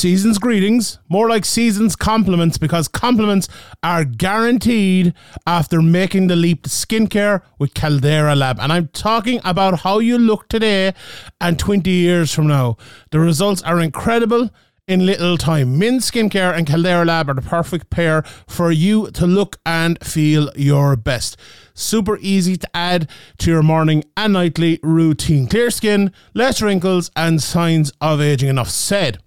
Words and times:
season's 0.00 0.38
greetings, 0.38 0.98
more 1.10 1.28
like 1.28 1.44
season's 1.44 1.94
compliments, 1.94 2.56
because 2.56 2.88
compliments 2.88 3.48
are 3.82 4.02
guaranteed 4.02 5.12
after 5.46 5.82
making 5.82 6.26
the 6.28 6.36
leap 6.36 6.62
to 6.62 6.70
skincare 6.70 7.42
with 7.58 7.74
Caldera 7.74 8.34
Lab. 8.34 8.58
And 8.60 8.72
I'm 8.72 8.88
talking 8.88 9.40
about 9.44 9.80
how 9.80 9.98
you 9.98 10.16
look 10.16 10.48
today 10.48 10.94
and 11.38 11.58
20 11.58 11.90
years 11.90 12.32
from 12.32 12.46
now. 12.46 12.78
The 13.10 13.20
results 13.20 13.60
are 13.62 13.78
incredible 13.78 14.48
in 14.88 15.04
little 15.04 15.36
time. 15.36 15.78
Min 15.78 15.98
Skincare 15.98 16.56
and 16.56 16.66
Caldera 16.66 17.04
Lab 17.04 17.28
are 17.28 17.34
the 17.34 17.42
perfect 17.42 17.90
pair 17.90 18.22
for 18.48 18.72
you 18.72 19.10
to 19.10 19.26
look 19.26 19.58
and 19.66 20.02
feel 20.02 20.50
your 20.56 20.96
best. 20.96 21.36
Super 21.74 22.16
easy 22.22 22.56
to 22.56 22.68
add 22.74 23.06
to 23.36 23.50
your 23.50 23.62
morning 23.62 24.02
and 24.16 24.32
nightly 24.32 24.80
routine. 24.82 25.46
Clear 25.46 25.70
skin, 25.70 26.10
less 26.32 26.62
wrinkles, 26.62 27.10
and 27.14 27.42
signs 27.42 27.92
of 28.00 28.22
aging. 28.22 28.48
Enough 28.48 28.70
said. 28.70 29.18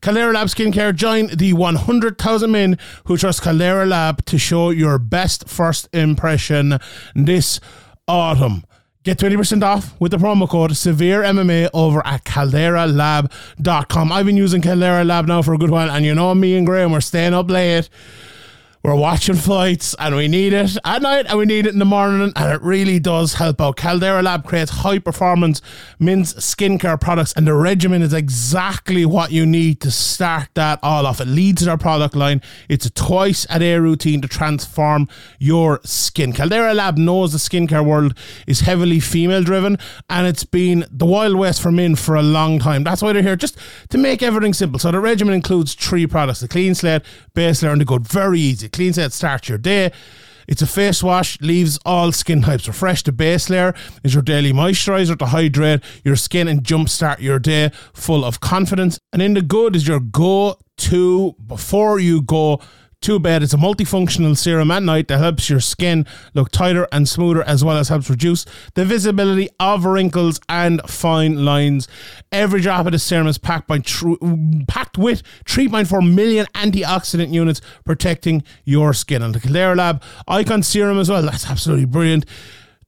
Caldera 0.00 0.32
Lab 0.32 0.48
Skincare 0.48 0.94
join 0.94 1.28
the 1.28 1.52
100,000 1.52 2.50
men 2.50 2.78
who 3.04 3.16
trust 3.16 3.42
Caldera 3.42 3.86
Lab 3.86 4.24
to 4.26 4.38
show 4.38 4.70
your 4.70 4.98
best 4.98 5.48
first 5.48 5.88
impression 5.92 6.78
this 7.14 7.60
autumn. 8.06 8.64
Get 9.04 9.18
20% 9.18 9.62
off 9.62 9.98
with 10.00 10.10
the 10.10 10.18
promo 10.18 10.48
code 10.48 10.76
Severe 10.76 11.22
MMA 11.22 11.70
over 11.72 12.06
at 12.06 12.24
calderalab.com. 12.24 14.12
I've 14.12 14.26
been 14.26 14.36
using 14.36 14.60
Caldera 14.60 15.04
Lab 15.04 15.26
now 15.26 15.40
for 15.40 15.54
a 15.54 15.58
good 15.58 15.70
while, 15.70 15.90
and 15.90 16.04
you 16.04 16.14
know 16.14 16.34
me 16.34 16.56
and 16.56 16.66
Graeme, 16.66 16.92
we're 16.92 17.00
staying 17.00 17.32
up 17.32 17.50
late. 17.50 17.88
We're 18.88 18.94
watching 18.94 19.34
flights 19.34 19.94
and 19.98 20.16
we 20.16 20.28
need 20.28 20.54
it 20.54 20.78
at 20.82 21.02
night 21.02 21.26
and 21.28 21.38
we 21.38 21.44
need 21.44 21.66
it 21.66 21.74
in 21.74 21.78
the 21.78 21.84
morning 21.84 22.32
and 22.34 22.54
it 22.54 22.62
really 22.62 22.98
does 22.98 23.34
help 23.34 23.60
out. 23.60 23.76
Caldera 23.76 24.22
Lab 24.22 24.46
creates 24.46 24.70
high 24.70 24.98
performance 24.98 25.60
men's 25.98 26.32
skincare 26.36 26.98
products 26.98 27.34
and 27.34 27.46
the 27.46 27.52
regimen 27.52 28.00
is 28.00 28.14
exactly 28.14 29.04
what 29.04 29.30
you 29.30 29.44
need 29.44 29.82
to 29.82 29.90
start 29.90 30.48
that 30.54 30.78
all 30.82 31.04
off. 31.04 31.20
It 31.20 31.26
leads 31.26 31.66
their 31.66 31.76
product 31.76 32.16
line. 32.16 32.40
It's 32.70 32.86
a 32.86 32.90
twice 32.90 33.46
a 33.50 33.58
day 33.58 33.76
routine 33.76 34.22
to 34.22 34.28
transform 34.28 35.06
your 35.38 35.80
skin. 35.84 36.32
Caldera 36.32 36.72
Lab 36.72 36.96
knows 36.96 37.32
the 37.32 37.38
skincare 37.38 37.84
world 37.84 38.16
is 38.46 38.60
heavily 38.60 39.00
female 39.00 39.42
driven 39.42 39.76
and 40.08 40.26
it's 40.26 40.44
been 40.44 40.86
the 40.90 41.04
Wild 41.04 41.36
West 41.36 41.60
for 41.60 41.70
men 41.70 41.94
for 41.94 42.14
a 42.14 42.22
long 42.22 42.58
time. 42.58 42.84
That's 42.84 43.02
why 43.02 43.12
they're 43.12 43.20
here 43.20 43.36
just 43.36 43.58
to 43.90 43.98
make 43.98 44.22
everything 44.22 44.54
simple. 44.54 44.78
So 44.78 44.90
the 44.90 45.00
regimen 45.00 45.34
includes 45.34 45.74
three 45.74 46.06
products 46.06 46.40
the 46.40 46.48
clean 46.48 46.74
slate, 46.74 47.02
base 47.34 47.62
layer, 47.62 47.72
and 47.72 47.82
the 47.82 47.84
good. 47.84 48.08
Very 48.08 48.40
easy. 48.40 48.70
Clean 48.78 48.92
slate 48.92 49.12
starts 49.12 49.48
your 49.48 49.58
day. 49.58 49.90
It's 50.46 50.62
a 50.62 50.66
face 50.66 51.02
wash, 51.02 51.40
leaves 51.40 51.80
all 51.84 52.12
skin 52.12 52.42
types 52.42 52.68
refreshed. 52.68 53.06
The 53.06 53.12
base 53.12 53.50
layer 53.50 53.74
is 54.04 54.14
your 54.14 54.22
daily 54.22 54.52
moisturizer 54.52 55.18
to 55.18 55.26
hydrate 55.26 55.82
your 56.04 56.14
skin 56.14 56.46
and 56.46 56.62
jumpstart 56.62 57.18
your 57.18 57.40
day 57.40 57.72
full 57.92 58.24
of 58.24 58.38
confidence. 58.38 58.96
And 59.12 59.20
in 59.20 59.34
the 59.34 59.42
good 59.42 59.74
is 59.74 59.88
your 59.88 59.98
go 59.98 60.60
to 60.76 61.34
before 61.44 61.98
you 61.98 62.22
go 62.22 62.60
to 63.00 63.18
Bad 63.18 63.42
It's 63.42 63.54
a 63.54 63.56
multifunctional 63.56 64.36
serum 64.36 64.70
at 64.70 64.82
night 64.82 65.08
that 65.08 65.18
helps 65.18 65.48
your 65.48 65.60
skin 65.60 66.04
look 66.34 66.50
tighter 66.50 66.88
and 66.90 67.08
smoother, 67.08 67.42
as 67.44 67.64
well 67.64 67.76
as 67.76 67.88
helps 67.88 68.10
reduce 68.10 68.44
the 68.74 68.84
visibility 68.84 69.48
of 69.60 69.84
wrinkles 69.84 70.40
and 70.48 70.80
fine 70.88 71.44
lines. 71.44 71.86
Every 72.32 72.60
drop 72.60 72.86
of 72.86 72.92
the 72.92 72.98
serum 72.98 73.28
is 73.28 73.38
packed 73.38 73.68
by 73.68 73.78
tr- 73.78 74.14
packed 74.66 74.98
with 74.98 75.22
3.4 75.44 76.14
million 76.14 76.46
antioxidant 76.54 77.32
units 77.32 77.60
protecting 77.84 78.42
your 78.64 78.92
skin. 78.92 79.22
And 79.22 79.34
the 79.34 79.40
Caldera 79.40 79.76
Lab 79.76 80.02
Icon 80.26 80.62
Serum 80.62 80.98
as 80.98 81.08
well. 81.08 81.22
That's 81.22 81.48
absolutely 81.48 81.86
brilliant 81.86 82.24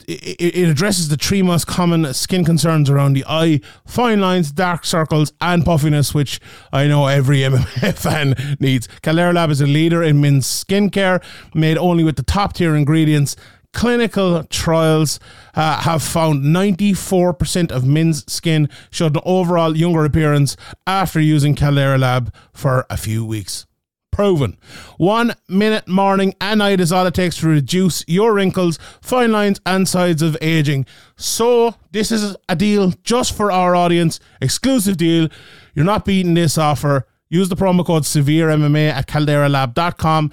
it, 0.07 0.55
it 0.55 0.69
addresses 0.69 1.09
the 1.09 1.17
three 1.17 1.43
most 1.43 1.67
common 1.67 2.13
skin 2.15 2.45
concerns 2.45 2.91
around 2.91 3.15
the 3.15 3.25
eye 3.29 3.61
fine 3.87 4.21
lines, 4.21 4.53
dark 4.53 4.85
circles, 4.85 5.33
and 5.41 5.65
puffiness, 5.65 6.15
which 6.15 6.41
I 6.73 6.87
know 6.87 7.07
every 7.07 7.39
MMA 7.41 7.97
fan 7.97 8.57
needs. 8.61 8.89
Caldera 9.03 9.33
Lab 9.33 9.51
is 9.51 9.61
a 9.61 9.67
leader 9.67 10.03
in 10.03 10.21
men's 10.21 10.47
skincare, 10.47 11.23
made 11.55 11.79
only 11.79 12.05
with 12.05 12.17
the 12.17 12.23
top 12.23 12.55
tier 12.55 12.75
ingredients. 12.75 13.37
Clinical 13.73 14.43
trials 14.45 15.21
uh, 15.55 15.81
have 15.83 16.03
found 16.03 16.43
94% 16.43 17.71
of 17.71 17.85
men's 17.85 18.31
skin 18.31 18.69
showed 18.91 19.15
an 19.15 19.23
overall 19.25 19.77
younger 19.77 20.05
appearance 20.05 20.57
after 20.89 21.21
using 21.21 21.55
Caldera 21.55 21.97
Lab 21.97 22.35
for 22.53 22.85
a 22.91 22.97
few 22.97 23.25
weeks 23.25 23.67
proven. 24.11 24.57
One 24.97 25.35
minute 25.49 25.89
morning 25.89 26.35
and 26.41 26.59
night 26.59 26.81
is 26.81 26.93
all 26.93 27.07
it 27.07 27.15
takes 27.15 27.39
to 27.39 27.49
reduce 27.49 28.05
your 28.07 28.35
wrinkles, 28.35 28.79
fine 29.01 29.33
lines, 29.33 29.61
and 29.65 29.89
signs 29.89 30.23
of 30.23 30.37
aging. 30.41 30.87
So, 31.17 31.75
this 31.93 32.13
is 32.13 32.37
a 32.49 32.57
deal 32.57 32.93
just 33.03 33.37
for 33.37 33.51
our 33.51 33.75
audience, 33.75 34.21
exclusive 34.41 34.97
deal. 34.97 35.29
You're 35.75 35.85
not 35.85 36.05
beating 36.05 36.35
this 36.35 36.59
offer. 36.59 37.07
Use 37.29 37.49
the 37.49 37.57
promo 37.57 37.87
code 37.87 38.03
SevereMMA 38.03 38.91
at 38.91 39.07
calderalab.com 39.07 40.33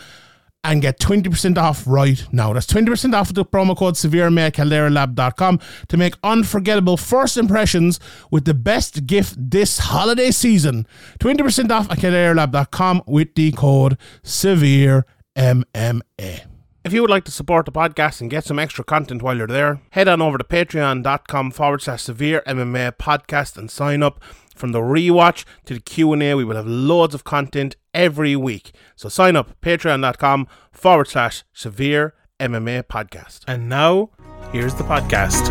and 0.64 0.82
get 0.82 1.00
20% 1.00 1.58
off 1.58 1.84
right 1.88 2.26
now. 2.32 2.54
That's 2.54 2.66
20% 2.68 3.14
off 3.14 3.28
with 3.30 3.36
the 3.36 3.46
promo 3.46 3.76
code 3.78 3.96
at 3.96 5.88
to 5.88 5.98
make 5.98 6.16
unforgettable 6.24 6.98
first 6.98 7.38
impressions 7.38 8.00
with 8.32 8.46
the 8.46 8.54
best 8.54 9.06
gift 9.08 9.36
this 9.38 9.78
holiday 9.78 10.32
season. 10.32 10.86
20% 11.20 11.72
off 11.72 11.90
at 11.92 12.00
calderalab.com 12.00 13.04
with 13.08 13.34
the 13.36 13.52
code 13.54 13.98
SevereMMA. 14.24 15.04
If 16.88 16.94
you 16.94 17.02
would 17.02 17.10
like 17.10 17.26
to 17.26 17.32
support 17.32 17.66
the 17.66 17.72
podcast 17.74 18.22
and 18.22 18.30
get 18.30 18.46
some 18.46 18.60
extra 18.60 18.82
content 18.82 19.22
while 19.22 19.36
you're 19.36 19.46
there, 19.46 19.82
head 19.90 20.08
on 20.08 20.22
over 20.22 20.38
to 20.38 20.44
patreon.com 20.46 21.52
forward 21.52 21.82
slash 21.82 22.04
severe 22.04 22.42
MMA 22.48 22.94
podcast 22.94 23.58
and 23.58 23.70
sign 23.70 24.02
up. 24.02 24.22
From 24.58 24.72
the 24.72 24.80
rewatch 24.80 25.46
to 25.66 25.76
the 25.76 25.80
Q&A, 25.80 26.34
we 26.34 26.44
will 26.44 26.56
have 26.56 26.66
loads 26.66 27.14
of 27.14 27.24
content 27.24 27.76
every 27.94 28.36
week. 28.36 28.72
So 28.96 29.08
sign 29.08 29.36
up, 29.36 29.62
patreon.com 29.62 30.48
forward 30.72 31.08
slash 31.08 31.44
severe 31.54 32.16
MMA 32.40 32.84
podcast. 32.84 33.42
And 33.48 33.70
now, 33.70 34.10
here's 34.52 34.74
the 34.74 34.84
podcast. 34.84 35.46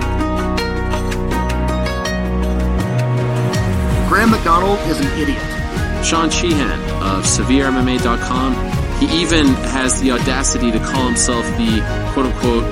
Graeme 4.09 4.31
McDonald 4.31 4.81
is 4.89 4.99
an 4.99 5.07
idiot. 5.21 6.05
Sean 6.05 6.29
Sheehan 6.29 6.81
of 7.03 7.25
SevereMMA.com. 7.25 8.55
He 8.99 9.07
even 9.23 9.47
has 9.47 10.01
the 10.01 10.11
audacity 10.11 10.73
to 10.73 10.81
call 10.81 11.07
himself 11.07 11.45
the 11.59 11.81
quote 12.13 12.27
unquote 12.27 12.65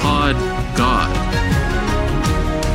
pod 0.00 0.36
god. 0.74 1.61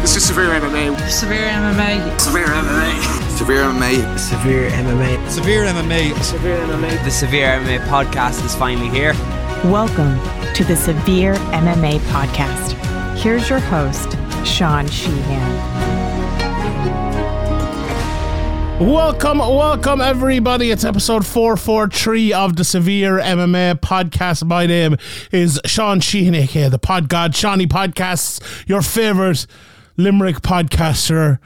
This 0.07 0.15
is 0.15 0.25
Severe 0.27 0.51
MMA. 0.51 1.09
Severe 1.09 1.49
MMA. 1.49 2.17
Severe 2.17 2.45
MMA. 2.47 3.29
Severe 3.29 3.57
MMA. 3.57 4.17
Severe 4.17 4.69
MMA. 4.69 5.29
Severe 5.29 5.65
MMA. 5.65 6.23
Severe 6.23 6.57
MMA. 6.59 7.03
The 7.03 7.11
Severe 7.11 7.59
MMA 7.59 7.79
podcast 7.87 8.45
is 8.45 8.55
finally 8.55 8.87
here. 8.87 9.11
Welcome 9.69 10.17
to 10.53 10.63
the 10.63 10.77
Severe 10.77 11.33
MMA 11.51 11.99
podcast. 12.07 12.71
Here's 13.17 13.49
your 13.49 13.59
host, 13.59 14.17
Sean 14.47 14.87
Sheehan. 14.87 15.57
Welcome, 18.79 19.39
welcome 19.39 19.99
everybody. 19.99 20.71
It's 20.71 20.85
episode 20.85 21.25
443 21.25 22.31
of 22.31 22.55
the 22.55 22.63
Severe 22.63 23.19
MMA 23.19 23.81
podcast. 23.81 24.45
My 24.45 24.67
name 24.67 24.95
is 25.33 25.59
Sean 25.65 25.99
Sheehan, 25.99 26.33
aka 26.33 26.69
the 26.69 26.79
Pod 26.79 27.09
God, 27.09 27.35
Shawnee 27.35 27.67
Podcasts, 27.67 28.41
your 28.69 28.81
favorite 28.81 29.45
Limerick 29.97 30.41
podcaster. 30.41 31.39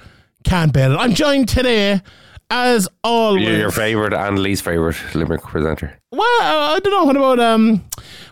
Can't 0.44 0.74
bet 0.74 0.92
it. 0.92 0.96
I'm 0.96 1.14
joined 1.14 1.50
today, 1.50 2.02
as 2.50 2.88
always. 3.04 3.44
You're 3.44 3.58
your 3.58 3.72
favorite 3.72 4.14
and 4.14 4.40
least 4.40 4.64
favorite 4.64 4.98
Limerick 5.16 5.44
presenter. 5.44 5.98
Well, 6.12 6.22
I 6.22 6.80
don't 6.84 6.92
know. 6.92 7.04
What 7.06 7.16
about 7.16 7.40
um, 7.40 7.84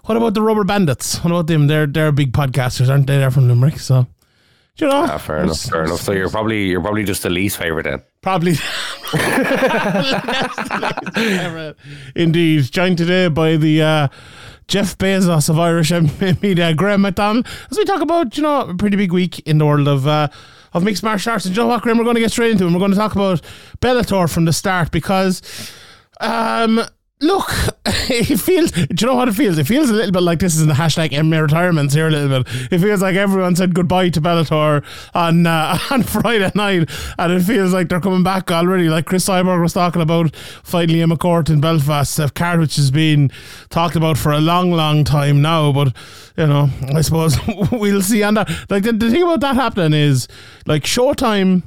what 0.05 0.17
about 0.17 0.33
the 0.33 0.41
Rubberbandits? 0.41 1.23
What 1.23 1.31
about 1.31 1.47
them? 1.47 1.67
They're 1.67 1.87
they're 1.87 2.11
big 2.11 2.33
podcasters, 2.33 2.89
aren't 2.89 3.07
they? 3.07 3.17
They're 3.17 3.31
from 3.31 3.47
Limerick, 3.47 3.79
so 3.79 4.07
do 4.75 4.85
you 4.85 4.91
know. 4.91 5.05
Ah, 5.09 5.17
fair 5.17 5.39
enough. 5.39 5.61
Fair 5.61 5.85
enough. 5.85 6.01
So 6.01 6.11
you're 6.11 6.29
probably 6.29 6.67
you're 6.67 6.81
probably 6.81 7.03
just 7.03 7.23
the 7.23 7.29
least 7.29 7.57
favorite 7.57 7.83
then. 7.83 8.01
Probably. 8.21 8.55
Indeed. 12.15 12.71
Joined 12.71 12.97
today 12.97 13.27
by 13.27 13.55
the 13.55 13.81
uh, 13.81 14.07
Jeff 14.69 14.95
Bezos 14.99 15.49
of 15.49 15.59
Irish 15.59 15.91
media, 16.41 16.73
Graeme 16.75 17.01
McDonald, 17.01 17.47
as 17.71 17.77
we 17.77 17.85
talk 17.85 18.01
about, 18.01 18.37
you 18.37 18.43
know, 18.43 18.61
a 18.61 18.75
pretty 18.75 18.95
big 18.95 19.11
week 19.11 19.39
in 19.39 19.57
the 19.57 19.65
world 19.65 19.87
of 19.87 20.07
uh, 20.07 20.29
of 20.73 20.83
mixed 20.83 21.01
martial 21.01 21.31
arts. 21.31 21.45
And 21.45 21.57
you 21.57 21.63
know 21.63 21.67
what, 21.67 21.81
Graeme, 21.81 21.97
we're 21.97 22.03
going 22.03 22.15
to 22.15 22.21
get 22.21 22.31
straight 22.31 22.51
into 22.51 22.67
it. 22.67 22.71
We're 22.71 22.77
going 22.77 22.91
to 22.91 22.97
talk 22.97 23.15
about 23.15 23.41
Bellator 23.81 24.31
from 24.31 24.45
the 24.45 24.53
start 24.53 24.91
because 24.91 25.41
um, 26.21 26.81
Look, 27.21 27.51
it 27.85 28.39
feels. 28.39 28.71
Do 28.71 28.87
you 28.97 29.07
know 29.07 29.15
what 29.15 29.27
it 29.27 29.33
feels? 29.33 29.57
It 29.57 29.67
feels 29.67 29.89
a 29.89 29.93
little 29.93 30.13
bit 30.13 30.23
like 30.23 30.39
this 30.39 30.55
is 30.55 30.61
in 30.61 30.69
the 30.69 30.73
hashtag 30.73 31.09
MMA 31.09 31.41
retirements 31.41 31.93
here 31.93 32.07
a 32.07 32.09
little 32.09 32.43
bit. 32.43 32.71
It 32.71 32.79
feels 32.79 33.01
like 33.01 33.17
everyone 33.17 33.57
said 33.57 33.75
goodbye 33.75 34.07
to 34.11 34.21
Bellator 34.21 34.85
on 35.13 35.45
uh, 35.45 35.77
on 35.91 36.03
Friday 36.03 36.49
night, 36.55 36.89
and 37.17 37.33
it 37.33 37.41
feels 37.41 37.73
like 37.73 37.89
they're 37.89 37.99
coming 37.99 38.23
back 38.23 38.49
already. 38.51 38.87
Like 38.87 39.05
Cris 39.05 39.27
Cyborg 39.27 39.61
was 39.61 39.73
talking 39.73 40.01
about 40.01 40.33
fighting 40.33 40.95
Leah 40.95 41.07
McCourt 41.07 41.49
in 41.49 41.59
Belfast, 41.59 42.19
a 42.19 42.29
card 42.29 42.61
which 42.61 42.77
has 42.77 42.89
been 42.89 43.31
talked 43.69 43.97
about 43.97 44.17
for 44.17 44.31
a 44.31 44.39
long, 44.39 44.71
long 44.71 45.03
time 45.03 45.41
now. 45.41 45.73
But 45.73 45.93
you 46.37 46.47
know, 46.47 46.69
I 46.95 47.01
suppose 47.01 47.37
we'll 47.73 48.01
see. 48.01 48.21
And 48.21 48.37
like 48.69 48.83
the, 48.83 48.93
the 48.93 49.11
thing 49.11 49.23
about 49.23 49.41
that 49.41 49.55
happening 49.55 49.99
is, 49.99 50.29
like 50.65 50.83
Showtime 50.83 51.63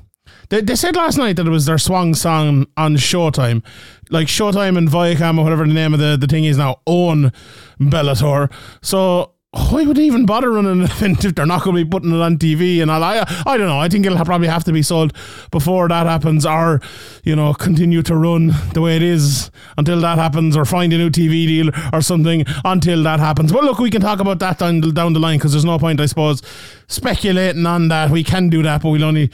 They, 0.52 0.60
they 0.60 0.76
said 0.76 0.96
last 0.96 1.16
night 1.16 1.36
that 1.36 1.46
it 1.46 1.50
was 1.50 1.64
their 1.64 1.78
swang 1.78 2.14
song 2.14 2.66
on 2.76 2.96
Showtime. 2.96 3.64
Like 4.10 4.26
Showtime 4.26 4.76
and 4.76 4.86
Viacom 4.86 5.38
or 5.38 5.44
whatever 5.44 5.66
the 5.66 5.72
name 5.72 5.94
of 5.94 5.98
the, 5.98 6.18
the 6.20 6.26
thing 6.26 6.44
is 6.44 6.58
now 6.58 6.80
own 6.86 7.32
Bellator. 7.80 8.52
So 8.82 9.32
why 9.54 9.82
would 9.82 9.98
they 9.98 10.04
even 10.04 10.24
bother 10.24 10.50
running 10.50 10.72
an 10.72 10.82
event 10.82 11.24
if 11.26 11.34
they're 11.34 11.44
not 11.44 11.62
going 11.62 11.76
to 11.76 11.84
be 11.84 11.90
putting 11.90 12.10
it 12.10 12.22
on 12.22 12.38
TV 12.38 12.80
and 12.80 12.90
all? 12.90 13.04
I, 13.04 13.18
I 13.46 13.58
don't 13.58 13.66
know. 13.66 13.78
I 13.78 13.88
think 13.88 14.06
it'll 14.06 14.24
probably 14.24 14.48
have 14.48 14.64
to 14.64 14.72
be 14.72 14.80
sold 14.80 15.12
before 15.50 15.88
that 15.88 16.06
happens, 16.06 16.46
or 16.46 16.80
you 17.22 17.36
know, 17.36 17.52
continue 17.52 18.00
to 18.02 18.16
run 18.16 18.52
the 18.72 18.80
way 18.80 18.96
it 18.96 19.02
is 19.02 19.50
until 19.76 20.00
that 20.00 20.16
happens, 20.16 20.56
or 20.56 20.64
find 20.64 20.90
a 20.94 20.96
new 20.96 21.10
TV 21.10 21.46
deal 21.46 21.70
or 21.92 22.00
something 22.00 22.46
until 22.64 23.02
that 23.02 23.20
happens. 23.20 23.52
But 23.52 23.64
look, 23.64 23.78
we 23.78 23.90
can 23.90 24.00
talk 24.00 24.20
about 24.20 24.38
that 24.38 24.58
down 24.58 24.80
the, 24.80 24.90
down 24.90 25.12
the 25.12 25.20
line 25.20 25.36
because 25.36 25.52
there's 25.52 25.66
no 25.66 25.78
point, 25.78 26.00
I 26.00 26.06
suppose, 26.06 26.40
speculating 26.86 27.66
on 27.66 27.88
that. 27.88 28.10
We 28.10 28.24
can 28.24 28.48
do 28.48 28.62
that, 28.62 28.80
but 28.82 28.88
we'll 28.88 29.04
only, 29.04 29.30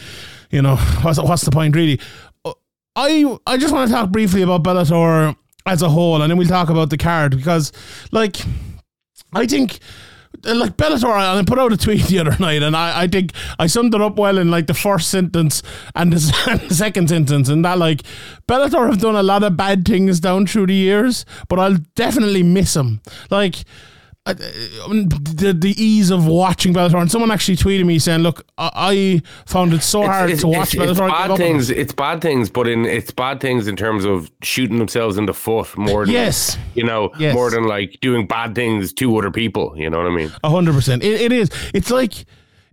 you 0.51 0.63
know, 0.63 0.75
what's 1.03 1.21
what's 1.23 1.43
the 1.45 1.53
point 1.53 1.77
really? 1.77 2.01
Uh, 2.45 2.55
I 2.97 3.39
I 3.47 3.57
just 3.57 3.73
want 3.73 3.89
to 3.89 3.95
talk 3.95 4.11
briefly 4.11 4.43
about 4.43 4.65
Bellator 4.65 5.37
as 5.65 5.83
a 5.83 5.89
whole, 5.89 6.21
and 6.21 6.29
then 6.29 6.39
we'll 6.39 6.49
talk 6.49 6.71
about 6.71 6.91
the 6.91 6.99
card 6.99 7.37
because, 7.37 7.71
like, 8.11 8.39
I 9.33 9.47
think. 9.47 9.79
Uh, 10.47 10.55
Like 10.55 10.77
Bellator, 10.77 11.05
and 11.05 11.39
I 11.39 11.43
put 11.45 11.59
out 11.59 11.73
a 11.73 11.77
tweet 11.77 12.05
the 12.07 12.19
other 12.21 12.37
night, 12.39 12.63
and 12.63 12.77
I, 12.77 13.03
I 13.03 13.07
think 13.07 13.33
I 13.59 13.67
summed 13.67 13.95
it 13.95 14.01
up 14.01 14.17
well 14.17 14.39
in 14.39 14.51
like 14.51 14.67
the 14.67 14.75
first 14.75 15.11
sentence 15.11 15.63
and 15.95 16.13
the, 16.13 16.47
and 16.51 16.61
the 16.61 16.75
second 16.75 17.09
sentence, 17.09 17.49
and 17.49 17.65
that 17.65 17.79
like 17.79 18.03
Bellator 18.47 18.89
have 18.89 19.01
done 19.01 19.17
a 19.17 19.23
lot 19.23 19.43
of 19.43 19.57
bad 19.57 19.85
things 19.85 20.21
down 20.21 20.47
through 20.47 20.67
the 20.67 20.75
years, 20.75 21.25
but 21.49 21.59
I'll 21.59 21.79
definitely 21.95 22.43
miss 22.43 22.75
them. 22.75 23.01
Like 23.31 23.65
uh, 24.31 24.89
the 24.89 25.57
the 25.59 25.75
ease 25.77 26.11
of 26.11 26.27
watching 26.27 26.75
Bellator, 26.75 27.01
and 27.01 27.11
someone 27.11 27.31
actually 27.31 27.57
tweeted 27.57 27.85
me 27.87 27.99
saying, 27.99 28.21
"Look, 28.21 28.47
I, 28.59 28.71
I 28.75 29.23
found 29.47 29.73
it 29.73 29.83
so 29.83 30.03
hard 30.03 30.31
it's, 30.31 30.41
to 30.43 30.49
watch 30.49 30.75
it's, 30.75 30.83
it's 30.83 31.01
Bellator." 31.01 31.09
Bad 31.09 31.37
things. 31.37 31.71
It's 31.71 31.93
bad 31.93 32.21
things, 32.21 32.51
but 32.51 32.67
in 32.69 32.85
it's 32.85 33.11
bad 33.11 33.41
things 33.41 33.67
in 33.69 33.77
terms 33.77 34.05
of 34.05 34.31
shooting 34.43 34.79
themselves 34.79 35.17
in 35.19 35.27
the 35.27 35.35
foot 35.35 35.77
more 35.77 36.05
than 36.05 36.15
Yes. 36.15 36.59
you 36.75 36.85
know, 36.85 37.11
Yes. 37.19 37.35
more 37.35 37.51
than 37.51 37.65
like 37.65 37.99
doing 38.01 38.27
bad 38.27 38.55
things 38.55 38.93
to 38.95 39.17
other 39.17 39.31
people. 39.31 39.75
You 39.77 39.91
know 39.91 39.99
what 39.99 40.07
I 40.07 40.15
mean? 40.15 40.33
A 40.45 40.51
hundred 40.51 40.75
percent. 40.75 41.03
It 41.03 41.21
it 41.21 41.33
is. 41.33 41.51
It's 41.75 41.91
like 41.91 42.25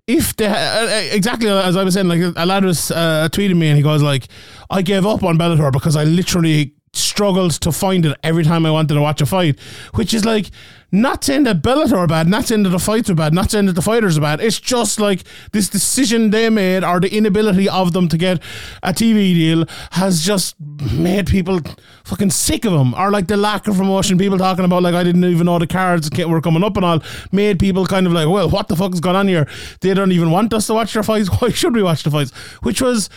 if 0.07 0.35
they 0.35 0.45
uh, 0.47 0.53
uh, 0.53 1.01
exactly 1.11 1.49
as 1.49 1.75
I 1.75 1.83
was 1.83 1.93
saying. 1.93 2.07
Like 2.07 2.21
a 2.35 2.45
lad 2.45 2.63
was 2.63 2.91
uh, 2.91 3.27
tweeting 3.31 3.57
me, 3.57 3.67
and 3.69 3.77
he 3.77 3.83
goes 3.83 4.01
like, 4.01 4.27
"I 4.69 4.81
gave 4.81 5.05
up 5.05 5.23
on 5.23 5.37
Bellator 5.37 5.71
because 5.71 5.95
I 5.95 6.03
literally." 6.03 6.73
Struggled 6.97 7.51
to 7.51 7.71
find 7.71 8.05
it 8.05 8.17
every 8.23 8.43
time 8.43 8.65
I 8.65 8.71
wanted 8.71 8.93
to 8.93 9.01
watch 9.01 9.21
a 9.21 9.25
fight, 9.25 9.59
which 9.93 10.13
is 10.13 10.25
like 10.25 10.49
not 10.91 11.23
saying 11.23 11.43
that 11.43 11.61
Bellator 11.61 11.97
are 11.97 12.07
bad, 12.07 12.27
not 12.27 12.45
saying 12.45 12.63
that 12.63 12.69
the 12.69 12.79
fights 12.79 13.09
are 13.09 13.15
bad, 13.15 13.33
not 13.33 13.51
saying 13.51 13.65
that 13.65 13.73
the 13.73 13.81
fighters 13.81 14.17
are 14.17 14.21
bad. 14.21 14.39
It's 14.39 14.59
just 14.59 14.99
like 14.99 15.23
this 15.51 15.67
decision 15.67 16.29
they 16.29 16.49
made 16.49 16.83
or 16.83 16.99
the 16.99 17.13
inability 17.13 17.67
of 17.67 17.93
them 17.93 18.07
to 18.09 18.17
get 18.17 18.41
a 18.81 18.93
TV 18.93 19.33
deal 19.33 19.65
has 19.91 20.25
just 20.25 20.55
made 20.93 21.27
people 21.27 21.59
fucking 22.05 22.31
sick 22.31 22.65
of 22.65 22.71
them. 22.71 22.93
Or 22.93 23.11
like 23.11 23.27
the 23.27 23.37
lack 23.37 23.67
of 23.67 23.75
promotion, 23.75 24.17
people 24.17 24.37
talking 24.37 24.65
about 24.65 24.83
like 24.83 24.95
I 24.95 25.03
didn't 25.03 25.25
even 25.25 25.45
know 25.45 25.59
the 25.59 25.67
cards 25.67 26.09
were 26.25 26.41
coming 26.41 26.63
up 26.63 26.77
and 26.77 26.85
all, 26.85 27.03
made 27.31 27.59
people 27.59 27.85
kind 27.85 28.07
of 28.07 28.13
like, 28.13 28.27
well, 28.27 28.49
what 28.49 28.67
the 28.67 28.75
fuck 28.75 28.93
is 28.93 28.99
going 28.99 29.15
on 29.15 29.27
here? 29.27 29.47
They 29.81 29.93
don't 29.93 30.11
even 30.11 30.31
want 30.31 30.53
us 30.53 30.67
to 30.67 30.73
watch 30.73 30.93
their 30.93 31.03
fights. 31.03 31.29
Why 31.41 31.49
should 31.49 31.75
we 31.75 31.83
watch 31.83 32.03
the 32.03 32.11
fights? 32.11 32.31
Which 32.61 32.81
was 32.81 33.09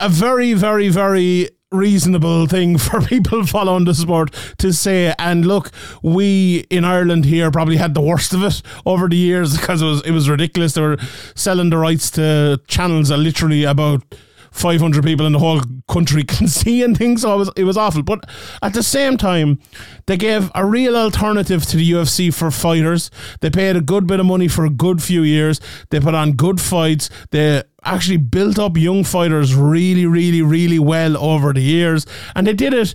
a 0.00 0.08
very, 0.08 0.52
very, 0.52 0.88
very 0.88 1.48
reasonable 1.70 2.46
thing 2.46 2.78
for 2.78 3.00
people 3.00 3.46
following 3.46 3.84
the 3.84 3.94
sport 3.94 4.34
to 4.58 4.72
say. 4.72 5.14
And 5.18 5.46
look, 5.46 5.70
we 6.02 6.66
in 6.70 6.84
Ireland 6.84 7.24
here 7.24 7.50
probably 7.50 7.76
had 7.76 7.94
the 7.94 8.00
worst 8.00 8.32
of 8.32 8.42
it 8.42 8.62
over 8.86 9.08
the 9.08 9.16
years 9.16 9.56
because 9.58 9.82
it 9.82 9.86
was 9.86 10.02
it 10.02 10.12
was 10.12 10.28
ridiculous. 10.28 10.74
They 10.74 10.82
were 10.82 10.98
selling 11.34 11.70
the 11.70 11.78
rights 11.78 12.10
to 12.12 12.60
channels 12.68 13.08
that 13.08 13.18
literally 13.18 13.64
about 13.64 14.02
500 14.50 15.04
people 15.04 15.26
in 15.26 15.32
the 15.32 15.38
whole 15.38 15.60
country 15.88 16.24
can 16.24 16.48
see 16.48 16.82
and 16.82 16.96
things. 16.96 17.22
So 17.22 17.34
it 17.34 17.38
was, 17.38 17.50
it 17.56 17.64
was 17.64 17.76
awful. 17.76 18.02
But 18.02 18.28
at 18.62 18.74
the 18.74 18.82
same 18.82 19.16
time, 19.16 19.58
they 20.06 20.16
gave 20.16 20.50
a 20.54 20.64
real 20.64 20.96
alternative 20.96 21.64
to 21.66 21.76
the 21.76 21.90
UFC 21.92 22.32
for 22.32 22.50
fighters. 22.50 23.10
They 23.40 23.50
paid 23.50 23.76
a 23.76 23.80
good 23.80 24.06
bit 24.06 24.20
of 24.20 24.26
money 24.26 24.48
for 24.48 24.64
a 24.64 24.70
good 24.70 25.02
few 25.02 25.22
years. 25.22 25.60
They 25.90 26.00
put 26.00 26.14
on 26.14 26.32
good 26.32 26.60
fights. 26.60 27.10
They 27.30 27.62
actually 27.84 28.16
built 28.18 28.58
up 28.58 28.76
young 28.76 29.04
fighters 29.04 29.54
really, 29.54 30.06
really, 30.06 30.42
really 30.42 30.78
well 30.78 31.16
over 31.16 31.52
the 31.52 31.62
years. 31.62 32.06
And 32.34 32.46
they 32.46 32.52
did 32.52 32.74
it, 32.74 32.94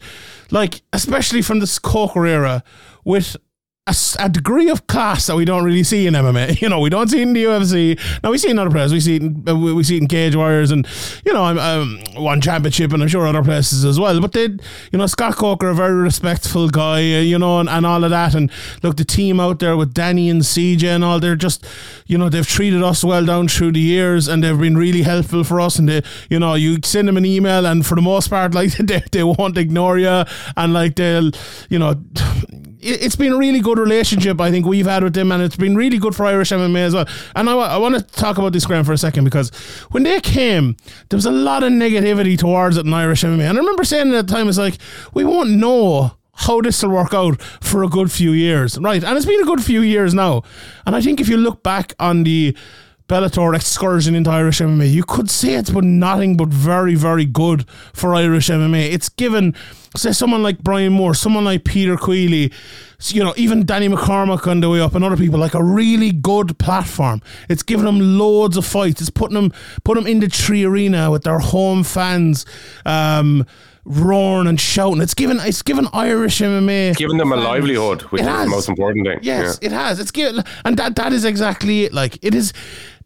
like, 0.52 0.82
especially 0.94 1.42
from 1.42 1.60
the 1.60 1.80
Coker 1.82 2.26
era, 2.26 2.64
with 3.04 3.36
a, 3.86 3.96
a 4.20 4.30
degree 4.30 4.70
of 4.70 4.88
class 4.88 5.28
that 5.28 5.36
we 5.36 5.44
don't 5.44 5.66
really 5.66 5.84
see 5.84 6.08
in 6.08 6.14
MMA. 6.14 6.54
You 6.64 6.70
know, 6.70 6.80
we 6.80 6.90
don't 6.90 7.10
see 7.10 7.20
it 7.20 7.24
in 7.24 7.34
the 7.34 7.44
UFC. 7.44 8.00
Now 8.24 8.32
we 8.32 8.38
see 8.38 8.48
it 8.48 8.52
in 8.52 8.60
other 8.60 8.70
places. 8.70 8.94
We 8.94 9.00
see 9.02 9.16
it 9.18 9.22
in, 9.22 9.44
uh, 9.46 9.54
we 9.54 9.74
we 9.74 9.84
see 9.84 9.98
it 9.98 10.02
in 10.02 10.08
Cage 10.08 10.34
Warriors 10.34 10.72
and 10.72 10.88
you 11.26 11.34
know, 11.34 11.44
I'm 11.44 11.60
um, 11.60 12.00
one 12.16 12.40
championship 12.40 12.94
and 12.94 13.04
I'm 13.04 13.10
sure 13.10 13.28
other 13.28 13.44
places 13.44 13.84
as 13.84 14.00
well. 14.00 14.22
But 14.22 14.32
they, 14.32 14.44
you 14.44 14.60
know, 14.94 15.06
Scott 15.08 15.36
Coker, 15.36 15.70
a 15.70 15.76
very 15.76 15.96
respectful 15.96 16.70
guy, 16.70 17.00
uh, 17.00 17.20
you 17.20 17.38
know, 17.38 17.60
and, 17.60 17.68
and 17.68 17.86
all 17.86 18.06
of 18.06 18.12
that. 18.12 18.34
And 18.34 18.50
look, 18.82 18.96
the 18.96 19.04
team 19.04 19.42
out 19.42 19.60
there 19.60 19.76
with 19.76 19.94
Danny 19.94 20.30
and 20.30 20.42
CJ 20.42 20.84
and 20.84 21.04
all, 21.04 21.20
they're 21.20 21.36
just, 21.36 21.66
you 22.08 22.18
know, 22.18 22.30
they've 22.30 22.48
treated 22.48 22.82
us 22.82 23.04
well 23.04 23.26
down 23.26 23.50
through 23.50 23.74
the 23.74 23.82
years 23.82 24.30
and 24.30 24.42
they've 24.42 24.58
been 24.58 24.78
really 24.78 25.02
helpful 25.02 25.44
for 25.44 25.60
us. 25.60 25.78
And 25.78 25.90
they, 25.90 26.02
you 26.30 26.40
know, 26.40 26.54
you 26.54 26.78
send 26.86 27.10
them 27.10 27.18
an 27.18 27.26
email 27.26 27.66
and 27.66 27.86
for 27.86 27.96
the 27.96 28.02
most 28.02 28.30
part, 28.30 28.54
like 28.56 28.72
they, 28.78 29.04
they 29.12 29.24
won't 29.24 29.58
ignore 29.58 30.00
you 30.00 30.24
and 30.56 30.74
like 30.74 30.96
they'll, 30.96 31.32
you 31.70 31.80
know 31.80 32.02
it's 32.84 33.16
been 33.16 33.34
a 33.34 33.38
really 33.38 33.60
good 33.60 33.78
relationship 33.78 34.40
I 34.40 34.52
think 34.52 34.66
we've 34.66 34.86
had 34.86 35.04
with 35.04 35.14
them, 35.14 35.32
and 35.32 35.42
it's 35.42 35.56
been 35.56 35.76
really 35.76 35.98
good 35.98 36.16
for 36.16 36.26
Irish 36.26 36.52
MMA 36.52 36.80
as 36.80 36.94
well. 36.94 37.08
And 37.36 37.50
I, 37.50 37.54
I 37.54 37.78
want 37.78 37.96
to 37.96 38.02
talk 38.02 38.38
about 38.38 38.54
this 38.54 38.66
Graeme 38.66 38.84
for 38.84 38.94
a 38.94 38.98
second 38.98 39.24
because 39.24 39.50
when 39.92 40.04
they 40.04 40.20
came, 40.20 40.76
there 41.10 41.18
was 41.18 41.26
a 41.26 41.32
lot 41.32 41.64
of 41.64 41.72
negativity 41.72 42.38
towards 42.38 42.78
it 42.78 42.86
in 42.86 42.94
Irish 42.94 43.24
MMA, 43.24 43.50
and 43.50 43.58
I 43.58 43.62
remember 43.62 43.84
saying 43.84 44.14
at 44.14 44.28
the 44.28 44.34
time, 44.34 44.48
it's 44.50 44.58
like 44.58 44.78
we 45.14 45.24
won't 45.24 45.52
know 45.52 46.18
how 46.36 46.62
this 46.62 46.82
will 46.82 46.90
work 46.90 47.14
out 47.14 47.42
for 47.42 47.84
a 47.84 47.88
good 47.88 48.12
few 48.12 48.32
years, 48.32 48.78
right? 48.80 49.04
And 49.04 49.16
it's 49.16 49.26
been 49.26 49.42
a 49.42 49.46
good 49.46 49.64
few 49.64 49.82
years 49.82 50.14
now, 50.14 50.44
and 50.86 50.96
I 50.96 51.02
think 51.02 51.22
if 51.22 51.30
you 51.30 51.38
look 51.38 51.64
back 51.64 51.94
on 52.00 52.24
the 52.24 52.56
Bellator 53.08 53.54
excursion 53.54 54.16
into 54.16 54.30
Irish 54.30 54.60
MMA, 54.60 54.92
you 54.92 55.04
could 55.04 55.30
say 55.30 55.56
it's 55.56 55.70
been 55.70 56.00
nothing 56.00 56.38
but 56.38 56.48
very, 56.48 56.96
very 56.96 57.26
good 57.26 57.70
for 57.94 58.16
Irish 58.16 58.48
MMA. 58.48 58.92
It's 58.92 59.10
given, 59.10 59.54
say, 59.95 60.12
someone 60.12 60.44
like 60.44 60.60
Brian 60.60 60.94
Moore, 60.94 61.13
someone 61.13 61.45
like 61.45 61.63
Peter 61.63 61.98
Queally, 61.98 62.51
you 63.07 63.24
know, 63.24 63.34
even 63.38 63.66
Danny 63.66 63.88
McCormack 63.90 64.48
on 64.48 64.62
the 64.62 64.69
way 64.69 64.80
up, 64.80 64.95
and 64.95 65.04
other 65.04 65.18
people 65.18 65.40
like 65.40 65.54
a 65.54 65.63
really 65.63 66.12
good 66.12 66.57
platform. 66.57 67.22
It's 67.50 67.63
giving 67.63 67.86
them 67.86 68.18
loads 68.18 68.57
of 68.57 68.66
fights. 68.66 69.01
It's 69.01 69.10
putting 69.10 69.36
them, 69.36 69.51
put 69.84 69.95
them 69.95 70.07
in 70.07 70.19
the 70.19 70.28
3Arena 70.28 71.12
with 71.12 71.24
their 71.24 71.40
home 71.40 71.84
fans. 71.84 72.45
Um, 72.86 73.45
roaring 73.86 74.48
and 74.48 74.62
shouting 74.62 75.02
it's 75.02 75.14
given 75.14 75.38
it's 75.42 75.62
given 75.62 75.88
Irish 75.92 76.40
MMA 76.40 76.90
it's 76.92 76.98
given 76.98 77.18
them 77.18 77.32
a 77.34 77.36
livelihood, 77.36 78.04
which 78.04 78.22
It 78.22 78.25
is 78.25 78.30
has. 78.32 78.46
the 78.46 78.50
most 78.52 78.70
important 78.70 79.06
thing. 79.06 79.20
Yes, 79.22 79.60
Yeah. 79.62 79.66
it 79.68 79.72
has. 79.74 80.00
It's 80.00 80.12
given, 80.12 80.44
and 80.63 80.78
that 80.78 80.96
that 80.96 81.12
is 81.12 81.25
exactly 81.25 81.84
it. 81.84 81.94
Like 81.94 82.18
it 82.22 82.34
is, 82.34 82.54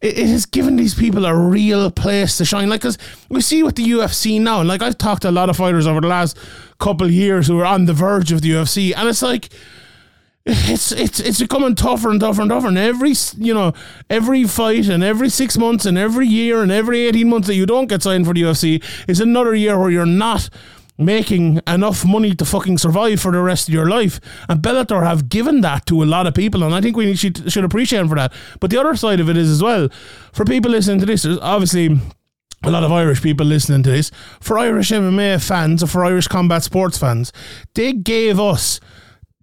it, 0.01 0.19
it 0.19 0.27
has 0.27 0.45
given 0.45 0.75
these 0.75 0.93
people 0.93 1.25
a 1.25 1.35
real 1.35 1.89
place 1.89 2.37
to 2.37 2.45
shine. 2.45 2.69
Like 2.69 2.81
because 2.81 2.99
we 3.29 3.41
see 3.41 3.63
with 3.63 3.75
the 3.75 3.83
UFC 3.89 4.39
now, 4.39 4.59
and 4.59 4.67
like 4.69 4.83
I've 4.83 4.97
talked 4.99 5.23
to 5.23 5.29
a 5.29 5.31
lot 5.31 5.49
of 5.49 5.57
fighters 5.57 5.87
over 5.87 5.99
the 6.01 6.07
last 6.07 6.37
couple 6.79 7.07
of 7.07 7.11
years 7.13 7.47
who 7.47 7.59
are 7.59 7.65
on 7.65 7.85
the 7.85 7.93
verge 7.93 8.31
of 8.31 8.41
the 8.41 8.51
UFC, 8.51 8.93
and 8.95 9.07
it's 9.09 9.21
like. 9.23 9.49
It's 10.49 10.93
it's 10.93 11.19
it's 11.19 11.39
becoming 11.39 11.75
tougher 11.75 12.09
and 12.09 12.21
tougher 12.21 12.41
and 12.41 12.49
tougher, 12.49 12.67
and 12.67 12.77
every 12.77 13.13
you 13.37 13.53
know 13.53 13.73
every 14.09 14.45
fight 14.45 14.87
and 14.87 15.03
every 15.03 15.29
six 15.29 15.57
months 15.57 15.85
and 15.85 15.97
every 15.97 16.25
year 16.25 16.61
and 16.61 16.71
every 16.71 17.01
eighteen 17.01 17.29
months 17.29 17.47
that 17.47 17.55
you 17.55 17.65
don't 17.65 17.87
get 17.87 18.01
signed 18.01 18.25
for 18.25 18.33
the 18.33 18.43
UFC 18.43 18.81
is 19.09 19.19
another 19.19 19.53
year 19.53 19.77
where 19.77 19.89
you're 19.89 20.05
not 20.05 20.49
making 20.97 21.61
enough 21.67 22.05
money 22.05 22.33
to 22.33 22.45
fucking 22.45 22.77
survive 22.77 23.19
for 23.19 23.31
the 23.31 23.41
rest 23.41 23.67
of 23.67 23.73
your 23.73 23.87
life. 23.89 24.19
And 24.49 24.61
Bellator 24.61 25.05
have 25.05 25.29
given 25.29 25.61
that 25.61 25.85
to 25.87 26.01
a 26.01 26.05
lot 26.05 26.27
of 26.27 26.33
people, 26.33 26.63
and 26.63 26.73
I 26.73 26.81
think 26.81 26.95
we 26.95 27.15
should, 27.15 27.51
should 27.51 27.63
appreciate 27.63 27.99
them 27.99 28.09
for 28.09 28.15
that. 28.15 28.33
But 28.59 28.71
the 28.71 28.79
other 28.79 28.95
side 28.95 29.19
of 29.19 29.29
it 29.29 29.37
is 29.37 29.49
as 29.49 29.61
well, 29.61 29.89
for 30.33 30.43
people 30.45 30.71
listening 30.71 30.99
to 31.01 31.05
this, 31.05 31.25
obviously 31.25 31.99
a 32.63 32.71
lot 32.71 32.83
of 32.83 32.91
Irish 32.91 33.21
people 33.21 33.45
listening 33.45 33.83
to 33.83 33.91
this, 33.91 34.11
for 34.39 34.57
Irish 34.57 34.89
MMA 34.89 35.45
fans 35.45 35.83
or 35.83 35.87
for 35.87 36.03
Irish 36.03 36.27
combat 36.27 36.63
sports 36.63 36.97
fans, 36.97 37.31
they 37.75 37.93
gave 37.93 38.39
us 38.39 38.79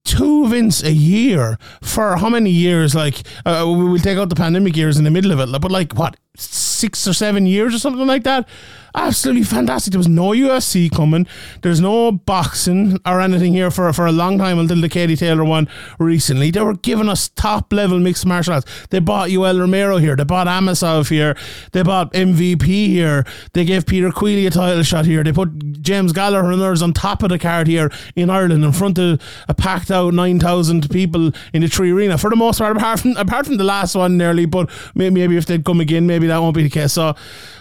two 0.04 0.44
events 0.44 0.82
a 0.82 0.92
year 0.92 1.58
for 1.82 2.16
how 2.16 2.28
many 2.28 2.50
years? 2.50 2.94
Like, 2.94 3.23
uh, 3.44 3.64
we 3.66 3.84
will 3.84 3.99
take 3.99 4.18
out 4.18 4.28
the 4.28 4.34
pandemic 4.34 4.76
years 4.76 4.99
in 4.99 5.04
the 5.04 5.11
middle 5.11 5.32
of 5.32 5.40
it, 5.40 5.61
but 5.61 5.70
like 5.70 5.94
what, 5.94 6.16
six 6.37 7.06
or 7.08 7.12
seven 7.12 7.46
years 7.46 7.75
or 7.75 7.78
something 7.78 8.06
like 8.06 8.25
that? 8.25 8.49
Absolutely 8.97 9.43
fantastic. 9.43 9.91
There 9.91 9.99
was 9.99 10.07
no 10.07 10.29
UFC 10.31 10.89
coming. 10.89 11.27
There's 11.63 11.81
no 11.81 12.13
boxing 12.13 13.01
or 13.05 13.21
anything 13.21 13.53
here 13.53 13.73
for 13.73 13.93
for 13.93 14.07
a 14.07 14.13
long 14.13 14.39
time 14.39 14.57
until 14.61 14.81
the 14.81 14.89
Katie 14.89 15.17
Taylor 15.17 15.45
one 15.45 15.69
recently. 15.99 16.53
They 16.53 16.61
were 16.61 16.75
giving 16.77 17.09
us 17.09 17.29
top 17.31 17.73
level 17.73 17.99
mixed 17.99 18.25
martial 18.25 18.55
arts. 18.55 18.87
They 18.91 19.01
bought 19.01 19.31
Yoel 19.31 19.59
Romero 19.59 19.97
here. 19.97 20.15
They 20.15 20.23
bought 20.23 20.47
Amosov 20.47 21.09
here. 21.09 21.37
They 21.73 21.83
bought 21.83 22.13
MVP 22.13 22.65
here. 22.87 23.27
They 23.53 23.65
gave 23.65 23.85
Peter 23.85 24.13
Queally 24.13 24.47
a 24.47 24.51
title 24.51 24.85
shot 24.85 25.07
here. 25.07 25.25
They 25.25 25.33
put 25.33 25.83
James 25.83 26.13
Gallagher 26.13 26.53
and 26.53 26.63
others 26.63 26.81
on 26.81 26.93
top 26.93 27.25
of 27.25 27.31
the 27.31 27.39
card 27.39 27.67
here 27.67 27.91
in 28.15 28.31
Ireland 28.31 28.63
in 28.63 28.71
front 28.71 28.97
of 28.99 29.21
a 29.49 29.55
packed 29.55 29.91
out 29.91 30.15
9,000 30.15 30.89
people 30.89 31.33
in 31.53 31.63
the 31.63 31.69
3Arena 31.69 32.21
for 32.21 32.31
the 32.31 32.37
most 32.37 32.59
part, 32.59 32.77
apart 32.77 33.01
from, 33.01 33.17
apart 33.17 33.47
from 33.47 33.57
the 33.57 33.65
last 33.65 33.97
one 33.97 34.17
nearly. 34.17 34.47
But 34.47 34.71
may- 34.95 35.11
maybe 35.11 35.37
if 35.37 35.47
they'd 35.47 35.65
come 35.65 35.81
again, 35.81 36.07
maybe 36.07 36.29
that 36.29 36.39
won't 36.39 36.55
be 36.55 36.63
the 36.63 36.71
case. 36.71 36.93
So 36.93 37.17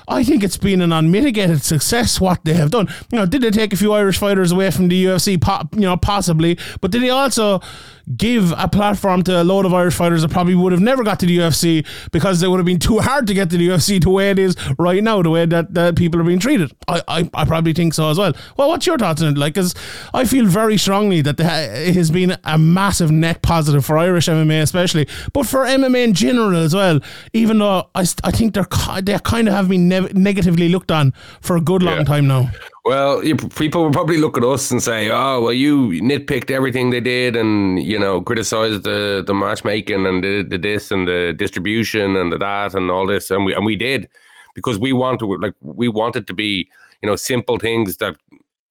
I 0.08 0.24
think 0.24 0.44
it's 0.44 0.58
been 0.58 0.82
an 0.82 0.92
unmitigated 0.92 1.64
success 1.64 2.20
what 2.20 2.44
they 2.44 2.54
have 2.54 2.72
done. 2.72 2.88
You 3.12 3.20
know, 3.20 3.26
did 3.26 3.42
they 3.42 3.52
take 3.52 3.74
a 3.74 3.78
few 3.78 3.94
Irish 3.94 4.18
fighters 4.18 4.52
away 4.52 4.72
from 4.72 4.88
the 4.88 5.06
UFC? 5.06 5.40
Po- 5.40 5.68
you 5.74 5.82
know, 5.82 5.98
possibly, 5.98 6.58
but 6.82 6.92
did 6.92 7.02
they 7.02 7.10
also 7.10 7.62
give 8.18 8.52
a 8.58 8.68
platform 8.68 9.24
to 9.24 9.42
a 9.42 9.44
load 9.44 9.66
of 9.66 9.74
Irish 9.74 9.96
fighters 9.96 10.22
that 10.24 10.30
probably 10.32 10.56
would 10.56 10.72
have 10.72 10.82
never 10.82 11.04
got 11.04 11.20
to 11.22 11.26
the 11.26 11.38
UFC 11.38 11.86
because 12.12 12.40
they 12.42 12.48
would 12.48 12.58
have 12.58 12.66
been 12.66 12.80
too 12.80 13.00
hard 13.00 13.28
to 13.28 13.34
get 13.34 13.50
to 13.52 13.58
the 13.58 13.68
UFC 13.70 14.04
the 14.04 14.10
way 14.10 14.30
it 14.32 14.38
is 14.40 14.56
right 14.78 15.04
now, 15.04 15.22
the 15.22 15.30
way 15.30 15.46
that, 15.46 15.74
that 15.74 15.96
people 15.96 16.20
are 16.20 16.24
being 16.24 16.40
treated. 16.40 16.72
I, 16.88 17.02
I, 17.08 17.30
I 17.34 17.46
probably 17.46 17.74
think 17.74 17.94
so 17.94 18.10
as 18.10 18.18
well. 18.18 18.34
Well, 18.58 18.68
what's 18.70 18.86
your 18.86 18.98
thoughts 18.98 19.22
on 19.22 19.30
it? 19.30 19.38
Like, 19.38 19.54
because 19.54 19.74
I 20.14 20.26
feel 20.26 20.46
very 20.46 20.78
strongly 20.78 21.22
that 21.22 21.38
there 21.38 21.74
it 21.74 21.96
has 21.96 22.12
been 22.12 22.36
a 22.44 22.58
massive 22.58 23.10
net 23.12 23.42
positive 23.42 23.86
for 23.86 23.98
Irish 23.98 24.28
MMA, 24.28 24.62
especially, 24.62 25.08
but 25.32 25.46
for 25.46 25.60
MMA 25.66 26.04
in 26.04 26.14
general 26.14 26.56
as 26.58 26.74
well. 26.76 27.00
Even 27.34 27.60
though 27.60 27.90
I, 27.96 28.02
I 28.24 28.32
think 28.32 28.54
they're 28.54 28.68
they 29.02 29.18
kind 29.20 29.48
of 29.48 29.54
have 29.54 29.70
been 29.70 29.88
ne- 29.88 30.12
negatively 30.14 30.70
looked 30.70 30.92
on 30.92 31.14
for 31.42 31.56
a 31.56 31.62
good 31.62 31.82
long 31.84 32.00
Yeah. 32.00 32.04
time 32.04 32.28
now. 32.28 32.50
Well, 32.86 33.24
you, 33.24 33.38
people 33.38 33.84
will 33.84 33.92
probably 33.94 34.18
look 34.18 34.38
at 34.38 34.44
us 34.44 34.70
and 34.70 34.84
say, 34.84 35.10
"Oh, 35.10 35.42
well, 35.42 35.54
you 35.54 35.90
nitpicked 36.02 36.52
everything 36.52 36.90
they 36.90 37.00
did, 37.00 37.36
and 37.36 37.82
you 37.82 37.98
know, 37.98 38.22
criticized 38.22 38.84
the 38.84 39.24
the 39.26 39.34
matchmaking 39.34 40.06
and 40.06 40.22
the, 40.24 40.44
the 40.44 40.58
this 40.58 40.92
and 40.92 41.08
the 41.08 41.34
distribution 41.38 42.18
and 42.18 42.34
the 42.34 42.38
that 42.40 42.74
and 42.74 42.92
all 42.92 43.08
this," 43.08 43.32
and 43.32 43.46
we 43.46 43.54
and 43.54 43.66
we 43.66 43.78
did 43.78 44.10
because 44.54 44.78
we 44.80 44.92
want 44.92 45.20
to 45.20 45.38
like 45.38 45.54
we 45.62 45.88
wanted 45.88 46.28
to 46.28 46.34
be 46.34 46.70
you 47.02 47.08
know 47.10 47.16
simple 47.16 47.58
things 47.58 47.98
that, 47.98 48.18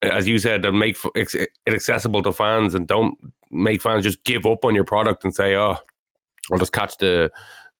as 0.02 0.28
you 0.28 0.38
said, 0.38 0.60
that 0.62 0.72
make 0.72 0.98
it 1.14 1.48
accessible 1.66 2.22
to 2.22 2.32
fans 2.34 2.74
and 2.74 2.86
don't 2.86 3.16
make 3.50 3.80
fans 3.80 4.04
just 4.04 4.22
give 4.24 4.44
up 4.44 4.62
on 4.66 4.74
your 4.74 4.84
product 4.84 5.24
and 5.24 5.34
say, 5.34 5.56
"Oh, 5.56 5.76
I'll 6.52 6.58
just 6.58 6.72
catch 6.72 6.98
the." 6.98 7.30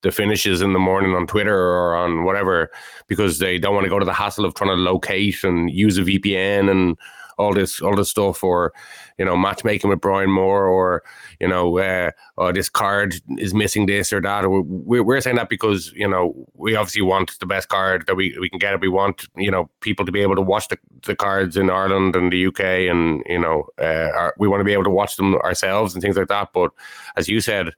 The 0.03 0.11
finishes 0.11 0.61
in 0.61 0.73
the 0.73 0.79
morning 0.79 1.15
on 1.15 1.27
Twitter 1.27 1.57
or 1.57 1.95
on 1.95 2.23
whatever 2.23 2.69
because 3.07 3.39
they 3.39 3.57
don't 3.57 3.73
want 3.73 3.85
to 3.85 3.89
go 3.89 3.99
to 3.99 4.05
the 4.05 4.13
hassle 4.13 4.45
of 4.45 4.53
trying 4.53 4.69
to 4.69 4.75
locate 4.75 5.43
and 5.43 5.71
use 5.71 5.97
a 5.97 6.01
VPN 6.01 6.69
and 6.69 6.97
all 7.37 7.53
this 7.53 7.81
all 7.81 7.95
this 7.95 8.09
stuff 8.09 8.43
or 8.43 8.73
you 9.17 9.25
know 9.25 9.35
matchmaking 9.35 9.89
with 9.89 10.01
Brian 10.01 10.29
Moore 10.29 10.65
or 10.65 11.03
you 11.39 11.47
know 11.47 11.77
uh, 11.77 12.11
oh, 12.37 12.51
this 12.51 12.69
card 12.69 13.15
is 13.37 13.53
missing 13.53 13.85
this 13.85 14.11
or 14.11 14.21
that. 14.21 14.49
We're, 14.49 15.03
we're 15.03 15.21
saying 15.21 15.37
that 15.37 15.49
because 15.49 15.91
you 15.93 16.07
know 16.07 16.47
we 16.55 16.75
obviously 16.75 17.01
want 17.01 17.37
the 17.39 17.45
best 17.45 17.69
card 17.69 18.05
that 18.07 18.15
we, 18.15 18.37
we 18.39 18.49
can 18.49 18.59
get. 18.59 18.79
We 18.79 18.89
want 18.89 19.27
you 19.35 19.51
know 19.51 19.69
people 19.81 20.05
to 20.05 20.11
be 20.11 20.21
able 20.21 20.35
to 20.35 20.41
watch 20.41 20.67
the, 20.67 20.77
the 21.05 21.15
cards 21.15 21.57
in 21.57 21.69
Ireland 21.69 22.15
and 22.15 22.31
the 22.31 22.47
UK 22.47 22.61
and 22.61 23.23
you 23.27 23.39
know 23.39 23.67
uh, 23.79 24.09
our, 24.13 24.33
we 24.37 24.47
want 24.47 24.61
to 24.61 24.65
be 24.65 24.73
able 24.73 24.85
to 24.85 24.89
watch 24.89 25.15
them 25.15 25.35
ourselves 25.35 25.93
and 25.93 26.01
things 26.01 26.17
like 26.17 26.27
that. 26.27 26.49
But 26.53 26.71
as 27.15 27.27
you 27.27 27.41
said 27.41 27.73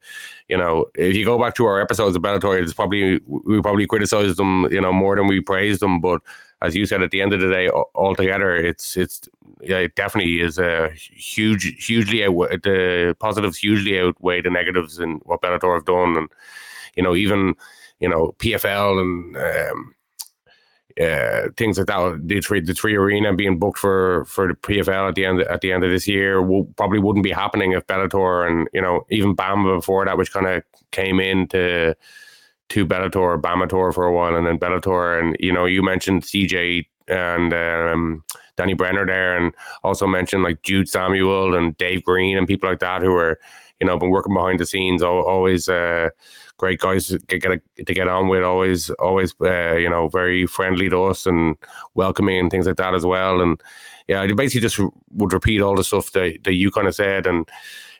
you 0.47 0.57
know, 0.57 0.85
if 0.95 1.15
you 1.15 1.25
go 1.25 1.39
back 1.39 1.55
to 1.55 1.65
our 1.65 1.81
episodes 1.81 2.15
of 2.15 2.21
Bellator, 2.21 2.61
it's 2.61 2.73
probably 2.73 3.19
we 3.25 3.61
probably 3.61 3.87
criticized 3.87 4.37
them, 4.37 4.71
you 4.71 4.79
know, 4.79 4.93
more 4.93 5.15
than 5.15 5.27
we 5.27 5.41
praised 5.41 5.81
them. 5.81 5.99
But 5.99 6.21
as 6.61 6.75
you 6.75 6.85
said, 6.85 7.01
at 7.01 7.11
the 7.11 7.21
end 7.21 7.33
of 7.33 7.41
the 7.41 7.49
day, 7.49 7.67
al- 7.67 7.89
altogether, 7.95 8.55
it's 8.55 8.97
it's 8.97 9.27
yeah, 9.61 9.77
it 9.77 9.95
definitely 9.95 10.41
is 10.41 10.57
a 10.57 10.89
huge, 10.91 11.85
hugely 11.85 12.23
outweigh 12.23 12.57
the 12.57 13.15
positives 13.19 13.57
hugely 13.57 13.99
outweigh 13.99 14.41
the 14.41 14.49
negatives 14.49 14.99
in 14.99 15.15
what 15.25 15.41
Bellator 15.41 15.73
have 15.73 15.85
done, 15.85 16.17
and 16.17 16.29
you 16.95 17.03
know, 17.03 17.15
even 17.15 17.55
you 17.99 18.09
know 18.09 18.35
PFL 18.39 19.01
and. 19.01 19.37
Um, 19.37 19.95
uh, 21.01 21.49
things 21.57 21.77
like 21.77 21.87
that. 21.87 22.21
The 22.23 22.39
three, 22.39 22.61
the 22.61 22.73
three 22.73 22.95
arena 22.95 23.33
being 23.33 23.59
booked 23.59 23.79
for 23.79 24.23
for 24.25 24.47
the 24.47 24.53
PFL 24.53 25.09
at 25.09 25.15
the 25.15 25.25
end 25.25 25.41
at 25.41 25.59
the 25.59 25.73
end 25.73 25.83
of 25.83 25.91
this 25.91 26.07
year 26.07 26.41
will 26.41 26.65
probably 26.77 26.99
wouldn't 26.99 27.23
be 27.23 27.31
happening 27.31 27.73
if 27.73 27.85
Bellator 27.87 28.47
and 28.47 28.69
you 28.73 28.81
know 28.81 29.05
even 29.09 29.35
BAMMA 29.35 29.79
before 29.79 30.05
that, 30.05 30.17
which 30.17 30.31
kind 30.31 30.47
of 30.47 30.63
came 30.91 31.19
in 31.19 31.49
to 31.49 31.95
Bellator, 32.69 33.39
Bamator 33.39 33.93
for 33.93 34.05
a 34.05 34.13
while, 34.13 34.35
and 34.35 34.47
then 34.47 34.59
Bellator, 34.59 35.19
and 35.19 35.35
you 35.39 35.51
know 35.51 35.65
you 35.65 35.83
mentioned 35.83 36.23
CJ 36.23 36.85
and 37.07 37.53
um, 37.53 38.23
Danny 38.57 38.73
Brenner 38.73 39.05
there, 39.05 39.37
and 39.37 39.53
also 39.83 40.07
mentioned 40.07 40.43
like 40.43 40.61
Jude 40.63 40.89
Samuel 40.89 41.55
and 41.55 41.77
Dave 41.77 42.03
Green 42.03 42.37
and 42.37 42.47
people 42.47 42.69
like 42.69 42.79
that 42.79 43.01
who 43.01 43.13
are 43.15 43.39
you 43.79 43.87
know 43.87 43.97
been 43.97 44.09
working 44.09 44.33
behind 44.33 44.59
the 44.59 44.65
scenes, 44.65 45.01
always. 45.01 45.69
Uh, 45.69 46.09
great 46.57 46.79
guys 46.79 47.07
to 47.07 47.19
get, 47.19 47.41
get 47.41 47.87
to 47.87 47.93
get 47.93 48.07
on 48.07 48.27
with. 48.27 48.43
Always, 48.43 48.89
always, 48.91 49.33
uh, 49.41 49.75
you 49.75 49.89
know, 49.89 50.07
very 50.07 50.45
friendly 50.45 50.89
to 50.89 51.03
us 51.03 51.25
and 51.25 51.55
welcoming 51.95 52.39
and 52.39 52.51
things 52.51 52.67
like 52.67 52.77
that 52.77 52.95
as 52.95 53.05
well. 53.05 53.41
And 53.41 53.61
yeah, 54.07 54.21
I 54.21 54.31
basically 54.31 54.61
just 54.61 54.79
would 55.11 55.33
repeat 55.33 55.61
all 55.61 55.75
the 55.75 55.83
stuff 55.83 56.11
that, 56.13 56.43
that 56.43 56.53
you 56.53 56.71
kind 56.71 56.87
of 56.87 56.95
said, 56.95 57.25
and 57.25 57.47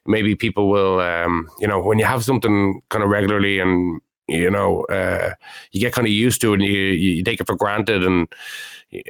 maybe 0.06 0.36
people 0.36 0.70
will, 0.70 1.00
um, 1.00 1.50
you 1.60 1.68
know, 1.68 1.82
when 1.82 2.00
you 2.00 2.06
have 2.06 2.24
something 2.24 2.82
kind 2.90 3.04
of 3.04 3.10
regularly 3.10 3.60
and 3.60 4.02
you 4.28 4.50
know, 4.50 4.84
uh, 4.86 5.34
you 5.72 5.80
get 5.80 5.94
kind 5.94 6.08
of 6.08 6.12
used 6.12 6.42
to 6.42 6.54
it 6.54 6.62
and 6.62 6.64
you, 6.64 6.72
you 6.72 7.24
take 7.24 7.40
it 7.40 7.48
for 7.48 7.56
granted. 7.56 8.04
And 8.04 8.28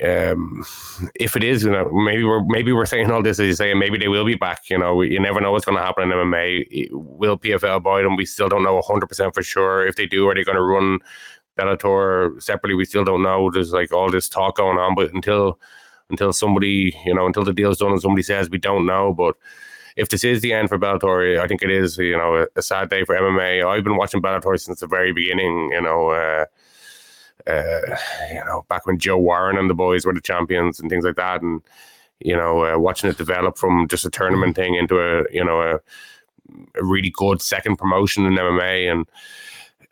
um, 0.04 0.66
if 1.16 1.36
it 1.36 1.44
is, 1.44 1.64
you 1.64 1.72
know, 1.72 1.90
maybe 1.92 2.24
we're 2.24 2.44
maybe 2.46 2.74
we're 2.74 2.86
saying 2.86 3.12
all 3.12 3.24
this 3.24 3.40
as 3.40 3.48
you 3.48 3.54
say, 3.54 3.72
and 3.72 3.80
maybe 3.80 3.98
they 3.98 4.08
will 4.08 4.26
be 4.26 4.36
back. 4.36 4.70
You 4.70 4.78
know, 4.78 5.02
you 5.02 5.20
never 5.20 5.40
know 5.40 5.52
what's 5.52 5.66
going 5.66 5.78
to 5.78 5.84
happen 5.84 6.12
in 6.12 6.18
MMA. 6.18 6.90
Will 6.92 7.38
PFL 7.38 7.84
buy 7.84 8.02
them? 8.02 8.16
We 8.16 8.26
still 8.26 8.50
don't 8.50 8.64
know 8.64 8.82
hundred 8.82 9.08
percent 9.08 9.34
for 9.34 9.44
sure. 9.44 9.88
If 9.88 9.96
they 9.96 10.06
do, 10.06 10.28
are 10.28 10.36
they 10.36 10.44
going 10.44 10.58
to 10.58 10.62
run 10.62 11.00
Bellator 11.58 12.42
separately? 12.42 12.76
We 12.76 12.86
still 12.86 13.06
don't 13.06 13.24
know. 13.24 13.50
There's 13.52 13.72
like 13.72 13.94
all 13.94 14.12
this 14.12 14.28
talk 14.28 14.58
going 14.58 14.78
on, 14.78 14.96
but 14.96 15.14
until 15.14 15.60
until 16.10 16.34
somebody, 16.34 16.96
you 17.06 17.14
know, 17.14 17.26
until 17.26 17.44
the 17.44 17.54
deal's 17.54 17.78
done 17.78 17.92
and 17.92 18.02
somebody 18.02 18.24
says 18.24 18.50
we 18.50 18.58
don't 18.58 18.86
know, 18.86 19.14
but 19.14 19.36
if 19.96 20.10
this 20.10 20.24
is 20.24 20.42
the 20.42 20.54
end 20.54 20.70
for 20.70 20.78
Bellator, 20.78 21.40
I 21.40 21.48
think 21.48 21.64
it 21.64 21.72
is, 21.72 21.98
you 21.98 22.18
know, 22.18 22.46
a, 22.56 22.62
sad 22.62 22.90
day 22.90 23.06
for 23.06 23.16
MMA. 23.16 23.66
I've 23.66 23.84
been 23.84 23.96
watching 23.96 24.22
Bellator 24.22 24.60
since 24.60 24.82
the 24.82 24.88
very 24.88 25.14
beginning, 25.14 25.72
you 25.72 25.82
know, 25.82 26.10
uh, 26.10 26.46
uh, 27.48 27.98
you 28.30 28.44
know, 28.46 28.66
back 28.68 28.86
when 28.86 28.98
Joe 28.98 29.18
Warren 29.18 29.58
and 29.58 29.70
the 29.70 29.74
boys 29.74 30.06
were 30.06 30.14
the 30.14 30.22
champions 30.22 30.80
and 30.80 30.90
things 30.90 31.06
like 31.06 31.16
that, 31.16 31.42
and 31.42 31.62
you 32.20 32.36
know, 32.36 32.66
uh, 32.66 32.78
watching 32.78 33.10
it 33.10 33.18
develop 33.18 33.58
from 33.58 33.88
just 33.88 34.06
a 34.06 34.10
tournament 34.10 34.56
thing 34.56 34.76
into 34.76 35.00
a, 35.00 35.24
you 35.32 35.44
know, 35.44 35.62
a, 35.62 35.76
a 36.80 36.84
really 36.84 37.12
good 37.12 37.42
second 37.42 37.78
promotion 37.78 38.26
in 38.26 38.34
MMA, 38.34 38.92
and 38.92 39.08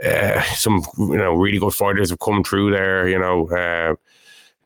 uh, 0.03 0.41
some, 0.55 0.83
you 0.97 1.17
know, 1.17 1.33
really 1.33 1.59
good 1.59 1.73
fighters 1.73 2.09
have 2.09 2.19
come 2.19 2.43
through 2.43 2.71
there. 2.71 3.07
You 3.07 3.19
know, 3.19 3.49
uh, 3.49 3.95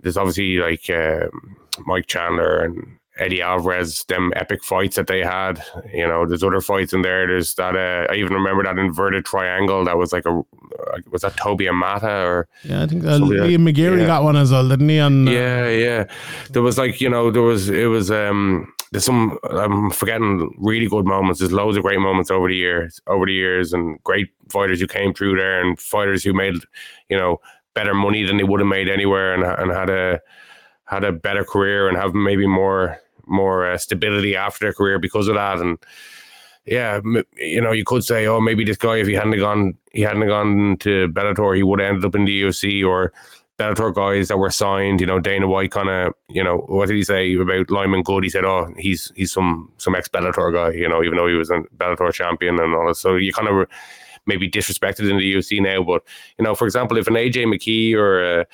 there's 0.02 0.18
obviously 0.18 0.58
like 0.58 0.90
uh, 0.90 1.28
Mike 1.86 2.08
Chandler 2.08 2.64
and 2.64 2.98
Eddie 3.20 3.42
Alvarez, 3.42 4.04
them 4.06 4.32
epic 4.36 4.64
fights 4.64 4.96
that 4.96 5.08
they 5.08 5.22
had. 5.22 5.62
You 5.94 6.08
know, 6.08 6.26
there's 6.26 6.44
other 6.44 6.62
fights 6.62 6.94
in 6.94 7.02
there. 7.02 7.28
There's 7.28 7.56
that. 7.56 7.76
Uh, 7.76 8.12
I 8.12 8.16
even 8.16 8.34
remember 8.34 8.64
that 8.64 8.78
inverted 8.78 9.26
triangle 9.26 9.84
that 9.86 9.98
was 9.98 10.14
like 10.14 10.26
a 10.26 10.42
was 11.12 11.22
that 11.22 11.38
Toby 11.38 11.68
Amata 11.68 12.24
or 12.26 12.48
Yeah, 12.64 12.84
I 12.84 12.88
think 12.88 13.04
uh, 13.04 13.18
Somebody 13.18 13.40
like- 13.40 13.50
Liam 13.50 13.70
McGeary 13.74 14.02
yeah. 14.02 14.08
got 14.08 14.24
one 14.24 14.36
as 14.36 14.52
well, 14.52 14.68
didn't 14.68 14.90
he? 14.90 14.98
And 14.98 15.28
uh, 15.28 15.32
yeah, 15.32 15.68
yeah. 15.70 16.04
There 16.52 16.62
was 16.62 16.78
like 16.78 17.02
you 17.02 17.10
know 17.10 17.32
there 17.32 17.42
was 17.42 17.70
it 17.70 17.88
was 17.88 18.12
um 18.12 18.72
there's 18.92 19.04
some 19.06 19.38
I'm 19.50 19.90
forgetting 19.92 20.54
really 20.60 20.88
good 20.88 21.06
moments. 21.06 21.40
There's 21.40 21.52
loads 21.52 21.78
of 21.78 21.84
great 21.84 22.00
moments 22.00 22.32
over 22.32 22.48
the 22.48 22.56
years 22.56 23.00
over 23.08 23.26
the 23.26 23.34
years 23.34 23.74
and 23.74 24.02
great 24.04 24.30
fighters 24.50 24.80
who 24.80 24.88
came 24.88 25.14
through 25.14 25.36
there 25.38 25.62
and 25.62 25.80
fighters 25.80 26.24
who 26.24 26.34
made 26.34 26.56
you 27.10 27.18
know 27.18 27.40
better 27.74 27.94
money 27.94 28.24
than 28.24 28.38
they 28.38 28.44
would 28.44 28.60
have 28.60 28.68
made 28.70 28.88
anywhere 28.90 29.34
and 29.34 29.44
and 29.44 29.72
had 29.72 29.90
a 29.90 30.20
had 30.86 31.04
a 31.04 31.12
better 31.12 31.44
career 31.44 31.90
and 31.90 31.98
have 31.98 32.14
maybe 32.14 32.48
more 32.48 32.98
more 33.28 33.70
uh, 33.70 33.78
stability 33.78 34.36
after 34.36 34.66
their 34.66 34.74
career 34.74 35.00
because 35.00 35.28
of 35.28 35.36
that 35.36 35.60
and 35.60 35.78
yeah, 36.68 37.00
you 37.38 37.62
know, 37.62 37.72
you 37.72 37.86
could 37.86 38.04
say, 38.04 38.28
oh, 38.28 38.42
maybe 38.42 38.66
this 38.66 38.76
guy, 38.76 38.98
if 38.98 39.08
he 39.08 39.14
hadn't 39.14 39.40
gone, 39.40 39.74
he 39.94 40.02
hadn't 40.02 40.28
gone 40.28 40.76
to 40.82 41.08
Bellator, 41.08 41.56
he 41.56 41.64
would 41.64 41.80
have 41.80 41.88
ended 41.88 42.06
up 42.06 42.14
in 42.14 42.26
the 42.26 42.42
UFC 42.42 42.86
or 42.86 43.14
Bellator 43.58 43.96
guys 43.96 44.28
that 44.28 44.38
were 44.38 44.52
signed. 44.52 45.00
You 45.00 45.08
know, 45.08 45.20
Dana 45.20 45.48
White 45.48 45.72
kind 45.72 45.90
of, 45.90 46.14
you 46.28 46.44
know, 46.44 46.58
what 46.68 46.90
did 46.90 46.98
he 46.98 47.04
say 47.06 47.34
about 47.36 47.72
Lyman 47.72 48.04
Good? 48.04 48.26
He 48.26 48.30
said, 48.30 48.44
oh, 48.44 48.74
he's 48.78 49.14
he's 49.16 49.32
some 49.32 49.72
some 49.78 49.96
ex 49.96 50.10
Bellator 50.10 50.54
guy. 50.54 50.78
You 50.78 50.90
know, 50.90 51.02
even 51.04 51.18
though 51.18 51.28
he 51.28 51.36
was 51.36 51.50
a 51.50 51.62
Bellator 51.78 52.14
champion 52.14 52.60
and 52.60 52.76
all. 52.76 52.94
So 52.94 53.16
you 53.16 53.32
kind 53.32 53.48
of 53.48 53.68
maybe 54.26 54.50
disrespected 54.50 55.10
in 55.10 55.18
the 55.18 55.34
UFC 55.36 55.62
now. 55.62 55.84
But 55.84 56.04
you 56.38 56.44
know, 56.44 56.54
for 56.54 56.66
example, 56.66 56.98
if 56.98 57.08
an 57.08 57.14
AJ 57.14 57.46
McKee 57.46 57.96
or 57.96 58.42
a 58.42 58.46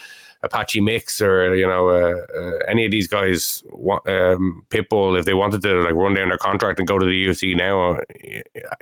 Patchy 0.49 0.81
Mix 0.81 1.21
or 1.21 1.55
you 1.55 1.65
know 1.67 1.89
uh, 1.89 2.15
uh, 2.37 2.57
any 2.67 2.85
of 2.85 2.91
these 2.91 3.07
guys, 3.07 3.63
um, 3.73 4.65
Pitbull, 4.69 5.17
if 5.17 5.25
they 5.25 5.33
wanted 5.33 5.61
to 5.61 5.81
like 5.83 5.93
run 5.95 6.13
down 6.13 6.29
their 6.29 6.37
contract 6.37 6.79
and 6.79 6.87
go 6.87 6.99
to 6.99 7.05
the 7.05 7.25
UFC 7.27 7.55
now, 7.55 7.93
uh, 7.93 8.01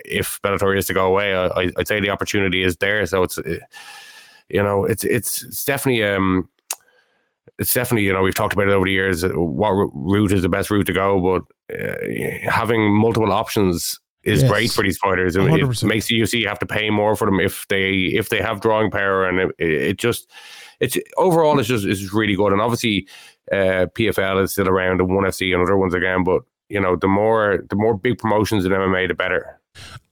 if 0.06 0.42
Bellator 0.42 0.78
is 0.78 0.88
to 0.88 0.94
go 0.94 1.06
away, 1.06 1.36
I, 1.36 1.72
I'd 1.78 1.88
say 1.88 2.00
the 2.00 2.10
opportunity 2.10 2.64
is 2.64 2.78
there. 2.78 3.06
So 3.06 3.24
it's 3.24 3.38
uh, 3.38 3.58
you 4.50 4.62
know 4.64 4.86
it's 4.86 5.04
it's 5.04 5.44
it's 5.44 5.66
definitely 5.66 6.04
um 6.04 6.50
it's 7.60 7.74
definitely 7.74 8.06
you 8.06 8.14
know 8.14 8.22
we've 8.24 8.36
talked 8.36 8.54
about 8.54 8.68
it 8.68 8.74
over 8.74 8.86
the 8.86 8.92
years 8.92 9.24
what 9.24 9.72
route 9.94 10.32
is 10.32 10.42
the 10.42 10.50
best 10.50 10.72
route 10.72 10.88
to 10.88 10.94
go, 10.94 11.20
but 11.22 11.78
uh, 11.80 12.50
having 12.50 12.92
multiple 12.94 13.32
options 13.32 14.00
is 14.24 14.42
Yes. 14.42 14.52
great 14.52 14.72
for 14.72 14.84
these 14.84 14.98
fighters. 15.00 15.36
and 15.36 15.48
It 15.48 15.62
100%. 15.64 15.84
makes 15.88 16.06
the 16.08 16.20
UFC 16.20 16.46
have 16.48 16.60
to 16.60 16.66
pay 16.68 16.92
more 16.92 17.16
for 17.16 17.26
them 17.26 17.40
if 17.40 17.68
they 17.70 17.92
if 17.92 18.30
they 18.30 18.40
have 18.40 18.62
drawing 18.62 18.92
power, 18.92 19.28
and 19.28 19.40
it, 19.40 19.56
it 19.60 19.98
just 19.98 20.30
it's 20.82 20.98
overall 21.16 21.58
it's 21.60 21.70
just 21.70 21.86
it's 21.86 22.12
really 22.12 22.36
good. 22.36 22.52
And 22.52 22.62
obviously, 22.62 23.08
uh, 23.52 23.88
PFL 23.96 24.44
is 24.44 24.52
still 24.52 24.68
around, 24.68 25.00
and 25.00 25.16
One 25.16 25.24
FC 25.24 25.54
and 25.54 25.62
other 25.62 25.78
ones 25.78 25.94
again. 25.94 26.24
But 26.26 26.42
you 26.68 26.82
know, 26.82 26.98
the 26.98 27.08
more 27.08 27.64
the 27.70 27.76
more 27.76 27.96
big 27.96 28.18
promotions 28.18 28.66
in 28.66 28.72
MMA, 28.72 29.08
the 29.08 29.14
better. 29.14 29.60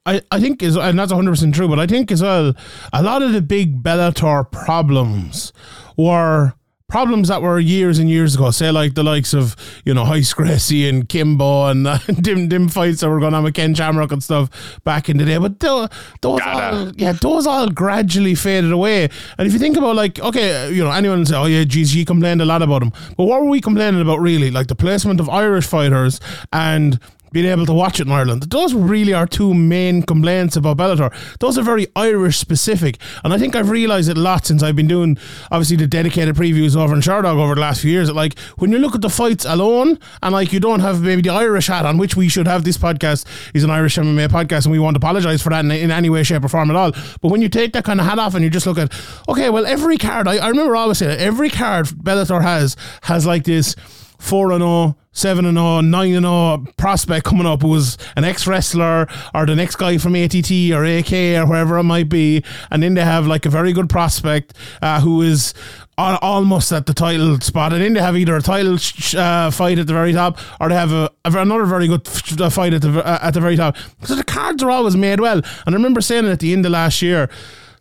I, 0.05 0.21
I 0.31 0.39
think 0.39 0.63
is 0.63 0.77
and 0.77 0.97
that's 0.97 1.11
100% 1.11 1.53
true, 1.53 1.67
but 1.67 1.79
I 1.79 1.85
think 1.85 2.11
as 2.11 2.23
well 2.23 2.53
a 2.93 3.03
lot 3.03 3.21
of 3.21 3.33
the 3.33 3.41
big 3.41 3.83
Bellator 3.83 4.49
problems 4.49 5.51
were 5.97 6.53
problems 6.89 7.29
that 7.29 7.41
were 7.41 7.60
years 7.60 8.00
and 8.00 8.10
years 8.10 8.36
ago, 8.36 8.51
say 8.51 8.72
like 8.72 8.96
the 8.96 9.03
likes 9.03 9.34
of 9.34 9.55
you 9.86 9.93
know 9.93 10.03
Royce 10.05 10.34
Gracie 10.34 10.89
and 10.89 11.08
Kimbo 11.08 11.67
and 11.67 11.88
uh, 11.88 12.00
dim 12.19 12.50
dim 12.50 12.67
fights 12.67 13.00
that 13.01 13.10
were 13.10 13.19
going 13.19 13.34
on 13.34 13.43
with 13.43 13.53
Ken 13.53 13.74
Shamrock 13.74 14.12
and 14.12 14.24
stuff 14.24 14.50
back 14.84 15.08
in 15.08 15.17
the 15.17 15.25
day, 15.25 15.38
but 15.38 15.60
those, 15.60 15.89
those 16.22 16.41
all, 16.46 16.91
yeah, 16.96 17.13
those 17.13 17.48
all 17.48 17.69
gradually 17.69 18.36
faded 18.36 18.72
away. 18.72 19.10
And 19.38 19.48
if 19.48 19.53
you 19.53 19.60
think 19.60 19.77
about 19.77 19.96
like, 19.96 20.19
okay, 20.19 20.72
you 20.74 20.84
know, 20.84 20.91
anyone 20.91 21.25
say, 21.25 21.36
oh 21.36 21.46
yeah, 21.46 21.63
geez, 21.63 21.96
you 21.96 22.05
complained 22.05 22.41
a 22.41 22.46
lot 22.46 22.62
about 22.62 22.79
them, 22.79 22.91
but 23.15 23.24
what 23.25 23.41
were 23.41 23.50
we 23.50 23.62
complaining 23.62 24.01
about 24.01 24.19
really? 24.19 24.51
Like 24.51 24.67
the 24.67 24.75
placement 24.75 25.19
of 25.19 25.29
Irish 25.29 25.67
fighters 25.67 26.19
and 26.51 27.00
being 27.31 27.45
able 27.45 27.65
to 27.65 27.74
watch 27.74 28.00
it 28.00 28.07
in 28.07 28.13
Ireland. 28.13 28.43
Those 28.43 28.74
really 28.74 29.13
are 29.13 29.27
two 29.27 29.53
main 29.53 30.01
complaints 30.03 30.55
about 30.55 30.77
Bellator. 30.77 31.13
Those 31.39 31.57
are 31.57 31.63
very 31.63 31.88
Irish 31.95 32.38
specific. 32.38 32.98
And 33.24 33.33
I 33.33 33.38
think 33.38 33.55
I've 33.55 33.69
realised 33.69 34.09
it 34.09 34.17
a 34.17 34.21
lot 34.21 34.45
since 34.45 34.63
I've 34.63 34.75
been 34.75 34.88
doing 34.88 35.17
obviously 35.51 35.77
the 35.77 35.88
dedicated 35.88 36.36
previews 36.36 36.75
over 36.75 36.93
in 36.93 37.01
Sherdog 37.01 37.38
over 37.38 37.55
the 37.55 37.62
last 37.62 37.81
few 37.81 37.91
years. 37.91 38.07
That 38.07 38.15
like 38.15 38.38
when 38.57 38.71
you 38.71 38.79
look 38.79 38.95
at 38.95 39.01
the 39.01 39.09
fights 39.09 39.45
alone 39.45 40.00
and 40.21 40.33
like 40.33 40.53
you 40.53 40.59
don't 40.59 40.79
have 40.79 41.01
maybe 41.01 41.21
the 41.21 41.29
Irish 41.29 41.67
hat 41.67 41.86
on, 41.86 41.98
which 41.98 42.15
we 42.15 42.29
should 42.29 42.48
have 42.48 42.63
this 42.63 42.77
podcast 42.77 43.25
is 43.53 43.63
an 43.63 43.69
Irish 43.69 43.98
MMA 43.98 44.29
podcast 44.29 44.65
and 44.65 44.71
we 44.71 44.79
won't 44.79 44.98
apologise 44.98 45.41
for 45.41 45.50
that 45.50 45.65
in, 45.65 45.71
in, 45.71 45.91
any 45.91 46.09
way, 46.09 46.24
shape 46.24 46.43
or 46.43 46.50
form 46.50 46.69
at 46.69 46.75
all. 46.75 46.91
But 47.21 47.29
when 47.29 47.41
you 47.41 47.50
take 47.50 47.74
that 47.74 47.83
kind 47.83 48.00
of 48.00 48.05
hat 48.05 48.19
off 48.19 48.36
and 48.36 48.43
you 48.43 48.50
just 48.50 48.65
look 48.65 48.77
at, 48.77 48.93
okay, 49.27 49.50
well 49.50 49.65
every 49.65 49.98
card, 49.98 50.27
I, 50.27 50.38
I 50.38 50.50
remember 50.50 50.75
always 50.75 51.00
saying 51.00 51.19
every 51.19 51.50
card 51.50 51.88
Bellator 51.88 52.41
has 52.41 52.75
has 53.03 53.25
like 53.25 53.43
this 53.43 53.75
4 54.19 54.51
and 54.51 54.61
0, 54.61 54.95
7 55.11 55.45
and 55.45 55.57
0, 55.57 55.81
9 55.81 56.13
and 56.13 56.25
0 56.25 56.65
prospect 56.77 57.25
coming 57.25 57.47
up 57.47 57.61
who 57.61 57.69
was 57.69 57.97
an 58.15 58.23
ex 58.23 58.45
wrestler 58.45 59.07
or 59.33 59.45
the 59.45 59.55
next 59.55 59.77
guy 59.77 59.97
from 59.97 60.15
ATT 60.15 60.51
or 60.71 60.85
AK 60.85 61.11
or 61.13 61.45
wherever 61.45 61.77
it 61.77 61.83
might 61.83 62.09
be. 62.09 62.43
And 62.69 62.83
then 62.83 62.93
they 62.93 63.03
have 63.03 63.25
like 63.25 63.45
a 63.45 63.49
very 63.49 63.73
good 63.73 63.89
prospect 63.89 64.53
uh, 64.81 65.01
who 65.01 65.21
is 65.21 65.53
almost 65.97 66.71
at 66.71 66.85
the 66.85 66.93
title 66.93 67.39
spot. 67.41 67.73
And 67.73 67.81
then 67.81 67.93
they 67.93 68.01
have 68.01 68.15
either 68.15 68.35
a 68.35 68.41
title 68.41 68.77
uh, 69.17 69.51
fight 69.51 69.79
at 69.79 69.88
the 69.88 69.93
very 69.93 70.13
top 70.13 70.38
or 70.59 70.69
they 70.69 70.75
have 70.75 70.91
a, 70.91 71.09
another 71.25 71.65
very 71.65 71.88
good 71.88 72.07
fight 72.07 72.73
at 72.73 72.81
the, 72.81 73.05
uh, 73.05 73.19
at 73.21 73.33
the 73.33 73.41
very 73.41 73.55
top. 73.55 73.77
So 74.03 74.15
the 74.15 74.23
cards 74.23 74.61
are 74.63 74.71
always 74.71 74.95
made 74.95 75.19
well. 75.19 75.38
And 75.38 75.45
I 75.67 75.73
remember 75.73 76.01
saying 76.01 76.25
it 76.25 76.31
at 76.31 76.39
the 76.39 76.53
end 76.53 76.65
of 76.65 76.71
last 76.71 77.01
year 77.01 77.29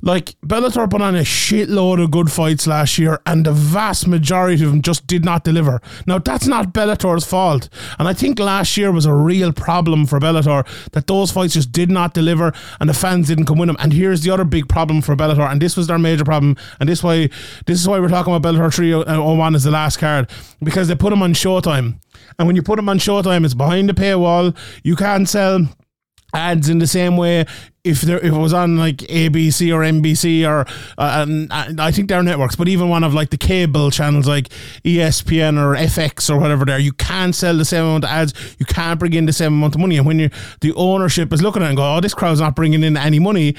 like 0.00 0.36
Bellator 0.46 0.88
put 0.88 1.02
on 1.02 1.16
a 1.16 1.20
shitload 1.20 2.02
of 2.02 2.10
good 2.10 2.30
fights 2.30 2.66
last 2.66 2.98
year, 2.98 3.20
and 3.26 3.44
the 3.44 3.52
vast 3.52 4.06
majority 4.06 4.62
of 4.62 4.70
them 4.70 4.82
just 4.82 5.06
did 5.06 5.24
not 5.24 5.44
deliver. 5.44 5.80
Now 6.06 6.18
that's 6.18 6.46
not 6.46 6.72
Bellator's 6.72 7.24
fault, 7.24 7.68
and 7.98 8.08
I 8.08 8.12
think 8.12 8.38
last 8.38 8.76
year 8.76 8.92
was 8.92 9.06
a 9.06 9.14
real 9.14 9.52
problem 9.52 10.06
for 10.06 10.20
Bellator 10.20 10.66
that 10.92 11.06
those 11.06 11.30
fights 11.30 11.54
just 11.54 11.72
did 11.72 11.90
not 11.90 12.14
deliver, 12.14 12.52
and 12.80 12.88
the 12.88 12.94
fans 12.94 13.28
didn't 13.28 13.46
come 13.46 13.58
win 13.58 13.68
them. 13.68 13.76
And 13.80 13.92
here's 13.92 14.22
the 14.22 14.30
other 14.30 14.44
big 14.44 14.68
problem 14.68 15.02
for 15.02 15.16
Bellator, 15.16 15.50
and 15.50 15.60
this 15.60 15.76
was 15.76 15.86
their 15.86 15.98
major 15.98 16.24
problem, 16.24 16.56
and 16.80 16.88
this 16.88 17.02
why 17.02 17.28
this 17.66 17.80
is 17.80 17.88
why 17.88 17.98
we're 17.98 18.08
talking 18.08 18.34
about 18.34 18.54
Bellator 18.54 18.72
301 18.72 19.54
as 19.54 19.64
the 19.64 19.70
last 19.70 19.98
card 19.98 20.30
because 20.62 20.88
they 20.88 20.94
put 20.94 21.10
them 21.10 21.22
on 21.22 21.34
Showtime, 21.34 22.00
and 22.38 22.46
when 22.46 22.56
you 22.56 22.62
put 22.62 22.76
them 22.76 22.88
on 22.88 22.98
Showtime, 22.98 23.44
it's 23.44 23.54
behind 23.54 23.88
the 23.88 23.94
paywall. 23.94 24.56
You 24.82 24.96
can't 24.96 25.28
sell 25.28 25.68
ads 26.34 26.68
in 26.68 26.78
the 26.78 26.86
same 26.86 27.16
way 27.16 27.46
if 27.88 28.02
there 28.02 28.18
if 28.18 28.32
it 28.32 28.38
was 28.38 28.52
on 28.52 28.76
like 28.76 28.96
ABC 28.96 29.74
or 29.74 29.80
NBC 29.80 30.48
or 30.48 30.66
uh, 30.98 31.26
and 31.26 31.80
I 31.80 31.90
think 31.90 32.08
they're 32.08 32.22
networks, 32.22 32.56
but 32.56 32.68
even 32.68 32.88
one 32.88 33.04
of 33.04 33.14
like 33.14 33.30
the 33.30 33.38
cable 33.38 33.90
channels 33.90 34.26
like 34.26 34.48
ESPN 34.84 35.58
or 35.58 35.74
FX 35.74 36.28
or 36.32 36.38
whatever 36.38 36.64
there, 36.64 36.78
you 36.78 36.92
can't 36.92 37.34
sell 37.34 37.56
the 37.56 37.64
same 37.64 37.84
amount 37.84 38.04
of 38.04 38.10
ads, 38.10 38.56
you 38.58 38.66
can't 38.66 38.98
bring 39.00 39.14
in 39.14 39.26
the 39.26 39.32
same 39.32 39.54
amount 39.54 39.74
of 39.74 39.80
money, 39.80 39.96
and 39.96 40.06
when 40.06 40.18
you 40.18 40.30
the 40.60 40.72
ownership 40.74 41.32
is 41.32 41.42
looking 41.42 41.62
at 41.62 41.66
it 41.66 41.68
and 41.70 41.76
go, 41.76 41.96
oh, 41.96 42.00
this 42.00 42.14
crowd's 42.14 42.40
not 42.40 42.54
bringing 42.54 42.82
in 42.82 42.96
any 42.96 43.18
money, 43.18 43.54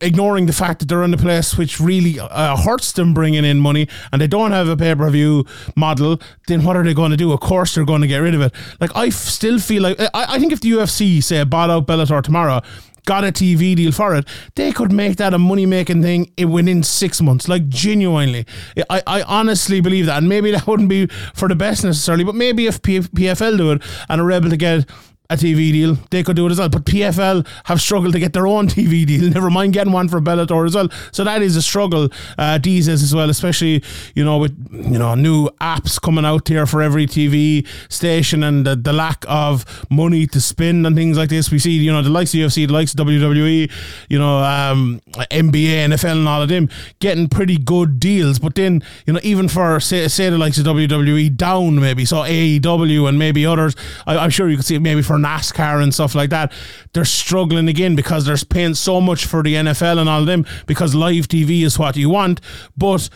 ignoring 0.00 0.46
the 0.46 0.52
fact 0.52 0.80
that 0.80 0.88
they're 0.88 1.02
in 1.02 1.14
a 1.14 1.18
place 1.18 1.56
which 1.56 1.80
really 1.80 2.18
uh, 2.20 2.56
hurts 2.56 2.92
them 2.92 3.14
bringing 3.14 3.44
in 3.44 3.58
money 3.58 3.88
and 4.12 4.20
they 4.20 4.26
don't 4.26 4.52
have 4.52 4.68
a 4.68 4.76
pay 4.76 4.94
per 4.94 5.10
view 5.10 5.44
model, 5.76 6.20
then 6.46 6.64
what 6.64 6.76
are 6.76 6.84
they 6.84 6.94
going 6.94 7.10
to 7.10 7.16
do? 7.16 7.32
Of 7.32 7.40
course, 7.40 7.74
they're 7.74 7.84
going 7.84 8.02
to 8.02 8.06
get 8.06 8.18
rid 8.18 8.34
of 8.34 8.40
it. 8.40 8.52
Like, 8.80 8.94
I 8.94 9.06
f- 9.06 9.14
still 9.14 9.58
feel 9.58 9.82
like, 9.82 10.00
I, 10.00 10.08
I 10.14 10.38
think 10.38 10.52
if 10.52 10.60
the 10.60 10.72
UFC, 10.72 11.22
say, 11.22 11.42
bought 11.44 11.70
out 11.70 11.86
Bellator 11.86 12.22
tomorrow, 12.22 12.60
got 13.04 13.24
a 13.24 13.28
TV 13.28 13.74
deal 13.76 13.92
for 13.92 14.14
it, 14.14 14.26
they 14.54 14.72
could 14.72 14.92
make 14.92 15.16
that 15.16 15.34
a 15.34 15.38
money 15.38 15.66
making 15.66 16.02
thing 16.02 16.32
within 16.48 16.82
six 16.82 17.20
months. 17.20 17.48
Like 17.48 17.68
genuinely, 17.68 18.46
I, 18.88 19.02
I 19.06 19.22
honestly 19.22 19.80
believe 19.80 20.06
that. 20.06 20.18
And 20.18 20.28
maybe 20.28 20.50
that 20.52 20.66
wouldn't 20.66 20.88
be 20.88 21.06
for 21.34 21.48
the 21.48 21.56
best 21.56 21.84
necessarily, 21.84 22.24
but 22.24 22.34
maybe 22.34 22.66
if 22.66 22.82
P- 22.82 23.00
PFL 23.00 23.56
do 23.56 23.72
it 23.72 23.82
and 24.08 24.20
are 24.20 24.32
able 24.32 24.50
to 24.50 24.56
get 24.56 24.88
a 25.32 25.36
TV 25.36 25.72
deal, 25.72 25.98
they 26.10 26.22
could 26.22 26.36
do 26.36 26.46
it 26.46 26.52
as 26.52 26.58
well. 26.58 26.68
But 26.68 26.84
PFL 26.84 27.46
have 27.64 27.80
struggled 27.80 28.12
to 28.12 28.20
get 28.20 28.32
their 28.32 28.46
own 28.46 28.66
TV 28.68 29.06
deal. 29.06 29.30
Never 29.30 29.50
mind 29.50 29.72
getting 29.72 29.92
one 29.92 30.08
for 30.08 30.20
Bellator 30.20 30.66
as 30.66 30.74
well. 30.74 30.88
So 31.12 31.24
that 31.24 31.42
is 31.42 31.56
a 31.56 31.62
struggle 31.62 32.08
uh, 32.38 32.58
these 32.58 32.86
days 32.86 33.02
as 33.02 33.14
well, 33.14 33.30
especially 33.30 33.82
you 34.14 34.24
know 34.24 34.38
with 34.38 34.56
you 34.72 34.98
know 34.98 35.14
new 35.14 35.48
apps 35.60 36.00
coming 36.00 36.24
out 36.24 36.48
here 36.48 36.66
for 36.66 36.82
every 36.82 37.06
TV 37.06 37.66
station 37.88 38.42
and 38.42 38.66
the, 38.66 38.76
the 38.76 38.92
lack 38.92 39.24
of 39.28 39.64
money 39.90 40.26
to 40.26 40.40
spend 40.40 40.86
and 40.86 40.96
things 40.96 41.16
like 41.16 41.28
this. 41.28 41.50
We 41.50 41.58
see 41.58 41.72
you 41.72 41.92
know 41.92 42.02
the 42.02 42.10
likes 42.10 42.34
of 42.34 42.40
UFC, 42.40 42.66
the 42.66 42.72
likes 42.72 42.94
of 42.94 43.06
WWE, 43.06 43.70
you 44.08 44.18
know 44.18 44.38
um, 44.38 45.00
NBA, 45.12 45.88
NFL, 45.88 46.12
and 46.12 46.28
all 46.28 46.42
of 46.42 46.48
them 46.48 46.68
getting 47.00 47.28
pretty 47.28 47.56
good 47.56 48.00
deals. 48.00 48.38
But 48.38 48.54
then 48.54 48.82
you 49.06 49.12
know 49.12 49.20
even 49.22 49.48
for 49.48 49.80
say, 49.80 50.08
say 50.08 50.30
the 50.30 50.38
likes 50.38 50.58
of 50.58 50.66
WWE 50.66 51.36
down 51.36 51.80
maybe 51.80 52.04
so 52.04 52.16
AEW 52.18 53.08
and 53.08 53.18
maybe 53.18 53.46
others, 53.46 53.74
I, 54.06 54.18
I'm 54.18 54.30
sure 54.30 54.48
you 54.48 54.56
could 54.56 54.64
see 54.66 54.78
maybe 54.78 55.02
for 55.02 55.18
NASCAR 55.22 55.82
and 55.82 55.92
stuff 55.94 56.14
like 56.14 56.30
that, 56.30 56.52
they're 56.92 57.04
struggling 57.04 57.68
again 57.68 57.96
because 57.96 58.24
they're 58.24 58.36
paying 58.48 58.74
so 58.74 59.00
much 59.00 59.26
for 59.26 59.42
the 59.42 59.54
NFL 59.54 59.98
and 59.98 60.08
all 60.08 60.20
of 60.20 60.26
them 60.26 60.46
because 60.66 60.94
live 60.94 61.28
TV 61.28 61.62
is 61.62 61.78
what 61.78 61.96
you 61.96 62.10
want. 62.10 62.40
But 62.76 63.08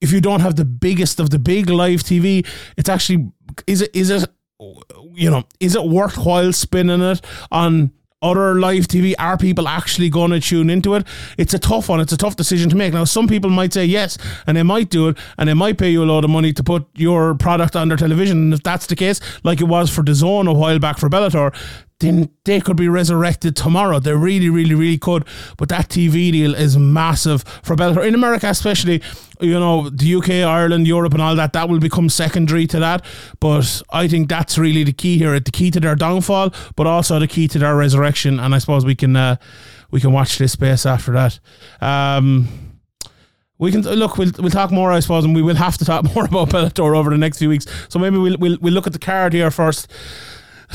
if 0.00 0.12
you 0.12 0.20
don't 0.20 0.40
have 0.40 0.56
the 0.56 0.64
biggest 0.64 1.20
of 1.20 1.30
the 1.30 1.38
big 1.38 1.70
live 1.70 2.02
TV, 2.02 2.46
it's 2.76 2.88
actually 2.88 3.32
is 3.66 3.82
it 3.82 3.90
is 3.94 4.10
it 4.10 4.30
you 5.14 5.30
know 5.30 5.44
is 5.60 5.74
it 5.74 5.84
worthwhile 5.84 6.52
spinning 6.52 7.00
it 7.02 7.24
on 7.50 7.92
other 8.22 8.54
live 8.54 8.88
TV? 8.88 9.14
Are 9.18 9.36
people 9.36 9.68
actually 9.68 10.08
going 10.08 10.30
to 10.30 10.40
tune 10.40 10.70
into 10.70 10.94
it? 10.94 11.06
It's 11.38 11.54
a 11.54 11.58
tough 11.58 11.88
one. 11.88 12.00
It's 12.00 12.12
a 12.12 12.16
tough 12.16 12.36
decision 12.36 12.70
to 12.70 12.76
make. 12.76 12.92
Now, 12.92 13.04
some 13.04 13.28
people 13.28 13.50
might 13.50 13.72
say 13.72 13.84
yes, 13.84 14.18
and 14.46 14.56
they 14.56 14.62
might 14.62 14.90
do 14.90 15.08
it, 15.08 15.18
and 15.38 15.48
they 15.48 15.54
might 15.54 15.78
pay 15.78 15.90
you 15.90 16.02
a 16.02 16.06
lot 16.06 16.24
of 16.24 16.30
money 16.30 16.52
to 16.52 16.62
put 16.62 16.86
your 16.94 17.34
product 17.34 17.76
on 17.76 17.88
their 17.88 17.96
television. 17.96 18.38
And 18.38 18.54
if 18.54 18.62
that's 18.62 18.86
the 18.86 18.96
case, 18.96 19.20
like 19.42 19.60
it 19.60 19.64
was 19.64 19.90
for 19.90 20.02
DAZN 20.02 20.48
a 20.48 20.52
while 20.52 20.78
back 20.78 20.98
for 20.98 21.08
Bellator, 21.08 21.54
then 22.00 22.28
they 22.44 22.60
could 22.60 22.76
be 22.76 22.88
resurrected 22.88 23.54
tomorrow. 23.54 23.98
They 23.98 24.12
really, 24.12 24.50
really, 24.50 24.74
really 24.74 24.98
could. 24.98 25.24
But 25.56 25.68
that 25.68 25.88
TV 25.88 26.32
deal 26.32 26.54
is 26.54 26.76
massive 26.76 27.42
for 27.62 27.76
Bellator 27.76 28.06
in 28.06 28.14
America, 28.14 28.48
especially. 28.48 29.02
You 29.40 29.58
know, 29.58 29.90
the 29.90 30.14
UK, 30.14 30.30
Ireland, 30.46 30.86
Europe, 30.86 31.12
and 31.12 31.22
all 31.22 31.36
that. 31.36 31.52
That 31.52 31.68
will 31.68 31.80
become 31.80 32.08
secondary 32.08 32.66
to 32.68 32.80
that. 32.80 33.04
But 33.40 33.82
I 33.90 34.08
think 34.08 34.28
that's 34.28 34.58
really 34.58 34.84
the 34.84 34.92
key 34.92 35.18
here. 35.18 35.38
The 35.38 35.50
key 35.50 35.70
to 35.70 35.80
their 35.80 35.94
downfall, 35.94 36.52
but 36.76 36.86
also 36.86 37.18
the 37.18 37.28
key 37.28 37.48
to 37.48 37.58
their 37.58 37.76
resurrection. 37.76 38.40
And 38.40 38.54
I 38.54 38.58
suppose 38.58 38.84
we 38.84 38.94
can 38.94 39.14
uh, 39.16 39.36
we 39.90 40.00
can 40.00 40.12
watch 40.12 40.38
this 40.38 40.52
space 40.52 40.86
after 40.86 41.12
that. 41.12 41.38
Um, 41.80 42.48
we 43.58 43.70
can 43.70 43.82
look. 43.82 44.18
We'll 44.18 44.32
we'll 44.38 44.50
talk 44.50 44.72
more, 44.72 44.92
I 44.92 45.00
suppose, 45.00 45.24
and 45.24 45.34
we 45.34 45.42
will 45.42 45.56
have 45.56 45.78
to 45.78 45.84
talk 45.84 46.04
more 46.14 46.24
about 46.24 46.50
Bellator 46.50 46.96
over 46.96 47.10
the 47.10 47.18
next 47.18 47.38
few 47.38 47.48
weeks. 47.48 47.66
So 47.88 47.98
maybe 47.98 48.18
we'll 48.18 48.36
we'll, 48.38 48.58
we'll 48.60 48.74
look 48.74 48.86
at 48.86 48.92
the 48.92 48.98
card 48.98 49.32
here 49.32 49.50
first 49.50 49.88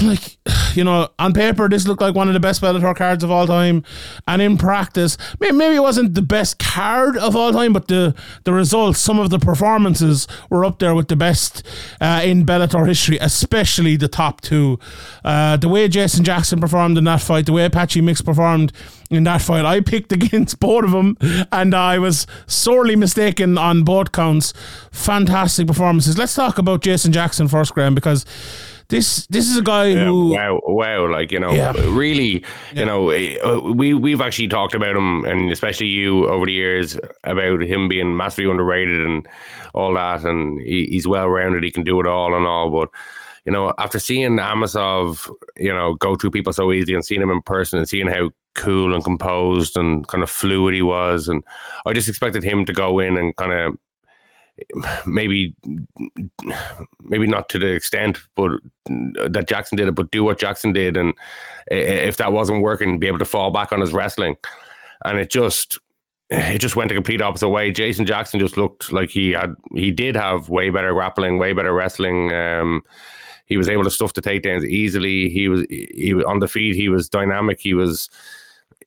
like 0.02 0.38
you 0.76 0.84
know 0.84 1.10
on 1.18 1.34
paper 1.34 1.68
this 1.68 1.88
looked 1.88 2.02
like 2.02 2.16
one 2.16 2.28
of 2.28 2.34
the 2.34 2.40
best 2.40 2.62
Bellator 2.62 2.96
cards 2.96 3.24
of 3.24 3.32
all 3.32 3.48
time. 3.48 3.84
And 4.28 4.42
in 4.42 4.58
practice 4.58 5.18
maybe 5.40 5.76
it 5.76 5.82
wasn't 5.82 6.16
the 6.16 6.22
best 6.22 6.60
card 6.60 7.18
of 7.18 7.36
all 7.36 7.52
time 7.52 7.74
but 7.74 7.88
the 7.88 8.16
the 8.44 8.54
results 8.54 9.00
some 9.00 9.20
of 9.20 9.30
the 9.30 9.40
performances 9.40 10.28
were 10.50 10.66
up 10.66 10.80
there 10.80 10.96
with 10.96 11.08
the 11.08 11.16
best 11.16 11.64
uh, 12.02 12.22
in 12.24 12.46
Bellator 12.46 12.88
history 12.88 13.18
especially 13.20 13.96
the 13.96 14.08
top 14.08 14.42
two. 14.42 14.80
Uh, 15.24 15.58
the 15.58 15.70
way 15.70 15.88
Jason 15.88 16.24
Jackson 16.24 16.60
performed 16.60 16.98
in 16.98 17.04
that 17.06 17.22
fight 17.22 17.46
the 17.46 17.54
way 17.54 17.68
Patchy 17.70 18.02
Mix 18.02 18.22
performed 18.22 18.72
in 19.10 19.24
that 19.24 19.42
fight 19.42 19.66
I 19.66 19.82
picked 19.82 20.12
against 20.20 20.60
both 20.60 20.84
of 20.84 20.92
them 20.92 21.18
and 21.52 21.74
I 21.74 22.00
was 22.00 22.28
sorely 22.48 22.96
mistaken 22.96 23.58
on 23.58 23.84
both 23.84 24.12
counts. 24.12 24.54
Fantastic 24.92 25.68
performances. 25.68 26.18
Let's 26.18 26.36
talk 26.36 26.58
about 26.58 26.82
Jason 26.82 27.12
Jackson 27.12 27.48
first 27.48 27.74
Graeme 27.74 27.96
because 27.96 28.26
this 28.90 29.28
this 29.28 29.48
is 29.48 29.58
a 29.58 29.62
guy 29.62 29.88
yeah, 29.88 30.06
who 30.06 30.30
wow 30.34 30.60
wow 30.66 31.08
like 31.12 31.32
you 31.32 31.40
know 31.40 31.52
Yeah. 31.52 31.74
really 31.90 32.44
Yeah. 32.74 32.80
you 32.80 32.86
know 32.86 33.12
uh, 33.12 33.60
we 33.74 33.94
we've 33.94 34.22
actually 34.22 34.48
talked 34.48 34.74
about 34.74 34.96
him 34.96 35.26
and 35.26 35.52
especially 35.52 35.88
you 35.88 36.28
over 36.28 36.46
the 36.46 36.54
years 36.54 36.98
about 37.24 37.62
him 37.62 37.88
being 37.88 38.18
massively 38.18 38.50
underrated 38.50 39.06
and 39.06 39.28
all 39.74 39.94
that 39.94 40.24
and 40.26 40.60
he, 40.62 40.88
he's 40.90 41.08
well 41.08 41.30
rounded 41.30 41.64
he 41.64 41.72
can 41.72 41.84
do 41.84 42.00
it 42.00 42.08
all 42.08 42.36
and 42.36 42.46
all 42.48 42.72
but 42.72 42.90
you 43.46 43.52
know 43.52 43.74
after 43.78 44.00
seeing 44.00 44.38
Amosov 44.38 45.30
you 45.58 45.72
know 45.74 45.94
go 45.96 46.16
through 46.16 46.32
people 46.32 46.52
so 46.54 46.72
easy 46.72 46.94
and 46.94 47.06
seeing 47.06 47.22
him 47.22 47.30
in 47.32 47.42
person 47.44 47.78
and 47.80 47.88
seeing 47.88 48.08
how 48.08 48.32
cool 48.56 48.94
and 48.96 49.04
composed 49.04 49.78
and 49.78 50.08
kind 50.08 50.24
of 50.24 50.30
fluid 50.30 50.74
he 50.74 50.82
was 50.82 51.28
and 51.28 51.44
I 51.86 51.94
just 51.94 52.10
expected 52.10 52.44
him 52.44 52.66
to 52.66 52.74
go 52.74 53.00
in 53.00 53.18
and 53.18 53.36
kind 53.36 53.54
of 53.54 53.78
maybe 55.06 55.56
maybe 57.02 57.28
not 57.28 57.50
to 57.50 57.60
the 57.60 57.68
extent 57.68 58.20
but 58.36 58.52
that 59.30 59.46
Jackson 59.48 59.78
did 59.78 59.88
it 59.88 59.96
but 59.96 60.12
do 60.12 60.24
what 60.24 60.40
Jackson 60.40 60.74
did 60.74 60.98
and 60.98 61.14
if 61.72 62.18
that 62.18 62.32
wasn't 62.32 62.62
working 62.62 63.00
be 63.00 63.08
able 63.08 63.20
to 63.20 63.26
fall 63.26 63.52
back 63.52 63.72
on 63.72 63.82
his 63.82 63.94
wrestling 63.94 64.36
and 65.06 65.20
it 65.20 65.30
just 65.30 65.80
it 66.30 66.60
just 66.60 66.76
went 66.76 66.90
the 66.90 66.96
complete 66.96 67.22
opposite 67.22 67.50
way. 67.50 67.72
Jason 67.72 68.06
Jackson 68.06 68.40
just 68.40 68.58
looked 68.58 68.92
like 68.92 69.10
he 69.10 69.32
had 69.32 69.56
he 69.74 69.92
did 69.92 70.16
have 70.16 70.50
way 70.50 70.70
better 70.70 70.94
grappling, 70.94 71.40
way 71.40 71.54
better 71.54 71.74
wrestling. 71.74 72.32
Um, 72.32 72.84
he 73.46 73.58
was 73.58 73.68
able 73.68 73.84
to 73.84 73.90
stuff 73.90 74.14
the 74.14 74.22
takedowns 74.22 74.64
easily. 74.64 75.30
He 75.30 75.50
was 75.50 75.66
he 75.70 76.14
was 76.14 76.24
on 76.26 76.40
the 76.40 76.48
feet. 76.48 76.76
He 76.76 76.88
was 76.88 77.10
dynamic. 77.10 77.60
He 77.60 77.74
was 77.74 78.10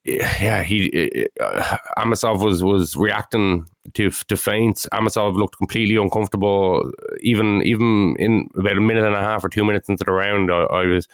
yeah. 0.04 0.62
He 0.62 1.26
uh, 1.40 1.78
Amosov 1.98 2.44
was 2.44 2.62
was 2.62 2.96
reacting 2.96 3.66
to 3.94 4.10
to 4.10 4.36
feints. 4.36 4.86
Amosov 4.92 5.36
looked 5.36 5.58
completely 5.58 5.96
uncomfortable. 5.96 6.90
Even 7.20 7.62
even 7.62 8.16
in 8.18 8.48
about 8.56 8.76
a 8.76 8.80
minute 8.80 9.04
and 9.04 9.14
a 9.14 9.20
half 9.20 9.44
or 9.44 9.48
two 9.48 9.64
minutes 9.64 9.88
into 9.88 10.04
the 10.04 10.12
round, 10.12 10.50
I, 10.50 10.62
I 10.64 10.86
was 10.86 11.08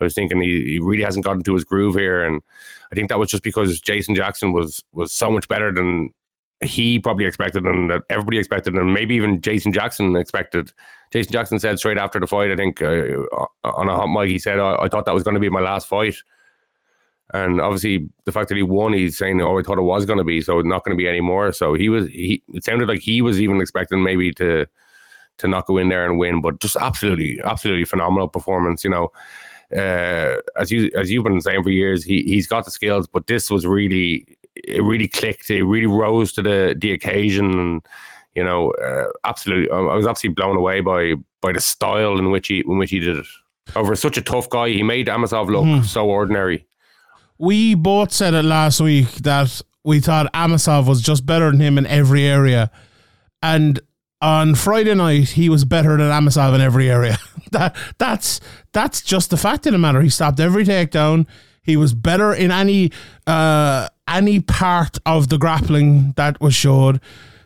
I 0.00 0.04
was 0.04 0.14
thinking 0.14 0.40
he, 0.40 0.64
he 0.64 0.78
really 0.78 1.02
hasn't 1.02 1.24
gotten 1.24 1.42
to 1.44 1.54
his 1.54 1.64
groove 1.64 1.94
here, 1.94 2.24
and 2.24 2.42
I 2.90 2.94
think 2.94 3.08
that 3.08 3.18
was 3.18 3.30
just 3.30 3.42
because 3.42 3.80
Jason 3.80 4.14
Jackson 4.14 4.52
was 4.52 4.82
was 4.92 5.12
so 5.12 5.30
much 5.30 5.48
better 5.48 5.72
than 5.72 6.10
he 6.62 6.98
probably 6.98 7.24
expected 7.24 7.64
and 7.64 7.90
that 7.90 8.02
everybody 8.08 8.38
expected, 8.38 8.74
and 8.74 8.94
maybe 8.94 9.14
even 9.14 9.40
Jason 9.40 9.72
Jackson 9.72 10.14
expected. 10.16 10.72
Jason 11.12 11.32
Jackson 11.32 11.58
said 11.58 11.78
straight 11.78 11.98
after 11.98 12.18
the 12.18 12.26
fight, 12.26 12.50
I 12.50 12.56
think 12.56 12.80
uh, 12.80 13.26
on 13.64 13.88
a 13.88 13.96
hot 13.96 14.06
mic, 14.06 14.30
he 14.30 14.38
said, 14.38 14.58
I, 14.58 14.76
I 14.76 14.88
thought 14.88 15.04
that 15.04 15.14
was 15.14 15.24
going 15.24 15.34
to 15.34 15.40
be 15.40 15.50
my 15.50 15.60
last 15.60 15.86
fight. 15.86 16.16
And 17.34 17.60
obviously, 17.60 18.08
the 18.24 18.32
fact 18.32 18.48
that 18.50 18.56
he 18.56 18.62
won, 18.62 18.92
he's 18.92 19.16
saying, 19.16 19.40
"Oh, 19.40 19.58
I 19.58 19.62
thought 19.62 19.78
it 19.78 19.82
was 19.82 20.04
going 20.04 20.18
to 20.18 20.24
be, 20.24 20.40
so 20.42 20.58
it's 20.58 20.68
not 20.68 20.84
going 20.84 20.96
to 20.96 21.02
be 21.02 21.08
anymore." 21.08 21.52
So 21.52 21.72
he 21.74 21.88
was. 21.88 22.06
He 22.08 22.42
it 22.52 22.64
sounded 22.64 22.88
like 22.88 23.00
he 23.00 23.22
was 23.22 23.40
even 23.40 23.60
expecting 23.60 24.02
maybe 24.02 24.32
to 24.34 24.66
to 25.38 25.48
not 25.48 25.66
go 25.66 25.78
in 25.78 25.88
there 25.88 26.04
and 26.04 26.18
win, 26.18 26.42
but 26.42 26.60
just 26.60 26.76
absolutely, 26.76 27.40
absolutely 27.44 27.86
phenomenal 27.86 28.28
performance. 28.28 28.84
You 28.84 28.90
know, 28.90 29.12
uh, 29.74 30.36
as 30.60 30.70
you 30.70 30.90
as 30.94 31.10
you've 31.10 31.24
been 31.24 31.40
saying 31.40 31.62
for 31.62 31.70
years, 31.70 32.04
he 32.04 32.22
he's 32.24 32.46
got 32.46 32.66
the 32.66 32.70
skills, 32.70 33.06
but 33.06 33.26
this 33.28 33.50
was 33.50 33.66
really 33.66 34.26
it 34.54 34.82
really 34.82 35.08
clicked. 35.08 35.48
It 35.50 35.64
really 35.64 35.86
rose 35.86 36.32
to 36.34 36.42
the 36.42 36.76
the 36.78 36.92
occasion, 36.92 37.58
and 37.58 37.82
you 38.34 38.44
know, 38.44 38.72
uh, 38.72 39.06
absolutely, 39.24 39.70
I 39.70 39.94
was 39.94 40.06
absolutely 40.06 40.34
blown 40.34 40.56
away 40.56 40.80
by 40.80 41.14
by 41.40 41.52
the 41.52 41.60
style 41.60 42.18
in 42.18 42.30
which 42.30 42.48
he 42.48 42.58
in 42.60 42.76
which 42.76 42.90
he 42.90 42.98
did 42.98 43.16
it. 43.16 43.26
Over 43.74 43.96
such 43.96 44.18
a 44.18 44.22
tough 44.22 44.50
guy, 44.50 44.68
he 44.68 44.82
made 44.82 45.06
Amosov 45.06 45.48
look 45.48 45.64
Hmm. 45.64 45.82
so 45.82 46.10
ordinary. 46.10 46.66
We 47.42 47.74
both 47.74 48.12
said 48.12 48.34
it 48.34 48.44
last 48.44 48.80
week 48.80 49.08
that 49.14 49.60
we 49.82 49.98
thought 49.98 50.32
Amosov 50.32 50.86
was 50.86 51.02
just 51.02 51.26
better 51.26 51.50
than 51.50 51.58
him 51.58 51.76
in 51.76 51.86
every 51.86 52.24
area. 52.24 52.70
And 53.42 53.80
on 54.20 54.54
Friday 54.54 54.94
night, 54.94 55.30
he 55.30 55.48
was 55.48 55.64
better 55.64 55.96
than 55.96 56.06
Amosov 56.06 56.54
in 56.54 56.60
every 56.60 56.88
area. 56.88 57.18
that 57.50 57.74
that's 57.98 58.38
that's 58.72 59.02
just 59.02 59.30
the 59.30 59.36
fact 59.36 59.66
of 59.66 59.72
the 59.72 59.78
matter. 59.78 60.00
He 60.00 60.08
stopped 60.08 60.38
every 60.38 60.64
takedown. 60.64 61.26
He 61.64 61.76
was 61.76 61.94
better 61.94 62.32
in 62.32 62.52
any 62.52 62.92
uh, 63.26 63.88
any 64.06 64.38
part 64.38 64.98
of 65.04 65.28
the 65.28 65.36
grappling 65.36 66.12
that 66.12 66.40
was 66.40 66.54
showed. 66.54 67.00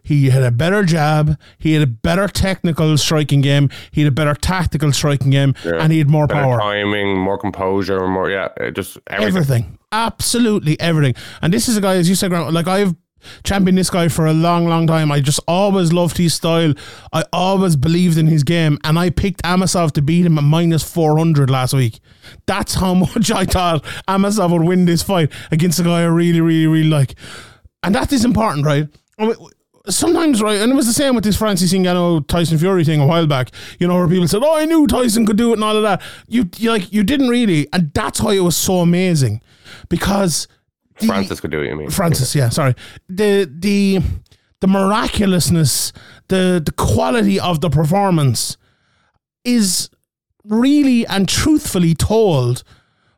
He 0.07 0.31
had 0.31 0.45
a 0.45 0.53
better 0.53 0.85
jab. 0.85 1.37
He 1.59 1.73
had 1.73 1.83
a 1.83 1.87
better 1.89 2.29
technical 2.29 2.97
striking 2.97 3.41
game. 3.41 3.71
He 3.91 4.03
had 4.03 4.09
a 4.09 4.15
better 4.15 4.35
tactical 4.35 4.93
striking 4.93 5.31
game, 5.31 5.57
and 5.65 5.91
he 5.91 5.99
had 5.99 6.09
more 6.09 6.29
Better 6.29 6.43
power 6.43 6.61
timing, 6.61 7.19
more 7.19 7.37
composure, 7.37 8.07
more 8.07 8.31
yeah, 8.31 8.51
just 8.71 8.99
everything. 9.09 9.27
everything. 9.27 9.79
Absolutely 9.91 10.79
everything. 10.79 11.17
And 11.43 11.53
this 11.53 11.69
is 11.69 11.77
a 11.77 11.81
guy, 11.81 11.97
as 11.97 12.09
you 12.09 12.15
said, 12.15 12.31
Grant, 12.31 12.53
like 12.53 12.69
I've 12.69 12.95
championed 13.43 13.77
this 13.77 13.91
guy 13.91 14.07
for 14.07 14.27
a 14.27 14.33
long, 14.33 14.69
long 14.69 14.87
time. 14.87 15.11
I 15.11 15.19
just 15.19 15.41
always 15.49 15.93
loved 15.93 16.19
his 16.19 16.35
style. 16.35 16.75
I 17.13 17.25
always 17.33 17.75
believed 17.75 18.17
in 18.17 18.29
his 18.29 18.45
game. 18.45 18.79
And 18.85 18.97
I 18.97 19.11
picked 19.11 19.43
Amosov 19.43 19.91
to 19.93 20.03
beat 20.03 20.25
him 20.25 20.39
at 20.39 20.45
minus 20.45 20.85
400 20.85 21.51
last 21.51 21.75
week. 21.75 21.99
That's 22.47 22.75
how 22.75 22.95
much 23.07 23.33
I 23.33 23.45
thought 23.45 23.83
Amosov 24.07 24.53
would 24.53 24.63
win 24.63 24.85
this 24.85 25.03
fight 25.03 25.33
against 25.51 25.81
a 25.81 25.83
guy 25.83 26.03
I 26.03 26.05
really, 26.05 26.41
really, 26.41 26.69
really 26.69 26.89
like. 26.89 27.17
And 27.83 27.93
that 27.97 28.13
is 28.13 28.25
important, 28.25 28.65
right? 28.65 28.87
Sometimes, 29.89 30.43
right, 30.43 30.61
and 30.61 30.73
it 30.73 30.75
was 30.75 30.87
the 30.87 30.93
same 30.93 31.15
with 31.15 31.23
this 31.25 31.37
Francis 31.37 31.73
Ngannou 31.73 32.27
Tyson 32.27 32.59
Fury 32.59 32.85
thing 32.85 33.01
a 33.01 33.07
while 33.07 33.27
back. 33.27 33.51
You 33.79 33.87
know, 33.87 33.95
where 33.95 34.09
people 34.09 34.27
said, 34.27 34.43
"Oh, 34.43 34.57
I 34.57 34.65
knew 34.65 34.87
Tyson 34.87 35.25
could 35.27 35.37
do 35.37 35.51
it" 35.51 35.55
and 35.55 35.65
all 35.65 35.77
of 35.77 35.83
that. 35.83 36.03
You, 36.27 36.49
you 36.57 36.71
like, 36.73 36.93
you 36.93 37.03
didn't 37.05 37.29
really, 37.29 37.69
and 37.73 37.93
that's 37.95 38.21
why 38.21 38.35
it 38.35 38.41
was 38.41 38.57
so 38.57 38.79
amazing, 38.81 39.41
because 39.89 40.49
the- 40.99 41.07
Francis 41.07 41.41
could 41.41 41.51
do 41.53 41.61
it. 41.61 41.69
You 41.69 41.77
mean 41.77 41.91
Francis, 41.91 42.35
yeah, 42.35 42.49
sorry. 42.49 42.75
The 43.09 43.49
the 43.53 44.01
the 44.61 44.67
miraculousness, 44.67 45.93
the 46.29 46.61
the 46.65 46.73
quality 46.73 47.39
of 47.39 47.61
the 47.61 47.71
performance 47.71 48.57
is 49.45 49.89
really 50.45 51.07
and 51.07 51.29
truthfully 51.29 51.95
told 51.95 52.63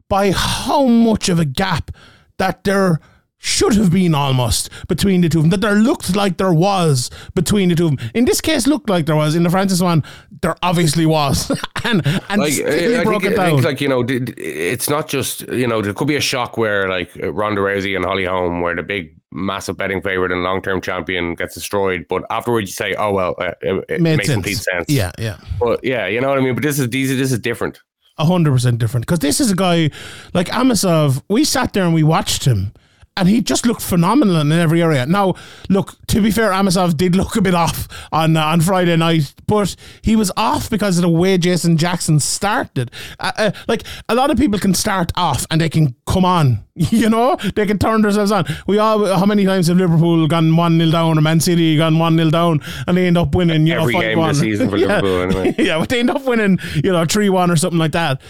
by 0.08 0.32
how 0.32 0.86
much 0.86 1.28
of 1.28 1.38
a 1.38 1.44
gap 1.44 1.90
that 2.38 2.64
there 2.64 3.00
should 3.40 3.74
have 3.74 3.92
been 3.92 4.14
almost 4.14 4.68
between 4.88 5.20
the 5.20 5.28
two 5.28 5.38
of 5.38 5.44
them. 5.44 5.50
That 5.50 5.60
there 5.60 5.74
looked 5.76 6.16
like 6.16 6.36
there 6.38 6.52
was 6.52 7.10
between 7.34 7.68
the 7.68 7.74
two 7.76 7.86
of 7.86 7.96
them. 7.96 8.10
In 8.14 8.24
this 8.24 8.40
case, 8.40 8.66
looked 8.66 8.90
like 8.90 9.06
there 9.06 9.16
was. 9.16 9.34
In 9.34 9.42
the 9.44 9.50
Francis 9.50 9.80
one, 9.80 10.02
there 10.42 10.56
obviously 10.62 11.06
was, 11.06 11.50
and 11.84 12.04
and 12.28 12.40
like 12.40 12.52
I, 12.60 13.00
I 13.00 13.04
broke 13.04 13.22
think, 13.22 13.34
it 13.34 13.38
I 13.38 13.46
down. 13.46 13.54
think 13.56 13.64
like 13.64 13.80
you 13.80 13.88
know 13.88 14.04
it's 14.08 14.90
not 14.90 15.08
just 15.08 15.42
you 15.48 15.66
know 15.66 15.80
there 15.82 15.94
could 15.94 16.08
be 16.08 16.16
a 16.16 16.20
shock 16.20 16.56
where 16.56 16.88
like 16.88 17.10
Ronda 17.16 17.60
Rousey 17.60 17.94
and 17.96 18.04
Holly 18.04 18.24
Holm 18.24 18.60
where 18.60 18.74
the 18.74 18.82
big 18.82 19.14
massive 19.30 19.76
betting 19.76 20.00
favorite 20.00 20.32
and 20.32 20.42
long 20.42 20.62
term 20.62 20.80
champion 20.80 21.34
gets 21.34 21.52
destroyed 21.54 22.06
but 22.08 22.24
afterwards 22.30 22.70
you 22.70 22.72
say 22.72 22.94
oh 22.94 23.12
well 23.12 23.34
uh, 23.38 23.52
it, 23.60 23.84
it 23.90 24.00
makes 24.00 24.24
sense. 24.24 24.34
complete 24.36 24.56
sense 24.56 24.86
Yeah, 24.88 25.12
yeah. 25.18 25.36
but 25.60 25.84
yeah 25.84 26.06
you 26.06 26.18
know 26.18 26.28
what 26.30 26.38
I 26.38 26.40
mean 26.40 26.54
but 26.54 26.62
this 26.62 26.78
is 26.78 26.88
these 26.88 27.10
this 27.14 27.30
is 27.30 27.38
different 27.38 27.78
a 28.16 28.24
hundred 28.24 28.52
percent 28.52 28.78
different 28.78 29.04
because 29.04 29.18
this 29.18 29.38
is 29.38 29.50
a 29.52 29.54
guy 29.54 29.90
like 30.32 30.48
Amosov. 30.48 31.22
We 31.28 31.44
sat 31.44 31.74
there 31.74 31.84
and 31.84 31.92
we 31.92 32.02
watched 32.02 32.46
him, 32.46 32.72
and 33.18 33.28
he 33.28 33.40
just 33.42 33.66
looked 33.66 33.82
phenomenal 33.82 34.36
in 34.40 34.52
every 34.52 34.82
area. 34.82 35.04
Now, 35.06 35.34
look 35.68 35.96
to 36.08 36.20
be 36.22 36.30
fair, 36.30 36.50
Amosov 36.50 36.96
did 36.96 37.14
look 37.20 37.36
a 37.36 37.42
bit 37.42 37.54
off 37.54 37.88
on 38.12 38.36
uh, 38.36 38.44
on 38.44 38.60
Friday 38.60 38.96
night, 38.96 39.34
but 39.46 39.74
he 40.02 40.16
was 40.16 40.30
off 40.36 40.70
because 40.70 40.98
of 40.98 41.02
the 41.02 41.08
way 41.08 41.36
Jason 41.38 41.76
Jackson 41.76 42.20
started. 42.20 42.90
Uh, 43.20 43.32
uh, 43.36 43.50
like 43.66 43.82
a 44.08 44.14
lot 44.14 44.30
of 44.30 44.38
people 44.38 44.58
can 44.58 44.74
start 44.74 45.12
off 45.16 45.46
and 45.50 45.60
they 45.60 45.68
can 45.68 45.94
come 46.06 46.24
on, 46.24 46.64
you 46.74 47.08
know, 47.10 47.36
they 47.54 47.66
can 47.66 47.78
turn 47.78 48.02
themselves 48.02 48.30
on. 48.32 48.44
We 48.66 48.78
all 48.78 49.04
how 49.06 49.26
many 49.26 49.44
times 49.44 49.66
have 49.66 49.76
Liverpool 49.78 50.26
gone 50.28 50.56
one 50.56 50.78
0 50.78 50.90
down 50.90 51.18
or 51.18 51.20
Man 51.20 51.40
City 51.40 51.76
gone 51.76 51.98
one 51.98 52.16
0 52.16 52.30
down 52.30 52.60
and 52.86 52.96
they 52.96 53.06
end 53.06 53.18
up 53.18 53.34
winning? 53.34 53.66
You 53.66 53.74
Every 53.74 53.94
know, 53.94 54.00
game 54.00 54.18
this 54.18 54.38
5-1. 54.38 54.40
season 54.40 54.70
for 54.70 54.76
Yeah. 54.78 55.00
Liverpool, 55.00 55.40
anyway. 55.40 55.54
yeah, 55.58 55.78
but 55.78 55.88
they 55.88 56.00
end 56.00 56.10
up 56.10 56.24
winning, 56.24 56.58
you 56.82 56.92
know, 56.92 57.04
3 57.04 57.28
1 57.28 57.50
or 57.50 57.56
something 57.56 57.78
like 57.78 57.92
that. 57.92 58.20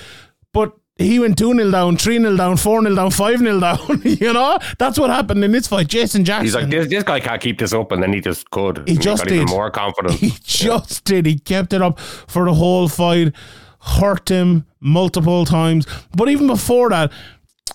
But 0.53 0.72
he 0.99 1.19
went 1.21 1.39
2 1.39 1.55
0 1.55 1.71
down, 1.71 1.97
3 1.97 2.19
0 2.19 2.37
down, 2.37 2.57
4 2.57 2.83
0 2.83 2.95
down, 2.95 3.11
5 3.11 3.39
0 3.39 3.61
down. 3.61 3.79
you 4.05 4.33
know, 4.33 4.59
that's 4.79 4.99
what 4.99 5.11
happened 5.11 5.43
in 5.45 5.53
this 5.53 5.69
fight. 5.69 5.87
Jason 5.87 6.25
Jackson. 6.25 6.45
he's 6.45 6.55
like 6.55 6.69
this, 6.69 6.89
this 6.89 7.05
guy 7.05 7.21
can't 7.21 7.41
keep 7.41 7.59
this 7.59 7.73
up 7.73 7.93
and 7.93 8.03
then 8.03 8.13
he 8.13 8.21
just 8.21 8.51
could 8.51 8.87
He 8.89 8.97
just 8.97 9.25
got 9.25 9.33
even 9.33 9.47
did. 9.47 9.53
more 9.53 9.71
confident 9.71 10.15
He 10.15 10.33
just 10.43 11.05
did. 11.05 11.25
He 11.25 11.39
kept 11.39 11.73
it 11.73 11.81
up 11.81 11.99
for 12.01 12.45
the 12.45 12.55
whole 12.55 12.89
fight, 12.89 13.33
hurt 13.81 14.29
him 14.29 14.67
multiple 14.81 15.45
times. 15.45 15.87
But 16.17 16.29
even 16.29 16.47
before 16.49 16.91
that, 16.91 17.13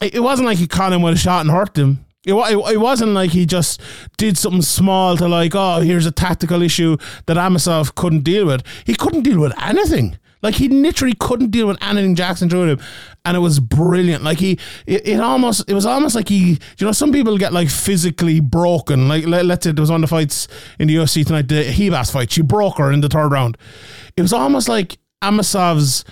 it 0.02 0.16
it 0.16 0.20
wasn't 0.20 0.48
like 0.48 0.58
he 0.58 0.68
caught 0.68 0.92
him 0.92 1.02
with 1.02 1.14
a 1.14 1.18
shot 1.18 1.42
and 1.42 1.50
hurt 1.52 1.78
him. 1.78 2.06
It, 2.26 2.34
it, 2.34 2.74
it 2.74 2.78
wasn't 2.78 3.12
like 3.12 3.32
he 3.32 3.46
just 3.46 3.82
did 4.18 4.38
something 4.38 4.62
small 4.62 5.18
to 5.18 5.28
like, 5.28 5.54
oh, 5.56 5.80
here's 5.82 6.06
a 6.06 6.12
tactical 6.12 6.62
issue 6.62 6.98
that 7.26 7.36
Amosov 7.38 7.96
couldn't 7.96 8.24
deal 8.24 8.46
with. 8.46 8.64
He 8.86 8.96
couldn't 8.96 9.24
deal 9.24 9.40
with 9.40 9.54
anything. 9.62 10.18
Like 10.44 10.56
he 10.56 10.68
literally 10.68 11.16
couldn't 11.20 11.52
deal 11.52 11.68
with 11.68 11.82
anything 11.82 12.16
Jackson 12.16 12.50
threw 12.50 12.64
at 12.64 12.78
him, 12.78 12.86
and 13.26 13.36
it 13.36 13.40
was 13.40 13.60
brilliant. 13.60 14.24
Like 14.24 14.40
he, 14.40 14.60
it, 14.86 15.08
it 15.08 15.20
almost, 15.20 15.68
it 15.70 15.74
was 15.74 15.86
almost 15.86 16.14
like 16.14 16.28
he, 16.28 16.60
you 16.78 16.86
know, 16.86 16.92
some 16.92 17.12
people 17.12 17.38
get 17.38 17.54
like 17.54 17.70
physically 17.70 18.42
broken. 18.42 19.08
Like 19.08 19.26
let, 19.26 19.46
let's 19.46 19.64
say 19.64 19.72
there 19.72 19.82
was 19.82 19.90
one 19.90 20.04
of 20.04 20.10
the 20.10 20.16
fights 20.16 20.48
in 20.78 20.90
the 20.90 20.96
UFC 20.96 21.26
tonight, 21.26 21.48
the 21.48 21.64
Hebas 21.64 22.12
fight. 22.12 22.32
She 22.32 22.42
broke 22.42 22.78
her 22.78 22.92
in 22.92 23.02
the 23.02 23.10
third 23.10 23.30
round. 23.30 23.58
It 24.18 24.22
was 24.22 24.34
almost 24.34 24.68
like 24.68 24.98
Amosov's 25.24 26.04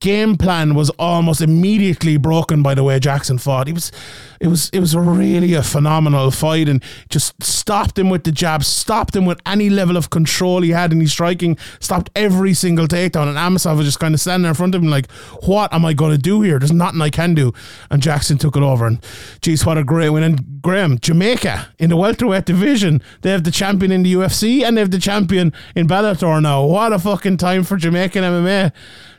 game 0.00 0.36
plan 0.36 0.74
was 0.74 0.90
almost 0.90 1.40
immediately 1.40 2.16
broken 2.16 2.60
by 2.60 2.74
the 2.74 2.82
way 2.82 2.98
Jackson 2.98 3.38
fought. 3.38 3.68
He 3.68 3.72
was 3.72 3.92
it 4.40 4.48
was 4.48 4.68
it 4.70 4.80
was 4.80 4.96
really 4.96 5.54
a 5.54 5.62
phenomenal 5.62 6.30
fight 6.32 6.68
and 6.68 6.82
just 7.08 7.40
stopped 7.42 7.96
him 7.96 8.10
with 8.10 8.24
the 8.24 8.32
jab, 8.32 8.64
stopped 8.64 9.14
him 9.14 9.24
with 9.26 9.40
any 9.46 9.70
level 9.70 9.96
of 9.96 10.10
control 10.10 10.62
he 10.62 10.70
had 10.70 10.92
in 10.92 11.00
his 11.00 11.12
striking, 11.12 11.56
stopped 11.78 12.10
every 12.16 12.52
single 12.52 12.88
takedown 12.88 13.28
and 13.28 13.38
Amosov 13.38 13.76
was 13.76 13.86
just 13.86 14.00
kind 14.00 14.12
of 14.12 14.20
standing 14.20 14.42
there 14.42 14.50
in 14.50 14.56
front 14.56 14.74
of 14.74 14.82
him 14.82 14.88
like, 14.88 15.10
what 15.44 15.72
am 15.72 15.84
I 15.84 15.92
gonna 15.92 16.18
do 16.18 16.42
here? 16.42 16.58
There's 16.58 16.72
nothing 16.72 17.00
I 17.00 17.10
can 17.10 17.34
do. 17.34 17.52
And 17.88 18.02
Jackson 18.02 18.38
took 18.38 18.56
it 18.56 18.62
over 18.62 18.86
and 18.86 18.98
geez 19.40 19.64
what 19.64 19.78
a 19.78 19.84
great 19.84 20.10
win. 20.10 20.24
And 20.24 20.60
Graeme, 20.62 20.98
Jamaica 20.98 21.68
in 21.78 21.90
the 21.90 21.96
welterweight 21.96 22.44
division, 22.44 23.00
they 23.22 23.30
have 23.30 23.44
the 23.44 23.52
champion 23.52 23.92
in 23.92 24.02
the 24.02 24.14
UFC 24.14 24.64
and 24.64 24.76
they 24.76 24.80
have 24.80 24.90
the 24.90 24.98
champion 24.98 25.52
in 25.76 25.86
Bellator 25.86 26.42
now. 26.42 26.64
What 26.64 26.92
a 26.92 26.98
fucking 26.98 27.36
time 27.36 27.62
for 27.62 27.76
Jamaican 27.76 28.24
MMA. 28.24 28.72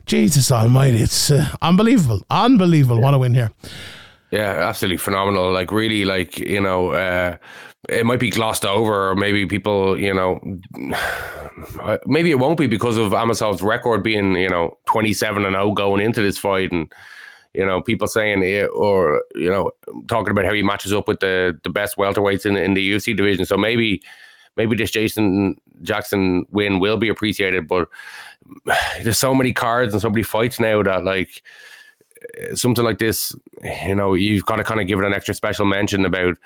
Jesus 0.07 0.51
Almighty, 0.51 1.01
it's 1.01 1.29
uh, 1.29 1.49
unbelievable, 1.61 2.21
unbelievable. 2.29 3.01
What 3.01 3.13
a 3.13 3.17
win 3.17 3.33
here! 3.33 3.51
Yeah, 4.31 4.67
absolutely 4.67 4.97
phenomenal. 4.97 5.51
Like 5.51 5.69
really, 5.71 6.05
like 6.05 6.39
you 6.39 6.61
know, 6.61 6.91
uh, 6.91 7.35
it 7.89 8.05
might 8.05 8.19
be 8.19 8.29
glossed 8.29 8.65
over, 8.65 9.09
or 9.09 9.15
maybe 9.15 9.45
people, 9.45 9.99
you 9.99 10.13
know, 10.13 10.39
uh, 11.81 11.97
maybe 12.05 12.31
it 12.31 12.39
won't 12.39 12.57
be 12.57 12.67
because 12.67 12.97
of 12.97 13.11
Amosov's 13.11 13.61
record 13.61 14.01
being, 14.01 14.35
you 14.35 14.49
know, 14.49 14.77
twenty 14.85 15.11
seven 15.11 15.45
and 15.45 15.55
zero 15.55 15.73
going 15.73 16.01
into 16.01 16.21
this 16.21 16.37
fight, 16.37 16.71
and 16.71 16.91
you 17.53 17.65
know, 17.65 17.81
people 17.81 18.07
saying 18.07 18.43
it 18.43 18.69
or 18.73 19.23
you 19.35 19.49
know, 19.49 19.71
talking 20.07 20.31
about 20.31 20.45
how 20.45 20.53
he 20.53 20.63
matches 20.63 20.93
up 20.93 21.09
with 21.09 21.19
the 21.19 21.59
the 21.63 21.69
best 21.69 21.97
welterweights 21.97 22.45
in 22.45 22.55
in 22.55 22.75
the 22.75 22.91
UFC 22.93 23.15
division. 23.15 23.45
So 23.45 23.57
maybe 23.57 24.01
maybe 24.55 24.77
this 24.77 24.91
Jason 24.91 25.55
Jackson 25.81 26.45
win 26.51 26.79
will 26.79 26.97
be 26.97 27.09
appreciated, 27.09 27.67
but 27.67 27.89
there's 29.01 29.17
so 29.17 29.33
many 29.33 29.53
cards 29.53 29.93
and 29.93 30.01
so 30.01 30.09
many 30.09 30.23
fights 30.23 30.59
now 30.59 30.83
that 30.83 31.03
like 31.03 31.41
something 32.55 32.83
like 32.83 32.99
this, 32.99 33.35
you 33.63 33.95
know, 33.95 34.13
you've 34.13 34.45
got 34.45 34.57
to 34.57 34.63
kind 34.63 34.81
of 34.81 34.87
give 34.87 34.99
it 34.99 35.05
an 35.05 35.13
extra 35.13 35.33
special 35.33 35.65
mention 35.65 36.05
about 36.05 36.37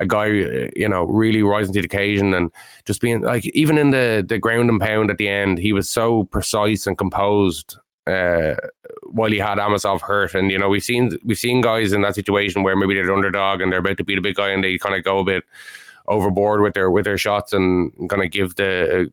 a 0.00 0.06
guy, 0.06 0.26
you 0.26 0.88
know, 0.88 1.04
really 1.04 1.42
rising 1.42 1.72
to 1.72 1.80
the 1.80 1.86
occasion 1.86 2.34
and 2.34 2.50
just 2.84 3.00
being 3.00 3.22
like, 3.22 3.46
even 3.46 3.78
in 3.78 3.90
the 3.90 4.24
the 4.26 4.38
ground 4.38 4.68
and 4.68 4.80
pound 4.80 5.10
at 5.10 5.18
the 5.18 5.28
end, 5.28 5.58
he 5.58 5.72
was 5.72 5.88
so 5.88 6.24
precise 6.24 6.86
and 6.86 6.98
composed. 6.98 7.76
Uh, 8.06 8.54
while 9.02 9.32
he 9.32 9.38
had 9.38 9.58
Amosov 9.58 10.00
hurt, 10.00 10.36
and 10.36 10.52
you 10.52 10.58
know 10.58 10.68
we've 10.68 10.84
seen 10.84 11.18
we've 11.24 11.38
seen 11.38 11.60
guys 11.60 11.92
in 11.92 12.02
that 12.02 12.14
situation 12.14 12.62
where 12.62 12.76
maybe 12.76 12.94
they're 12.94 13.06
the 13.06 13.12
underdog 13.12 13.60
and 13.60 13.72
they're 13.72 13.80
about 13.80 13.96
to 13.96 14.04
beat 14.04 14.18
a 14.18 14.20
big 14.20 14.36
guy 14.36 14.50
and 14.50 14.62
they 14.62 14.78
kind 14.78 14.94
of 14.94 15.02
go 15.02 15.18
a 15.18 15.24
bit 15.24 15.42
overboard 16.08 16.60
with 16.60 16.74
their 16.74 16.90
with 16.90 17.04
their 17.04 17.18
shots 17.18 17.52
and 17.52 17.92
kind 18.08 18.22
of 18.22 18.30
give 18.30 18.56
the 18.56 19.10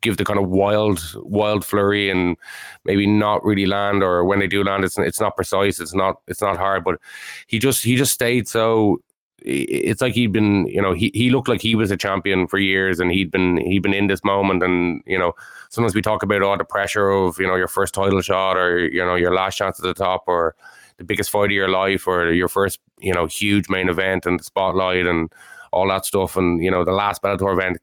give 0.00 0.16
the 0.16 0.24
kind 0.24 0.38
of 0.38 0.48
wild 0.48 1.00
wild 1.16 1.64
flurry 1.64 2.10
and 2.10 2.36
maybe 2.84 3.06
not 3.06 3.44
really 3.44 3.66
land 3.66 4.02
or 4.02 4.24
when 4.24 4.38
they 4.38 4.46
do 4.46 4.62
land 4.62 4.84
it's 4.84 4.98
it's 4.98 5.20
not 5.20 5.36
precise 5.36 5.80
it's 5.80 5.94
not 5.94 6.20
it's 6.26 6.42
not 6.42 6.56
hard 6.56 6.84
but 6.84 7.00
he 7.46 7.58
just 7.58 7.82
he 7.84 7.96
just 7.96 8.12
stayed 8.12 8.46
so 8.46 9.00
it's 9.42 10.02
like 10.02 10.12
he'd 10.12 10.32
been 10.32 10.66
you 10.66 10.82
know 10.82 10.92
he, 10.92 11.10
he 11.14 11.30
looked 11.30 11.48
like 11.48 11.62
he 11.62 11.74
was 11.74 11.90
a 11.90 11.96
champion 11.96 12.46
for 12.46 12.58
years 12.58 13.00
and 13.00 13.10
he'd 13.10 13.30
been 13.30 13.56
he'd 13.56 13.82
been 13.82 13.94
in 13.94 14.06
this 14.06 14.22
moment 14.22 14.62
and 14.62 15.02
you 15.06 15.18
know 15.18 15.32
sometimes 15.70 15.94
we 15.94 16.02
talk 16.02 16.22
about 16.22 16.42
all 16.42 16.58
the 16.58 16.64
pressure 16.64 17.08
of 17.10 17.38
you 17.38 17.46
know 17.46 17.56
your 17.56 17.68
first 17.68 17.94
title 17.94 18.20
shot 18.20 18.56
or 18.56 18.78
you 18.78 19.04
know 19.04 19.14
your 19.14 19.34
last 19.34 19.56
chance 19.56 19.78
at 19.78 19.82
the 19.82 19.94
top 19.94 20.24
or 20.26 20.54
the 20.98 21.04
biggest 21.04 21.30
fight 21.30 21.46
of 21.46 21.50
your 21.52 21.68
life 21.70 22.06
or 22.06 22.30
your 22.32 22.48
first 22.48 22.80
you 22.98 23.14
know 23.14 23.24
huge 23.24 23.68
main 23.70 23.88
event 23.88 24.26
and 24.26 24.38
the 24.38 24.44
spotlight 24.44 25.06
and 25.06 25.32
all 25.72 25.88
that 25.88 26.04
stuff 26.04 26.36
and 26.36 26.62
you 26.62 26.70
know 26.70 26.84
the 26.84 26.92
last 26.92 27.22
Bellator 27.22 27.52
event 27.52 27.78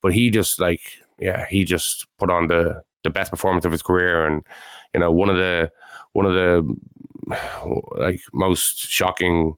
but 0.00 0.12
he 0.12 0.30
just 0.30 0.60
like 0.60 0.80
yeah 1.18 1.46
he 1.46 1.64
just 1.64 2.06
put 2.18 2.30
on 2.30 2.48
the 2.48 2.82
the 3.04 3.10
best 3.10 3.30
performance 3.30 3.64
of 3.64 3.72
his 3.72 3.82
career 3.82 4.26
and 4.26 4.42
you 4.94 5.00
know 5.00 5.10
one 5.10 5.28
of 5.28 5.36
the 5.36 5.70
one 6.12 6.26
of 6.26 6.34
the 6.34 6.76
like 7.96 8.20
most 8.32 8.78
shocking 8.78 9.54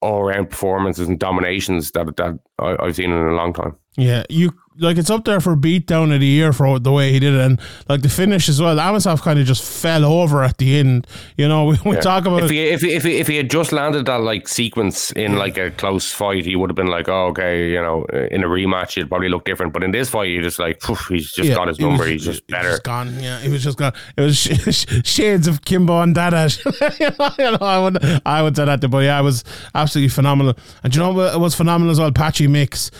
all 0.00 0.20
around 0.20 0.50
performances 0.50 1.08
and 1.08 1.18
dominations 1.18 1.90
that 1.92 2.16
that 2.16 2.38
I, 2.58 2.76
I've 2.80 2.96
seen 2.96 3.10
in 3.10 3.26
a 3.26 3.34
long 3.34 3.52
time. 3.52 3.76
Yeah, 3.96 4.22
you 4.30 4.52
like 4.78 4.96
it's 4.96 5.10
up 5.10 5.24
there 5.26 5.40
for 5.40 5.56
beat 5.56 5.86
down 5.86 6.10
of 6.12 6.20
the 6.20 6.26
year 6.26 6.54
for 6.54 6.78
the 6.78 6.92
way 6.92 7.12
he 7.12 7.18
did 7.18 7.34
it, 7.34 7.40
and 7.40 7.60
like 7.88 8.02
the 8.02 8.08
finish 8.08 8.48
as 8.48 8.62
well. 8.62 8.76
Amosov 8.76 9.20
kind 9.20 9.38
of 9.38 9.44
just 9.44 9.62
fell 9.64 10.04
over 10.04 10.42
at 10.44 10.56
the 10.58 10.78
end. 10.78 11.06
You 11.36 11.48
know, 11.48 11.64
we, 11.66 11.78
we 11.84 11.96
Yeah. 11.96 12.00
talk 12.00 12.24
about 12.24 12.44
if 12.44 12.50
he, 12.50 12.60
if 12.68 12.80
he 12.80 12.92
if 12.94 13.02
he 13.02 13.16
if 13.18 13.26
he 13.26 13.36
had 13.36 13.50
just 13.50 13.72
landed 13.72 14.06
that 14.06 14.20
like 14.20 14.46
sequence 14.48 15.10
in 15.12 15.36
like 15.36 15.58
a 15.58 15.72
close 15.72 16.10
fight, 16.12 16.44
he 16.46 16.54
would 16.56 16.70
have 16.70 16.76
been 16.76 16.86
like, 16.86 17.08
oh, 17.08 17.26
okay, 17.26 17.68
you 17.72 17.82
know, 17.82 18.06
uh, 18.12 18.26
in 18.30 18.44
a 18.44 18.46
rematch, 18.46 18.96
it'd 18.96 19.08
probably 19.10 19.28
look 19.28 19.44
different. 19.44 19.72
But 19.72 19.82
in 19.82 19.90
this 19.90 20.08
fight, 20.08 20.28
you 20.30 20.40
just 20.40 20.60
like, 20.60 20.78
poof, 20.80 21.06
he's 21.08 21.32
just 21.32 21.48
Yeah, 21.48 21.56
got 21.56 21.68
his 21.68 21.76
he 21.76 21.84
was- 21.84 21.90
number. 21.90 22.06
he's 22.06 22.24
just 22.24 22.42
he 22.46 22.54
was 22.54 22.62
better. 22.62 22.80
gone. 22.82 23.18
Yeah, 23.20 23.40
he 23.40 23.48
was 23.50 23.64
just 23.64 23.76
gone. 23.76 23.92
It 24.16 24.20
was 24.22 24.38
sh- 24.38 24.70
sh- 24.70 24.86
shades 25.04 25.48
of 25.48 25.62
Kimbo 25.64 26.00
and 26.00 26.14
Dada. 26.14 26.48
you, 27.00 27.10
know, 27.10 27.58
I 27.60 27.78
would 27.80 28.22
I 28.24 28.40
would 28.40 28.56
say 28.56 28.64
that, 28.64 28.88
but 28.88 28.98
yeah, 28.98 29.18
it 29.20 29.24
was 29.24 29.42
absolutely 29.74 30.10
phenomenal. 30.10 30.54
And 30.84 30.92
do 30.92 31.00
you 31.00 31.04
know 31.04 31.12
what 31.12 31.38
was 31.40 31.56
phenomenal 31.56 31.90
as 31.90 31.98
well? 31.98 32.12
Patchy 32.12 32.46
Mix. 32.46 32.90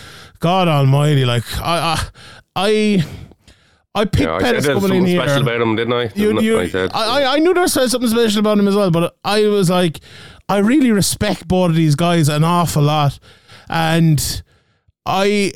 God 0.41 0.67
Almighty, 0.67 1.23
like 1.23 1.43
I 1.61 1.95
I 2.55 2.65
I, 2.67 3.05
I 3.95 4.05
picked 4.05 4.19
Yeah, 4.23 4.35
I 4.35 4.39
Pettis 4.41 4.65
there's 4.65 4.79
coming 4.79 4.97
in 4.97 5.01
something 5.01 5.05
here. 5.05 5.21
special 5.21 5.41
about 5.43 5.61
him, 5.61 5.75
didn't 5.77 5.93
I? 5.93 6.03
you, 6.03 6.09
Didn't 6.33 6.43
you, 6.43 6.59
I, 6.59 6.67
said, 6.67 6.91
I, 6.93 7.21
I- 7.23 7.35
I 7.35 7.39
knew 7.39 7.53
there 7.53 7.63
was 7.63 7.71
something 7.73 8.07
special 8.09 8.39
about 8.39 8.57
him 8.59 8.67
as 8.67 8.75
well, 8.75 8.91
but 8.91 9.15
I 9.23 9.47
was 9.47 9.69
like, 9.69 10.01
I 10.49 10.57
really 10.57 10.91
respect 10.91 11.47
both 11.47 11.69
of 11.69 11.75
these 11.77 11.95
guys 11.95 12.27
an 12.27 12.43
awful 12.43 12.83
lot, 12.83 13.17
and 13.69 14.43
I. 15.05 15.53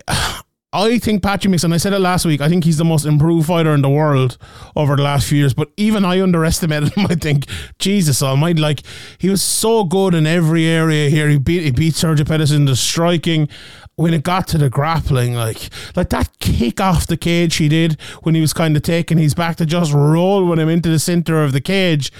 I 0.78 1.00
think 1.00 1.24
Patrick 1.24 1.52
Mix, 1.52 1.64
and 1.64 1.74
I 1.74 1.78
said 1.78 1.94
it 1.94 2.00
last 2.00 2.26
week, 2.26 2.42
I 2.42 2.50
think 2.50 2.66
he's 2.66 2.76
the 2.78 2.84
most 2.84 3.06
improved 3.06 3.48
fighter 3.48 3.74
in 3.74 3.82
the 3.82 3.88
world 3.90 4.38
over 4.76 4.98
the 4.98 5.04
last 5.04 5.26
few 5.26 5.38
years. 5.38 5.54
But 5.54 5.70
even 5.78 6.04
I 6.04 6.20
underestimated 6.22 6.92
him. 6.96 7.06
I 7.10 7.16
think, 7.16 7.46
Jesus 7.80 8.22
Almighty, 8.22 8.60
like 8.60 8.82
he 9.18 9.30
was 9.30 9.42
so 9.42 9.86
good 9.86 10.14
in 10.14 10.28
every 10.28 10.66
area 10.68 11.10
here. 11.10 11.30
He 11.30 11.38
beat 11.38 11.64
he 11.64 11.72
beat 11.72 11.94
Sergio 11.94 12.28
Pettis 12.28 12.52
in 12.52 12.66
the 12.66 12.76
striking. 12.76 13.48
When 13.98 14.14
it 14.14 14.24
got 14.24 14.48
to 14.50 14.58
the 14.58 14.70
grappling, 14.70 15.36
like 15.36 15.70
like 15.96 16.10
that 16.10 16.38
kick 16.40 16.82
off 16.82 17.08
the 17.08 17.16
cage 17.16 17.56
he 17.56 17.70
did 17.70 18.00
when 18.24 18.36
he 18.36 18.42
was 18.42 18.52
kind 18.52 18.76
of 18.76 18.84
taking 18.84 19.18
his 19.18 19.34
back 19.34 19.56
to 19.58 19.66
just 19.66 19.94
roll 19.94 20.46
with 20.46 20.60
him 20.60 20.68
into 20.68 20.90
the 20.90 21.00
center 21.00 21.44
of 21.44 21.54
the 21.54 21.62
cage, 21.62 22.12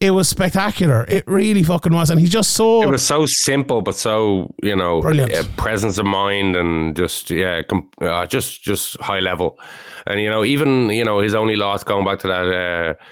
it 0.00 0.10
was 0.10 0.28
spectacular. 0.28 1.04
It 1.08 1.24
really 1.28 1.62
fucking 1.62 1.92
was, 1.92 2.10
and 2.10 2.18
he 2.18 2.26
just 2.26 2.52
so 2.52 2.82
it 2.82 2.90
was 2.90 3.06
so 3.06 3.26
simple, 3.26 3.80
but 3.80 3.94
so 3.94 4.52
you 4.62 4.74
know, 4.74 5.02
uh, 5.02 5.44
presence 5.56 5.98
of 5.98 6.06
mind 6.06 6.56
and 6.56 6.96
just 6.96 7.30
yeah, 7.30 7.62
com- 7.62 7.88
uh, 8.00 8.26
just 8.26 8.62
just 8.62 9.00
high 9.00 9.20
level. 9.20 9.58
And 10.06 10.20
you 10.20 10.30
know, 10.30 10.44
even 10.44 10.90
you 10.90 11.04
know 11.04 11.20
his 11.20 11.34
only 11.34 11.54
loss 11.54 11.84
going 11.84 12.04
back 12.04 12.18
to 12.20 12.28
that. 12.28 12.46
Uh, 12.48 13.04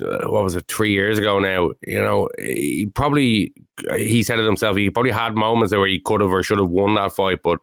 uh, 0.00 0.28
what 0.28 0.42
was 0.42 0.54
it? 0.54 0.68
Three 0.68 0.92
years 0.92 1.18
ago 1.18 1.38
now. 1.38 1.72
You 1.86 2.00
know, 2.00 2.28
he 2.38 2.86
probably 2.86 3.52
he 3.96 4.22
said 4.22 4.38
it 4.38 4.46
himself. 4.46 4.76
He 4.76 4.90
probably 4.90 5.12
had 5.12 5.34
moments 5.34 5.70
there 5.70 5.80
where 5.80 5.88
he 5.88 6.00
could 6.00 6.20
have 6.20 6.30
or 6.30 6.42
should 6.42 6.58
have 6.58 6.70
won 6.70 6.94
that 6.94 7.12
fight, 7.12 7.42
but 7.42 7.58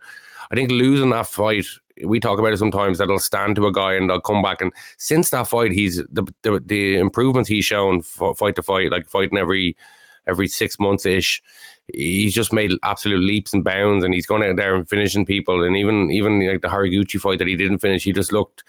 I 0.51 0.55
think 0.55 0.71
losing 0.71 1.09
that 1.11 1.27
fight. 1.27 1.65
We 2.03 2.19
talk 2.19 2.39
about 2.39 2.53
it 2.53 2.57
sometimes 2.57 2.97
that'll 2.97 3.19
stand 3.19 3.55
to 3.57 3.67
a 3.67 3.71
guy 3.71 3.93
and 3.93 4.09
they'll 4.09 4.19
come 4.19 4.41
back. 4.41 4.61
And 4.61 4.71
since 4.97 5.29
that 5.29 5.47
fight, 5.47 5.71
he's 5.71 5.97
the 6.11 6.25
the, 6.41 6.59
the 6.65 6.97
improvements 6.97 7.47
he's 7.49 7.65
shown 7.65 8.01
fight 8.01 8.55
to 8.55 8.63
fight, 8.63 8.91
like 8.91 9.07
fighting 9.07 9.37
every 9.37 9.77
every 10.27 10.47
six 10.47 10.79
months 10.79 11.05
ish. 11.05 11.41
He's 11.93 12.33
just 12.33 12.53
made 12.53 12.71
absolute 12.83 13.23
leaps 13.23 13.53
and 13.53 13.63
bounds, 13.63 14.03
and 14.03 14.13
he's 14.13 14.25
going 14.25 14.43
out 14.43 14.55
there 14.55 14.73
and 14.75 14.89
finishing 14.89 15.25
people. 15.25 15.63
And 15.63 15.75
even 15.75 16.09
even 16.11 16.47
like 16.47 16.61
the 16.61 16.67
Horiguchi 16.67 17.19
fight 17.19 17.39
that 17.39 17.47
he 17.47 17.55
didn't 17.55 17.79
finish, 17.79 18.03
he 18.03 18.13
just 18.13 18.31
looked, 18.31 18.63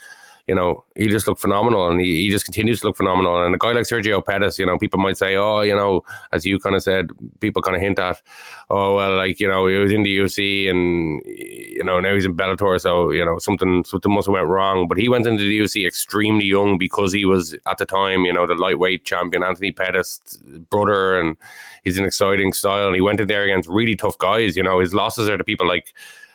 you 0.46 0.54
know, 0.54 0.84
he 0.94 1.08
just 1.08 1.26
looked 1.26 1.40
phenomenal, 1.40 1.88
and 1.88 2.00
he, 2.00 2.22
he 2.22 2.30
just 2.30 2.44
continues 2.44 2.80
to 2.80 2.88
look 2.88 2.98
phenomenal. 2.98 3.42
And 3.42 3.54
a 3.54 3.58
guy 3.58 3.72
like 3.72 3.86
Sergio 3.86 4.22
Pettis, 4.24 4.58
you 4.58 4.66
know, 4.66 4.76
people 4.76 5.00
might 5.00 5.16
say, 5.16 5.36
oh, 5.36 5.62
you 5.62 5.74
know, 5.74 6.04
as 6.32 6.44
you 6.44 6.58
kind 6.58 6.76
of 6.76 6.82
said, 6.82 7.10
people 7.40 7.62
kind 7.62 7.74
of 7.74 7.80
hint 7.80 7.98
at, 7.98 8.20
oh 8.68 8.96
well, 8.96 9.16
like 9.16 9.40
you 9.40 9.48
know, 9.48 9.66
he 9.66 9.76
was 9.76 9.90
in 9.90 10.02
the 10.02 10.18
UFC, 10.18 10.68
and 10.68 11.22
you 11.24 11.82
know 11.82 11.98
now 11.98 12.14
he's 12.14 12.26
in 12.26 12.36
Bellator, 12.36 12.78
so 12.78 13.10
you 13.10 13.24
know 13.24 13.38
something 13.38 13.84
something 13.84 14.12
must 14.12 14.26
have 14.26 14.34
went 14.34 14.46
wrong. 14.46 14.86
But 14.86 14.98
he 14.98 15.08
went 15.08 15.26
into 15.26 15.44
the 15.44 15.60
UFC 15.60 15.86
extremely 15.86 16.44
young 16.44 16.76
because 16.76 17.12
he 17.12 17.24
was 17.24 17.56
at 17.66 17.78
the 17.78 17.86
time, 17.86 18.26
you 18.26 18.32
know, 18.32 18.46
the 18.46 18.54
lightweight 18.54 19.04
champion 19.04 19.42
Anthony 19.42 19.72
Pettis' 19.72 20.20
brother, 20.68 21.18
and 21.18 21.38
he's 21.84 21.96
an 21.96 22.04
exciting 22.04 22.52
style. 22.52 22.86
And 22.86 22.94
he 22.94 23.00
went 23.00 23.20
in 23.20 23.28
there 23.28 23.44
against 23.44 23.68
really 23.68 23.96
tough 23.96 24.18
guys. 24.18 24.58
You 24.58 24.62
know, 24.62 24.80
his 24.80 24.92
losses 24.92 25.26
are 25.30 25.38
to 25.38 25.44
people 25.44 25.66
like 25.66 25.94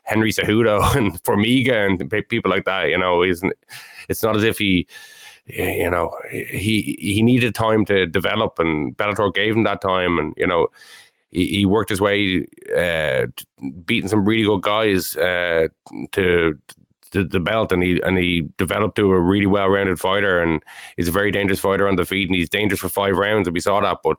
Henry 0.09 0.31
Cejudo 0.31 0.95
and 0.95 1.21
Formiga 1.23 1.85
and 1.85 2.27
people 2.29 2.51
like 2.51 2.65
that. 2.65 2.89
You 2.89 2.97
know, 2.97 3.21
he's 3.21 3.43
it's 4.09 4.23
not 4.23 4.35
as 4.35 4.43
if 4.43 4.57
he, 4.57 4.87
you 5.45 5.89
know, 5.89 6.11
he 6.31 6.97
he 6.99 7.21
needed 7.21 7.55
time 7.55 7.85
to 7.85 8.05
develop, 8.05 8.59
and 8.59 8.97
Bellator 8.97 9.33
gave 9.33 9.55
him 9.55 9.63
that 9.63 9.81
time, 9.81 10.19
and 10.19 10.33
you 10.35 10.47
know. 10.47 10.67
He, 11.31 11.45
he 11.45 11.65
worked 11.67 11.91
his 11.91 12.01
way, 12.01 12.47
uh, 12.75 13.27
beating 13.85 14.09
some 14.09 14.25
really 14.25 14.45
good 14.45 14.63
guys 14.63 15.15
uh, 15.15 15.67
to 16.13 16.57
the, 17.11 17.23
the 17.23 17.39
belt, 17.39 17.71
and 17.71 17.83
he 17.83 18.01
and 18.01 18.17
he 18.17 18.49
developed 18.57 18.95
to 18.95 19.11
a 19.11 19.19
really 19.19 19.45
well-rounded 19.45 19.99
fighter, 19.99 20.41
and 20.41 20.63
he's 20.97 21.07
a 21.07 21.11
very 21.11 21.29
dangerous 21.29 21.59
fighter 21.59 21.87
on 21.87 21.97
the 21.97 22.05
feet, 22.05 22.27
and 22.27 22.35
he's 22.35 22.49
dangerous 22.49 22.79
for 22.79 22.89
five 22.89 23.15
rounds, 23.15 23.47
and 23.47 23.53
we 23.53 23.59
saw 23.59 23.79
that. 23.79 23.99
But 24.03 24.17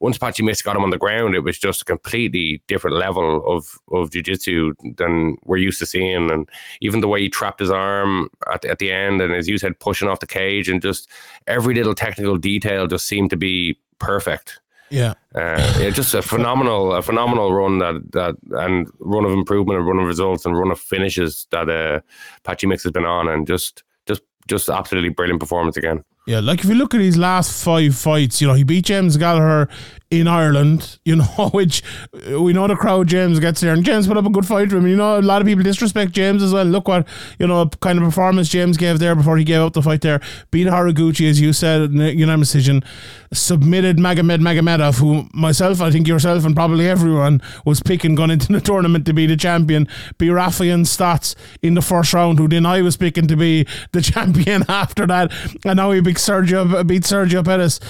once 0.00 0.18
Patchy 0.18 0.42
Mix 0.42 0.60
got 0.62 0.76
him 0.76 0.82
on 0.82 0.90
the 0.90 0.98
ground, 0.98 1.34
it 1.34 1.40
was 1.40 1.58
just 1.58 1.82
a 1.82 1.84
completely 1.84 2.62
different 2.68 2.96
level 2.96 3.42
of 3.46 3.78
of 3.92 4.10
jiu-jitsu 4.10 4.74
than 4.96 5.36
we're 5.44 5.56
used 5.56 5.78
to 5.78 5.86
seeing. 5.86 6.30
And 6.30 6.48
even 6.80 7.00
the 7.00 7.08
way 7.08 7.20
he 7.20 7.28
trapped 7.28 7.60
his 7.60 7.70
arm 7.70 8.28
at, 8.52 8.64
at 8.64 8.78
the 8.78 8.92
end 8.92 9.22
and 9.22 9.34
as 9.34 9.48
you 9.48 9.58
said, 9.58 9.78
pushing 9.80 10.08
off 10.08 10.20
the 10.20 10.26
cage 10.26 10.68
and 10.68 10.82
just 10.82 11.08
every 11.46 11.74
little 11.74 11.94
technical 11.94 12.36
detail 12.36 12.86
just 12.86 13.06
seemed 13.06 13.30
to 13.30 13.36
be 13.36 13.78
perfect. 13.98 14.60
yeah. 14.90 15.14
Uh, 15.34 15.74
yeah, 15.80 15.90
just 15.90 16.14
a 16.14 16.22
phenomenal, 16.22 16.94
a 16.94 17.02
phenomenal 17.02 17.52
run 17.52 17.78
that 17.78 18.00
that 18.12 18.36
and 18.58 18.88
run 19.00 19.24
of 19.24 19.32
improvement 19.32 19.78
and 19.78 19.86
run 19.86 19.98
of 19.98 20.06
results 20.06 20.46
and 20.46 20.58
run 20.58 20.70
of 20.70 20.78
finishes 20.78 21.46
that 21.50 21.68
uh, 21.68 22.00
Patchy 22.44 22.66
Mix 22.66 22.82
has 22.84 22.92
been 22.92 23.04
on, 23.04 23.28
and 23.28 23.46
just 23.46 23.82
just 24.06 24.22
just 24.46 24.68
absolutely 24.68 25.10
brilliant 25.10 25.40
performance 25.40 25.76
again. 25.76 26.04
Yeah, 26.26 26.40
like 26.40 26.58
if 26.58 26.66
you 26.66 26.74
look 26.74 26.92
at 26.92 27.00
his 27.00 27.16
last 27.16 27.62
five 27.62 27.94
fights, 27.94 28.40
you 28.40 28.48
know, 28.48 28.54
he 28.54 28.64
beat 28.64 28.86
James 28.86 29.16
Gallagher 29.16 29.68
in 30.10 30.28
Ireland, 30.28 30.98
you 31.04 31.16
know, 31.16 31.24
which 31.52 31.82
uh, 32.30 32.40
we 32.40 32.52
know 32.52 32.66
the 32.68 32.76
crowd 32.76 33.08
James 33.08 33.40
gets 33.40 33.60
there, 33.60 33.72
and 33.72 33.84
James 33.84 34.06
put 34.06 34.16
up 34.16 34.26
a 34.26 34.30
good 34.30 34.46
fight 34.46 34.70
for 34.70 34.76
him. 34.76 34.86
You 34.86 34.96
know, 34.96 35.18
a 35.18 35.20
lot 35.20 35.40
of 35.40 35.46
people 35.46 35.64
disrespect 35.64 36.12
James 36.12 36.42
as 36.42 36.52
well. 36.52 36.64
Look 36.64 36.88
what, 36.88 37.06
you 37.38 37.46
know, 37.46 37.66
kind 37.80 37.98
of 37.98 38.04
performance 38.04 38.48
James 38.48 38.76
gave 38.76 38.98
there 38.98 39.14
before 39.14 39.36
he 39.36 39.44
gave 39.44 39.60
up 39.60 39.72
the 39.72 39.82
fight 39.82 40.00
there. 40.02 40.20
Beat 40.50 40.68
Horiguchi, 40.68 41.28
as 41.28 41.40
you 41.40 41.52
said, 41.52 41.92
unanimous 41.92 42.52
decision. 42.52 42.84
Submitted 43.32 43.96
Magomed 43.96 44.40
Magomedov, 44.40 44.98
who 44.98 45.28
myself, 45.34 45.80
I 45.80 45.90
think 45.90 46.06
yourself, 46.06 46.44
and 46.44 46.54
probably 46.54 46.88
everyone 46.88 47.42
was 47.64 47.82
picking 47.82 48.14
going 48.14 48.30
into 48.30 48.52
the 48.52 48.60
tournament 48.64 49.06
to 49.06 49.12
be 49.12 49.26
the 49.26 49.36
champion. 49.36 49.88
Beat 50.18 50.30
Raufeon 50.30 50.86
Stots 50.86 51.34
in 51.62 51.74
the 51.74 51.82
first 51.82 52.12
round, 52.12 52.38
who 52.38 52.46
then 52.46 52.64
I 52.64 52.82
was 52.82 52.96
picking 52.96 53.26
to 53.26 53.36
be 53.36 53.66
the 53.90 54.00
champion 54.02 54.64
after 54.68 55.06
that. 55.06 55.32
And 55.64 55.76
now 55.76 55.90
he 55.90 56.00
Sergio, 56.18 56.84
beat 56.84 57.04
Sergio 57.04 57.42
Pettis. 57.42 57.80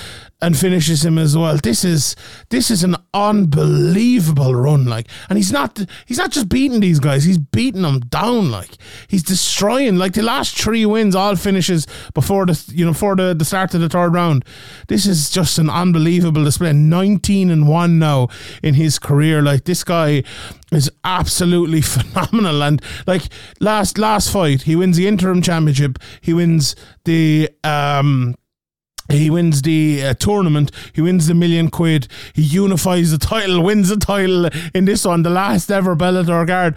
And 0.42 0.57
finishes 0.57 1.05
him 1.05 1.16
as 1.16 1.37
well. 1.37 1.57
This 1.57 1.85
is 1.85 2.14
this 2.51 2.70
is 2.70 2.85
an 2.85 2.96
unbelievable 3.14 4.55
run, 4.55 4.85
like, 4.85 5.09
and 5.29 5.38
he's 5.38 5.51
not 5.51 5.81
he's 6.05 6.18
not 6.18 6.31
just 6.31 6.49
beating 6.49 6.81
these 6.81 7.01
guys; 7.01 7.25
he's 7.25 7.38
beating 7.38 7.83
them 7.83 8.01
down, 8.01 8.51
like 8.51 8.77
he's 9.09 9.22
destroying. 9.22 9.96
Like 9.96 10.12
the 10.12 10.22
last 10.22 10.59
three 10.59 10.85
wins, 10.85 11.14
all 11.14 11.37
finishes 11.37 11.87
before 12.12 12.44
the 12.44 12.62
you 12.75 12.85
know 12.85 12.92
for 12.92 13.16
the, 13.16 13.35
the 13.35 13.44
start 13.44 13.75
of 13.75 13.81
the 13.81 13.88
third 13.88 14.12
round. 14.12 14.44
This 14.88 15.07
is 15.07 15.31
just 15.31 15.59
an 15.59 15.70
unbelievable 15.70 16.44
display. 16.44 16.72
Nineteen 16.72 17.51
and 17.51 17.66
one 17.66 17.99
now 17.99 18.29
in 18.62 18.75
his 18.75 18.99
career. 18.99 19.40
Like 19.40 19.64
this 19.64 19.85
guy 19.85 20.22
is 20.70 20.90
absolutely 21.03 21.81
phenomenal, 21.81 22.62
and 22.62 22.83
like 23.07 23.22
last 23.61 23.96
last 23.96 24.31
fight, 24.31 24.62
he 24.62 24.77
wins 24.77 24.99
the 24.99 25.07
interim 25.07 25.40
championship. 25.40 25.99
He 26.20 26.35
wins 26.35 26.77
the 27.05 27.49
um 27.64 28.35
he 29.09 29.31
wins 29.31 29.62
the 29.62 30.05
uh, 30.05 30.14
tournament. 30.14 30.71
He 30.92 31.01
wins 31.01 31.27
the 31.27 31.35
million 31.35 31.71
quid. 31.71 32.09
He 32.35 32.42
unifies 32.42 33.11
the 33.11 33.19
title, 33.19 33.62
wins 33.62 33.88
the 33.88 33.97
title 33.97 34.49
in 34.75 34.85
this 34.85 35.05
one, 35.05 35.23
the 35.23 35.31
last 35.31 35.71
ever 35.71 35.95
Bellator 35.97 36.47
guard. 36.47 36.77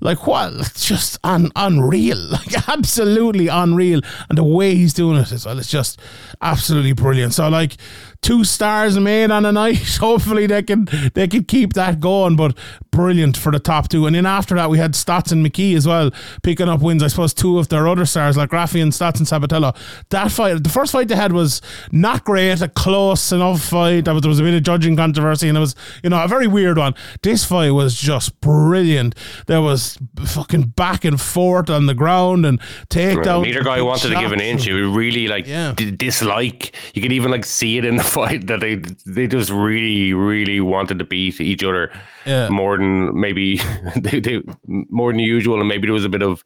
Like 0.00 0.26
what? 0.26 0.52
It's 0.54 0.86
just 0.86 1.18
un- 1.24 1.52
unreal. 1.56 2.30
Like 2.40 2.68
absolutely 2.68 3.48
unreal. 3.48 4.00
And 4.28 4.38
the 4.38 4.44
way 4.44 4.74
he's 4.74 4.94
doing 4.94 5.18
it 5.18 5.30
as 5.32 5.44
well, 5.44 5.58
it's 5.58 5.68
just 5.68 6.00
absolutely 6.40 6.92
brilliant. 6.92 7.34
So 7.34 7.48
like 7.48 7.76
two 8.22 8.44
stars 8.44 8.98
made 8.98 9.30
on 9.30 9.44
a 9.44 9.52
night. 9.52 9.96
Hopefully 10.00 10.46
they 10.46 10.62
can 10.62 10.88
they 11.14 11.28
can 11.28 11.44
keep 11.44 11.74
that 11.74 12.00
going. 12.00 12.36
But 12.36 12.56
brilliant 13.00 13.36
for 13.36 13.50
the 13.52 13.58
top 13.58 13.88
two. 13.88 14.06
And 14.06 14.14
then 14.14 14.26
after 14.26 14.54
that 14.56 14.68
we 14.70 14.78
had 14.78 14.92
Stots 14.92 15.32
and 15.32 15.44
McKee 15.44 15.74
as 15.76 15.86
well 15.86 16.10
picking 16.42 16.68
up 16.68 16.80
wins. 16.82 17.02
I 17.02 17.08
suppose 17.08 17.32
two 17.34 17.58
of 17.58 17.68
their 17.68 17.88
other 17.88 18.04
stars 18.06 18.36
like 18.36 18.50
Rafi 18.50 18.82
and 18.82 18.92
Stots 18.92 19.18
and 19.18 19.26
Sabatello. 19.26 19.74
That 20.10 20.30
fight, 20.30 20.62
the 20.62 20.68
first 20.70 20.92
fight 20.92 21.08
they 21.08 21.16
had 21.16 21.32
was 21.32 21.60
not 21.92 22.24
great, 22.24 22.60
a 22.60 22.68
close 22.68 23.32
enough 23.32 23.62
fight. 23.62 24.04
There 24.04 24.14
was, 24.14 24.22
there 24.22 24.28
was 24.28 24.40
a 24.40 24.42
bit 24.42 24.54
of 24.54 24.62
judging 24.62 24.96
controversy 24.96 25.48
and 25.48 25.56
it 25.56 25.60
was 25.60 25.74
you 26.02 26.10
know 26.10 26.22
a 26.22 26.28
very 26.28 26.46
weird 26.46 26.78
one. 26.78 26.94
This 27.22 27.44
fight 27.44 27.70
was 27.70 27.94
just 27.94 28.40
brilliant. 28.40 29.14
There 29.46 29.62
was 29.62 29.98
fucking 30.24 30.72
back 30.76 31.04
and 31.04 31.20
forth 31.20 31.70
on 31.70 31.86
the 31.86 31.94
ground 31.94 32.44
and 32.46 32.60
takedown. 32.90 33.42
Neither 33.44 33.62
guy 33.64 33.80
wanted 33.82 34.08
to 34.10 34.20
give 34.20 34.32
an 34.32 34.40
inch. 34.40 34.64
He 34.64 34.72
really 34.72 35.26
like 35.28 35.46
Yeah. 35.46 35.72
d- 35.76 35.90
dislike. 35.90 36.74
You 36.94 37.02
could 37.02 37.12
even 37.12 37.30
like 37.30 37.44
see 37.44 37.78
it 37.78 37.84
in 37.84 37.96
the 37.96 38.02
fight 38.16 38.46
that 38.48 38.60
they 38.60 38.76
they 39.06 39.26
just 39.26 39.50
really 39.50 40.12
really 40.12 40.60
wanted 40.60 40.98
to 40.98 41.04
beat 41.04 41.40
each 41.40 41.64
other 41.64 41.90
Yeah. 42.26 42.48
more 42.48 42.76
than 42.76 42.89
maybe 43.18 43.60
they, 43.96 44.20
they 44.20 44.42
more 44.66 45.12
than 45.12 45.20
usual, 45.20 45.58
and 45.58 45.68
maybe 45.68 45.86
there 45.86 45.94
was 45.94 46.04
a 46.04 46.10
bit 46.10 46.22
of 46.22 46.44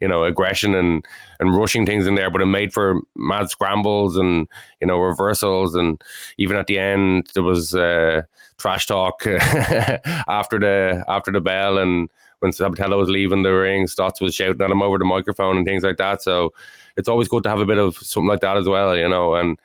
you 0.00 0.08
know 0.08 0.24
aggression 0.24 0.74
and 0.74 1.04
and 1.38 1.56
rushing 1.56 1.86
things 1.86 2.06
in 2.06 2.14
there, 2.14 2.30
but 2.30 2.42
it 2.42 2.46
made 2.46 2.72
for 2.72 3.00
mad 3.16 3.50
scrambles 3.50 4.16
and 4.16 4.48
you 4.80 4.86
know 4.86 4.98
reversals, 4.98 5.74
and 5.74 6.02
even 6.38 6.56
at 6.56 6.66
the 6.66 6.78
end 6.78 7.30
there 7.34 7.42
was 7.42 7.74
uh, 7.74 8.22
trash 8.58 8.86
talk 8.86 9.26
after 9.26 10.58
the 10.58 11.04
after 11.08 11.30
the 11.30 11.40
bell 11.40 11.78
and 11.78 12.08
when 12.40 12.52
Sabatello 12.52 12.98
was 12.98 13.08
leaving 13.08 13.42
the 13.42 13.50
ring, 13.50 13.86
Stots 13.86 14.20
was 14.20 14.34
shouting 14.34 14.60
at 14.62 14.70
him 14.70 14.82
over 14.82 14.98
the 14.98 15.04
microphone 15.04 15.58
and 15.58 15.66
things 15.66 15.82
like 15.82 15.98
that. 15.98 16.22
So 16.22 16.52
it's 16.96 17.08
always 17.08 17.28
good 17.28 17.42
to 17.44 17.50
have 17.50 17.60
a 17.60 17.66
bit 17.66 17.78
of 17.78 17.96
something 17.98 18.28
like 18.28 18.40
that 18.40 18.56
as 18.56 18.66
well, 18.66 18.96
you 18.96 19.08
know. 19.08 19.34
And 19.34 19.58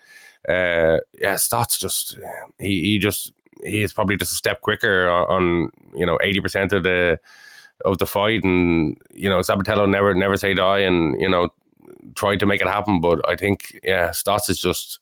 uh, 0.48 1.00
yeah, 1.20 1.36
Stots 1.36 1.80
just 1.80 2.20
he, 2.60 2.82
he 2.82 3.00
just 3.00 3.34
he 3.64 3.84
is 3.84 3.94
probably 3.94 4.18
just 4.18 4.34
a 4.34 4.36
step 4.36 4.62
quicker 4.62 5.10
on, 5.10 5.26
on 5.30 5.72
you 5.96 6.06
know 6.06 6.20
eighty 6.22 6.40
percent 6.40 6.74
of 6.74 6.84
the 6.84 7.20
of 7.84 7.98
the 7.98 8.06
fight, 8.06 8.44
and 8.44 8.98
you 9.14 9.30
know 9.30 9.40
Sabatello 9.40 9.90
never 9.90 10.14
never 10.14 10.38
say 10.38 10.54
die, 10.54 10.80
and 10.80 11.20
you 11.20 11.30
know 11.30 11.50
tried 12.16 12.40
to 12.40 12.46
make 12.46 12.62
it 12.62 12.68
happen. 12.68 13.02
But 13.02 13.28
I 13.28 13.36
think 13.36 13.80
yeah, 13.84 14.10
Stots 14.10 14.50
is 14.50 14.60
just 14.60 15.00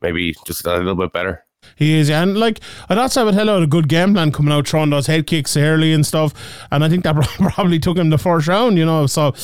maybe 0.00 0.34
just 0.46 0.66
a 0.66 0.76
little 0.76 0.94
bit 0.94 1.12
better. 1.12 1.43
He 1.76 1.98
is, 1.98 2.10
and 2.10 2.36
like 2.38 2.60
I 2.88 2.94
thought 2.94 3.10
Sabatello 3.10 3.54
had 3.54 3.62
a 3.62 3.66
good 3.66 3.88
game 3.88 4.14
plan 4.14 4.32
coming 4.32 4.52
out, 4.52 4.68
throwing 4.68 4.90
those 4.90 5.06
head 5.06 5.26
kicks 5.26 5.56
early 5.56 5.92
and 5.92 6.06
stuff, 6.06 6.32
and 6.70 6.84
I 6.84 6.88
think 6.88 7.04
that 7.04 7.14
probably 7.38 7.78
took 7.78 7.96
him 7.96 8.10
the 8.10 8.18
first 8.18 8.46
round, 8.48 8.78
you 8.78 8.84
know. 8.84 9.06
So 9.06 9.34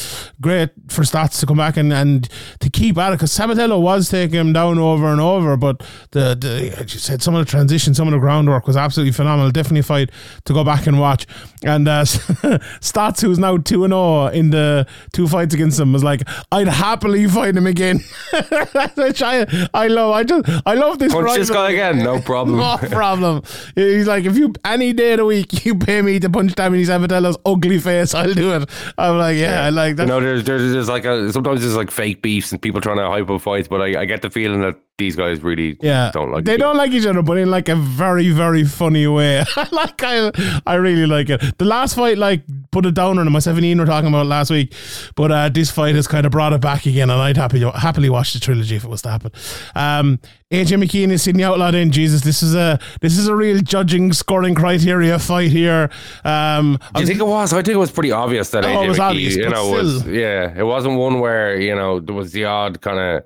great 0.40 0.70
for 0.88 1.02
Stots 1.02 1.40
to 1.40 1.46
come 1.46 1.56
back 1.56 1.76
and, 1.76 1.92
and 1.92 2.28
to 2.60 2.70
keep 2.70 2.98
at 2.98 3.12
it 3.12 3.16
because 3.16 3.36
Sabatello 3.36 3.80
was 3.80 4.08
taking 4.08 4.38
him 4.38 4.52
down 4.52 4.78
over 4.78 5.06
and 5.06 5.20
over, 5.20 5.56
but 5.56 5.80
the, 6.12 6.34
the 6.34 6.74
as 6.78 6.94
you 6.94 7.00
said 7.00 7.22
some 7.22 7.34
of 7.34 7.44
the 7.44 7.50
transition, 7.50 7.94
some 7.94 8.08
of 8.08 8.12
the 8.12 8.18
groundwork 8.18 8.66
was 8.66 8.76
absolutely 8.76 9.12
phenomenal. 9.12 9.50
Definitely 9.50 9.80
a 9.80 9.84
fight 9.84 10.10
to 10.44 10.52
go 10.52 10.64
back 10.64 10.86
and 10.86 11.00
watch. 11.00 11.26
And 11.64 11.88
uh, 11.88 12.04
Stots, 12.04 13.20
who's 13.20 13.38
now 13.38 13.56
two 13.56 13.84
and 13.84 13.92
zero 13.92 14.26
in 14.28 14.50
the 14.50 14.86
two 15.12 15.26
fights 15.26 15.54
against 15.54 15.78
him, 15.80 15.92
was 15.92 16.04
like, 16.04 16.22
I'd 16.52 16.68
happily 16.68 17.26
fight 17.26 17.56
him 17.56 17.66
again, 17.66 18.00
I 18.32 19.68
I 19.74 19.88
love. 19.88 20.12
I 20.12 20.24
just 20.24 20.48
I 20.66 20.74
love 20.74 20.98
this. 20.98 21.12
Punch 21.12 21.34
this 21.34 21.50
guy 21.50 21.70
again, 21.70 21.98
no 21.98 22.19
problem. 22.20 22.58
No 22.60 22.76
problem. 22.88 23.42
He's 23.74 24.06
like, 24.06 24.24
if 24.24 24.36
you 24.36 24.52
any 24.64 24.92
day 24.92 25.12
of 25.12 25.18
the 25.18 25.24
week 25.24 25.64
you 25.64 25.74
pay 25.74 26.02
me 26.02 26.18
to 26.20 26.28
punch 26.28 26.54
Damien 26.54 26.84
Sabatello's 26.84 27.38
ugly 27.44 27.78
face, 27.78 28.14
I'll 28.14 28.32
do 28.32 28.52
it. 28.54 28.68
I'm 28.98 29.18
like, 29.18 29.36
yeah, 29.36 29.64
I 29.64 29.70
like 29.70 29.96
that. 29.96 30.02
You 30.02 30.08
know, 30.08 30.20
there's, 30.20 30.44
there's 30.44 30.72
there's 30.72 30.88
like 30.88 31.04
a 31.04 31.32
sometimes 31.32 31.60
there's 31.62 31.76
like 31.76 31.90
fake 31.90 32.22
beefs 32.22 32.52
and 32.52 32.60
people 32.60 32.80
trying 32.80 32.98
to 32.98 33.08
hype 33.08 33.30
up 33.30 33.40
fights, 33.40 33.68
but 33.68 33.80
I, 33.80 34.02
I 34.02 34.04
get 34.04 34.22
the 34.22 34.30
feeling 34.30 34.60
that 34.60 34.76
these 35.00 35.16
guys 35.16 35.42
really 35.42 35.76
yeah, 35.80 36.10
don't 36.12 36.30
like 36.30 36.44
they 36.44 36.56
don't 36.56 36.76
like 36.76 36.92
each 36.92 37.06
other, 37.06 37.22
but 37.22 37.38
in 37.38 37.50
like 37.50 37.68
a 37.68 37.74
very, 37.74 38.30
very 38.30 38.64
funny 38.64 39.06
way. 39.06 39.44
I 39.56 39.68
like, 39.72 40.02
I, 40.02 40.60
I 40.66 40.74
really 40.74 41.06
like 41.06 41.30
it. 41.30 41.58
The 41.58 41.64
last 41.64 41.96
fight, 41.96 42.18
like, 42.18 42.42
put 42.72 42.86
it 42.86 42.94
down 42.94 43.18
on 43.18 43.26
him. 43.26 43.32
Myself 43.32 43.56
and 43.56 43.64
Ian 43.66 43.78
were 43.80 43.86
talking 43.86 44.08
about 44.08 44.26
last 44.26 44.50
week, 44.50 44.72
but 45.16 45.32
uh, 45.32 45.48
this 45.48 45.70
fight 45.70 45.94
has 45.94 46.06
kind 46.06 46.24
of 46.26 46.32
brought 46.32 46.52
it 46.52 46.60
back 46.60 46.86
again, 46.86 47.10
and 47.10 47.20
I'd 47.20 47.36
happy 47.36 47.60
happily 47.60 48.08
watch 48.10 48.32
the 48.32 48.40
trilogy 48.40 48.76
if 48.76 48.84
it 48.84 48.88
was 48.90 49.02
to 49.02 49.10
happen. 49.10 49.32
Um, 49.74 50.18
AJ 50.52 50.82
McKean 50.82 51.10
is 51.10 51.22
Sydney 51.22 51.44
Outlaw. 51.44 51.70
In 51.72 51.90
Jesus, 51.92 52.22
this 52.22 52.42
is 52.42 52.54
a 52.54 52.78
this 53.00 53.16
is 53.18 53.28
a 53.28 53.34
real 53.36 53.60
judging 53.60 54.12
scoring 54.12 54.54
criteria 54.54 55.18
fight 55.18 55.50
here. 55.50 55.90
Um, 56.24 56.78
Do 56.94 57.00
you 57.00 57.06
think 57.06 57.20
it 57.20 57.26
was? 57.26 57.52
I 57.52 57.56
think 57.62 57.74
it 57.74 57.78
was 57.78 57.90
pretty 57.90 58.12
obvious 58.12 58.50
that 58.50 58.64
Oh, 58.64 58.68
AJ 58.68 58.84
it 58.84 58.88
was 58.88 58.98
McKee, 58.98 59.02
obvious, 59.10 59.36
you 59.36 59.48
know, 59.48 59.70
was 59.70 60.06
yeah, 60.06 60.52
it 60.56 60.64
wasn't 60.64 60.96
one 60.98 61.20
where 61.20 61.60
you 61.60 61.74
know 61.74 62.00
there 62.00 62.14
was 62.14 62.32
the 62.32 62.44
odd 62.46 62.80
kind 62.80 62.98
of 62.98 63.24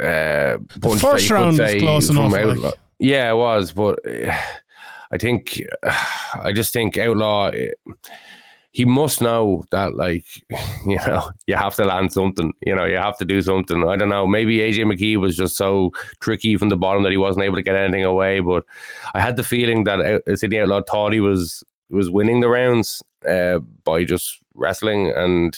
uh, 0.00 0.58
punch 0.80 0.94
that 0.94 1.00
first 1.00 1.30
round 1.30 1.58
was 1.58 1.74
close 1.76 2.08
enough, 2.10 2.32
like- 2.32 2.74
Yeah, 2.98 3.30
it 3.30 3.36
was, 3.36 3.72
but 3.72 3.98
uh, 4.06 4.36
I 5.10 5.18
think 5.18 5.62
I 6.34 6.52
just 6.52 6.72
think 6.72 6.98
Outlaw. 6.98 7.48
uh, 7.48 7.92
He 8.72 8.84
must 8.84 9.22
know 9.22 9.64
that, 9.70 9.96
like, 9.96 10.24
you 10.86 10.98
know, 11.06 11.30
you 11.46 11.56
have 11.56 11.74
to 11.76 11.84
land 11.84 12.12
something. 12.12 12.52
You 12.64 12.76
know, 12.76 12.84
you 12.84 12.96
have 12.98 13.16
to 13.18 13.24
do 13.24 13.40
something. 13.42 13.88
I 13.88 13.96
don't 13.96 14.10
know. 14.10 14.26
Maybe 14.26 14.58
AJ 14.58 14.84
McKee 14.84 15.16
was 15.16 15.36
just 15.36 15.56
so 15.56 15.90
tricky 16.20 16.56
from 16.56 16.68
the 16.68 16.76
bottom 16.76 17.02
that 17.02 17.10
he 17.12 17.16
wasn't 17.18 17.44
able 17.44 17.56
to 17.56 17.62
get 17.62 17.74
anything 17.76 18.04
away. 18.04 18.40
But 18.40 18.64
I 19.14 19.20
had 19.20 19.36
the 19.36 19.42
feeling 19.44 19.84
that 19.84 20.00
Out- 20.00 20.38
Sydney 20.38 20.60
Outlaw 20.60 20.82
thought 20.82 21.12
he 21.14 21.20
was 21.20 21.64
was 21.90 22.10
winning 22.10 22.40
the 22.40 22.48
rounds 22.50 23.02
uh, 23.26 23.58
by 23.84 24.04
just 24.04 24.38
wrestling, 24.54 25.10
and 25.16 25.56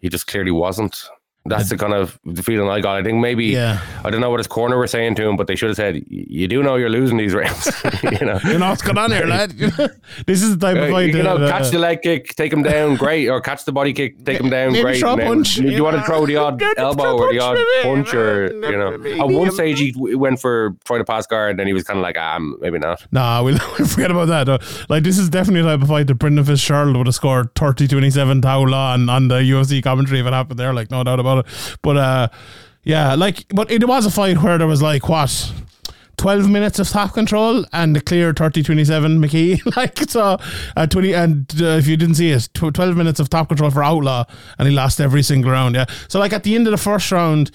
he 0.00 0.08
just 0.08 0.26
clearly 0.26 0.50
wasn't. 0.50 1.08
That's 1.46 1.70
the 1.70 1.78
kind 1.78 1.94
of 1.94 2.18
the 2.26 2.42
feeling 2.42 2.68
I 2.68 2.80
got. 2.80 2.96
I 2.98 3.02
think 3.02 3.18
maybe 3.20 3.46
Yeah. 3.46 3.80
I 4.04 4.10
don't 4.10 4.20
know 4.20 4.28
what 4.28 4.38
his 4.40 4.46
corner 4.46 4.76
were 4.76 4.86
saying 4.86 5.14
to 5.14 5.26
him, 5.26 5.36
but 5.36 5.46
they 5.46 5.56
should 5.56 5.68
have 5.70 5.76
said, 5.76 6.04
"You 6.08 6.46
do 6.46 6.62
know 6.62 6.76
you're 6.76 6.90
losing 6.90 7.16
these 7.16 7.32
rounds." 7.32 7.72
you 8.02 8.26
know, 8.26 8.38
you 8.44 8.58
know 8.58 8.68
what's 8.68 8.82
going 8.82 8.98
on 8.98 9.10
here, 9.10 9.26
lad. 9.34 9.52
this 10.26 10.42
is 10.42 10.58
the 10.58 10.66
type 10.66 10.76
of 10.76 10.90
Uh, 10.90 10.92
fight. 10.92 11.14
you 11.14 11.22
know, 11.22 11.36
uh, 11.38 11.50
catch 11.50 11.70
the 11.70 11.78
leg 11.78 12.02
kick, 12.02 12.34
take 12.36 12.52
him 12.52 12.62
down, 12.62 12.96
great, 12.96 13.28
or 13.28 13.40
catch 13.40 13.64
the 13.64 13.72
body 13.72 13.94
kick, 13.94 14.22
take 14.26 14.38
him 14.38 14.50
down, 14.50 14.72
great. 14.72 15.00
punch, 15.02 15.56
You, 15.56 15.70
you 15.70 15.84
want 15.84 15.96
to 15.96 16.02
throw 16.02 16.26
the 16.26 16.36
odd 16.36 16.62
elbow 16.76 17.16
or 17.16 17.32
the 17.32 17.38
odd 17.40 17.56
punch, 17.82 18.12
or 18.12 18.52
you 18.52 18.76
know. 18.76 18.92
At 19.24 19.28
one 19.30 19.50
stage, 19.50 19.78
he 19.78 19.94
went 19.96 20.40
for 20.40 20.76
trying 20.84 21.00
to 21.00 21.04
pass 21.04 21.26
guard, 21.26 21.52
and 21.52 21.58
then 21.60 21.66
he 21.66 21.72
was 21.72 21.84
kind 21.84 21.98
of 21.98 22.02
like, 22.02 22.16
"Ah, 22.18 22.38
maybe 22.60 22.78
not." 22.78 23.06
Nah, 23.10 23.42
we'll, 23.42 23.56
we'll 23.78 23.88
forget 23.88 24.10
about 24.10 24.28
that. 24.28 24.44
though. 24.44 24.58
Like, 24.90 25.02
this 25.02 25.16
is 25.18 25.30
definitely 25.30 25.60
a 25.60 25.72
type 25.72 25.82
of 25.82 25.88
fight 25.88 26.08
that 26.08 26.16
Brendan 26.16 26.44
Fitzgerald 26.44 26.94
would 26.96 27.06
have 27.06 27.14
scored 27.14 27.54
30 27.54 27.88
27 27.88 28.42
Tau 28.42 28.64
on, 28.64 29.08
on 29.08 29.28
the 29.28 29.36
UFC 29.36 29.82
commentary 29.82 30.20
if 30.20 30.26
it 30.26 30.32
happened 30.34 30.58
there, 30.58 30.74
like, 30.74 30.90
no 30.90 31.02
doubt 31.04 31.20
about 31.20 31.27
it. 31.36 31.46
But, 31.82 31.96
uh, 31.96 32.28
yeah, 32.84 33.14
like, 33.14 33.44
but 33.50 33.70
it 33.70 33.86
was 33.86 34.06
a 34.06 34.10
fight 34.10 34.38
where 34.38 34.56
there 34.58 34.66
was, 34.66 34.80
like, 34.80 35.08
what? 35.08 35.52
12 36.16 36.50
minutes 36.50 36.80
of 36.80 36.88
top 36.88 37.14
control 37.14 37.64
and 37.72 37.96
a 37.96 38.00
clear 38.00 38.32
30 38.32 38.62
27 38.62 39.22
McKee. 39.22 39.76
like, 39.76 39.98
so, 40.10 40.38
uh, 40.76 40.86
20, 40.86 41.12
and 41.12 41.62
uh, 41.62 41.66
if 41.66 41.86
you 41.86 41.96
didn't 41.96 42.16
see 42.16 42.30
it, 42.30 42.48
tw- 42.54 42.74
12 42.74 42.96
minutes 42.96 43.20
of 43.20 43.28
top 43.28 43.48
control 43.48 43.70
for 43.70 43.84
Outlaw, 43.84 44.24
and 44.58 44.68
he 44.68 44.74
lost 44.74 45.00
every 45.00 45.22
single 45.22 45.52
round, 45.52 45.74
yeah. 45.76 45.86
So, 46.08 46.18
like, 46.18 46.32
at 46.32 46.42
the 46.42 46.54
end 46.54 46.66
of 46.66 46.72
the 46.72 46.78
first 46.78 47.12
round, 47.12 47.50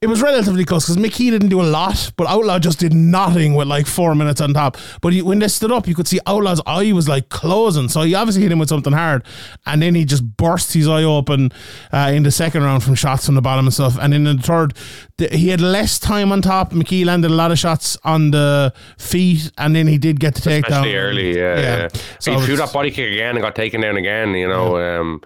it 0.00 0.06
was 0.06 0.22
relatively 0.22 0.64
close 0.64 0.86
because 0.86 0.96
McKee 0.96 1.32
didn't 1.32 1.48
do 1.48 1.60
a 1.60 1.64
lot, 1.64 2.12
but 2.16 2.28
Outlaw 2.28 2.60
just 2.60 2.78
did 2.78 2.94
nothing 2.94 3.54
with 3.54 3.66
like 3.66 3.88
four 3.88 4.14
minutes 4.14 4.40
on 4.40 4.54
top. 4.54 4.76
But 5.00 5.12
he, 5.12 5.22
when 5.22 5.40
they 5.40 5.48
stood 5.48 5.72
up, 5.72 5.88
you 5.88 5.94
could 5.96 6.06
see 6.06 6.20
Outlaw's 6.24 6.60
eye 6.66 6.92
was 6.92 7.08
like 7.08 7.30
closing. 7.30 7.88
So 7.88 8.02
he 8.02 8.14
obviously 8.14 8.42
hit 8.42 8.52
him 8.52 8.60
with 8.60 8.68
something 8.68 8.92
hard. 8.92 9.24
And 9.66 9.82
then 9.82 9.96
he 9.96 10.04
just 10.04 10.36
burst 10.36 10.72
his 10.72 10.86
eye 10.86 11.02
open 11.02 11.50
uh, 11.92 12.12
in 12.14 12.22
the 12.22 12.30
second 12.30 12.62
round 12.62 12.84
from 12.84 12.94
shots 12.94 13.26
from 13.26 13.34
the 13.34 13.42
bottom 13.42 13.66
and 13.66 13.74
stuff. 13.74 13.98
And 14.00 14.14
in 14.14 14.22
the 14.22 14.38
third, 14.38 14.74
the, 15.16 15.28
he 15.30 15.48
had 15.48 15.60
less 15.60 15.98
time 15.98 16.30
on 16.30 16.42
top. 16.42 16.70
McKee 16.70 17.04
landed 17.04 17.32
a 17.32 17.34
lot 17.34 17.50
of 17.50 17.58
shots 17.58 17.96
on 18.04 18.30
the 18.30 18.72
feet, 18.98 19.50
and 19.58 19.74
then 19.74 19.88
he 19.88 19.98
did 19.98 20.20
get 20.20 20.36
the 20.36 20.40
takedown. 20.40 20.94
Early, 20.94 21.36
yeah. 21.36 21.58
yeah. 21.58 21.88
So 22.20 22.38
he 22.38 22.46
threw 22.46 22.56
that 22.56 22.72
body 22.72 22.92
kick 22.92 23.10
again 23.10 23.34
and 23.34 23.42
got 23.42 23.56
taken 23.56 23.80
down 23.80 23.96
again. 23.96 24.34
You 24.34 24.46
know, 24.46 24.76
um, 24.76 25.22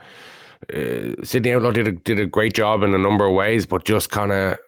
uh, 0.72 1.22
Sydney 1.24 1.52
Outlaw 1.52 1.72
did 1.72 1.88
a, 1.88 1.92
did 1.92 2.18
a 2.18 2.26
great 2.26 2.54
job 2.54 2.82
in 2.82 2.94
a 2.94 2.98
number 2.98 3.26
of 3.26 3.34
ways, 3.34 3.66
but 3.66 3.84
just 3.84 4.10
kind 4.10 4.32
of, 4.32 4.58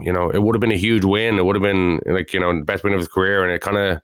you 0.00 0.12
know, 0.12 0.30
it 0.30 0.42
would 0.42 0.54
have 0.54 0.60
been 0.60 0.72
a 0.72 0.76
huge 0.76 1.04
win. 1.04 1.38
It 1.38 1.44
would 1.44 1.56
have 1.56 1.62
been 1.62 2.00
like 2.06 2.32
you 2.32 2.40
know 2.40 2.56
the 2.56 2.64
best 2.64 2.84
win 2.84 2.92
of 2.92 2.98
his 2.98 3.08
career, 3.08 3.42
and 3.44 3.52
it 3.52 3.60
kind 3.60 3.76
of. 3.76 4.00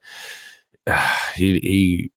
he 1.36 1.60
he 1.60 2.10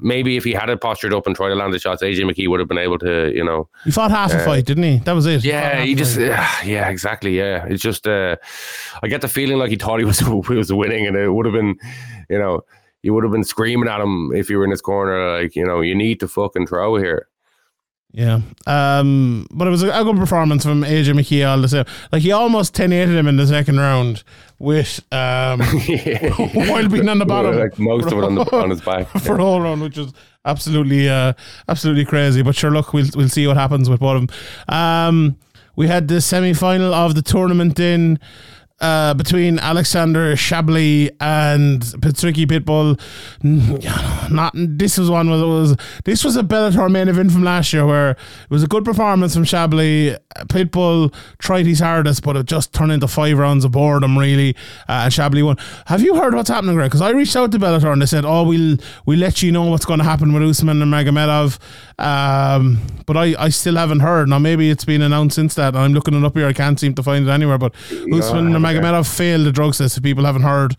maybe 0.00 0.38
if 0.38 0.44
he 0.44 0.52
had 0.52 0.70
it 0.70 0.80
postured 0.80 1.12
up 1.12 1.26
and 1.26 1.36
tried 1.36 1.50
to 1.50 1.54
land 1.54 1.74
the 1.74 1.78
shots, 1.78 2.02
AJ 2.02 2.20
McKee 2.20 2.48
would 2.48 2.60
have 2.60 2.68
been 2.68 2.78
able 2.78 2.98
to, 3.00 3.30
you 3.34 3.44
know. 3.44 3.68
He 3.84 3.90
fought 3.90 4.10
half 4.10 4.32
a 4.32 4.42
fight, 4.42 4.64
didn't 4.64 4.84
he? 4.84 4.98
That 5.00 5.12
was 5.12 5.26
it. 5.26 5.44
Yeah, 5.44 5.76
half 5.76 5.84
he 5.84 5.94
just 5.94 6.16
uh, 6.16 6.46
yeah, 6.64 6.88
exactly. 6.88 7.36
Yeah, 7.36 7.66
it's 7.66 7.82
just 7.82 8.06
uh, 8.06 8.36
I 9.02 9.08
get 9.08 9.20
the 9.20 9.28
feeling 9.28 9.58
like 9.58 9.68
he 9.68 9.76
thought 9.76 9.98
he 9.98 10.06
was 10.06 10.18
he 10.48 10.54
was 10.54 10.72
winning, 10.72 11.06
and 11.06 11.14
it 11.14 11.30
would 11.30 11.44
have 11.44 11.52
been, 11.52 11.76
you 12.30 12.38
know, 12.38 12.62
you 13.02 13.12
would 13.12 13.22
have 13.22 13.32
been 13.32 13.44
screaming 13.44 13.88
at 13.88 14.00
him 14.00 14.32
if 14.34 14.48
you 14.48 14.56
were 14.56 14.64
in 14.64 14.70
his 14.70 14.80
corner, 14.80 15.38
like 15.38 15.54
you 15.54 15.64
know, 15.64 15.82
you 15.82 15.94
need 15.94 16.18
to 16.20 16.28
fucking 16.28 16.66
throw 16.66 16.96
here. 16.96 17.28
Yeah. 18.16 18.40
Um, 18.66 19.46
but 19.50 19.68
it 19.68 19.70
was 19.70 19.82
a, 19.82 19.88
good 19.88 20.16
performance 20.16 20.64
from 20.64 20.84
AJ 20.84 21.12
McKee 21.12 21.46
all 21.46 21.60
the 21.60 21.68
same. 21.68 21.84
Like 22.10 22.22
he 22.22 22.32
almost 22.32 22.74
10 22.74 22.90
8 22.90 23.10
him 23.10 23.26
in 23.26 23.36
the 23.36 23.46
second 23.46 23.78
round 23.78 24.24
with 24.58 25.04
um 25.12 25.60
while 26.54 26.88
being 26.88 27.10
on 27.10 27.18
the 27.18 27.26
bottom. 27.26 27.58
like 27.58 27.78
most 27.78 28.06
of 28.06 28.14
it 28.14 28.24
on 28.24 28.36
the 28.36 28.56
on 28.56 28.70
his 28.70 28.80
back. 28.80 29.06
for 29.20 29.38
all 29.38 29.60
round, 29.60 29.82
which 29.82 29.98
is 29.98 30.14
absolutely 30.46 31.10
uh 31.10 31.34
absolutely 31.68 32.06
crazy. 32.06 32.40
But 32.40 32.56
sure 32.56 32.70
look, 32.70 32.94
we'll 32.94 33.04
we'll 33.14 33.28
see 33.28 33.46
what 33.46 33.58
happens 33.58 33.90
with 33.90 34.00
both 34.00 34.22
of 34.22 34.28
them. 34.28 34.74
Um 34.74 35.36
we 35.76 35.86
had 35.86 36.08
the 36.08 36.22
semi 36.22 36.54
final 36.54 36.94
of 36.94 37.16
the 37.16 37.22
tournament 37.22 37.78
in 37.78 38.18
uh, 38.80 39.14
between 39.14 39.58
Alexander 39.58 40.34
Shabliy 40.34 41.10
and 41.20 41.80
Patricky 41.80 42.46
Pitbull. 42.46 43.00
Not 44.30 44.52
this 44.54 44.98
was 44.98 45.10
one 45.10 45.28
it 45.28 45.46
was 45.46 45.76
this 46.04 46.24
was 46.24 46.36
a 46.36 46.42
Bellator 46.42 46.90
main 46.90 47.08
event 47.08 47.32
from 47.32 47.42
last 47.42 47.72
year 47.72 47.86
where 47.86 48.10
it 48.10 48.50
was 48.50 48.62
a 48.62 48.66
good 48.66 48.84
performance 48.84 49.34
from 49.34 49.44
Shabliy. 49.44 50.18
Pitbull 50.48 51.14
tried 51.38 51.66
his 51.66 51.80
hardest, 51.80 52.22
but 52.22 52.36
it 52.36 52.46
just 52.46 52.74
turned 52.74 52.92
into 52.92 53.08
five 53.08 53.38
rounds 53.38 53.64
of 53.64 53.72
boredom 53.72 54.18
really. 54.18 54.54
Uh, 54.88 55.04
and 55.04 55.12
Shabliy 55.12 55.44
won. 55.44 55.56
Have 55.86 56.02
you 56.02 56.16
heard 56.16 56.34
what's 56.34 56.50
happening, 56.50 56.74
Greg? 56.74 56.90
Because 56.90 57.00
I 57.02 57.10
reached 57.10 57.36
out 57.36 57.52
to 57.52 57.58
Bellator 57.58 57.92
and 57.92 58.02
they 58.02 58.06
said, 58.06 58.24
"Oh, 58.24 58.42
we'll 58.42 58.76
we'll 59.06 59.18
let 59.18 59.42
you 59.42 59.52
know 59.52 59.64
what's 59.64 59.86
going 59.86 60.00
to 60.00 60.04
happen 60.04 60.32
with 60.32 60.42
Usman 60.42 60.78
Nurmagomedov." 60.80 61.58
Um, 61.98 62.82
but 63.06 63.16
I, 63.16 63.34
I 63.38 63.48
still 63.48 63.76
haven't 63.76 64.00
heard. 64.00 64.28
Now 64.28 64.38
maybe 64.38 64.68
it's 64.70 64.84
been 64.84 65.00
announced 65.00 65.36
since 65.36 65.54
that. 65.54 65.74
I'm 65.74 65.94
looking 65.94 66.14
it 66.14 66.24
up 66.24 66.34
here. 66.36 66.46
I 66.46 66.52
can't 66.52 66.78
seem 66.78 66.94
to 66.94 67.02
find 67.02 67.26
it 67.26 67.30
anywhere. 67.30 67.56
But 67.58 67.74
Usman 67.90 68.52
Nurmagomedov 68.52 69.06
failed 69.16 69.46
the 69.46 69.52
drug 69.52 69.74
test. 69.74 69.96
If 69.96 70.02
people 70.02 70.24
haven't 70.24 70.42
heard, 70.42 70.76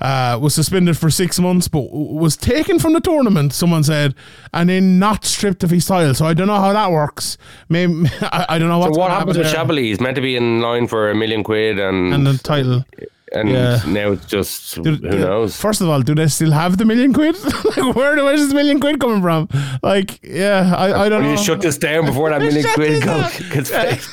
uh, 0.00 0.38
was 0.40 0.54
suspended 0.54 0.98
for 0.98 1.10
six 1.10 1.38
months, 1.38 1.68
but 1.68 1.90
was 1.92 2.36
taken 2.36 2.78
from 2.78 2.92
the 2.92 3.00
tournament. 3.00 3.52
Someone 3.54 3.84
said, 3.84 4.14
and 4.52 4.68
then 4.68 4.98
not 4.98 5.24
stripped 5.24 5.64
of 5.64 5.70
his 5.70 5.86
title. 5.86 6.14
So 6.14 6.26
I 6.26 6.34
don't 6.34 6.46
know 6.48 6.60
how 6.60 6.72
that 6.72 6.90
works. 6.90 7.38
Maybe 7.68 8.06
I, 8.20 8.46
I 8.50 8.58
don't 8.58 8.68
know 8.68 8.82
So 8.82 8.90
what 8.90 9.10
happens 9.10 9.36
happen 9.36 9.44
with 9.46 9.52
there. 9.52 9.82
He's 9.84 10.00
meant 10.00 10.16
to 10.16 10.22
be 10.22 10.36
in 10.36 10.60
line 10.60 10.86
for 10.88 11.10
a 11.10 11.14
million 11.14 11.42
quid, 11.42 11.78
and 11.78 12.12
and 12.12 12.26
the 12.26 12.36
title. 12.38 12.84
And 13.32 13.48
yeah. 13.48 13.80
now 13.86 14.12
it's 14.12 14.26
just 14.26 14.82
Do- 14.82 14.96
who 14.96 15.18
knows. 15.18 15.56
First 15.56 15.80
of 15.80 15.88
all, 15.88 16.02
do 16.02 16.14
they 16.16 16.26
still 16.26 16.50
have 16.50 16.78
the 16.78 16.84
million 16.84 17.12
quid? 17.12 17.36
like, 17.64 17.94
where 17.94 18.16
where's 18.24 18.40
this 18.40 18.52
million 18.52 18.80
quid 18.80 18.98
coming 18.98 19.22
from? 19.22 19.48
Like, 19.82 20.18
yeah, 20.24 20.74
I, 20.76 21.04
I 21.04 21.08
don't 21.08 21.22
Will 21.22 21.34
know. 21.34 21.38
you 21.38 21.44
shut 21.44 21.60
this 21.60 21.78
down 21.78 22.06
before 22.06 22.30
that 22.30 22.40
million 22.42 22.66
quid 22.74 23.04
goes, 23.04 23.38
gets 23.50 23.70
paid? 23.70 24.00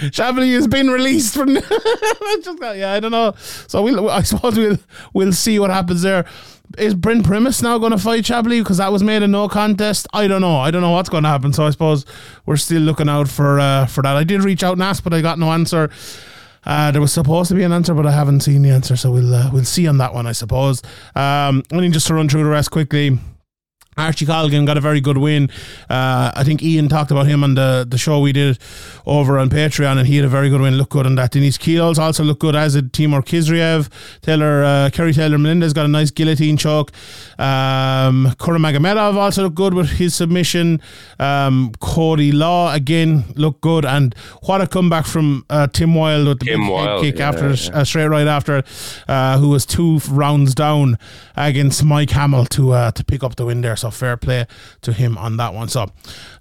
Has 0.00 0.66
been 0.68 0.88
released 0.88 1.34
from. 1.34 1.50
Yeah, 1.50 2.92
I 2.92 3.00
don't 3.00 3.10
know. 3.10 3.34
So 3.36 3.82
we'll, 3.82 4.08
I 4.08 4.22
suppose 4.22 4.56
we'll 4.56 4.78
we'll 5.12 5.32
see 5.32 5.58
what 5.58 5.68
happens 5.70 6.00
there. 6.00 6.24
Is 6.78 6.94
Brent 6.94 7.24
Primus 7.24 7.62
now 7.62 7.78
going 7.78 7.90
to 7.90 7.98
fight 7.98 8.24
Shabliy 8.24 8.60
because 8.62 8.76
that 8.76 8.92
was 8.92 9.02
made 9.02 9.22
a 9.22 9.28
no 9.28 9.48
contest? 9.48 10.06
I 10.12 10.28
don't 10.28 10.40
know. 10.40 10.56
I 10.56 10.70
don't 10.70 10.82
know 10.82 10.92
what's 10.92 11.08
going 11.08 11.24
to 11.24 11.28
happen. 11.28 11.52
So 11.52 11.66
I 11.66 11.70
suppose 11.70 12.06
we're 12.46 12.56
still 12.56 12.80
looking 12.80 13.08
out 13.08 13.28
for 13.28 13.60
uh, 13.60 13.86
for 13.86 14.02
that. 14.02 14.16
I 14.16 14.24
did 14.24 14.44
reach 14.44 14.62
out 14.62 14.74
and 14.74 14.82
ask, 14.82 15.02
but 15.04 15.12
I 15.12 15.20
got 15.20 15.38
no 15.38 15.52
answer. 15.52 15.90
Uh, 16.64 16.90
there 16.90 17.00
was 17.00 17.12
supposed 17.12 17.48
to 17.48 17.54
be 17.54 17.62
an 17.62 17.72
answer, 17.72 17.94
but 17.94 18.06
I 18.06 18.12
haven't 18.12 18.40
seen 18.40 18.62
the 18.62 18.70
answer. 18.70 18.96
So 18.96 19.10
we'll 19.10 19.34
uh, 19.34 19.50
we'll 19.52 19.64
see 19.64 19.86
on 19.88 19.98
that 19.98 20.14
one, 20.14 20.26
I 20.26 20.32
suppose. 20.32 20.82
Um, 21.14 21.62
only 21.72 21.88
just 21.88 22.06
to 22.08 22.14
run 22.14 22.28
through 22.28 22.44
the 22.44 22.50
rest 22.50 22.70
quickly. 22.70 23.18
Archie 23.96 24.24
Colgan 24.24 24.64
got 24.64 24.76
a 24.76 24.80
very 24.80 25.00
good 25.00 25.18
win. 25.18 25.50
Uh, 25.88 26.30
I 26.34 26.44
think 26.44 26.62
Ian 26.62 26.88
talked 26.88 27.10
about 27.10 27.26
him 27.26 27.42
on 27.42 27.54
the, 27.54 27.86
the 27.88 27.98
show 27.98 28.20
we 28.20 28.32
did 28.32 28.58
over 29.04 29.38
on 29.38 29.50
Patreon, 29.50 29.98
and 29.98 30.06
he 30.06 30.16
had 30.16 30.24
a 30.24 30.28
very 30.28 30.48
good 30.48 30.60
win. 30.60 30.76
Looked 30.76 30.92
good 30.92 31.06
on 31.06 31.16
that. 31.16 31.32
Denise 31.32 31.58
Keels 31.58 31.98
also 31.98 32.22
looked 32.22 32.40
good, 32.40 32.54
as 32.54 32.74
did 32.74 32.92
Timur 32.92 33.20
Khizriev. 33.20 33.90
Taylor 34.22 34.62
uh, 34.62 34.90
Kerry 34.90 35.12
Taylor 35.12 35.38
Melendez 35.38 35.72
got 35.72 35.86
a 35.86 35.88
nice 35.88 36.10
guillotine 36.10 36.56
choke. 36.56 36.92
Um, 37.38 38.34
Magomedov 38.38 39.16
also 39.16 39.42
looked 39.44 39.56
good 39.56 39.74
with 39.74 39.90
his 39.90 40.14
submission. 40.14 40.80
Um, 41.18 41.72
Cody 41.80 42.30
Law 42.30 42.72
again 42.72 43.24
looked 43.34 43.60
good, 43.60 43.84
and 43.84 44.14
what 44.42 44.60
a 44.60 44.68
comeback 44.68 45.06
from 45.06 45.44
uh, 45.50 45.66
Tim 45.66 45.94
Wilde 45.94 46.28
with 46.28 46.40
the 46.40 46.46
Tim 46.46 46.60
big 46.60 46.70
head 46.70 47.00
kick 47.00 47.18
yeah, 47.18 47.28
after 47.28 47.48
yeah. 47.50 47.82
straight 47.82 48.06
right 48.06 48.26
after 48.28 48.62
uh, 49.08 49.38
who 49.38 49.48
was 49.48 49.66
two 49.66 49.98
rounds 50.10 50.54
down 50.54 50.96
against 51.36 51.82
Mike 51.84 52.10
Hamill 52.10 52.46
to 52.46 52.72
uh, 52.72 52.90
to 52.92 53.04
pick 53.04 53.24
up 53.24 53.36
the 53.36 53.44
win 53.46 53.62
there. 53.62 53.76
So 53.80 53.90
fair 53.90 54.16
play 54.16 54.46
to 54.82 54.92
him 54.92 55.18
on 55.18 55.36
that 55.38 55.54
one. 55.54 55.68
So 55.68 55.86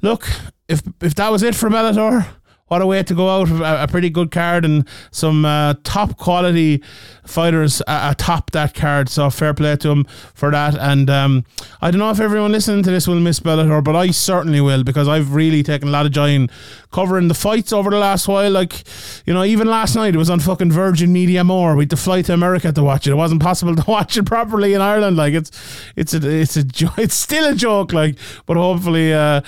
look, 0.02 0.28
if 0.68 0.82
if 1.02 1.16
that 1.16 1.32
was 1.32 1.44
it 1.44 1.56
for 1.56 1.70
Bellator. 1.70 2.26
What 2.70 2.82
a 2.82 2.86
way 2.86 3.04
to 3.04 3.14
go 3.14 3.30
out! 3.30 3.50
A, 3.50 3.84
a 3.84 3.88
pretty 3.88 4.10
good 4.10 4.32
card 4.32 4.64
and 4.64 4.88
some 5.12 5.44
uh, 5.44 5.74
top 5.84 6.18
quality 6.18 6.84
fighters 7.26 7.82
uh, 7.88 8.10
atop 8.12 8.52
that 8.52 8.74
card. 8.74 9.10
So 9.10 9.30
fair 9.30 9.54
play 9.54 9.76
to 9.78 9.88
them 9.88 10.06
for 10.34 10.52
that. 10.52 10.78
And 10.78 11.10
um, 11.10 11.46
I 11.82 11.92
don't 11.92 12.00
know 12.00 12.10
if 12.12 12.20
everyone 12.20 12.52
listening 12.52 12.84
to 12.84 12.92
this 12.92 13.08
will 13.08 13.20
miss 13.20 13.40
Bellator, 13.40 13.84
but 13.84 13.96
I 13.96 14.12
certainly 14.12 14.62
will 14.62 14.84
because 14.84 15.08
I've 15.08 15.34
really 15.34 15.64
taken 15.64 15.88
a 15.88 15.92
lot 15.92 16.06
of 16.06 16.12
joy 16.12 16.30
in 16.30 16.50
covering 16.92 17.28
the 17.28 17.34
fights 17.34 17.74
over 17.74 17.90
the 17.90 17.98
last 17.98 18.28
while. 18.28 18.52
Like, 18.52 18.84
you 19.26 19.34
know, 19.34 19.44
even 19.44 19.68
last 19.68 19.96
night 19.96 20.14
it 20.14 20.18
was 20.18 20.30
on 20.30 20.40
fucking 20.40 20.72
Virgin 20.72 21.12
Media 21.12 21.44
More. 21.44 21.76
We 21.76 21.84
had 21.84 21.90
to 21.92 21.98
fly 21.98 22.22
to 22.24 22.34
America 22.34 22.72
to 22.72 22.84
watch 22.84 23.08
it. 23.08 23.12
It 23.12 23.16
wasn't 23.16 23.42
possible 23.42 23.76
to 23.82 23.84
watch 23.90 24.18
it 24.18 24.26
properly 24.26 24.74
in 24.74 24.82
Ireland. 24.82 25.18
Like, 25.18 25.34
it's 25.34 25.52
it's 25.96 26.14
a 26.14 26.30
it's 26.30 26.56
a 26.56 26.64
jo- 26.64 26.94
it's 26.98 27.16
still 27.16 27.52
a 27.52 27.56
joke. 27.56 27.94
Like, 27.94 28.18
but 28.46 28.58
hopefully. 28.58 29.14
Uh, 29.14 29.42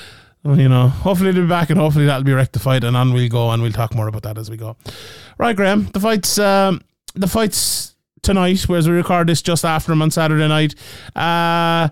you 0.43 0.67
know, 0.69 0.87
hopefully 0.87 1.31
they'll 1.31 1.43
be 1.43 1.49
back 1.49 1.69
and 1.69 1.79
hopefully 1.79 2.05
that'll 2.05 2.23
be 2.23 2.33
rectified 2.33 2.83
and 2.83 2.97
on 2.97 3.13
we'll 3.13 3.29
go 3.29 3.51
and 3.51 3.61
we'll 3.61 3.71
talk 3.71 3.93
more 3.93 4.07
about 4.07 4.23
that 4.23 4.37
as 4.37 4.49
we 4.49 4.57
go. 4.57 4.75
Right, 5.37 5.55
Graeme, 5.55 5.85
the 5.93 5.99
fights 5.99 6.37
um, 6.39 6.81
the 7.13 7.27
fights 7.27 7.95
tonight, 8.21 8.61
whereas 8.63 8.87
we 8.87 8.95
record 8.95 9.27
this 9.27 9.41
just 9.41 9.65
after 9.65 9.91
them 9.91 10.01
on 10.01 10.11
Saturday 10.11 10.47
night. 10.47 10.75
Uh 11.15 11.89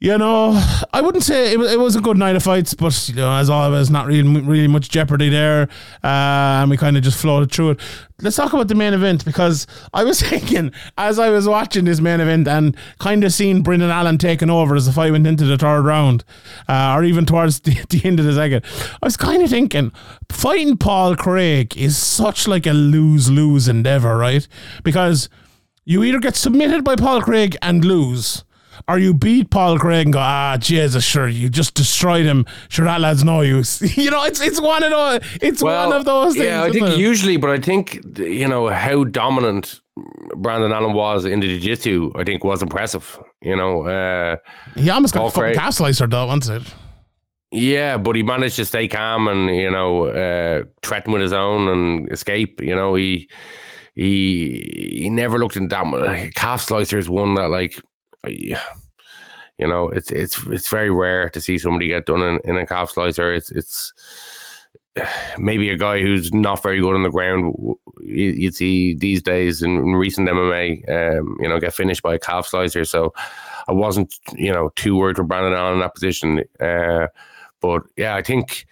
you 0.00 0.16
know, 0.16 0.52
I 0.92 1.00
wouldn't 1.00 1.24
say 1.24 1.52
it 1.52 1.58
was, 1.58 1.72
it 1.72 1.80
was 1.80 1.96
a 1.96 2.00
good 2.00 2.16
night 2.16 2.36
of 2.36 2.44
fights, 2.44 2.72
but 2.72 3.08
you 3.08 3.16
know, 3.16 3.32
as 3.32 3.50
always, 3.50 3.90
not 3.90 4.06
really 4.06 4.40
really 4.40 4.68
much 4.68 4.90
jeopardy 4.90 5.28
there, 5.28 5.62
uh, 6.04 6.62
and 6.62 6.70
we 6.70 6.76
kind 6.76 6.96
of 6.96 7.02
just 7.02 7.20
floated 7.20 7.50
through 7.50 7.70
it. 7.70 7.80
Let's 8.22 8.36
talk 8.36 8.52
about 8.52 8.68
the 8.68 8.76
main 8.76 8.94
event 8.94 9.24
because 9.24 9.66
I 9.92 10.04
was 10.04 10.22
thinking 10.28 10.70
as 10.96 11.18
I 11.18 11.30
was 11.30 11.48
watching 11.48 11.84
this 11.84 12.00
main 12.00 12.20
event 12.20 12.46
and 12.46 12.76
kind 13.00 13.24
of 13.24 13.32
seeing 13.32 13.62
Brendan 13.62 13.90
Allen 13.90 14.18
taking 14.18 14.50
over 14.50 14.76
as 14.76 14.86
the 14.86 14.92
fight 14.92 15.10
went 15.10 15.26
into 15.26 15.44
the 15.44 15.58
third 15.58 15.82
round, 15.82 16.24
uh, 16.68 16.94
or 16.96 17.02
even 17.02 17.26
towards 17.26 17.60
the, 17.62 17.74
the 17.88 18.00
end 18.04 18.20
of 18.20 18.26
the 18.26 18.34
second. 18.34 18.64
I 19.02 19.06
was 19.06 19.16
kind 19.16 19.42
of 19.42 19.50
thinking 19.50 19.90
fighting 20.30 20.76
Paul 20.76 21.16
Craig 21.16 21.76
is 21.76 21.96
such 21.96 22.46
like 22.46 22.66
a 22.66 22.72
lose 22.72 23.30
lose 23.32 23.66
endeavor, 23.66 24.16
right? 24.16 24.46
Because 24.84 25.28
you 25.84 26.04
either 26.04 26.20
get 26.20 26.36
submitted 26.36 26.84
by 26.84 26.94
Paul 26.94 27.20
Craig 27.20 27.56
and 27.62 27.84
lose, 27.84 28.44
or 28.86 28.98
you 28.98 29.14
beat 29.14 29.50
Paul 29.50 29.78
Craig 29.78 30.06
and 30.06 30.12
go, 30.12 30.20
ah, 30.20 30.56
Jesus, 30.58 31.04
sure, 31.04 31.26
you 31.28 31.48
just 31.48 31.74
destroyed 31.74 32.26
him. 32.26 32.46
Sure, 32.68 32.84
that 32.84 33.00
lad's 33.00 33.24
no 33.24 33.40
use. 33.40 33.96
you 33.96 34.10
know, 34.10 34.24
it's 34.24 34.40
it's 34.40 34.60
one 34.60 34.82
of 34.82 34.90
those. 34.90 35.20
It's 35.40 35.62
one 35.62 35.92
of 35.92 36.04
those 36.04 36.34
things. 36.34 36.46
Yeah, 36.46 36.62
I 36.62 36.70
think 36.70 36.88
it? 36.88 36.98
usually, 36.98 37.36
but 37.36 37.50
I 37.50 37.58
think 37.58 38.00
you 38.18 38.46
know 38.46 38.68
how 38.68 39.04
dominant 39.04 39.80
Brandon 40.36 40.72
Allen 40.72 40.92
was 40.92 41.24
in 41.24 41.40
the 41.40 41.48
jiu-jitsu. 41.48 42.12
I 42.14 42.24
think 42.24 42.44
was 42.44 42.62
impressive. 42.62 43.18
You 43.42 43.56
know, 43.56 43.82
uh, 43.86 44.36
he 44.76 44.90
almost 44.90 45.14
got 45.14 45.20
Paul 45.20 45.28
a 45.28 45.30
fucking 45.30 45.42
Craig. 45.42 45.56
calf 45.56 45.74
slicer 45.74 46.06
though, 46.06 46.26
wasn't 46.26 46.62
it? 46.66 46.74
yeah, 47.50 47.96
but 47.96 48.14
he 48.14 48.22
managed 48.22 48.56
to 48.56 48.64
stay 48.64 48.88
calm 48.88 49.26
and 49.26 49.54
you 49.54 49.70
know 49.70 50.06
uh, 50.08 50.64
threaten 50.82 51.12
with 51.12 51.22
his 51.22 51.32
own 51.32 51.68
and 51.68 52.12
escape. 52.12 52.60
You 52.60 52.74
know, 52.74 52.94
he 52.94 53.28
he 53.94 54.98
he 55.02 55.10
never 55.10 55.38
looked 55.38 55.56
in 55.56 55.68
that 55.68 55.86
much. 55.86 56.34
Calf 56.34 56.62
slicer 56.62 56.98
is 56.98 57.08
one 57.08 57.34
that 57.34 57.48
like. 57.48 57.80
You 58.26 59.66
know, 59.66 59.88
it's 59.88 60.10
it's 60.12 60.38
it's 60.46 60.68
very 60.68 60.90
rare 60.90 61.28
to 61.30 61.40
see 61.40 61.58
somebody 61.58 61.88
get 61.88 62.06
done 62.06 62.22
in, 62.22 62.40
in 62.44 62.56
a 62.56 62.66
calf 62.66 62.90
slicer. 62.90 63.32
It's 63.32 63.50
it's 63.50 63.92
maybe 65.38 65.70
a 65.70 65.76
guy 65.76 66.00
who's 66.00 66.32
not 66.32 66.62
very 66.62 66.80
good 66.80 66.94
on 66.94 67.02
the 67.02 67.10
ground. 67.10 67.54
you- 68.00 68.30
You'd 68.30 68.54
see 68.54 68.94
these 68.94 69.20
days 69.22 69.62
in, 69.62 69.76
in 69.76 69.94
recent 69.96 70.28
MMA, 70.28 71.18
um, 71.18 71.36
you 71.40 71.48
know, 71.48 71.58
get 71.58 71.74
finished 71.74 72.02
by 72.02 72.14
a 72.14 72.18
calf 72.18 72.46
slicer. 72.46 72.84
So 72.84 73.12
I 73.68 73.72
wasn't, 73.72 74.14
you 74.34 74.52
know, 74.52 74.70
too 74.76 74.96
worried 74.96 75.16
for 75.16 75.24
Brandon 75.24 75.52
Allen 75.54 75.74
in 75.74 75.80
that 75.80 75.94
position. 75.94 76.44
Uh, 76.60 77.08
but 77.60 77.82
yeah, 77.96 78.14
I 78.14 78.22
think 78.22 78.66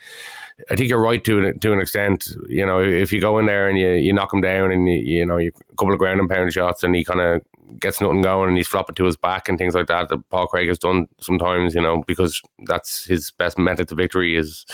I 0.71 0.77
think 0.77 0.89
you're 0.89 1.03
right 1.03 1.23
to 1.25 1.47
an, 1.47 1.59
to 1.61 1.73
an 1.73 1.81
extent. 1.81 2.29
You 2.49 2.65
know, 2.65 2.81
if 2.81 3.13
you 3.13 3.21
go 3.21 3.39
in 3.39 3.47
there 3.47 3.69
and 3.69 3.79
you, 3.79 3.91
you 3.91 4.13
knock 4.13 4.33
him 4.33 4.41
down 4.41 4.73
and 4.73 4.89
you, 4.89 4.95
you 4.95 5.27
know 5.27 5.37
you 5.37 5.53
a 5.71 5.77
couple 5.77 5.93
of 5.93 5.99
ground 5.99 6.21
and 6.21 6.29
pound 6.29 6.53
shots 6.53 6.83
and 6.83 6.95
he 6.95 7.05
kind 7.05 7.21
of 7.21 7.43
gets 7.79 8.01
nothing 8.01 8.23
going 8.23 8.49
and 8.49 8.57
he's 8.57 8.69
flopping 8.69 8.95
to 8.95 9.05
his 9.05 9.17
back 9.17 9.49
and 9.49 9.59
things 9.59 9.75
like 9.75 9.87
that 9.89 10.09
that 10.09 10.29
Paul 10.31 10.47
Craig 10.47 10.69
has 10.69 10.79
done 10.79 11.07
sometimes. 11.21 11.75
You 11.75 11.83
know, 11.83 12.03
because 12.07 12.41
that's 12.65 13.05
his 13.05 13.31
best 13.33 13.59
method 13.59 13.89
to 13.89 13.95
victory 13.95 14.37
is 14.37 14.65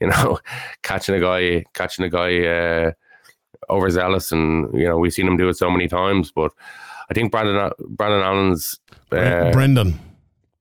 you 0.00 0.08
know 0.08 0.38
catching 0.82 1.14
a 1.14 1.20
guy 1.20 1.64
catching 1.72 2.04
a 2.04 2.10
guy 2.10 2.44
uh, 2.44 2.92
overzealous 3.70 4.32
and 4.32 4.72
you 4.78 4.86
know 4.86 4.98
we've 4.98 5.12
seen 5.12 5.26
him 5.26 5.36
do 5.36 5.48
it 5.48 5.56
so 5.56 5.70
many 5.70 5.88
times. 5.88 6.32
But 6.32 6.52
I 7.10 7.14
think 7.14 7.32
Brandon 7.32 7.70
Brandon 7.88 8.22
Allen's 8.22 8.78
uh, 9.10 9.52
Brendan. 9.52 9.98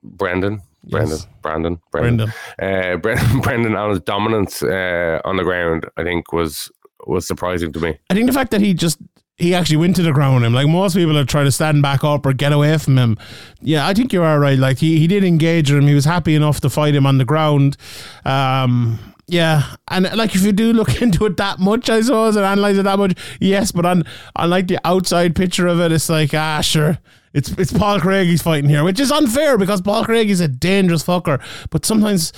Brendan. 0.04 0.62
Brendan, 0.84 1.12
Yes. 1.18 1.28
Brandon, 1.42 1.80
Brendan, 1.92 2.32
Brendan. 2.58 2.94
uh, 2.94 2.98
Brendan, 3.02 3.40
Brendan 3.42 3.76
Allen's 3.76 4.00
dominance 4.02 4.64
uh, 4.64 5.20
on 5.26 5.38
the 5.38 5.44
ground, 5.44 5.86
I 5.98 6.04
think, 6.04 6.32
was 6.34 6.72
was 7.08 7.26
surprising 7.28 7.72
to 7.74 7.80
me. 7.80 7.98
I 8.10 8.14
think 8.14 8.28
the 8.28 8.34
fact 8.34 8.52
that 8.52 8.62
he 8.62 8.74
just 8.74 8.98
he 9.38 9.54
actually 9.56 9.78
went 9.78 9.96
to 9.96 10.02
the 10.02 10.12
ground 10.12 10.36
with 10.36 10.44
him, 10.44 10.54
like 10.54 10.68
most 10.68 10.96
people 10.96 11.18
are 11.18 11.24
trying 11.26 11.46
to 11.46 11.52
stand 11.52 11.82
back 11.82 12.04
up 12.04 12.26
or 12.26 12.34
get 12.34 12.52
away 12.52 12.78
from 12.78 12.98
him. 12.98 13.18
Yeah, 13.62 13.88
I 13.88 13.94
think 13.94 14.12
you 14.14 14.22
are 14.22 14.38
right. 14.40 14.60
Like 14.60 14.80
he, 14.80 15.00
he 15.00 15.08
did 15.08 15.24
engage 15.24 15.72
him. 15.72 15.88
He 15.88 15.94
was 15.94 16.04
happy 16.06 16.36
enough 16.36 16.60
to 16.62 16.70
fight 16.70 16.94
him 16.96 17.06
on 17.06 17.18
the 17.20 17.26
ground. 17.26 17.78
Um, 18.26 19.00
yeah, 19.28 19.76
and 19.90 20.10
like 20.16 20.36
if 20.36 20.44
you 20.44 20.52
do 20.52 20.74
look 20.74 21.02
into 21.02 21.26
it 21.26 21.38
that 21.38 21.60
much, 21.60 21.90
I 21.90 22.02
suppose, 22.02 22.36
and 22.36 22.46
analyze 22.46 22.78
it 22.78 22.84
that 22.84 22.98
much, 23.00 23.18
yes. 23.40 23.72
But 23.72 23.86
on 23.86 24.04
on 24.36 24.50
like 24.50 24.68
the 24.68 24.80
outside 24.86 25.36
picture 25.36 25.68
of 25.68 25.80
it, 25.80 25.92
it's 25.92 26.10
like 26.10 26.34
ah, 26.34 26.62
sure. 26.62 26.98
It's 27.34 27.50
it's 27.52 27.72
Paul 27.72 28.00
Craig 28.00 28.28
he's 28.28 28.42
fighting 28.42 28.70
here, 28.70 28.84
which 28.84 29.00
is 29.00 29.12
unfair 29.12 29.58
because 29.58 29.82
Paul 29.82 30.06
Craig 30.06 30.30
is 30.30 30.40
a 30.40 30.48
dangerous 30.48 31.04
fucker. 31.04 31.42
But 31.70 31.86
sometimes 31.86 32.34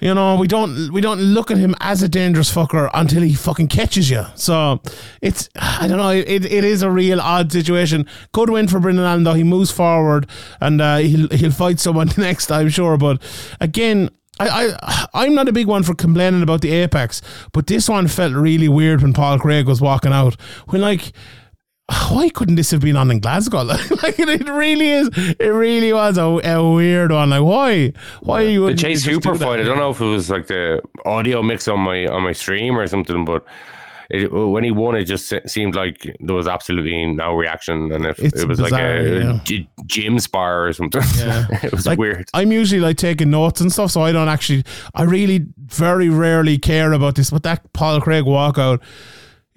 you 0.00 0.14
know, 0.14 0.36
we 0.36 0.46
don't 0.46 0.92
we 0.92 1.00
don't 1.00 1.20
look 1.20 1.50
at 1.50 1.56
him 1.56 1.74
as 1.80 2.02
a 2.02 2.08
dangerous 2.08 2.52
fucker 2.52 2.88
until 2.94 3.22
he 3.22 3.34
fucking 3.34 3.66
catches 3.66 4.08
you. 4.08 4.24
So 4.36 4.80
it's 5.20 5.48
I 5.56 5.88
don't 5.88 5.98
know. 5.98 6.10
It, 6.10 6.44
it 6.44 6.64
is 6.64 6.82
a 6.82 6.90
real 6.90 7.20
odd 7.20 7.50
situation. 7.50 8.06
Good 8.32 8.50
win 8.50 8.68
for 8.68 8.78
Brendan 8.78 9.04
Allen 9.04 9.24
though. 9.24 9.34
He 9.34 9.42
moves 9.44 9.72
forward 9.72 10.28
and 10.60 10.80
uh, 10.80 10.98
he'll 10.98 11.28
he'll 11.30 11.50
fight 11.50 11.80
someone 11.80 12.10
next, 12.16 12.50
I'm 12.50 12.68
sure. 12.68 12.96
But 12.96 13.22
again. 13.60 14.10
I, 14.40 14.72
I 14.84 15.06
I'm 15.14 15.34
not 15.34 15.48
a 15.48 15.52
big 15.52 15.66
one 15.66 15.82
for 15.82 15.96
complaining 15.96 16.44
about 16.44 16.60
the 16.60 16.70
apex, 16.70 17.22
but 17.52 17.66
this 17.66 17.88
one 17.88 18.06
felt 18.06 18.34
really 18.34 18.68
weird 18.68 19.02
when 19.02 19.12
Paul 19.12 19.40
Craig 19.40 19.66
was 19.66 19.80
walking 19.80 20.12
out. 20.12 20.40
When 20.68 20.80
like 20.80 21.12
why 22.10 22.28
couldn't 22.28 22.56
this 22.56 22.70
have 22.70 22.80
been 22.80 22.96
on 22.96 23.10
in 23.10 23.20
Glasgow? 23.20 23.62
like 23.62 24.18
it 24.18 24.48
really 24.48 24.90
is. 24.90 25.08
It 25.40 25.48
really 25.52 25.92
was 25.92 26.18
a, 26.18 26.22
a 26.22 26.72
weird 26.72 27.12
one. 27.12 27.30
Like 27.30 27.42
why? 27.42 27.92
Why 28.20 28.42
you 28.42 28.66
The 28.66 28.74
Chase 28.74 29.06
you 29.06 29.14
Hooper 29.14 29.34
fight. 29.36 29.60
I 29.60 29.62
don't 29.62 29.78
know 29.78 29.90
if 29.90 30.00
it 30.00 30.04
was 30.04 30.28
like 30.28 30.48
the 30.48 30.82
audio 31.06 31.42
mix 31.42 31.66
on 31.66 31.80
my 31.80 32.06
on 32.06 32.22
my 32.22 32.32
stream 32.32 32.78
or 32.78 32.86
something, 32.86 33.24
but 33.24 33.44
it, 34.10 34.32
when 34.32 34.64
he 34.64 34.70
won, 34.70 34.96
it 34.96 35.04
just 35.04 35.32
seemed 35.46 35.74
like 35.74 36.06
there 36.20 36.34
was 36.34 36.46
absolutely 36.48 37.04
no 37.06 37.34
reaction, 37.34 37.92
and 37.92 38.06
it, 38.06 38.18
It's 38.18 38.42
it 38.42 38.48
was 38.48 38.58
bizarre, 38.58 39.02
like 39.02 39.06
a, 39.06 39.18
yeah. 39.20 39.40
g- 39.44 39.68
gym 39.86 40.18
spar 40.18 40.66
or 40.66 40.72
something. 40.72 41.02
Yeah. 41.16 41.46
it 41.62 41.72
was 41.72 41.86
like, 41.86 41.98
weird. 41.98 42.28
I'm 42.32 42.50
usually 42.50 42.80
like 42.80 42.96
taking 42.96 43.30
notes 43.30 43.60
and 43.60 43.70
stuff, 43.72 43.90
so 43.90 44.02
I 44.02 44.12
don't 44.12 44.28
actually. 44.28 44.64
I 44.94 45.02
really 45.02 45.46
very 45.66 46.08
rarely 46.08 46.58
care 46.58 46.92
about 46.92 47.16
this, 47.16 47.30
but 47.30 47.42
that 47.42 47.72
Paul 47.72 48.00
Craig 48.00 48.24
walkout. 48.24 48.80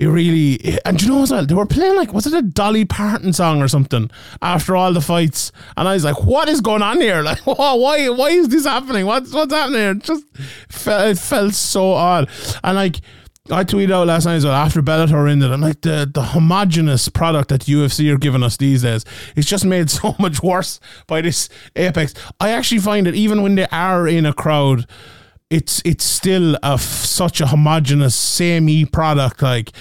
It 0.02 0.08
really 0.08 0.80
and 0.84 1.00
you 1.00 1.10
know 1.10 1.22
as 1.22 1.30
well 1.30 1.46
they 1.46 1.54
were 1.54 1.68
playing 1.68 1.96
like 1.96 2.12
was 2.12 2.26
it 2.26 2.34
a 2.34 2.42
Dolly 2.42 2.86
Parton 2.86 3.34
song 3.34 3.62
or 3.62 3.68
something 3.68 4.10
after 4.42 4.76
all 4.76 4.94
the 4.94 5.00
fights 5.00 5.52
and 5.78 5.88
I 5.88 5.94
was 5.94 6.04
like 6.04 6.24
what 6.24 6.50
is 6.50 6.60
going 6.60 6.82
on 6.82 7.00
here 7.00 7.22
like 7.22 7.46
why 7.46 8.10
why 8.10 8.30
is 8.30 8.50
this 8.50 8.66
happening 8.66 9.06
what's 9.06 9.32
what's 9.32 9.54
happening 9.54 9.80
here? 9.80 9.92
It 9.92 10.04
just 10.04 10.26
felt, 10.70 11.08
it 11.08 11.20
felt 11.20 11.54
so 11.54 11.92
odd 11.92 12.28
and 12.64 12.76
like 12.76 13.02
I 13.52 13.64
tweeted 13.64 13.92
out 13.92 14.08
last 14.08 14.26
night 14.26 14.36
as 14.36 14.46
well 14.46 14.56
after 14.56 14.82
Bellator 14.82 15.30
ended. 15.30 15.52
I'm 15.52 15.62
like 15.62 15.82
the 15.82 16.10
the 16.12 16.24
homogenous 16.24 17.08
product 17.10 17.50
that 17.50 17.62
UFC 17.62 18.12
are 18.12 18.18
giving 18.18 18.42
us 18.44 18.58
these 18.58 18.82
days. 18.82 19.06
It's 19.36 19.48
just 19.48 19.66
made 19.66 19.90
so 19.92 20.16
much 20.18 20.42
worse 20.42 20.80
by 21.06 21.22
this 21.22 21.48
Apex. 21.76 22.16
I 22.40 22.50
actually 22.50 22.82
find 22.82 23.06
that 23.06 23.14
even 23.14 23.44
when 23.44 23.54
they 23.54 23.68
are 23.68 24.08
in 24.08 24.26
a 24.26 24.34
crowd, 24.34 24.88
it's 25.52 25.82
it's 25.86 26.04
still 26.04 26.56
a 26.64 26.74
f- 26.74 26.82
such 26.82 27.42
a 27.42 27.46
homogenous 27.48 28.16
samey 28.16 28.86
product. 28.86 29.42
Like 29.42 29.72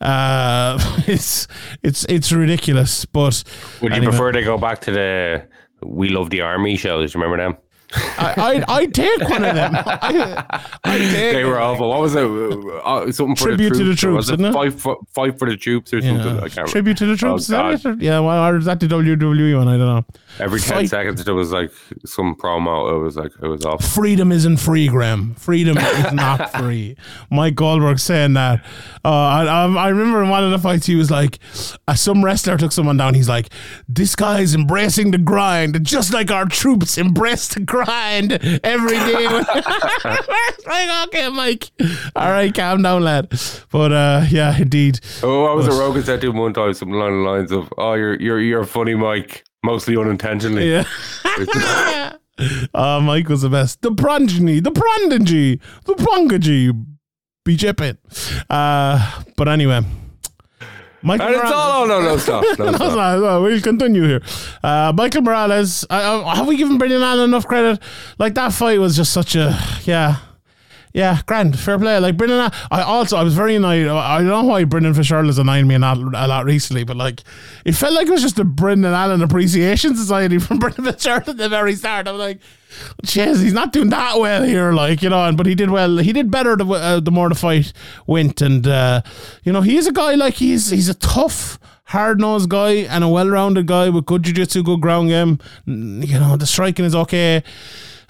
uh, 0.00 0.78
it's 1.06 1.46
it's 1.82 2.04
it's 2.06 2.32
ridiculous. 2.32 3.04
But 3.06 3.42
Would 3.80 3.92
you 3.92 3.96
anyway. 3.96 4.10
prefer 4.10 4.32
to 4.32 4.42
go 4.42 4.58
back 4.58 4.80
to 4.82 4.90
the 4.90 5.46
"We 5.82 6.08
Love 6.10 6.30
the 6.30 6.40
Army" 6.42 6.76
shows? 6.76 7.14
Remember 7.14 7.36
them? 7.38 7.56
I 7.92 8.62
I 8.68 8.76
I 8.80 8.86
take 8.86 9.20
one 9.28 9.44
of 9.44 9.54
them. 9.54 9.74
I, 10.84 10.98
They 10.98 11.44
were 11.44 11.60
awful. 11.60 11.88
What 11.88 12.00
was 12.00 12.14
it? 12.14 12.22
Uh, 12.24 13.10
something 13.12 13.34
for 13.36 13.44
Tribute 13.48 13.72
to 13.74 13.78
the 13.78 13.84
the 13.84 13.94
troops. 13.96 14.04
or 14.04 14.12
was 14.12 14.26
troops, 14.28 14.40
isn't 14.40 14.44
it? 14.44 14.52
Fight 14.52 14.72
for, 14.80 14.98
fight 15.14 15.38
for 15.38 15.48
the 15.50 15.56
troops 15.56 15.92
or 15.92 16.00
something. 16.00 16.20
I 16.20 16.40
can't 16.40 16.54
remember. 16.56 16.70
Tribute 16.70 16.96
to 16.98 17.06
the 17.06 17.16
troops. 17.16 17.50
Oh, 17.50 17.70
is? 17.70 17.84
Yeah, 17.98 18.20
well, 18.20 18.44
or 18.48 18.56
is 18.58 18.66
that 18.66 18.78
the 18.80 18.86
WWE 18.86 19.56
one? 19.58 19.68
I 19.68 19.76
don't 19.76 19.86
know. 19.86 20.04
Every 20.38 20.60
ten 20.60 20.78
Fight- 20.78 20.88
seconds 20.90 21.24
there 21.24 21.34
was 21.34 21.50
like 21.52 21.72
some 22.06 22.36
promo. 22.36 22.94
It 22.94 22.98
was 22.98 23.16
like 23.16 23.32
it 23.42 23.46
was 23.48 23.64
awful. 23.64 23.86
freedom 23.88 24.30
isn't 24.30 24.58
free, 24.58 24.86
Graeme. 24.88 25.34
Freedom 25.34 25.76
is 25.76 26.12
not 26.12 26.52
free. 26.58 26.96
Mike 27.30 27.56
Goldberg 27.56 27.98
saying 27.98 28.34
that. 28.34 28.64
Uh, 29.04 29.08
I, 29.08 29.44
I, 29.46 29.66
I 29.66 29.88
remember 29.88 30.22
in 30.22 30.28
one 30.28 30.44
of 30.44 30.50
the 30.52 30.58
fights, 30.58 30.86
he 30.86 30.94
was 30.94 31.10
like, 31.10 31.38
uh, 31.88 31.94
some 31.94 32.24
wrestler 32.24 32.56
took 32.56 32.70
someone 32.72 32.96
down. 32.98 33.14
He's 33.14 33.28
like, 33.28 33.48
this 33.88 34.14
guy's 34.14 34.54
embracing 34.54 35.10
the 35.10 35.18
grind, 35.18 35.84
just 35.84 36.12
like 36.12 36.30
our 36.30 36.44
troops 36.46 36.96
embrace 36.96 37.48
the 37.48 37.60
grind 37.60 37.79
every 37.88 38.98
day. 38.98 39.42
Like, 40.66 41.08
okay, 41.08 41.28
Mike. 41.30 41.70
All 42.14 42.30
right, 42.30 42.54
calm 42.54 42.82
down, 42.82 43.02
lad. 43.02 43.32
But 43.70 43.92
uh, 43.92 44.24
yeah, 44.28 44.56
indeed. 44.56 45.00
Oh, 45.22 45.46
I 45.46 45.54
was 45.54 45.66
it? 45.66 45.72
Rogan 45.72 46.02
said 46.02 46.20
to 46.20 46.30
him 46.30 46.36
one 46.36 46.52
time 46.52 46.72
something 46.74 46.94
along 46.94 47.24
the 47.24 47.28
lines 47.28 47.50
of, 47.50 47.72
"Oh, 47.76 47.94
you're 47.94 48.20
you're 48.20 48.40
you're 48.40 48.64
funny, 48.64 48.94
Mike." 48.94 49.44
Mostly 49.64 49.96
unintentionally. 49.96 50.70
Yeah. 50.70 50.84
uh, 52.74 53.00
Mike 53.02 53.28
was 53.28 53.42
the 53.42 53.50
best. 53.50 53.82
The 53.82 53.92
progeny, 53.92 54.60
the 54.60 54.70
prodigy, 54.70 55.60
the 55.86 55.94
prodigy. 55.94 56.72
Be 57.44 57.56
jipping. 57.56 57.96
Uh, 58.48 59.22
but 59.36 59.48
anyway. 59.48 59.80
Michael 61.02 61.26
And 61.26 61.34
it's 61.36 61.44
Morales- 61.44 61.54
all. 61.56 61.82
Oh 61.82 61.86
no, 61.86 62.02
no 62.02 62.16
stop, 62.18 62.44
no 62.58 62.64
No, 62.66 62.72
stop. 62.76 62.96
not. 62.96 63.18
No, 63.20 63.42
we'll 63.42 63.60
continue 63.60 64.02
here. 64.06 64.20
Uh, 64.62 64.92
Michael 64.94 65.22
Morales, 65.22 65.84
uh, 65.88 66.24
have 66.34 66.46
we 66.46 66.56
given 66.56 66.76
Brendan 66.78 67.02
Allen 67.02 67.30
enough 67.30 67.46
credit? 67.46 67.80
Like 68.18 68.34
that 68.34 68.52
fight 68.52 68.78
was 68.80 68.96
just 68.96 69.12
such 69.12 69.34
a 69.34 69.58
yeah. 69.84 70.16
Yeah, 70.92 71.20
grand, 71.26 71.56
fair 71.58 71.78
play. 71.78 71.98
Like 71.98 72.16
Brendan, 72.16 72.50
I 72.70 72.82
also 72.82 73.16
I 73.16 73.22
was 73.22 73.34
very 73.34 73.54
annoyed. 73.54 73.86
I 73.86 74.18
don't 74.18 74.26
know 74.26 74.44
why 74.44 74.64
Brendan 74.64 74.92
Fitzgerald 74.94 75.26
has 75.26 75.38
annoyed 75.38 75.64
me 75.66 75.76
a 75.76 75.78
lot, 75.78 75.98
a 75.98 76.26
lot 76.26 76.44
recently, 76.44 76.82
but 76.82 76.96
like 76.96 77.22
it 77.64 77.72
felt 77.72 77.92
like 77.94 78.08
it 78.08 78.10
was 78.10 78.22
just 78.22 78.40
a 78.40 78.44
Brendan 78.44 78.92
Allen 78.92 79.22
Appreciation 79.22 79.94
Society 79.94 80.38
from 80.40 80.58
Brendan 80.58 80.84
Fisher 80.86 81.12
at 81.12 81.36
the 81.36 81.48
very 81.48 81.76
start. 81.76 82.08
I'm 82.08 82.18
like, 82.18 82.40
jeez, 83.04 83.40
he's 83.40 83.52
not 83.52 83.72
doing 83.72 83.90
that 83.90 84.18
well 84.18 84.42
here, 84.42 84.72
like 84.72 85.00
you 85.00 85.10
know. 85.10 85.24
And 85.24 85.36
but 85.36 85.46
he 85.46 85.54
did 85.54 85.70
well. 85.70 85.98
He 85.98 86.12
did 86.12 86.28
better 86.28 86.56
the 86.56 86.66
uh, 86.66 86.98
the 86.98 87.12
more 87.12 87.28
the 87.28 87.36
fight 87.36 87.72
went, 88.08 88.40
and 88.40 88.66
uh, 88.66 89.02
you 89.44 89.52
know 89.52 89.60
he's 89.60 89.86
a 89.86 89.92
guy 89.92 90.16
like 90.16 90.34
he's 90.34 90.70
he's 90.70 90.88
a 90.88 90.94
tough. 90.94 91.58
Hard 91.84 92.20
nosed 92.20 92.48
guy 92.48 92.86
and 92.88 93.02
a 93.02 93.08
well 93.08 93.28
rounded 93.28 93.66
guy 93.66 93.88
with 93.88 94.06
good 94.06 94.22
jiu 94.22 94.32
jitsu, 94.32 94.62
good 94.62 94.80
ground 94.80 95.08
game. 95.08 95.40
You 95.66 96.20
know, 96.20 96.36
the 96.36 96.46
striking 96.46 96.84
is 96.84 96.94
okay. 96.94 97.42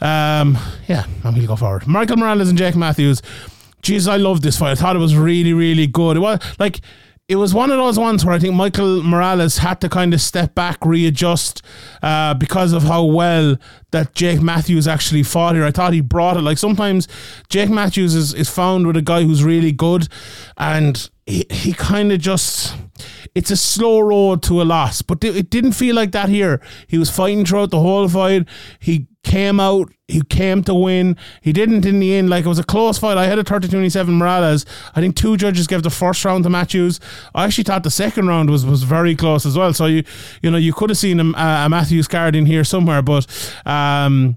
Um, 0.01 0.59
yeah, 0.88 1.05
I'm 1.24 1.32
going 1.32 1.42
to 1.42 1.46
go 1.46 1.57
forward. 1.57 1.86
Michael 1.86 2.16
Morales 2.16 2.48
and 2.48 2.59
Jake 2.59 2.76
Matthews. 2.76 3.22
Jeez, 3.82 4.09
I 4.09 4.16
love 4.16 4.42
this 4.42 4.59
fight. 4.59 4.72
I 4.72 4.74
thought 4.74 4.96
it 4.96 5.01
was 5.01 5.16
really, 5.16 5.53
really 5.53 5.86
good. 5.86 6.16
It 6.16 6.20
was 6.20 6.40
like 6.59 6.80
it 7.30 7.36
was 7.36 7.55
one 7.55 7.70
of 7.70 7.76
those 7.76 7.96
ones 7.96 8.24
where 8.24 8.34
I 8.34 8.40
think 8.40 8.55
Michael 8.55 9.05
Morales 9.05 9.59
had 9.59 9.80
to 9.82 9.88
kind 9.88 10.12
of 10.12 10.20
step 10.20 10.53
back, 10.57 10.84
readjust, 10.84 11.62
uh, 12.03 12.34
because 12.34 12.72
of 12.72 12.82
how 12.82 13.05
well 13.05 13.57
that 13.92 14.16
Jake 14.16 14.42
Matthews 14.42 14.88
actually 14.88 15.22
fought 15.22 15.55
here. 15.55 15.64
I 15.64 15.70
thought 15.70 15.92
he 15.92 16.01
brought 16.01 16.36
it. 16.36 16.40
Like 16.40 16.59
sometimes 16.59 17.07
Jake 17.48 17.70
Matthews 17.70 18.16
is, 18.16 18.34
is 18.34 18.51
found 18.51 18.84
with 18.84 18.96
a 18.96 19.03
guy 19.03 19.22
who's 19.22 19.44
really 19.44 19.70
good, 19.70 20.09
and 20.57 21.09
he, 21.24 21.46
he 21.51 21.72
kind 21.72 22.11
of 22.11 22.18
just 22.18 22.76
it's 23.36 23.53
a 23.53 23.57
slow 23.57 24.01
road 24.01 24.42
to 24.42 24.61
a 24.61 24.64
loss, 24.64 25.01
but 25.01 25.22
it 25.22 25.51
didn't 25.51 25.72
feel 25.72 25.94
like 25.94 26.11
that 26.11 26.30
here. 26.30 26.61
He 26.88 26.98
was 26.98 27.11
fighting 27.11 27.44
throughout 27.44 27.70
the 27.70 27.78
whole 27.78 28.09
fight. 28.09 28.48
He 28.80 29.07
came 29.22 29.60
out, 29.60 29.92
he 30.08 30.22
came 30.22 30.62
to 30.64 30.74
win. 30.74 31.16
He 31.40 31.52
didn't 31.52 31.86
in 31.86 32.00
the 32.00 32.14
end. 32.14 32.30
Like 32.30 32.44
it 32.44 32.48
was 32.48 32.58
a 32.58 32.64
close 32.64 32.98
fight. 32.98 33.16
I 33.18 33.26
had 33.26 33.38
a 33.38 33.44
30 33.44 33.68
27 33.68 34.14
Morales. 34.14 34.66
I 34.94 35.00
think 35.00 35.16
two 35.16 35.36
judges 35.36 35.66
gave 35.66 35.82
the 35.82 35.90
first 35.90 36.24
round 36.24 36.44
to 36.44 36.50
Matthews. 36.50 37.00
I 37.34 37.44
actually 37.44 37.64
thought 37.64 37.82
the 37.82 37.90
second 37.90 38.28
round 38.28 38.50
was, 38.50 38.64
was 38.64 38.82
very 38.82 39.14
close 39.14 39.46
as 39.46 39.56
well. 39.56 39.72
So 39.72 39.86
you 39.86 40.04
you 40.42 40.50
know 40.50 40.58
you 40.58 40.72
could 40.72 40.90
have 40.90 40.98
seen 40.98 41.20
a, 41.20 41.24
a 41.24 41.68
Matthews 41.68 42.08
card 42.08 42.34
in 42.34 42.46
here 42.46 42.64
somewhere, 42.64 43.02
but 43.02 43.26
um, 43.66 44.36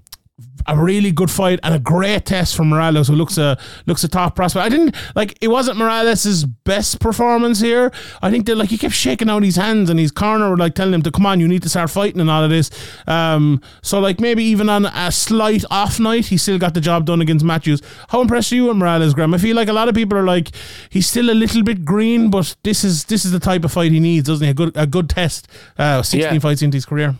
a 0.66 0.76
really 0.76 1.12
good 1.12 1.30
fight 1.30 1.60
and 1.62 1.74
a 1.74 1.78
great 1.78 2.24
test 2.24 2.56
for 2.56 2.64
Morales, 2.64 3.06
who 3.06 3.14
looks 3.14 3.36
a 3.38 3.56
looks 3.86 4.02
a 4.02 4.08
top 4.08 4.34
prospect. 4.34 4.64
I 4.64 4.68
didn't 4.68 4.96
like 5.14 5.36
it 5.40 5.48
wasn't 5.48 5.76
Morales' 5.78 6.44
best 6.44 6.98
performance 7.00 7.60
here. 7.60 7.92
I 8.22 8.30
think 8.30 8.46
that 8.46 8.56
like 8.56 8.70
he 8.70 8.78
kept 8.78 8.94
shaking 8.94 9.28
out 9.30 9.42
his 9.44 9.56
hands 9.56 9.90
and 9.90 10.00
his 10.00 10.10
corner 10.10 10.48
were 10.50 10.56
like 10.56 10.74
telling 10.74 10.94
him 10.94 11.02
to 11.02 11.10
come 11.12 11.26
on, 11.26 11.38
you 11.38 11.46
need 11.46 11.62
to 11.62 11.68
start 11.68 11.90
fighting 11.90 12.20
and 12.20 12.30
all 12.30 12.42
of 12.42 12.50
this. 12.50 12.70
Um, 13.06 13.60
so 13.82 14.00
like 14.00 14.18
maybe 14.20 14.42
even 14.44 14.68
on 14.68 14.86
a 14.86 15.12
slight 15.12 15.64
off 15.70 16.00
night, 16.00 16.26
he 16.26 16.36
still 16.36 16.58
got 16.58 16.74
the 16.74 16.80
job 16.80 17.04
done 17.06 17.20
against 17.20 17.44
Matthews. 17.44 17.80
How 18.08 18.20
impressed 18.22 18.50
are 18.52 18.56
you 18.56 18.64
with 18.66 18.76
Morales, 18.78 19.14
Graeme? 19.14 19.34
I 19.34 19.38
feel 19.38 19.54
like 19.54 19.68
a 19.68 19.72
lot 19.72 19.88
of 19.88 19.94
people 19.94 20.18
are 20.18 20.24
like 20.24 20.50
he's 20.88 21.06
still 21.06 21.30
a 21.30 21.34
little 21.34 21.62
bit 21.62 21.84
green, 21.84 22.30
but 22.30 22.56
this 22.64 22.82
is 22.82 23.04
this 23.04 23.24
is 23.24 23.30
the 23.32 23.40
type 23.40 23.64
of 23.64 23.70
fight 23.72 23.92
he 23.92 24.00
needs, 24.00 24.26
doesn't 24.26 24.44
he? 24.44 24.50
A 24.50 24.54
good 24.54 24.72
a 24.74 24.86
good 24.86 25.08
test. 25.10 25.46
Uh, 25.78 26.02
sixteen 26.02 26.34
Yeah. 26.34 26.38
fights 26.40 26.62
into 26.62 26.76
his 26.76 26.86
career. 26.86 27.14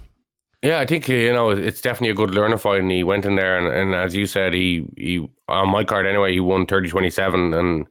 Yeah, 0.65 0.81
I 0.81 0.87
think 0.87 1.09
you 1.09 1.33
know 1.33 1.51
it's 1.51 1.83
definitely 1.83 2.09
a 2.11 2.15
good 2.15 2.31
learner 2.35 2.57
fight, 2.57 2.81
and 2.81 2.91
he 2.91 3.05
went 3.05 3.27
in 3.27 3.37
there, 3.37 3.59
and, 3.59 3.69
and 3.69 3.95
as 3.95 4.15
you 4.17 4.27
said, 4.27 4.55
he 4.55 4.87
he 4.97 5.29
on 5.49 5.69
my 5.69 5.85
card 5.85 6.07
anyway, 6.07 6.33
he 6.33 6.41
won 6.41 6.67
30-27, 6.67 7.55
and 7.55 7.87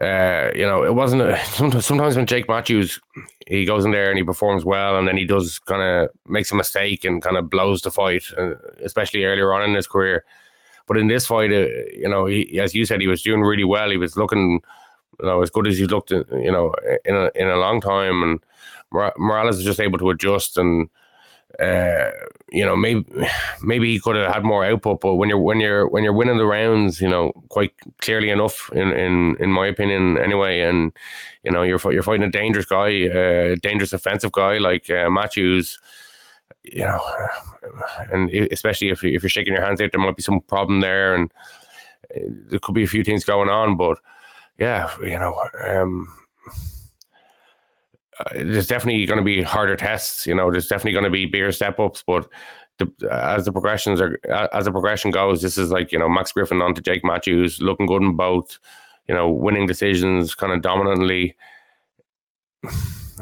uh, 0.00 0.50
you 0.58 0.64
know 0.64 0.82
it 0.82 0.94
wasn't. 0.94 1.20
A, 1.22 1.38
sometimes, 1.44 1.84
sometimes 1.86 2.16
when 2.16 2.26
Jake 2.26 2.48
Matthews 2.48 2.98
he 3.46 3.66
goes 3.66 3.84
in 3.84 3.90
there 3.90 4.08
and 4.10 4.18
he 4.18 4.24
performs 4.24 4.64
well, 4.64 4.96
and 4.98 5.06
then 5.06 5.18
he 5.18 5.26
does 5.26 5.58
kind 5.58 5.82
of 5.82 6.10
makes 6.26 6.50
a 6.52 6.56
mistake 6.56 7.04
and 7.04 7.20
kind 7.22 7.36
of 7.36 7.50
blows 7.50 7.82
the 7.82 7.90
fight, 7.90 8.24
uh, 8.38 8.54
especially 8.82 9.24
earlier 9.24 9.52
on 9.52 9.62
in 9.68 9.74
his 9.74 9.86
career. 9.86 10.24
But 10.88 10.98
in 10.98 11.08
this 11.08 11.26
fight, 11.26 11.52
uh, 11.52 11.66
you 11.94 12.08
know, 12.08 12.26
he, 12.26 12.60
as 12.60 12.74
you 12.74 12.86
said, 12.86 13.00
he 13.02 13.08
was 13.08 13.22
doing 13.22 13.42
really 13.42 13.64
well. 13.64 13.90
He 13.90 13.98
was 13.98 14.16
looking, 14.16 14.62
you 15.20 15.26
know, 15.26 15.42
as 15.42 15.50
good 15.50 15.66
as 15.68 15.78
he 15.78 15.86
looked, 15.86 16.12
uh, 16.12 16.24
you 16.32 16.52
know, 16.52 16.74
in 17.04 17.16
a 17.16 17.30
in 17.36 17.48
a 17.48 17.56
long 17.58 17.80
time, 17.80 18.22
and 18.22 18.40
Morales 19.18 19.56
was 19.56 19.64
just 19.66 19.80
able 19.80 19.98
to 19.98 20.10
adjust 20.10 20.58
and 20.58 20.88
uh, 21.58 22.10
you 22.52 22.64
know, 22.64 22.76
maybe 22.76 23.04
maybe 23.62 23.90
he 23.90 24.00
could 24.00 24.16
have 24.16 24.32
had 24.32 24.44
more 24.44 24.64
output, 24.64 25.00
but 25.00 25.14
when 25.14 25.28
you're 25.28 25.38
when 25.38 25.60
you're 25.60 25.88
when 25.88 26.04
you're 26.04 26.12
winning 26.12 26.38
the 26.38 26.46
rounds, 26.46 27.00
you 27.00 27.08
know, 27.08 27.32
quite 27.48 27.72
clearly 28.00 28.30
enough, 28.30 28.70
in 28.72 28.92
in 28.92 29.36
in 29.40 29.50
my 29.50 29.66
opinion, 29.66 30.18
anyway, 30.18 30.60
and 30.60 30.92
you 31.42 31.50
know, 31.50 31.62
you're 31.62 31.80
you're 31.92 32.02
fighting 32.02 32.26
a 32.26 32.30
dangerous 32.30 32.66
guy, 32.66 32.88
a 32.88 33.56
dangerous 33.56 33.92
offensive 33.92 34.32
guy 34.32 34.58
like 34.58 34.88
uh, 34.90 35.10
Matthews. 35.10 35.78
You 36.62 36.84
know, 36.84 37.00
and 38.12 38.30
especially 38.52 38.88
if 38.90 39.02
if 39.02 39.22
you're 39.22 39.30
shaking 39.30 39.54
your 39.54 39.64
hands 39.64 39.80
out, 39.80 39.92
there 39.92 40.00
might 40.00 40.16
be 40.16 40.22
some 40.22 40.40
problem 40.42 40.80
there, 40.80 41.14
and 41.14 41.32
uh, 42.14 42.20
there 42.48 42.58
could 42.60 42.74
be 42.74 42.84
a 42.84 42.88
few 42.88 43.02
things 43.02 43.24
going 43.24 43.48
on. 43.48 43.76
But 43.76 43.98
yeah, 44.58 44.90
you 45.00 45.18
know, 45.18 45.40
um, 45.66 46.08
uh, 46.46 46.52
there's 48.32 48.66
definitely 48.66 49.06
going 49.06 49.18
to 49.18 49.24
be 49.24 49.42
harder 49.42 49.76
tests. 49.76 50.26
You 50.26 50.34
know, 50.34 50.50
there's 50.50 50.68
definitely 50.68 50.92
going 50.92 51.04
to 51.04 51.10
be 51.10 51.26
bigger 51.26 51.52
step 51.52 51.78
ups, 51.78 52.02
but 52.06 52.28
the, 52.78 53.08
as 53.10 53.44
the 53.44 53.52
progressions 53.52 54.00
are 54.00 54.18
as 54.52 54.64
the 54.64 54.72
progression 54.72 55.10
goes, 55.10 55.42
this 55.42 55.58
is 55.58 55.70
like 55.70 55.92
you 55.92 55.98
know 55.98 56.08
Max 56.08 56.32
Griffin 56.32 56.62
on 56.62 56.74
to 56.74 56.80
Jake 56.80 57.04
Matthews, 57.04 57.60
looking 57.60 57.86
good 57.86 58.02
in 58.02 58.16
both. 58.16 58.58
You 59.08 59.14
know, 59.14 59.28
winning 59.28 59.66
decisions 59.66 60.34
kind 60.34 60.52
of 60.52 60.62
dominantly. 60.62 61.36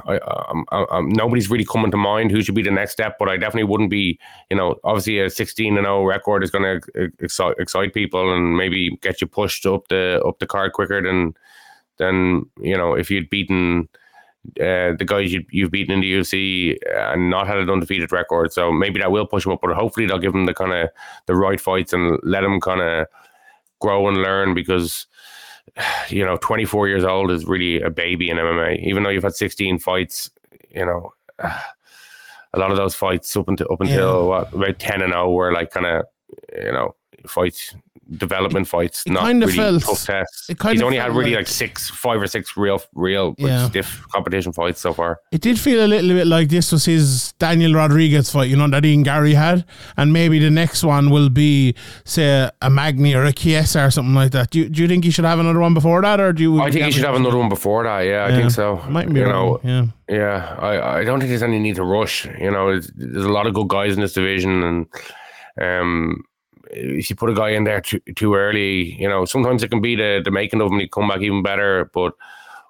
I, 0.07 0.18
um, 0.18 0.64
I, 0.70 0.84
um, 0.90 1.09
nobody's 1.09 1.51
really 1.51 1.64
coming 1.64 1.90
to 1.90 1.96
mind 1.96 2.30
who 2.30 2.42
should 2.42 2.55
be 2.55 2.62
the 2.62 2.70
next 2.70 2.92
step, 2.92 3.16
but 3.18 3.28
I 3.28 3.36
definitely 3.36 3.64
wouldn't 3.64 3.90
be. 3.90 4.18
You 4.51 4.57
know, 4.57 4.76
obviously 4.84 5.18
a 5.18 5.30
16 5.30 5.76
and 5.76 5.86
0 5.86 6.05
record 6.05 6.44
is 6.44 6.51
going 6.51 6.80
to 6.80 7.11
excite, 7.18 7.57
excite 7.59 7.94
people 7.94 8.32
and 8.32 8.57
maybe 8.57 8.96
get 9.01 9.20
you 9.20 9.26
pushed 9.26 9.66
up 9.66 9.88
the 9.88 10.22
up 10.26 10.38
the 10.38 10.46
card 10.46 10.72
quicker 10.72 11.03
than 11.03 11.34
than 11.96 12.44
you 12.61 12.76
know 12.76 12.94
if 12.94 13.11
you'd 13.11 13.30
beaten 13.30 13.88
uh, 14.61 14.95
the 14.99 15.05
guys 15.07 15.32
you, 15.32 15.45
you've 15.51 15.70
beaten 15.70 15.93
in 15.93 16.01
the 16.01 16.12
UFC 16.12 16.76
and 16.95 17.30
not 17.30 17.47
had 17.47 17.59
an 17.59 17.70
undefeated 17.70 18.12
record. 18.12 18.53
So 18.53 18.72
maybe 18.72 18.99
that 19.01 19.12
will 19.12 19.26
push 19.26 19.45
him 19.45 19.53
up, 19.53 19.61
but 19.61 19.74
hopefully 19.74 20.07
they'll 20.07 20.18
give 20.18 20.34
him 20.34 20.47
the 20.47 20.55
kind 20.55 20.72
of 20.72 20.91
the 21.26 21.34
right 21.34 21.61
fights 21.61 21.93
and 21.93 22.18
let 22.22 22.45
him 22.45 22.61
kind 22.61 22.80
of 22.80 23.07
grow 23.80 24.09
and 24.09 24.18
learn 24.18 24.55
because 24.55 25.07
you 26.09 26.24
know 26.24 26.36
24 26.39 26.89
years 26.89 27.05
old 27.05 27.30
is 27.30 27.45
really 27.45 27.80
a 27.80 27.91
baby 27.91 28.30
in 28.30 28.36
MMA. 28.36 28.82
Even 28.84 29.03
though 29.03 29.11
you've 29.11 29.24
had 29.24 29.34
16 29.34 29.78
fights, 29.78 30.30
you 30.70 30.84
know. 30.84 31.12
A 32.55 32.59
lot 32.59 32.70
of 32.70 32.78
those 32.78 32.95
fights 32.95 33.36
up 33.36 33.47
until 33.47 33.70
up 33.70 33.82
until 33.82 34.28
what 34.28 34.55
about 34.55 34.78
ten 34.78 35.03
and 35.03 35.12
zero 35.12 35.30
were 35.30 35.53
like 35.53 35.70
kind 35.70 35.84
of 35.84 36.07
you 36.57 36.72
know 36.72 36.97
fights 37.26 37.74
development 38.16 38.66
fights, 38.66 39.02
it 39.06 39.12
not 39.12 39.26
kinda 39.26 39.44
really 39.46 39.58
felt- 39.58 39.82
tough 39.82 40.06
tests. 40.06 40.48
it 40.48 40.58
kinda 40.58 40.72
He's 40.72 40.82
only 40.82 40.96
had 40.96 41.14
really 41.14 41.32
like- 41.32 41.40
like 41.40 41.46
six, 41.46 41.90
five 41.90 42.22
or 42.22 42.26
six 42.26 42.56
real, 42.56 42.80
real 42.94 43.34
Yeah. 43.36 43.66
stiff 43.68 44.02
competition 44.10 44.50
fights 44.54 44.80
so 44.80 44.94
far. 44.94 45.20
It 45.30 45.42
did 45.42 45.60
feel 45.60 45.84
a 45.84 45.86
little 45.86 46.08
bit 46.14 46.26
like 46.26 46.48
this 46.48 46.72
was 46.72 46.86
his 46.86 47.32
Daniel 47.38 47.74
Rodriguez 47.74 48.30
fight, 48.32 48.48
you 48.48 48.56
know, 48.56 48.66
that 48.68 48.82
Ian 48.86 49.02
Garry 49.02 49.34
had. 49.34 49.62
And 49.98 50.10
maybe 50.10 50.38
the 50.38 50.48
next 50.48 50.82
one 50.84 51.10
will 51.10 51.28
be, 51.28 51.74
say, 52.06 52.48
a 52.62 52.70
Magny 52.70 53.14
or 53.14 53.24
a 53.24 53.32
Chiesa 53.34 53.84
or 53.84 53.90
something 53.90 54.14
like 54.14 54.30
that. 54.32 54.48
Do 54.52 54.60
you, 54.60 54.70
do 54.70 54.80
you 54.80 54.88
think 54.88 55.04
he 55.04 55.10
should 55.10 55.26
have 55.26 55.38
another 55.38 55.60
one 55.60 55.74
before 55.74 56.00
that? 56.00 56.18
Or 56.18 56.32
do 56.32 56.42
you. 56.42 56.62
I 56.62 56.70
think 56.70 56.86
he 56.86 56.92
should 56.92 57.04
have 57.04 57.14
another 57.14 57.36
one 57.36 57.50
before 57.50 57.84
that. 57.84 58.00
Yeah, 58.06 58.24
I 58.24 58.30
think 58.30 58.50
so. 58.52 58.80
Might 58.88 59.12
be 59.12 59.20
you 59.20 59.26
wrong, 59.26 59.60
know, 59.64 59.92
yeah. 60.08 60.16
yeah. 60.16 60.56
I, 60.58 61.00
I 61.00 61.04
don't 61.04 61.18
think 61.20 61.28
there's 61.28 61.42
any 61.42 61.58
need 61.58 61.76
to 61.76 61.84
rush. 61.84 62.24
You 62.40 62.50
know, 62.50 62.80
there's 62.96 63.24
a 63.26 63.28
lot 63.28 63.46
of 63.46 63.52
good 63.52 63.68
guys 63.68 63.92
in 63.96 64.00
this 64.00 64.14
division, 64.14 64.62
and 64.62 64.86
um, 65.60 66.24
if 66.70 67.10
you 67.10 67.16
put 67.16 67.30
a 67.30 67.34
guy 67.34 67.50
in 67.50 67.64
there 67.64 67.80
too, 67.80 68.00
too 68.14 68.34
early, 68.34 69.00
you 69.00 69.08
know, 69.08 69.24
sometimes 69.24 69.62
it 69.62 69.68
can 69.68 69.80
be 69.80 69.96
the 69.96 70.20
the 70.24 70.30
making 70.30 70.60
of 70.60 70.70
him. 70.70 70.78
He 70.78 70.88
come 70.88 71.08
back 71.08 71.20
even 71.20 71.42
better, 71.42 71.90
but 71.92 72.14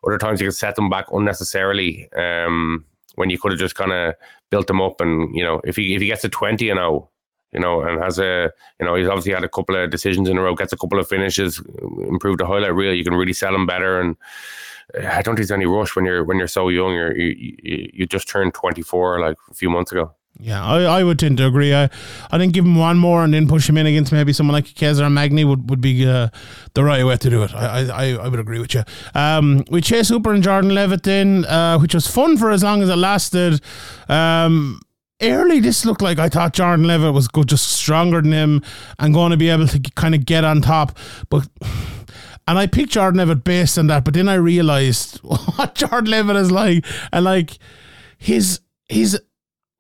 other 0.07 0.19
times 0.19 0.41
you 0.41 0.47
can 0.47 0.53
set 0.53 0.77
them 0.77 0.91
back 0.91 1.07
unnecessarily. 1.13 2.11
Um, 2.13 2.85
when 3.17 3.31
you 3.31 3.39
could 3.39 3.51
have 3.51 3.59
just 3.59 3.75
kind 3.75 3.93
of 3.93 4.15
built 4.51 4.69
them 4.69 4.81
up, 4.81 5.01
and 5.01 5.35
you 5.35 5.45
know, 5.45 5.61
if 5.65 5.77
he 5.77 5.95
if 5.95 6.01
he 6.01 6.07
gets 6.07 6.23
to 6.23 6.29
twenty 6.29 6.71
and 6.71 6.79
know, 6.79 7.09
you 7.53 7.61
know, 7.61 7.83
and 7.83 8.01
has 8.01 8.19
a, 8.19 8.51
you 8.79 8.87
know, 8.87 8.95
he's 8.95 9.09
obviously 9.09 9.33
had 9.33 9.45
a 9.45 9.49
couple 9.49 9.77
of 9.77 9.91
decisions 9.91 10.29
in 10.29 10.39
a 10.39 10.43
row, 10.43 10.55
gets 10.55 10.73
a 10.73 10.77
couple 10.77 10.99
of 10.99 11.09
finishes, 11.09 11.61
improved 12.09 12.41
the 12.41 12.47
highlight 12.47 12.75
reel. 12.75 12.95
You 12.95 13.05
can 13.05 13.15
really 13.15 13.33
sell 13.33 13.55
him 13.55 13.67
better, 13.67 14.01
and 14.01 14.17
uh, 14.95 15.07
I 15.07 15.23
don't 15.23 15.37
think 15.37 15.49
there's 15.49 15.51
any 15.51 15.67
rush 15.67 15.97
when 15.97 16.05
you're 16.05 16.25
when 16.25 16.39
you're 16.39 16.47
so 16.47 16.69
young. 16.69 16.93
You're, 16.93 17.17
you 17.17 17.57
you 17.63 17.91
you 17.93 18.07
just 18.07 18.29
turned 18.29 18.55
24 18.55 19.21
like 19.21 19.37
a 19.51 19.55
few 19.55 19.71
months 19.71 19.93
ago. 19.93 20.15
Yeah, 20.41 20.65
I, 20.65 20.83
I 20.83 21.05
would 21.05 21.19
tend 21.19 21.39
to 21.39 21.47
agree. 21.47 21.75
I, 21.75 21.91
I 22.31 22.39
think 22.39 22.55
give 22.55 22.65
him 22.65 22.77
one 22.77 22.97
more 22.97 23.25
and 23.25 23.35
then 23.35 23.49
push 23.49 23.69
him 23.69 23.77
in 23.77 23.87
against 23.87 24.13
maybe 24.13 24.33
someone 24.33 24.53
like 24.53 24.67
Chiesa 24.67 25.05
or 25.05 25.11
Magny 25.11 25.45
would, 25.45 25.69
would 25.69 25.81
be 25.81 26.07
uh, 26.07 26.29
the 26.75 26.85
right 26.85 27.05
way 27.05 27.17
to 27.17 27.31
do 27.31 27.43
it. 27.43 27.53
I, 27.55 27.89
I, 27.89 28.05
I 28.13 28.29
would 28.29 28.39
agree 28.39 28.61
with 28.61 28.73
you. 28.73 28.85
Um, 29.15 29.65
with 29.69 29.85
Chase 29.85 30.09
Hooper 30.09 30.33
and 30.33 30.43
Jordan 30.43 30.75
Leavitt 30.75 31.03
then, 31.03 31.45
uh, 31.47 31.79
which 31.81 31.93
was 31.93 32.07
fun 32.07 32.37
for 32.37 32.51
as 32.51 32.63
long 32.63 32.83
as 32.83 32.89
it 32.89 32.97
lasted. 32.97 33.61
Um, 34.09 34.81
early, 35.21 35.59
this 35.59 35.85
looked 35.85 36.03
like 36.03 36.21
I 36.21 36.29
thought 36.29 36.53
Jordan 36.53 36.87
Leavitt 36.87 37.13
was 37.13 37.27
good, 37.27 37.49
just 37.49 37.73
stronger 37.73 38.23
than 38.23 38.31
him 38.31 38.63
and 39.01 39.13
going 39.13 39.33
to 39.33 39.37
be 39.37 39.49
able 39.49 39.67
to 39.67 39.81
kind 39.97 40.15
of 40.15 40.25
get 40.25 40.45
on 40.45 40.63
top. 40.63 40.97
But 41.31 41.49
and 42.47 42.59
I 42.59 42.67
picked 42.67 42.93
Jordan 42.93 43.19
Leavitt 43.19 43.43
based 43.43 43.77
on 43.77 43.89
that, 43.89 44.05
but 44.05 44.15
then 44.15 44.29
I 44.29 44.35
realized 44.35 45.19
what 45.23 45.75
Jordan 45.75 46.11
Leavitt 46.11 46.37
is 46.37 46.53
like, 46.53 46.85
and 47.13 47.25
like 47.25 47.59
his 48.19 48.61
his 48.89 49.21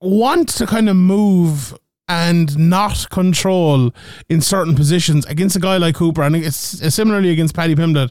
want 0.00 0.48
to 0.50 0.66
kind 0.66 0.88
of 0.88 0.96
move 0.96 1.76
and 2.08 2.56
not 2.58 3.10
control 3.10 3.92
in 4.28 4.40
certain 4.40 4.74
positions 4.74 5.26
against 5.26 5.56
a 5.56 5.60
guy 5.60 5.76
like 5.76 5.94
Cooper, 5.94 6.22
and 6.22 6.34
it's 6.36 6.56
similarly 6.56 7.30
against 7.30 7.54
Paddy 7.54 7.74
Pimblett, 7.74 8.10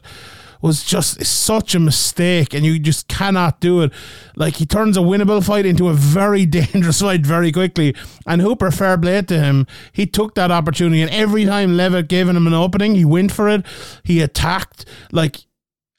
was 0.60 0.84
just 0.84 1.24
such 1.24 1.74
a 1.74 1.80
mistake, 1.80 2.52
and 2.54 2.64
you 2.64 2.78
just 2.78 3.08
cannot 3.08 3.60
do 3.60 3.82
it. 3.82 3.92
Like 4.36 4.56
he 4.56 4.66
turns 4.66 4.96
a 4.96 5.00
winnable 5.00 5.44
fight 5.44 5.66
into 5.66 5.88
a 5.88 5.94
very 5.94 6.46
dangerous 6.46 7.00
fight 7.00 7.26
very 7.26 7.50
quickly, 7.50 7.94
and 8.26 8.40
Hooper, 8.40 8.70
fair 8.70 8.96
play 8.98 9.22
to 9.22 9.38
him, 9.38 9.66
he 9.92 10.06
took 10.06 10.34
that 10.34 10.50
opportunity, 10.50 11.02
and 11.02 11.10
every 11.10 11.44
time 11.44 11.76
Leavitt 11.76 12.08
gave 12.08 12.28
him 12.28 12.46
an 12.46 12.54
opening, 12.54 12.94
he 12.94 13.04
went 13.04 13.32
for 13.32 13.48
it. 13.48 13.64
He 14.04 14.20
attacked 14.20 14.84
like 15.10 15.44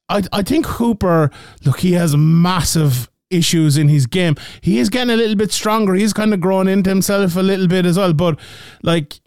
I, 0.10 0.24
I 0.32 0.42
think 0.42 0.66
Hooper, 0.66 1.30
look, 1.64 1.82
he 1.82 1.94
has 1.94 2.16
massive 2.18 3.09
issues 3.30 3.78
in 3.78 3.90
his 3.90 4.08
game. 4.08 4.36
He 4.62 4.80
is 4.80 4.90
getting 4.90 5.14
a 5.14 5.18
little 5.18 5.36
bit 5.36 5.52
stronger. 5.52 5.94
He's 5.94 6.14
kind 6.14 6.34
of 6.34 6.40
growing 6.40 6.68
into 6.68 6.90
himself 6.90 7.36
a 7.36 7.42
little 7.42 7.68
bit 7.68 7.86
as 7.86 7.98
well. 7.98 8.14
But 8.14 8.40
like, 8.84 9.20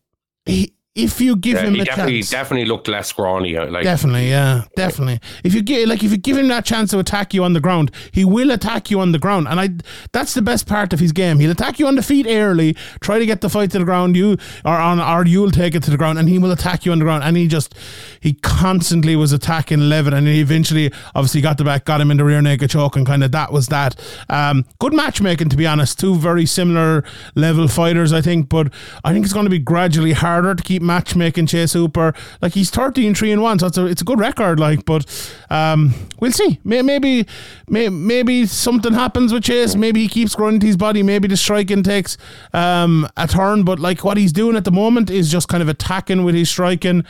he, 0.45 0.75
if 0.95 1.23
you 1.23 1.37
give 1.37 1.55
Yeah, 1.55 1.67
him 1.69 1.75
he 1.75 1.81
a 1.81 1.85
definitely 1.87 2.19
chance, 2.19 2.31
definitely 2.31 2.67
looked 2.67 2.87
less 2.87 3.09
scrawny. 3.09 3.57
uh, 3.57 3.67
Like 3.71 3.85
Definitely, 3.85 4.29
yeah, 4.29 4.65
definitely. 4.77 5.21
If 5.43 5.55
you 5.55 5.63
give 5.63 5.89
like 5.89 6.05
if 6.05 6.11
you 6.11 6.19
give 6.19 6.37
him 6.37 6.49
that 6.49 6.67
chance 6.67 6.91
to 6.91 6.99
attack 6.99 7.33
you 7.33 7.45
on 7.45 7.55
the 7.55 7.61
ground, 7.61 7.91
he 8.13 8.27
will 8.27 8.51
attack 8.51 8.91
you 8.91 9.01
on 9.01 9.13
the 9.13 9.19
ground, 9.19 9.49
and 9.49 9.59
I 9.59 9.71
that's 10.13 10.35
the 10.35 10.43
best 10.43 10.67
part 10.67 10.93
of 10.93 11.01
his 11.01 11.13
game. 11.13 11.39
He'll 11.39 11.51
attack 11.51 11.79
you 11.79 11.87
on 11.87 11.95
the 11.95 12.03
feet 12.03 12.27
early, 12.29 12.75
try 13.01 13.19
to 13.19 13.25
get 13.25 13.41
the 13.41 13.49
fight 13.49 13.71
to 13.71 13.79
the 13.79 13.87
ground, 13.87 14.17
you 14.17 14.37
or 14.67 14.75
on 14.77 15.01
or 15.01 15.25
you'll 15.27 15.51
take 15.51 15.75
it 15.75 15.83
to 15.85 15.91
the 15.91 15.97
ground, 15.97 16.19
and 16.19 16.29
he 16.29 16.39
will 16.39 16.53
attack 16.53 16.85
you 16.85 16.93
on 16.93 16.99
the 16.99 17.07
ground. 17.07 17.25
And 17.25 17.39
he 17.39 17.49
just 17.49 17.75
he 18.21 18.35
constantly 18.35 19.17
was 19.17 19.33
attacking 19.33 19.89
Leavitt, 19.89 20.13
and 20.13 20.27
he 20.27 20.41
eventually 20.43 20.93
obviously 21.15 21.41
got 21.41 21.57
the 21.57 21.65
back, 21.65 21.87
got 21.87 22.03
him 22.03 22.11
in 22.11 22.19
the 22.19 22.25
rear 22.25 22.43
naked 22.43 22.69
choke, 22.69 22.97
and 22.97 23.07
kind 23.07 23.25
of 23.25 23.33
that 23.33 23.51
was 23.51 23.69
that. 23.69 23.99
Um, 24.29 24.67
good 24.79 24.93
matchmaking, 24.93 25.49
to 25.49 25.57
be 25.57 25.67
honest. 25.67 25.99
Two 25.99 26.17
very 26.17 26.45
similar 26.45 27.03
level 27.35 27.67
fighters, 27.67 28.13
I 28.13 28.21
think, 28.21 28.51
but 28.51 28.71
I 29.05 29.15
think 29.15 29.25
it's 29.25 29.33
going 29.33 29.47
to 29.47 29.51
be 29.51 29.59
gradually 29.59 30.13
harder 30.13 30.55
to 30.55 30.63
keep 30.63 30.82
matchmaking 30.83 31.47
Chase 31.47 31.73
Hooper. 31.73 32.15
Like 32.41 32.55
he's 32.55 32.71
13 32.71 33.15
3 33.15 33.33
and 33.33 33.43
1, 33.43 33.59
so 33.61 33.67
it's 33.67 33.79
a, 33.79 33.87
it's 33.87 34.03
a 34.03 34.05
good 34.05 34.19
record. 34.19 34.61
Like, 34.61 34.85
but 34.85 35.07
um, 35.51 35.95
we'll 36.21 36.33
see. 36.33 36.61
May, 36.65 36.83
maybe 36.83 37.27
maybe 37.69 38.47
something 38.47 38.93
happens 38.93 39.33
with 39.33 39.45
Chase. 39.45 39.75
Maybe 39.75 40.03
he 40.03 40.09
keeps 40.09 40.35
growing 40.35 40.61
his 40.61 40.77
body. 40.77 41.03
Maybe 41.03 41.29
the 41.29 41.37
striking 41.37 41.83
takes 41.83 42.17
um, 42.53 43.09
a 43.17 43.27
turn. 43.27 43.65
But 43.65 43.79
like 43.79 44.05
what 44.05 44.17
he's 44.17 44.33
doing 44.33 44.57
at 44.57 44.65
the 44.65 44.73
moment 44.73 45.11
is 45.11 45.31
just 45.31 45.49
kind 45.49 45.63
of 45.63 45.69
attacking 45.69 46.25
with 46.25 46.35
his 46.35 46.51
striking 46.51 47.05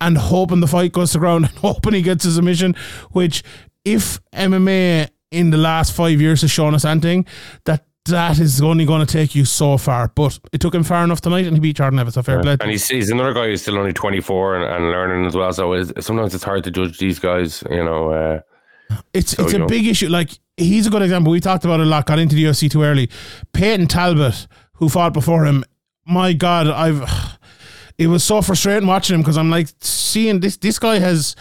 and 0.00 0.18
hoping 0.18 0.60
the 0.60 0.66
fight 0.66 0.92
goes 0.92 1.12
to 1.12 1.18
ground 1.18 1.44
and 1.48 1.58
hoping 1.58 1.94
he 1.94 2.02
gets 2.02 2.24
his 2.24 2.34
submission, 2.36 2.74
which 3.12 3.42
if 3.84 4.20
MMA 4.32 5.08
in 5.30 5.50
the 5.50 5.56
last 5.56 5.92
five 5.92 6.20
years 6.20 6.42
has 6.42 6.50
shown 6.50 6.74
us 6.74 6.84
anything, 6.84 7.26
that 7.64 7.86
that 8.06 8.38
is 8.38 8.60
only 8.60 8.84
going 8.84 9.04
to 9.04 9.10
take 9.10 9.34
you 9.34 9.44
so 9.44 9.78
far. 9.78 10.08
But 10.08 10.38
it 10.52 10.60
took 10.60 10.74
him 10.74 10.84
far 10.84 11.04
enough 11.04 11.20
tonight, 11.20 11.46
and 11.46 11.56
he 11.56 11.60
beat 11.60 11.76
Jordan 11.76 11.98
Evans. 11.98 12.14
So 12.14 12.22
fair 12.22 12.40
play. 12.42 12.56
And 12.60 12.70
he's, 12.70 12.86
he's 12.88 13.10
another 13.10 13.32
guy 13.32 13.46
who's 13.46 13.62
still 13.62 13.78
only 13.78 13.92
24 13.92 14.56
and, 14.56 14.64
and 14.64 14.90
learning 14.90 15.26
as 15.26 15.34
well. 15.34 15.52
So 15.52 15.72
it's, 15.72 16.04
sometimes 16.06 16.34
it's 16.34 16.44
hard 16.44 16.64
to 16.64 16.70
judge 16.70 16.98
these 16.98 17.18
guys, 17.18 17.62
you 17.70 17.82
know. 17.84 18.10
Uh, 18.10 18.40
It's 19.14 19.32
So, 19.32 19.44
it's 19.44 19.54
a 19.54 19.58
know. 19.58 19.66
big 19.66 19.86
issue. 19.86 20.08
Like 20.08 20.30
he's 20.56 20.86
a 20.86 20.90
good 20.90 21.02
example. 21.02 21.32
We 21.32 21.40
talked 21.40 21.64
about 21.64 21.80
it 21.80 21.86
a 21.86 21.90
lot. 21.90 22.06
Got 22.06 22.18
into 22.18 22.34
the 22.36 22.44
UFC 22.44 22.70
too 22.70 22.82
early. 22.82 23.08
Payton 23.52 23.86
Talbott, 23.88 24.46
who 24.74 24.88
fought 24.88 25.12
before 25.14 25.44
him, 25.46 25.64
my 26.06 26.32
God, 26.32 26.66
I've. 26.68 27.02
It 27.96 28.08
was 28.08 28.24
so 28.24 28.42
frustrating 28.42 28.88
watching 28.88 29.14
him 29.14 29.20
because 29.20 29.38
I'm 29.38 29.50
like 29.50 29.68
seeing 29.80 30.40
this. 30.40 30.56
This 30.56 30.80
guy 30.80 30.98
has, 30.98 31.36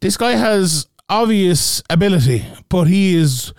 this 0.00 0.16
guy 0.16 0.36
has 0.36 0.86
obvious 1.08 1.82
ability, 1.90 2.46
but 2.68 2.84
he 2.84 3.16
is. 3.16 3.52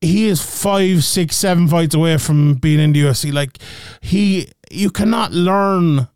He 0.00 0.28
is 0.28 0.42
five, 0.42 1.04
six, 1.04 1.36
seven 1.36 1.68
fights 1.68 1.94
away 1.94 2.16
from 2.16 2.54
being 2.54 2.80
in 2.80 2.92
the 2.92 3.02
UFC. 3.02 3.32
Like 3.32 3.58
he, 4.00 4.50
you 4.70 4.90
cannot 4.90 5.32
learn 5.32 6.08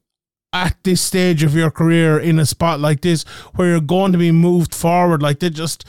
at 0.54 0.76
this 0.84 1.00
stage 1.00 1.42
of 1.42 1.54
your 1.54 1.70
career 1.70 2.18
in 2.18 2.38
a 2.38 2.46
spot 2.46 2.78
like 2.78 3.00
this 3.00 3.24
where 3.56 3.70
you're 3.70 3.80
going 3.80 4.12
to 4.12 4.18
be 4.18 4.30
moved 4.30 4.72
forward. 4.74 5.20
Like 5.20 5.40
they 5.40 5.50
just 5.50 5.84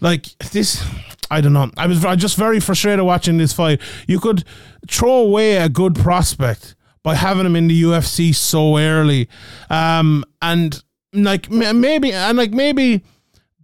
like 0.00 0.26
this 0.50 0.84
I 1.30 1.40
don't 1.40 1.52
know. 1.52 1.70
I 1.76 1.86
was 1.86 2.04
I 2.04 2.16
just 2.16 2.36
very 2.36 2.58
frustrated 2.58 3.04
watching 3.04 3.38
this 3.38 3.52
fight. 3.52 3.80
You 4.06 4.18
could 4.18 4.44
throw 4.88 5.14
away 5.14 5.56
a 5.56 5.68
good 5.68 5.94
prospect 5.94 6.74
by 7.04 7.14
having 7.14 7.46
him 7.46 7.54
in 7.54 7.68
the 7.68 7.82
UFC 7.82 8.34
so 8.34 8.76
early. 8.76 9.28
Um 9.70 10.24
and 10.42 10.82
like 11.12 11.48
maybe 11.48 12.12
and 12.12 12.36
like 12.36 12.50
maybe 12.50 13.04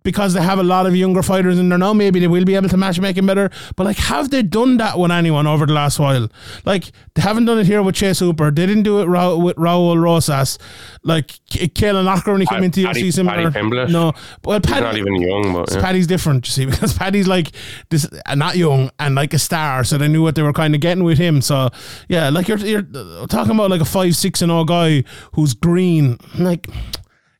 because 0.04 0.34
they 0.34 0.42
have 0.42 0.58
a 0.58 0.62
lot 0.62 0.86
of 0.86 0.94
younger 0.94 1.22
fighters 1.22 1.58
in 1.58 1.68
there 1.70 1.78
now, 1.78 1.92
maybe 1.94 2.20
they 2.20 2.26
will 2.28 2.44
be 2.44 2.54
able 2.54 2.68
to 2.68 2.76
match 2.76 3.00
make 3.00 3.16
him 3.16 3.26
better. 3.26 3.50
But 3.74 3.84
like, 3.84 3.96
have 3.96 4.30
they 4.30 4.42
done 4.42 4.76
that 4.76 4.98
with 4.98 5.10
anyone 5.10 5.46
over 5.46 5.64
the 5.66 5.72
last 5.72 5.98
while? 5.98 6.28
Like, 6.64 6.92
they 7.14 7.22
haven't 7.22 7.46
done 7.46 7.58
it 7.58 7.66
here 7.66 7.82
with 7.82 7.94
Chase 7.94 8.18
Hooper. 8.20 8.50
They 8.50 8.66
didn't 8.66 8.82
do 8.84 9.00
it 9.00 9.06
Ra- 9.06 9.34
with 9.34 9.56
Raul 9.56 10.00
Rosas. 10.00 10.58
Like, 11.02 11.28
K- 11.48 11.68
Caolan 11.68 12.04
Loughran 12.04 12.32
when 12.34 12.40
he 12.42 12.46
came 12.46 12.62
into 12.64 12.84
Paddy- 12.84 13.02
UFC 13.02 13.12
similar. 13.14 13.50
Paddy 13.50 13.92
No, 13.92 14.12
well, 14.44 14.60
he's 14.62 14.70
Paddy, 14.70 14.80
not 14.84 14.96
even 14.96 15.16
young, 15.16 15.52
but 15.54 15.72
yeah. 15.72 15.80
Paddy's 15.80 16.06
different, 16.06 16.46
you 16.46 16.52
see, 16.52 16.66
because 16.70 16.92
Paddy's 16.96 17.26
like 17.26 17.52
this, 17.88 18.06
uh, 18.26 18.34
not 18.34 18.56
young 18.56 18.90
and 18.98 19.14
like 19.14 19.32
a 19.32 19.38
star, 19.38 19.84
so 19.84 19.96
they 19.96 20.08
knew 20.08 20.22
what 20.22 20.34
they 20.34 20.42
were 20.42 20.52
kind 20.52 20.74
of 20.74 20.82
getting 20.82 21.02
with 21.04 21.16
him. 21.18 21.40
So 21.40 21.70
yeah, 22.08 22.28
like 22.28 22.46
you're 22.48 22.58
you're 22.58 22.82
talking 23.28 23.52
about 23.52 23.70
like 23.70 23.80
a 23.80 23.84
five 23.86 24.14
six 24.16 24.42
and 24.42 24.50
zero 24.50 24.64
guy 24.64 25.04
who's 25.32 25.54
green, 25.54 26.18
like. 26.38 26.68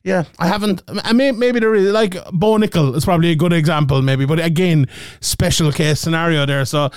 Yeah, 0.05 0.25
I 0.37 0.47
haven't. 0.47 0.83
I 1.03 1.13
may, 1.13 1.31
maybe 1.31 1.59
there 1.59 1.73
is 1.73 1.91
like 1.91 2.13
Bo 2.31 2.57
Nickal 2.57 2.95
is 2.95 3.03
probably 3.05 3.31
a 3.31 3.35
good 3.35 3.51
example, 3.53 4.03
maybe, 4.03 4.25
but 4.27 4.39
again, 4.39 4.85
special 5.19 5.71
case 5.71 5.99
scenario 5.99 6.45
there. 6.45 6.63
So, 6.63 6.91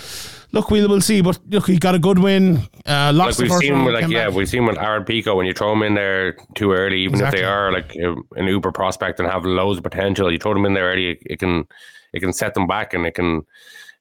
look, 0.52 0.70
we'll 0.70 0.90
we'll 0.90 1.00
see. 1.00 1.22
But 1.22 1.38
look, 1.48 1.68
he 1.68 1.78
got 1.78 1.94
a 1.94 1.98
good 1.98 2.18
win. 2.18 2.58
Uh, 2.86 3.10
like 3.14 3.14
lost 3.14 3.38
the 3.38 3.44
we've 3.44 3.50
first 3.50 3.62
seen 3.62 3.72
round, 3.72 3.86
with 3.86 3.94
like 3.94 4.08
yeah 4.08 4.26
back. 4.26 4.36
we've 4.36 4.48
seen 4.48 4.66
with 4.66 4.76
Aaron 4.76 5.04
Pico 5.04 5.34
when 5.36 5.46
you 5.46 5.54
throw 5.54 5.72
him 5.72 5.82
in 5.84 5.94
there 5.94 6.36
too 6.54 6.72
early 6.72 7.00
even 7.00 7.14
Exactly. 7.14 7.40
if 7.40 7.42
they 7.42 7.50
are 7.50 7.72
like 7.72 7.94
an 7.94 8.46
uber 8.46 8.72
prospect 8.72 9.18
and 9.20 9.28
have 9.30 9.44
loads 9.46 9.78
of 9.78 9.84
potential 9.84 10.30
you 10.30 10.38
throw 10.38 10.52
them 10.52 10.66
in 10.66 10.74
there 10.74 10.92
early 10.92 11.12
it, 11.12 11.18
it 11.24 11.38
can 11.38 11.66
it 12.12 12.20
can 12.20 12.32
set 12.34 12.52
them 12.54 12.66
back 12.66 12.92
and 12.94 13.06
it 13.06 13.14
can 13.14 13.42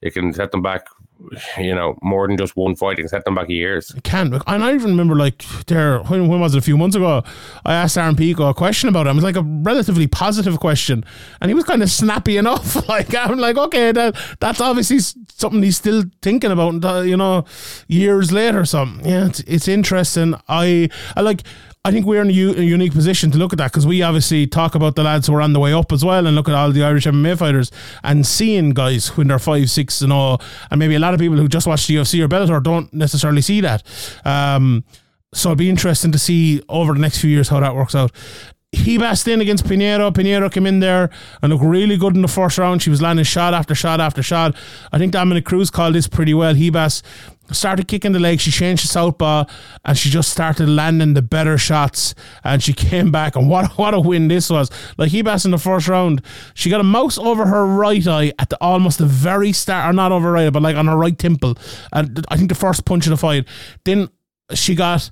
it 0.01 0.13
can 0.13 0.31
set 0.33 0.51
them 0.51 0.61
back 0.61 0.85
you 1.57 1.73
know 1.73 1.97
more 2.01 2.27
than 2.27 2.37
just 2.37 2.55
one 2.55 2.75
fight 2.75 2.99
it 2.99 3.01
can 3.01 3.09
set 3.09 3.25
them 3.25 3.35
back 3.35 3.49
years 3.49 3.91
It 3.91 4.03
can. 4.03 4.33
And 4.47 4.63
I 4.63 4.73
even 4.73 4.91
remember, 4.91 5.15
like, 5.15 5.43
there, 5.67 5.99
when, 6.03 6.27
when 6.27 6.39
was 6.39 6.55
it? 6.55 6.57
A 6.57 6.61
few 6.61 6.77
months 6.77 6.95
ago, 6.95 7.23
I 7.65 7.73
asked 7.73 7.97
Aaron 7.97 8.15
Pico 8.15 8.49
a 8.49 8.53
question 8.53 8.89
about 8.89 9.07
him. 9.07 9.11
It 9.11 9.15
was 9.15 9.23
like 9.23 9.35
a 9.35 9.43
relatively 9.43 10.07
positive 10.07 10.59
question. 10.59 11.03
And 11.41 11.49
he 11.49 11.55
was 11.55 11.63
kind 11.63 11.83
of 11.83 11.89
snappy 11.89 12.37
enough. 12.43 12.87
like, 12.87 13.13
I'm 13.15 13.37
like, 13.37 13.57
okay, 13.57 13.91
that 13.91 14.15
that's 14.39 14.61
obviously 14.61 14.99
something 14.99 15.63
he's 15.63 15.77
still 15.77 16.03
thinking 16.21 16.51
about, 16.51 16.83
uh, 16.83 17.01
you 17.01 17.17
know, 17.17 17.45
years 17.87 18.31
later. 18.31 18.65
So, 18.65 18.85
yeah, 19.03 19.27
it's, 19.27 19.39
it's 19.41 19.67
interesting. 19.67 20.35
I, 20.47 20.89
I 21.15 21.21
like, 21.21 21.43
I 21.87 21.91
think 21.91 22.05
we're 22.05 22.21
in 22.21 22.29
a, 22.29 22.33
u- 22.33 22.51
a 22.55 22.61
unique 22.61 22.91
position 22.91 23.31
to 23.31 23.37
look 23.37 23.53
at 23.53 23.57
that 23.59 23.71
because 23.71 23.87
we 23.87 24.01
obviously 24.01 24.45
talk 24.45 24.75
about 24.75 24.95
the 24.95 25.03
lads 25.03 25.27
who 25.27 25.33
are 25.35 25.41
on 25.41 25.53
the 25.53 25.59
way 25.59 25.71
up 25.73 25.91
as 25.91 26.03
well 26.03 26.27
and 26.27 26.35
look 26.35 26.49
at 26.49 26.55
all 26.55 26.71
the 26.71 26.83
Irish 26.83 27.05
MMA 27.05 27.37
fighters 27.37 27.71
and 28.03 28.25
seeing 28.25 28.71
guys 28.71 29.15
when 29.15 29.27
they're 29.27 29.39
five, 29.39 29.69
six, 29.69 30.01
and 30.01 30.11
all. 30.11 30.41
And 30.69 30.79
maybe 30.79 30.95
a 30.95 30.99
lot 30.99 31.13
of 31.13 31.19
people 31.19 31.37
who 31.37 31.47
just 31.47 31.65
watch 31.65 31.87
the 31.87 31.95
UFC 31.95 32.21
or 32.23 32.27
Bellator 32.27 32.61
don't 32.61 32.93
necessarily 32.93 33.41
see 33.41 33.61
that. 33.61 33.83
Um, 34.25 34.83
so 35.33 35.49
it'll 35.49 35.57
be 35.57 35.69
interesting 35.69 36.11
to 36.11 36.19
see 36.19 36.61
over 36.69 36.93
the 36.93 36.99
next 36.99 37.19
few 37.19 37.29
years 37.29 37.49
how 37.49 37.59
that 37.59 37.75
works 37.75 37.95
out. 37.95 38.11
Ribas 38.75 39.25
in 39.27 39.39
against 39.39 39.63
Pinheiro. 39.63 40.11
Pinheiro 40.11 40.51
came 40.51 40.65
in 40.65 40.81
there 40.81 41.09
and 41.41 41.53
looked 41.53 41.63
really 41.63 41.95
good 41.95 42.15
in 42.15 42.21
the 42.21 42.27
first 42.27 42.57
round. 42.57 42.81
She 42.81 42.89
was 42.89 43.01
landing 43.01 43.23
shot 43.23 43.53
after 43.53 43.73
shot 43.73 44.01
after 44.01 44.21
shot. 44.21 44.55
I 44.91 44.97
think 44.97 45.13
Dominick 45.13 45.45
Cruz 45.45 45.69
called 45.69 45.95
this 45.95 46.07
pretty 46.07 46.33
well. 46.33 46.53
He 46.53 46.69
Ribas 46.69 47.01
started 47.51 47.87
kicking 47.87 48.11
the 48.11 48.19
leg. 48.19 48.41
She 48.41 48.51
changed 48.51 48.81
to 48.81 48.89
southpaw 48.89 49.45
and 49.85 49.97
she 49.97 50.09
just 50.09 50.29
started 50.29 50.67
landing 50.67 51.13
the 51.13 51.21
better 51.21 51.57
shots. 51.57 52.13
And 52.43 52.61
she 52.61 52.73
came 52.89 53.09
back 53.09 53.37
and 53.37 53.49
what 53.49 53.77
what 53.77 53.93
a 53.93 54.01
win 54.01 54.27
this 54.27 54.49
was. 54.49 54.69
Like 54.97 55.11
Ribas 55.11 55.45
in 55.45 55.51
the 55.51 55.57
first 55.57 55.87
round, 55.87 56.21
she 56.53 56.69
got 56.69 56.81
a 56.81 56.83
mouse 56.83 57.17
over 57.17 57.45
her 57.45 57.65
right 57.65 58.05
eye 58.05 58.33
at 58.37 58.49
the 58.49 58.57
almost 58.59 58.97
the 58.97 59.05
very 59.05 59.53
start, 59.53 59.89
or 59.89 59.93
not 59.93 60.11
over 60.11 60.29
right, 60.29 60.51
but 60.51 60.61
like 60.61 60.75
on 60.75 60.87
her 60.87 60.97
right 60.97 61.17
temple. 61.17 61.57
And 61.93 62.25
I 62.27 62.35
think 62.35 62.49
the 62.49 62.55
first 62.55 62.83
punch 62.83 63.05
of 63.05 63.11
the 63.11 63.17
fight. 63.17 63.47
Then 63.85 64.09
she 64.53 64.75
got 64.75 65.09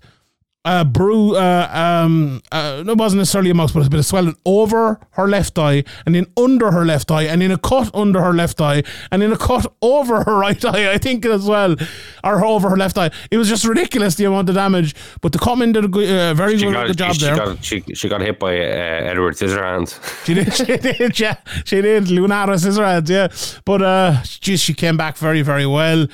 a 0.65 0.83
brew, 0.83 1.35
uh, 1.35 1.69
um, 1.71 2.41
uh, 2.51 2.83
it 2.85 2.97
wasn't 2.97 3.19
necessarily 3.19 3.51
a 3.51 3.53
mouse, 3.53 3.71
but 3.71 3.85
a 3.85 3.89
bit 3.89 3.99
of 3.99 4.05
swelling 4.05 4.35
over 4.45 4.99
her 5.11 5.27
left 5.27 5.59
eye, 5.59 5.83
and 6.05 6.15
then 6.15 6.25
under 6.35 6.71
her 6.71 6.83
left 6.83 7.11
eye, 7.11 7.23
and 7.23 7.41
then 7.41 7.51
a 7.51 7.57
cut 7.57 7.93
under 7.93 8.21
her 8.21 8.33
left 8.33 8.59
eye, 8.59 8.83
and 9.11 9.21
then 9.21 9.31
a 9.31 9.37
cut 9.37 9.71
over 9.81 10.23
her 10.23 10.35
right 10.45 10.63
eye, 10.65 10.91
I 10.91 10.97
think 10.97 11.25
as 11.25 11.45
well, 11.45 11.75
or 12.23 12.43
over 12.43 12.69
her 12.69 12.77
left 12.77 12.97
eye. 12.97 13.11
It 13.29 13.37
was 13.37 13.47
just 13.47 13.63
ridiculous 13.63 14.15
the 14.15 14.25
amount 14.25 14.49
of 14.49 14.55
damage. 14.55 14.95
But 15.21 15.33
the 15.33 15.39
Cutman 15.39 15.71
did 15.71 15.85
a 15.85 15.87
good, 15.87 16.09
uh, 16.09 16.33
very 16.33 16.57
she 16.57 16.65
good, 16.65 16.73
got, 16.73 16.87
good 16.87 16.97
job 16.97 17.13
she, 17.13 17.25
there. 17.25 17.35
got 17.35 17.63
she, 17.63 17.81
she 17.93 18.09
got 18.09 18.21
hit 18.21 18.39
by 18.39 18.57
uh, 18.57 19.11
Edward 19.11 19.35
Scissorhands 19.35 20.25
She 20.25 20.33
did, 20.33 20.53
she 20.53 20.65
did, 20.77 21.19
yeah, 21.19 21.37
she 21.63 21.81
did. 21.81 22.05
Lunara 22.05 22.55
Scissorhands, 22.55 23.09
yeah. 23.09 23.27
But 23.65 23.81
uh, 23.83 24.23
geez, 24.23 24.61
she 24.61 24.73
came 24.73 24.97
back 24.97 25.17
very, 25.17 25.43
very 25.43 25.67
well. 25.67 26.07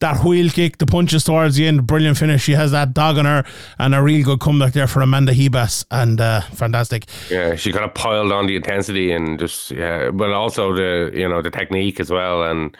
That 0.00 0.22
wheel 0.24 0.50
kick, 0.50 0.78
the 0.78 0.86
punches 0.86 1.24
towards 1.24 1.56
the 1.56 1.66
end, 1.66 1.86
brilliant 1.86 2.18
finish. 2.18 2.42
She 2.42 2.52
has 2.52 2.70
that 2.72 2.92
dog 2.94 3.18
on 3.18 3.24
her, 3.24 3.44
and 3.78 3.94
a 3.94 4.02
real 4.02 4.24
good 4.24 4.40
comeback 4.40 4.72
there 4.72 4.86
for 4.86 5.00
Amanda 5.00 5.32
Ribas, 5.32 5.84
and 5.90 6.20
uh, 6.20 6.40
fantastic. 6.42 7.06
yeah 7.30 7.54
she 7.54 7.72
kind 7.72 7.84
of 7.84 7.94
piled 7.94 8.32
on 8.32 8.46
the 8.46 8.56
intensity 8.56 9.12
and 9.12 9.38
just 9.38 9.70
yeah 9.70 10.10
but 10.10 10.30
also 10.32 10.72
the 10.74 11.10
you 11.14 11.28
know 11.28 11.42
the 11.42 11.50
technique 11.50 12.00
as 12.00 12.10
well 12.10 12.42
and 12.44 12.76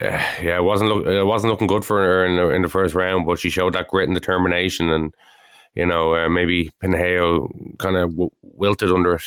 uh, 0.00 0.06
yeah 0.42 0.56
it 0.56 0.64
wasn't 0.64 0.88
look, 0.88 1.06
it 1.06 1.24
wasn't 1.24 1.50
looking 1.50 1.66
good 1.66 1.84
for 1.84 1.98
her 2.00 2.24
in 2.24 2.36
the, 2.36 2.48
in 2.50 2.62
the 2.62 2.68
first 2.68 2.94
round 2.94 3.26
but 3.26 3.38
she 3.38 3.50
showed 3.50 3.72
that 3.74 3.88
grit 3.88 4.08
and 4.08 4.14
determination 4.14 4.90
and 4.90 5.14
you 5.74 5.86
know 5.86 6.14
uh, 6.14 6.28
maybe 6.28 6.70
Pinheiro 6.82 7.48
kind 7.78 7.96
of 7.96 8.10
w- 8.10 8.30
wilted 8.42 8.90
under 8.90 9.14
it 9.14 9.22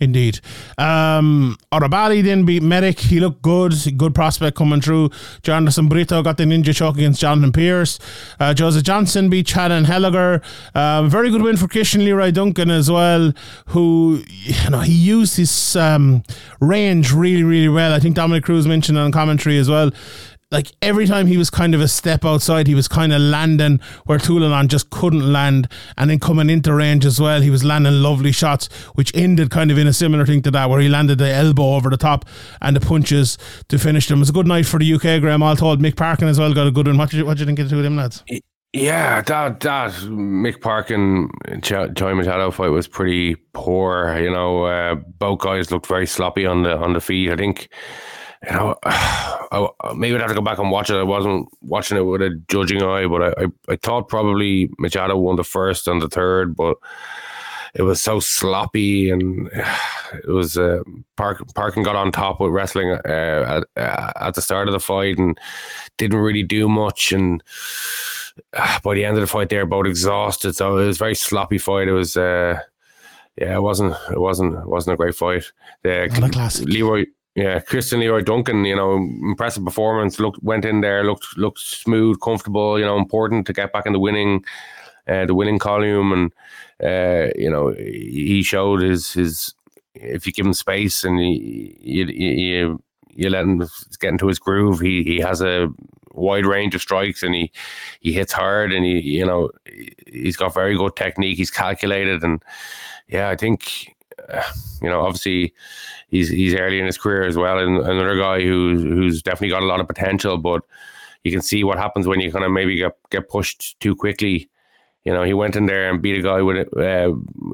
Indeed. 0.00 0.40
Um, 0.76 1.56
Orabali 1.72 2.22
didn't 2.22 2.46
beat 2.46 2.62
Medic. 2.62 3.00
He 3.00 3.20
looked 3.20 3.42
good. 3.42 3.74
Good 3.96 4.14
prospect 4.14 4.56
coming 4.56 4.80
through. 4.80 5.10
Jonathan 5.42 5.88
Brito 5.88 6.22
got 6.22 6.36
the 6.36 6.44
ninja 6.44 6.74
choke 6.74 6.96
against 6.96 7.20
Jonathan 7.20 7.52
Pearce. 7.52 7.98
Uh, 8.38 8.54
Joseph 8.54 8.84
Johnson 8.84 9.28
beat 9.28 9.46
Chad 9.46 9.70
Anheliger. 9.70 10.42
Um, 10.74 11.10
very 11.10 11.30
good 11.30 11.42
win 11.42 11.56
for 11.56 11.66
Christian 11.66 12.04
Leroy 12.04 12.30
Duncan 12.30 12.70
as 12.70 12.90
well, 12.90 13.32
who, 13.66 14.22
you 14.28 14.70
know, 14.70 14.80
he 14.80 14.92
used 14.92 15.36
his 15.36 15.76
um, 15.76 16.22
range 16.60 17.12
really, 17.12 17.42
really 17.42 17.68
well. 17.68 17.92
I 17.92 17.98
think 17.98 18.14
Dominick 18.14 18.44
Cruz 18.44 18.66
mentioned 18.66 18.98
on 18.98 19.10
commentary 19.10 19.58
as 19.58 19.68
well 19.68 19.90
like 20.50 20.72
every 20.80 21.06
time 21.06 21.26
he 21.26 21.36
was 21.36 21.50
kind 21.50 21.74
of 21.74 21.80
a 21.80 21.88
step 21.88 22.24
outside, 22.24 22.66
he 22.66 22.74
was 22.74 22.88
kind 22.88 23.12
of 23.12 23.20
landing 23.20 23.80
where 24.06 24.18
Tulanon 24.18 24.68
just 24.68 24.88
couldn't 24.90 25.32
land, 25.32 25.68
and 25.96 26.08
then 26.08 26.18
coming 26.18 26.48
into 26.48 26.72
range 26.72 27.04
as 27.04 27.20
well, 27.20 27.42
he 27.42 27.50
was 27.50 27.64
landing 27.64 28.02
lovely 28.02 28.32
shots, 28.32 28.72
which 28.94 29.14
ended 29.14 29.50
kind 29.50 29.70
of 29.70 29.78
in 29.78 29.86
a 29.86 29.92
similar 29.92 30.24
thing 30.24 30.42
to 30.42 30.50
that, 30.52 30.70
where 30.70 30.80
he 30.80 30.88
landed 30.88 31.18
the 31.18 31.30
elbow 31.30 31.74
over 31.74 31.90
the 31.90 31.96
top 31.96 32.24
and 32.62 32.74
the 32.74 32.80
punches 32.80 33.36
to 33.68 33.78
finish 33.78 34.08
them. 34.08 34.18
It 34.18 34.20
was 34.20 34.30
a 34.30 34.32
good 34.32 34.46
night 34.46 34.66
for 34.66 34.78
the 34.78 34.94
UK, 34.94 35.20
Graeme. 35.20 35.42
All 35.42 35.56
told, 35.56 35.80
Mick 35.80 35.96
Parkin 35.96 36.28
as 36.28 36.38
well 36.38 36.54
got 36.54 36.66
a 36.66 36.70
good 36.70 36.86
one. 36.86 36.96
What 36.96 37.10
did 37.10 37.18
you, 37.18 37.26
what 37.26 37.36
did 37.36 37.40
you 37.40 37.46
think 37.46 37.58
of 37.58 37.66
the 37.66 37.70
two 37.70 37.78
of 37.78 37.84
them 37.84 37.96
lads? 37.96 38.24
Yeah, 38.74 39.22
that 39.22 39.60
that 39.60 39.92
Mick 39.92 40.60
Parkin 40.60 41.30
Joey 41.60 41.92
Ch- 41.94 42.00
Machado 42.00 42.50
fight 42.50 42.68
was 42.68 42.86
pretty 42.86 43.34
poor. 43.54 44.14
You 44.18 44.30
know, 44.30 44.64
uh, 44.64 44.94
both 44.94 45.40
guys 45.40 45.70
looked 45.70 45.86
very 45.86 46.06
sloppy 46.06 46.44
on 46.44 46.64
the 46.64 46.76
on 46.76 46.92
the 46.92 47.00
feet. 47.00 47.30
I 47.30 47.36
think 47.36 47.70
you 48.46 48.52
know, 48.52 48.76
I, 48.84 49.68
maybe 49.96 50.14
I'd 50.14 50.20
have 50.20 50.30
to 50.30 50.34
go 50.34 50.40
back 50.40 50.58
and 50.58 50.70
watch 50.70 50.90
it. 50.90 50.96
I 50.96 51.02
wasn't 51.02 51.48
watching 51.60 51.96
it 51.96 52.02
with 52.02 52.22
a 52.22 52.30
judging 52.48 52.82
eye, 52.82 53.06
but 53.06 53.22
I, 53.22 53.44
I, 53.44 53.46
I 53.72 53.76
thought 53.76 54.08
probably 54.08 54.70
Machado 54.78 55.16
won 55.16 55.36
the 55.36 55.44
first 55.44 55.88
and 55.88 56.00
the 56.00 56.08
third, 56.08 56.54
but 56.56 56.76
it 57.74 57.82
was 57.82 58.00
so 58.00 58.20
sloppy 58.20 59.10
and 59.10 59.48
it 60.12 60.28
was 60.28 60.56
uh, 60.56 60.82
Park 61.16 61.42
Parkin 61.54 61.82
got 61.82 61.96
on 61.96 62.12
top 62.12 62.40
with 62.40 62.52
wrestling 62.52 62.92
uh, 62.92 63.62
at, 63.76 63.82
uh, 63.82 64.12
at 64.20 64.34
the 64.34 64.42
start 64.42 64.68
of 64.68 64.72
the 64.72 64.80
fight 64.80 65.18
and 65.18 65.38
didn't 65.96 66.18
really 66.18 66.42
do 66.42 66.68
much 66.68 67.12
and 67.12 67.42
uh, 68.54 68.78
by 68.82 68.94
the 68.94 69.04
end 69.04 69.16
of 69.16 69.20
the 69.20 69.26
fight 69.26 69.48
they're 69.48 69.66
both 69.66 69.86
exhausted 69.86 70.54
so 70.54 70.76
it 70.78 70.86
was 70.86 70.96
a 70.96 70.98
very 70.98 71.14
sloppy 71.14 71.58
fight 71.58 71.88
it 71.88 71.92
was 71.92 72.16
uh, 72.16 72.58
yeah 73.36 73.54
it 73.54 73.62
wasn't 73.62 73.94
it 74.10 74.20
wasn't 74.20 74.54
it 74.54 74.66
wasn't 74.66 74.92
a 74.92 74.96
great 74.96 75.14
fight 75.14 75.44
the 75.82 76.08
classic. 76.32 76.68
Leroy 76.68 77.04
yeah, 77.38 77.60
Christian 77.60 78.00
Leroy 78.00 78.22
Duncan, 78.22 78.64
you 78.64 78.74
know, 78.74 78.96
impressive 78.96 79.64
performance. 79.64 80.18
Looked 80.18 80.42
went 80.42 80.64
in 80.64 80.80
there, 80.80 81.04
looked 81.04 81.36
looked 81.36 81.60
smooth, 81.60 82.18
comfortable. 82.20 82.80
You 82.80 82.84
know, 82.84 82.98
important 82.98 83.46
to 83.46 83.52
get 83.52 83.72
back 83.72 83.86
in 83.86 83.92
the 83.92 84.00
winning, 84.00 84.44
uh, 85.06 85.24
the 85.24 85.36
winning 85.36 85.60
column, 85.60 86.12
and 86.12 86.32
uh, 86.82 87.30
you 87.36 87.48
know, 87.48 87.72
he 87.74 88.42
showed 88.42 88.82
his 88.82 89.12
his. 89.12 89.54
If 89.94 90.26
you 90.26 90.32
give 90.32 90.46
him 90.46 90.52
space 90.52 91.04
and 91.04 91.20
you 91.20 91.76
you 91.80 92.04
you, 92.06 92.82
you 93.10 93.30
let 93.30 93.44
him 93.44 93.58
get 94.00 94.10
into 94.10 94.26
his 94.26 94.40
groove, 94.40 94.80
he 94.80 95.04
he 95.04 95.20
has 95.20 95.40
a 95.40 95.68
wide 96.12 96.46
range 96.46 96.74
of 96.74 96.80
strikes 96.80 97.22
and 97.22 97.36
he 97.36 97.52
he 98.00 98.12
hits 98.12 98.32
hard 98.32 98.72
and 98.72 98.84
he 98.84 98.98
you 98.98 99.24
know 99.24 99.50
he's 100.08 100.36
got 100.36 100.54
very 100.54 100.76
good 100.76 100.96
technique. 100.96 101.36
He's 101.36 101.52
calculated 101.52 102.24
and 102.24 102.42
yeah, 103.06 103.28
I 103.28 103.36
think 103.36 103.94
you 104.82 104.88
know 104.88 105.00
obviously 105.00 105.54
he's 106.08 106.28
he's 106.28 106.54
early 106.54 106.78
in 106.78 106.86
his 106.86 106.98
career 106.98 107.24
as 107.24 107.36
well, 107.36 107.58
and 107.58 107.78
another 107.78 108.16
guy 108.16 108.42
who's 108.42 108.82
who's 108.82 109.22
definitely 109.22 109.50
got 109.50 109.62
a 109.62 109.66
lot 109.66 109.80
of 109.80 109.88
potential, 109.88 110.38
but 110.38 110.62
you 111.24 111.32
can 111.32 111.42
see 111.42 111.64
what 111.64 111.78
happens 111.78 112.06
when 112.06 112.20
you 112.20 112.32
kind 112.32 112.44
of 112.44 112.50
maybe 112.50 112.76
get 112.76 112.96
get 113.10 113.28
pushed 113.28 113.78
too 113.80 113.94
quickly. 113.94 114.48
You 115.04 115.12
know, 115.14 115.22
he 115.22 115.32
went 115.32 115.56
in 115.56 115.66
there 115.66 115.88
and 115.88 116.02
beat 116.02 116.18
a 116.18 116.22
guy 116.22 116.42
with 116.42 116.68
uh, 116.76 117.10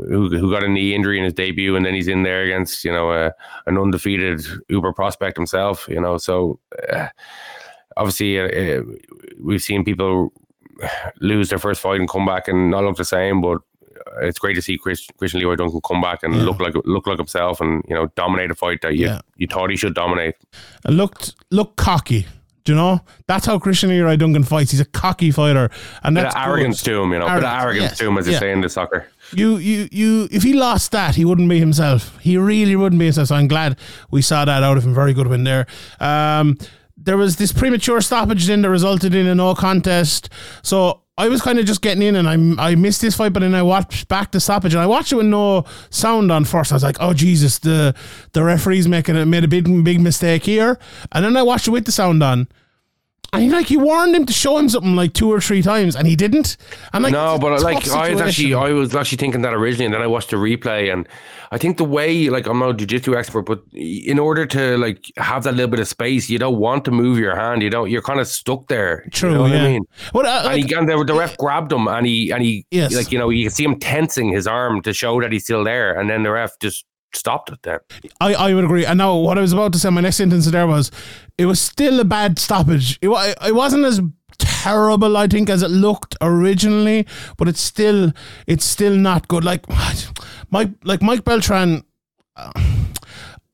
who 0.08 0.28
who 0.28 0.50
got 0.50 0.64
a 0.64 0.68
knee 0.68 0.94
injury 0.94 1.18
in 1.18 1.24
his 1.24 1.34
debut, 1.34 1.76
and 1.76 1.84
then 1.84 1.94
he's 1.94 2.08
in 2.08 2.22
there 2.22 2.42
against 2.42 2.84
you 2.84 2.92
know 2.92 3.10
uh, 3.10 3.30
an 3.66 3.78
undefeated 3.78 4.42
Uber 4.68 4.92
prospect 4.92 5.36
himself. 5.36 5.86
You 5.88 6.00
know, 6.00 6.18
so 6.18 6.58
uh, 6.92 7.08
obviously 7.96 8.40
uh, 8.40 8.82
we've 9.40 9.62
seen 9.62 9.84
people 9.84 10.32
lose 11.20 11.48
their 11.48 11.58
first 11.58 11.80
fight 11.80 12.00
and 12.00 12.08
come 12.08 12.26
back 12.26 12.48
and 12.48 12.70
not 12.70 12.84
look 12.84 12.96
the 12.96 13.04
same, 13.04 13.40
but 13.40 13.58
it's 14.22 14.38
great 14.38 14.54
to 14.54 14.62
see 14.62 14.78
Chris, 14.78 15.06
Christian 15.18 15.40
Leroy 15.40 15.56
Duncan 15.56 15.80
come 15.86 16.00
back 16.00 16.22
and 16.22 16.34
Yeah. 16.34 16.42
look 16.42 16.60
like 16.60 16.74
look 16.84 17.06
like 17.06 17.18
himself 17.18 17.60
and 17.60 17.82
you 17.88 17.94
know 17.94 18.10
dominate 18.16 18.50
a 18.50 18.54
fight 18.54 18.80
that 18.82 18.94
you 18.96 19.06
Yeah. 19.06 19.20
you 19.36 19.46
thought 19.46 19.70
he 19.70 19.76
should 19.76 19.94
dominate. 19.94 20.34
and 20.84 20.96
looked 20.96 21.34
looked 21.50 21.76
cocky. 21.76 22.26
Do 22.64 22.72
you 22.72 22.76
know? 22.78 23.02
That's 23.26 23.44
how 23.44 23.58
Christian 23.58 23.90
Leroy 23.90 24.16
Duncan 24.16 24.42
fights. 24.42 24.70
He's 24.70 24.80
a 24.80 24.86
cocky 24.86 25.30
fighter, 25.30 25.68
and 26.02 26.14
Bit 26.14 26.22
that's 26.22 26.34
of 26.34 26.42
arrogance 26.48 26.82
good. 26.82 26.92
to 26.92 27.02
him, 27.02 27.12
you 27.12 27.18
know, 27.18 27.26
bit 27.26 27.36
of 27.36 27.44
Arrogance, 27.44 27.62
arrogance 27.62 27.90
yes, 27.90 27.98
to 27.98 28.06
him, 28.08 28.16
as 28.18 28.24
they 28.24 28.32
yeah. 28.32 28.38
say 28.38 28.52
in 28.52 28.60
the 28.62 28.70
soccer. 28.70 29.06
You, 29.34 29.58
you, 29.58 29.86
you. 29.92 30.28
If 30.30 30.42
he 30.44 30.54
lost 30.54 30.90
that, 30.92 31.14
he 31.14 31.26
wouldn't 31.26 31.50
be 31.50 31.58
himself. 31.58 32.18
He 32.20 32.38
really 32.38 32.74
wouldn't 32.74 32.98
be 32.98 33.04
himself. 33.04 33.28
So 33.28 33.34
I'm 33.34 33.48
glad 33.48 33.78
we 34.10 34.22
saw 34.22 34.46
that 34.46 34.62
out 34.62 34.78
of 34.78 34.84
him. 34.86 34.94
Very 34.94 35.12
good 35.12 35.26
win 35.26 35.44
there. 35.44 35.66
Um, 36.00 36.56
there 37.04 37.16
was 37.16 37.36
this 37.36 37.52
premature 37.52 38.00
stoppage 38.00 38.46
then 38.46 38.62
that 38.62 38.70
resulted 38.70 39.14
in 39.14 39.26
a 39.26 39.34
no 39.34 39.54
contest. 39.54 40.28
So 40.62 41.02
I 41.16 41.28
was 41.28 41.40
kind 41.42 41.58
of 41.58 41.66
just 41.66 41.80
getting 41.80 42.02
in, 42.02 42.16
and 42.16 42.28
I 42.58 42.70
I 42.70 42.74
missed 42.74 43.00
this 43.00 43.16
fight, 43.16 43.32
but 43.32 43.40
then 43.40 43.54
I 43.54 43.62
watched 43.62 44.08
back 44.08 44.32
the 44.32 44.40
stoppage, 44.40 44.74
and 44.74 44.82
I 44.82 44.86
watched 44.86 45.12
it 45.12 45.16
with 45.16 45.26
no 45.26 45.64
sound 45.90 46.32
on 46.32 46.44
first. 46.44 46.72
I 46.72 46.74
was 46.74 46.82
like, 46.82 46.96
oh 46.98 47.14
Jesus, 47.14 47.58
the 47.60 47.94
the 48.32 48.42
referee's 48.42 48.88
making 48.88 49.16
it 49.16 49.26
made 49.26 49.44
a 49.44 49.48
big 49.48 49.84
big 49.84 50.00
mistake 50.00 50.44
here, 50.44 50.78
and 51.12 51.24
then 51.24 51.36
I 51.36 51.42
watched 51.42 51.68
it 51.68 51.70
with 51.70 51.84
the 51.84 51.92
sound 51.92 52.22
on. 52.22 52.48
And 53.34 53.42
he 53.42 53.50
like 53.50 53.66
he 53.66 53.76
warned 53.76 54.14
him 54.14 54.26
to 54.26 54.32
show 54.32 54.56
him 54.58 54.68
something 54.68 54.96
like 54.96 55.12
two 55.12 55.30
or 55.30 55.40
three 55.40 55.62
times, 55.62 55.96
and 55.96 56.06
he 56.06 56.16
didn't. 56.16 56.56
And 56.92 57.02
like 57.02 57.12
No, 57.12 57.38
but 57.38 57.60
like 57.62 57.86
I 57.88 58.10
was 58.12 58.20
actually. 58.20 58.54
I 58.54 58.70
was 58.70 58.94
actually 58.94 59.18
thinking 59.18 59.42
that 59.42 59.52
originally, 59.54 59.86
and 59.86 59.94
then 59.94 60.02
I 60.02 60.06
watched 60.06 60.30
the 60.30 60.36
replay, 60.36 60.92
and 60.92 61.08
I 61.50 61.58
think 61.58 61.76
the 61.76 61.84
way 61.84 62.28
like 62.30 62.46
I'm 62.46 62.58
not 62.58 62.70
a 62.70 62.74
jiu-jitsu 62.74 63.16
expert, 63.16 63.42
but 63.42 63.62
in 63.72 64.18
order 64.18 64.46
to 64.46 64.78
like 64.78 65.10
have 65.16 65.44
that 65.44 65.54
little 65.54 65.70
bit 65.70 65.80
of 65.80 65.88
space, 65.88 66.30
you 66.30 66.38
don't 66.38 66.58
want 66.58 66.84
to 66.86 66.90
move 66.90 67.18
your 67.18 67.36
hand. 67.36 67.62
You 67.62 67.70
don't. 67.70 67.90
You're 67.90 68.02
kind 68.02 68.20
of 68.20 68.26
stuck 68.26 68.68
there. 68.68 69.04
True, 69.10 69.30
You 69.30 69.34
know 69.36 69.42
what 69.42 69.50
yeah. 69.52 69.62
I 69.64 69.68
mean? 69.68 69.84
Well, 70.12 70.26
uh, 70.26 70.50
And, 70.50 70.64
he, 70.64 70.74
and 70.74 70.88
the, 70.88 71.04
the 71.04 71.14
ref 71.14 71.36
grabbed 71.36 71.72
him, 71.72 71.86
and 71.88 72.06
he 72.06 72.30
and 72.30 72.42
he 72.42 72.66
Yes. 72.70 72.94
like 72.94 73.12
you 73.12 73.18
know 73.18 73.30
you 73.30 73.44
can 73.44 73.50
see 73.52 73.64
him 73.64 73.78
tensing 73.78 74.30
his 74.30 74.46
arm 74.46 74.80
to 74.82 74.92
show 74.92 75.20
that 75.20 75.32
he's 75.32 75.44
still 75.44 75.64
there, 75.64 75.98
and 75.98 76.08
then 76.08 76.22
the 76.22 76.30
ref 76.30 76.58
just 76.60 76.84
stopped 77.16 77.50
it. 77.50 77.62
Then 77.62 77.80
I, 78.20 78.34
I 78.34 78.54
would 78.54 78.64
agree. 78.64 78.84
And 78.86 78.98
now 78.98 79.16
what 79.16 79.38
I 79.38 79.40
was 79.40 79.52
about 79.52 79.72
to 79.74 79.78
say, 79.78 79.90
my 79.90 80.00
next 80.00 80.16
sentence 80.16 80.46
there 80.46 80.66
was, 80.66 80.90
it 81.38 81.46
was 81.46 81.60
still 81.60 82.00
a 82.00 82.04
bad 82.04 82.38
stoppage. 82.38 82.98
It, 83.02 83.08
it 83.44 83.54
wasn't 83.54 83.84
as 83.84 84.00
terrible, 84.38 85.16
I 85.16 85.26
think, 85.26 85.48
as 85.50 85.62
it 85.62 85.70
looked 85.70 86.16
originally, 86.20 87.06
but 87.36 87.48
it's 87.48 87.60
still 87.60 88.12
it's 88.46 88.64
still 88.64 88.96
not 88.96 89.28
good. 89.28 89.44
Like 89.44 89.64
Mike, 90.50 90.70
like 90.84 91.02
Mike 91.02 91.24
Beltran. 91.24 91.84
uh, 92.36 92.52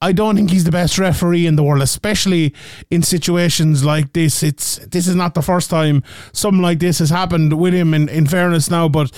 I 0.02 0.12
don't 0.12 0.34
think 0.34 0.50
he's 0.50 0.64
the 0.64 0.70
best 0.70 0.98
referee 0.98 1.46
in 1.46 1.56
the 1.56 1.62
world, 1.62 1.82
especially 1.82 2.54
in 2.90 3.02
situations 3.02 3.84
like 3.84 4.14
this. 4.14 4.42
It's 4.42 4.76
this 4.86 5.06
is 5.06 5.14
not 5.14 5.34
the 5.34 5.42
first 5.42 5.68
time 5.68 6.02
something 6.32 6.62
like 6.62 6.78
this 6.78 7.00
has 7.00 7.10
happened 7.10 7.58
with 7.58 7.74
him. 7.74 7.92
In, 7.92 8.08
in 8.08 8.26
fairness, 8.26 8.70
now, 8.70 8.88
but 8.88 9.12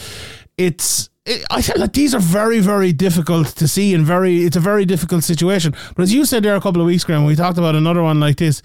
it's 0.58 1.08
it, 1.24 1.44
I 1.50 1.62
feel 1.62 1.78
like 1.78 1.92
these 1.92 2.14
are 2.14 2.20
very 2.20 2.58
very 2.58 2.92
difficult 2.92 3.48
to 3.48 3.68
see 3.68 3.94
and 3.94 4.04
very 4.04 4.44
it's 4.44 4.56
a 4.56 4.60
very 4.60 4.84
difficult 4.84 5.24
situation. 5.24 5.74
But 5.94 6.02
as 6.02 6.12
you 6.12 6.24
said 6.24 6.42
there 6.42 6.56
a 6.56 6.60
couple 6.60 6.80
of 6.80 6.86
weeks 6.86 7.04
ago, 7.04 7.14
when 7.14 7.26
we 7.26 7.36
talked 7.36 7.58
about 7.58 7.74
another 7.74 8.02
one 8.02 8.20
like 8.20 8.36
this, 8.36 8.62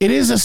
it 0.00 0.10
is 0.10 0.30
a 0.30 0.38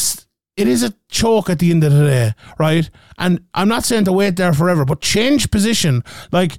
it 0.57 0.67
is 0.67 0.83
a 0.83 0.93
choke 1.09 1.49
at 1.49 1.59
the 1.59 1.71
end 1.71 1.83
of 1.83 1.93
the 1.93 2.05
day, 2.05 2.33
right? 2.59 2.89
And 3.17 3.43
I'm 3.53 3.67
not 3.67 3.83
saying 3.83 4.05
to 4.05 4.13
wait 4.13 4.35
there 4.35 4.53
forever, 4.53 4.85
but 4.85 5.01
change 5.01 5.49
position, 5.51 6.03
like 6.31 6.57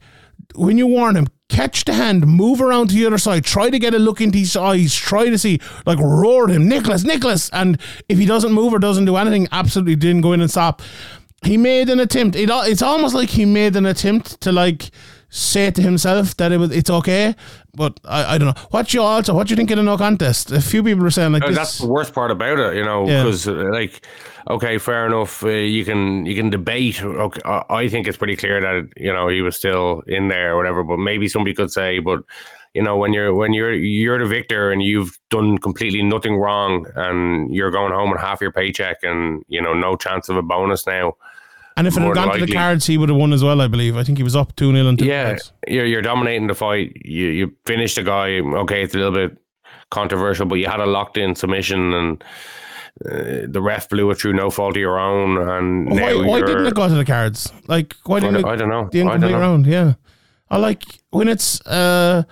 when 0.54 0.78
you 0.78 0.86
warn 0.86 1.16
him, 1.16 1.26
catch 1.48 1.84
the 1.84 1.94
hand, 1.94 2.26
move 2.26 2.60
around 2.60 2.88
to 2.88 2.94
the 2.94 3.06
other 3.06 3.18
side, 3.18 3.44
try 3.44 3.70
to 3.70 3.78
get 3.78 3.94
a 3.94 3.98
look 3.98 4.20
into 4.20 4.38
his 4.38 4.56
eyes, 4.56 4.94
try 4.94 5.28
to 5.28 5.38
see, 5.38 5.60
like 5.86 5.98
roar 5.98 6.48
him, 6.48 6.68
Nicholas, 6.68 7.04
Nicholas. 7.04 7.50
And 7.50 7.80
if 8.08 8.18
he 8.18 8.26
doesn't 8.26 8.52
move 8.52 8.72
or 8.72 8.78
doesn't 8.78 9.04
do 9.04 9.16
anything, 9.16 9.48
absolutely 9.52 9.96
didn't 9.96 10.22
go 10.22 10.32
in 10.32 10.40
and 10.40 10.50
stop. 10.50 10.82
He 11.44 11.56
made 11.56 11.88
an 11.90 12.00
attempt. 12.00 12.36
It, 12.36 12.48
it's 12.50 12.82
almost 12.82 13.14
like 13.14 13.30
he 13.30 13.44
made 13.44 13.76
an 13.76 13.86
attempt 13.86 14.40
to 14.42 14.52
like 14.52 14.90
say 15.34 15.70
to 15.70 15.80
himself 15.80 16.36
that 16.36 16.52
it 16.52 16.58
was 16.58 16.70
it's 16.70 16.90
okay. 16.90 17.34
But 17.74 17.98
I, 18.04 18.34
I 18.34 18.38
don't 18.38 18.48
know. 18.54 18.62
What 18.70 18.92
you 18.92 19.02
also 19.02 19.34
what 19.34 19.46
do 19.46 19.52
you 19.52 19.56
think 19.56 19.70
of 19.70 19.76
the 19.78 19.82
no 19.82 19.96
contest? 19.96 20.52
A 20.52 20.60
few 20.60 20.82
people 20.82 21.02
were 21.02 21.10
saying 21.10 21.32
like 21.32 21.42
Uh, 21.42 21.50
that's 21.52 21.78
the 21.78 21.86
worst 21.86 22.12
part 22.14 22.30
about 22.30 22.58
it, 22.58 22.76
you 22.76 22.84
know, 22.84 23.08
Yeah. 23.08 23.24
because 23.24 23.46
like, 23.46 24.06
okay, 24.50 24.78
fair 24.78 25.06
enough. 25.06 25.42
Uh, 25.42 25.48
you 25.48 25.84
can 25.84 26.26
you 26.26 26.34
can 26.34 26.50
debate. 26.50 27.02
Okay, 27.02 27.40
I 27.44 27.62
I 27.70 27.88
think 27.88 28.06
it's 28.06 28.18
pretty 28.18 28.36
clear 28.36 28.60
that 28.60 28.88
you 28.96 29.12
know 29.12 29.28
he 29.28 29.40
was 29.42 29.56
still 29.56 30.02
in 30.06 30.28
there 30.28 30.52
or 30.52 30.56
whatever. 30.58 30.84
But 30.84 30.98
maybe 30.98 31.28
somebody 31.28 31.54
could 31.54 31.70
say, 31.72 31.98
but 31.98 32.20
you 32.74 32.82
know, 32.82 32.96
when 32.96 33.12
you're 33.14 33.34
when 33.34 33.52
you're 33.54 33.72
you're 33.72 34.18
the 34.18 34.26
victor 34.26 34.70
and 34.70 34.82
you've 34.82 35.18
done 35.30 35.58
completely 35.58 36.02
nothing 36.02 36.36
wrong, 36.36 36.86
and 36.94 37.54
you're 37.54 37.70
going 37.70 37.92
home 37.92 38.10
with 38.10 38.20
half 38.20 38.40
your 38.42 38.52
paycheck, 38.52 39.02
and 39.02 39.42
you 39.48 39.62
know, 39.62 39.72
no 39.74 39.96
chance 39.96 40.28
of 40.28 40.36
a 40.36 40.42
bonus 40.42 40.86
now. 40.86 41.14
And 41.76 41.86
if 41.86 41.96
it 41.96 42.02
had 42.02 42.14
gone 42.14 42.38
to 42.38 42.46
the 42.46 42.52
cards, 42.52 42.86
he 42.86 42.98
would 42.98 43.08
have 43.08 43.18
won 43.18 43.32
as 43.32 43.42
well. 43.42 43.60
I 43.60 43.68
believe. 43.68 43.96
I 43.96 44.04
think 44.04 44.18
he 44.18 44.24
was 44.24 44.36
up 44.36 44.54
two 44.56 44.72
0 44.72 44.86
and 44.86 44.98
two 44.98 45.06
Yeah, 45.06 45.36
you're 45.66 45.86
you're 45.86 46.02
dominating 46.02 46.46
the 46.46 46.54
fight. 46.54 46.92
You 47.04 47.26
you 47.28 47.56
finish 47.64 47.94
the 47.94 48.02
guy. 48.02 48.40
Okay, 48.40 48.82
it's 48.82 48.94
a 48.94 48.98
little 48.98 49.12
bit 49.12 49.38
controversial, 49.90 50.46
but 50.46 50.56
you 50.56 50.66
had 50.66 50.80
a 50.80 50.86
locked 50.86 51.16
in 51.16 51.34
submission, 51.34 51.92
and 51.94 52.24
uh, 53.04 53.46
the 53.48 53.60
ref 53.62 53.88
blew 53.88 54.10
it 54.10 54.16
through 54.16 54.32
no 54.34 54.50
fault 54.50 54.76
of 54.76 54.80
your 54.80 54.98
own. 54.98 55.36
And 55.38 55.90
Why, 55.90 56.14
why 56.14 56.40
didn't 56.40 56.66
it 56.66 56.74
go 56.74 56.88
to 56.88 56.94
the 56.94 57.04
cards? 57.04 57.52
Like, 57.68 57.94
why 58.04 58.16
I 58.16 58.20
didn't 58.20 58.34
don't, 58.34 58.44
it 58.44 58.52
I 58.52 58.56
don't 58.56 58.68
know. 58.68 58.88
the 58.90 59.00
I 59.00 59.04
don't 59.04 59.14
incomplete 59.14 59.32
know. 59.32 59.40
round? 59.40 59.66
Yeah, 59.66 59.94
I 60.50 60.58
like 60.58 60.84
when 61.10 61.28
it's 61.28 61.60
uh, 61.66 62.24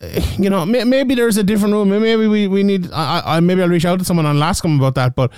you 0.38 0.48
know, 0.48 0.64
maybe 0.64 1.14
there's 1.14 1.36
a 1.36 1.42
different 1.42 1.74
rule. 1.74 1.84
Maybe 1.84 2.26
we 2.26 2.46
we 2.48 2.62
need. 2.62 2.90
I, 2.92 3.22
I 3.36 3.40
maybe 3.40 3.62
I'll 3.62 3.68
reach 3.68 3.84
out 3.84 3.98
to 3.98 4.04
someone 4.04 4.24
and 4.26 4.42
ask 4.42 4.62
them 4.62 4.78
about 4.78 4.94
that. 4.94 5.14
But 5.14 5.30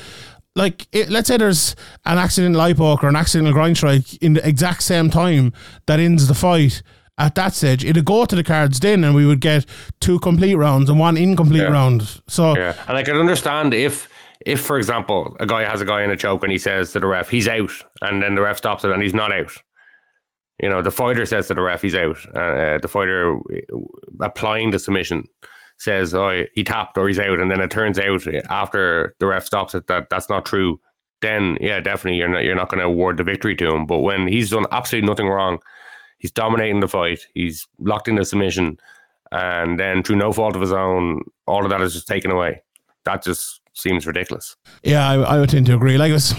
like, 0.55 0.87
it, 0.93 1.09
let's 1.09 1.29
say 1.29 1.37
there's 1.37 1.75
an 2.05 2.19
accident 2.19 2.57
light 2.57 2.77
poke 2.77 3.03
or 3.05 3.09
an 3.09 3.17
accidental 3.17 3.53
grind 3.53 3.77
strike 3.77 4.15
in 4.23 4.35
the 4.35 4.47
exact 4.47 4.83
same 4.83 5.11
time 5.11 5.53
that 5.87 5.99
ends 6.01 6.29
the 6.29 6.35
fight. 6.35 6.83
At 7.19 7.35
that 7.35 7.53
stage, 7.55 7.85
it'd 7.85 8.05
go 8.07 8.25
to 8.25 8.35
the 8.35 8.43
cards 8.43 8.81
then, 8.81 9.05
and 9.05 9.15
we 9.15 9.27
would 9.27 9.41
get 9.41 9.67
two 10.01 10.19
complete 10.19 10.55
rounds 10.55 10.89
and 10.89 10.99
one 10.99 11.17
incomplete 11.19 11.63
Yeah. 11.63 11.69
round. 11.71 12.23
So 12.27 12.57
Yeah, 12.57 12.75
and 12.89 12.97
I 12.97 13.03
could 13.03 13.17
understand 13.17 13.75
if, 13.75 14.09
if 14.47 14.61
for 14.61 14.79
example, 14.79 15.37
a 15.39 15.47
guy 15.47 15.63
has 15.65 15.81
a 15.83 15.85
guy 15.85 16.03
in 16.03 16.11
a 16.11 16.17
choke 16.17 16.43
and 16.43 16.51
he 16.51 16.59
says 16.59 16.93
to 16.93 17.01
the 17.01 17.07
ref, 17.07 17.29
"He's 17.29 17.47
out," 17.47 17.71
and 18.01 18.23
then 18.23 18.35
the 18.35 18.41
ref 18.41 18.57
stops 18.57 18.83
it 18.85 18.91
and 18.91 19.03
he's 19.03 19.15
not 19.15 19.31
out. 19.31 19.53
You 20.61 20.69
know, 20.71 20.81
the 20.83 20.91
fighter 20.91 21.27
says 21.27 21.49
to 21.49 21.55
the 21.55 21.61
ref, 21.63 21.83
"He's 21.83 21.95
out." 21.95 22.17
Uh, 22.35 22.79
the 22.79 22.89
fighter 22.89 23.37
uh, 23.37 23.79
applying 24.23 24.71
the 24.71 24.79
submission 24.79 25.25
says, 25.83 26.14
"Oh, 26.14 26.45
he 26.55 26.62
tapped 26.64 26.97
or 26.97 27.09
he's 27.09 27.18
out," 27.18 27.41
and 27.41 27.51
then 27.51 27.61
it 27.61 27.70
turns 27.70 27.99
out 27.99 28.22
after 28.49 29.14
the 29.18 29.26
ref 29.26 29.45
stops 29.45 29.74
it 29.74 29.87
that 29.89 30.09
that's 30.11 30.30
not 30.30 30.47
true. 30.47 30.80
Then, 31.20 31.57
yeah, 31.61 31.80
definitely, 31.80 32.18
you're 32.18 32.28
not 32.28 32.45
you're 32.45 32.55
not 32.55 32.68
going 32.68 32.80
to 32.80 32.87
award 32.87 33.16
the 33.16 33.24
victory 33.24 33.57
to 33.57 33.74
him. 33.74 33.87
But 33.87 33.99
when 33.99 34.26
he's 34.28 34.51
done 34.51 34.66
absolutely 34.70 35.09
nothing 35.09 35.28
wrong, 35.28 35.59
he's 36.18 36.33
dominating 36.33 36.80
the 36.80 36.89
fight, 36.89 37.26
he's 37.35 37.66
locked 37.78 38.09
in 38.09 38.14
the 38.14 38.24
submission, 38.24 38.78
and 39.30 39.78
then 39.78 40.03
through 40.03 40.16
no 40.16 40.33
fault 40.33 40.55
of 40.55 40.61
his 40.62 40.72
own, 40.72 41.22
all 41.47 41.64
of 41.64 41.70
that 41.70 41.80
is 41.80 41.95
just 41.95 42.07
taken 42.09 42.30
away. 42.30 42.62
that 43.05 43.22
just 43.22 43.61
seems 43.74 44.07
ridiculous. 44.07 44.57
Yeah, 44.83 45.09
I, 45.09 45.14
I 45.14 45.41
would 45.41 45.49
tend 45.51 45.66
to 45.66 45.74
agree. 45.74 45.99
Like 45.99 46.11
it 46.11 46.14
was, 46.14 46.35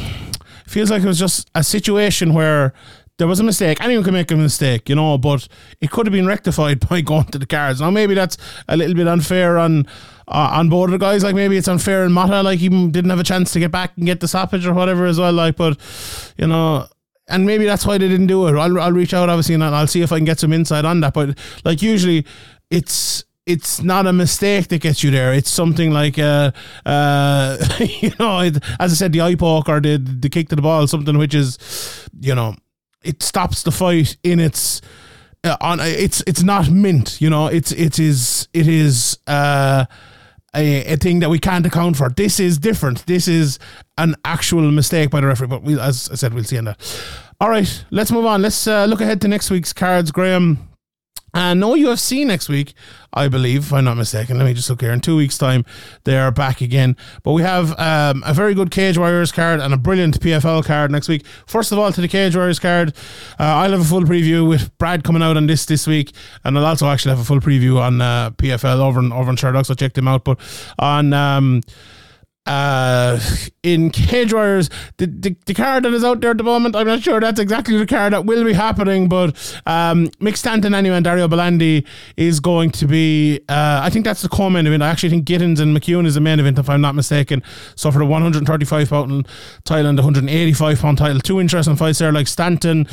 feels 0.67 0.89
like 0.91 1.01
it 1.01 1.07
was 1.07 1.19
just 1.19 1.49
a 1.55 1.63
situation 1.63 2.33
where 2.33 2.73
there 3.17 3.27
was 3.27 3.39
a 3.39 3.43
mistake. 3.43 3.79
Anyone 3.81 4.03
can 4.03 4.13
make 4.13 4.31
a 4.31 4.35
mistake, 4.35 4.89
you 4.89 4.95
know, 4.95 5.17
but 5.17 5.47
it 5.81 5.91
could 5.91 6.07
have 6.07 6.13
been 6.13 6.25
rectified 6.25 6.87
by 6.89 7.01
going 7.01 7.25
to 7.25 7.37
the 7.37 7.45
cards. 7.45 7.81
Now 7.81 7.91
maybe 7.91 8.13
that's 8.13 8.37
a 8.67 8.77
little 8.77 8.95
bit 8.95 9.07
unfair 9.07 9.57
on 9.57 9.85
uh, 10.27 10.51
on 10.53 10.69
both 10.69 10.85
of 10.85 10.91
the 10.91 10.97
guys. 10.97 11.23
Like 11.23 11.35
maybe 11.35 11.57
it's 11.57 11.67
unfair 11.67 12.05
in 12.05 12.11
Mata, 12.11 12.41
like 12.41 12.59
he 12.59 12.69
didn't 12.69 13.09
have 13.09 13.19
a 13.19 13.23
chance 13.23 13.51
to 13.53 13.59
get 13.59 13.71
back 13.71 13.91
and 13.97 14.05
get 14.05 14.19
the 14.19 14.27
stoppage 14.27 14.65
or 14.65 14.73
whatever 14.73 15.05
as 15.05 15.19
well. 15.19 15.33
Like, 15.33 15.55
but 15.55 15.77
you 16.37 16.47
know. 16.47 16.87
And 17.29 17.45
maybe 17.45 17.63
that's 17.63 17.85
why 17.85 17.97
they 17.97 18.09
didn't 18.09 18.27
do 18.27 18.47
it. 18.47 18.51
I'll, 18.51 18.77
I'll 18.81 18.91
reach 18.91 19.13
out 19.13 19.29
obviously 19.29 19.55
and 19.55 19.63
I'll 19.63 19.87
see 19.87 20.01
if 20.01 20.11
I 20.11 20.17
can 20.17 20.25
get 20.25 20.39
some 20.39 20.51
insight 20.51 20.83
on 20.83 20.99
that. 20.99 21.13
But 21.13 21.37
like 21.63 21.81
usually, 21.81 22.25
it's 22.69 23.23
it's 23.45 23.81
not 23.81 24.07
a 24.07 24.13
mistake 24.13 24.67
that 24.67 24.81
gets 24.81 25.03
you 25.03 25.11
there. 25.11 25.33
It's 25.33 25.49
something 25.49 25.91
like, 25.91 26.17
uh, 26.17 26.51
uh, 26.85 27.57
you 27.79 28.11
know, 28.19 28.39
it, 28.39 28.57
as 28.79 28.91
I 28.91 28.95
said, 28.95 29.13
the 29.13 29.21
eye 29.21 29.35
poke 29.35 29.69
or 29.69 29.79
the 29.79 29.97
the 29.97 30.29
kick 30.29 30.49
to 30.49 30.55
the 30.57 30.61
ball, 30.61 30.85
something 30.87 31.17
which 31.17 31.33
is, 31.33 32.09
you 32.19 32.35
know, 32.35 32.55
it 33.03 33.23
stops 33.23 33.63
the 33.63 33.71
fight 33.71 34.17
in 34.23 34.39
its. 34.39 34.81
Uh, 35.45 35.57
on 35.59 35.79
it's 35.81 36.23
it's 36.25 36.41
not 36.41 36.69
mint, 36.69 37.19
you 37.19 37.29
know. 37.29 37.47
It's 37.47 37.71
it 37.73 37.99
is 37.99 38.47
it 38.53 38.67
is 38.67 39.17
uh, 39.27 39.85
a, 40.55 40.93
a 40.93 40.95
thing 40.95 41.19
that 41.19 41.29
we 41.29 41.39
can't 41.39 41.65
account 41.65 41.97
for. 41.97 42.09
This 42.09 42.39
is 42.39 42.57
different. 42.57 43.05
This 43.05 43.27
is 43.27 43.59
an 43.97 44.15
actual 44.23 44.71
mistake 44.71 45.09
by 45.09 45.19
the 45.19 45.27
referee. 45.27 45.47
But 45.47 45.63
we, 45.63 45.79
as 45.79 46.09
I 46.11 46.15
said, 46.15 46.33
we'll 46.33 46.45
see 46.45 46.57
on 46.57 46.65
that. 46.65 46.79
All 47.41 47.49
right, 47.49 47.85
let's 47.91 48.11
move 48.11 48.25
on. 48.25 48.41
Let's 48.41 48.67
uh, 48.67 48.85
look 48.85 49.01
ahead 49.01 49.19
to 49.21 49.27
next 49.27 49.49
week's 49.49 49.73
cards, 49.73 50.11
Graeme. 50.11 50.72
And 51.33 51.59
no 51.59 51.73
UFC 51.73 52.25
next 52.25 52.47
week, 52.47 52.73
I 53.11 53.27
believe, 53.27 53.65
if 53.65 53.73
I'm 53.73 53.85
not 53.85 53.97
mistaken. 53.97 54.37
Let 54.37 54.45
me 54.45 54.53
just 54.53 54.69
look 54.69 54.81
here. 54.81 54.91
In 54.91 54.99
two 54.99 55.15
weeks' 55.15 55.37
time, 55.37 55.65
they 56.03 56.17
are 56.17 56.31
back 56.31 56.61
again. 56.61 56.95
But 57.23 57.31
we 57.31 57.41
have 57.41 57.77
um, 57.79 58.23
a 58.25 58.33
very 58.33 58.53
good 58.53 58.69
Cage 58.69 58.97
Warriors 58.97 59.31
card 59.31 59.59
and 59.59 59.73
a 59.73 59.77
brilliant 59.77 60.19
PFL 60.19 60.63
card 60.63 60.91
next 60.91 61.07
week. 61.07 61.25
First 61.47 61.71
of 61.71 61.79
all, 61.79 61.91
to 61.91 62.01
the 62.01 62.07
Cage 62.07 62.35
Warriors 62.35 62.59
card, 62.59 62.89
uh, 63.39 63.43
I'll 63.43 63.71
have 63.71 63.81
a 63.81 63.83
full 63.83 64.03
preview 64.03 64.47
with 64.47 64.75
Brad 64.77 65.03
coming 65.03 65.23
out 65.23 65.35
on 65.35 65.47
this 65.47 65.65
this 65.65 65.87
week, 65.87 66.13
and 66.43 66.57
I'll 66.57 66.65
also 66.65 66.87
actually 66.87 67.11
have 67.11 67.19
a 67.19 67.25
full 67.25 67.39
preview 67.39 67.79
on 67.79 67.99
uh, 67.99 68.29
PFL 68.31 68.79
over 68.79 68.99
in 68.99 69.11
over 69.11 69.29
in 69.29 69.35
Sherdog, 69.35 69.65
so 69.65 69.73
check 69.73 69.93
them 69.93 70.07
out. 70.07 70.23
But 70.23 70.39
on 70.77 71.13
um, 71.13 71.61
uh, 72.45 73.19
in 73.63 73.89
Cage 73.89 74.33
Warriors, 74.33 74.69
the, 74.97 75.05
the, 75.07 75.35
the 75.45 75.53
card 75.53 75.83
that 75.83 75.93
is 75.93 76.03
out 76.03 76.19
there 76.19 76.31
at 76.31 76.37
the 76.37 76.43
moment, 76.43 76.75
I'm 76.75 76.87
not 76.87 77.01
sure 77.01 77.19
that's 77.19 77.39
exactly 77.39 77.77
the 77.77 77.85
card 77.85 78.11
that 78.11 78.25
will 78.25 78.43
be 78.43 78.51
happening, 78.51 79.07
but 79.07 79.29
um, 79.65 80.07
Mick 80.19 80.35
Stanton 80.35 80.73
anyway 80.73 80.97
and 80.97 81.05
Dario 81.05 81.27
Belandi 81.29 81.85
is 82.17 82.41
going 82.41 82.71
to 82.71 82.85
be, 82.85 83.39
uh, 83.47 83.79
I 83.81 83.89
think 83.89 84.03
that's 84.03 84.21
the 84.21 84.29
co-main 84.29 84.67
event. 84.67 84.83
I 84.83 84.89
actually 84.89 85.09
think 85.09 85.25
Gittins 85.25 85.59
and 85.61 85.75
McEwen 85.75 86.05
is 86.05 86.15
the 86.15 86.21
main 86.21 86.39
event, 86.39 86.59
if 86.59 86.69
I'm 86.69 86.81
not 86.81 86.95
mistaken. 86.95 87.41
So 87.75 87.91
for 87.91 87.99
the 87.99 88.05
135 88.05 88.89
pound 88.89 89.27
title 89.63 89.87
and 89.87 89.97
the 89.97 90.01
185 90.01 90.79
pound 90.79 90.97
title, 90.97 91.19
two 91.21 91.39
interesting 91.39 91.77
fights 91.77 91.99
there. 91.99 92.11
Like 92.11 92.27
Stanton, 92.27 92.87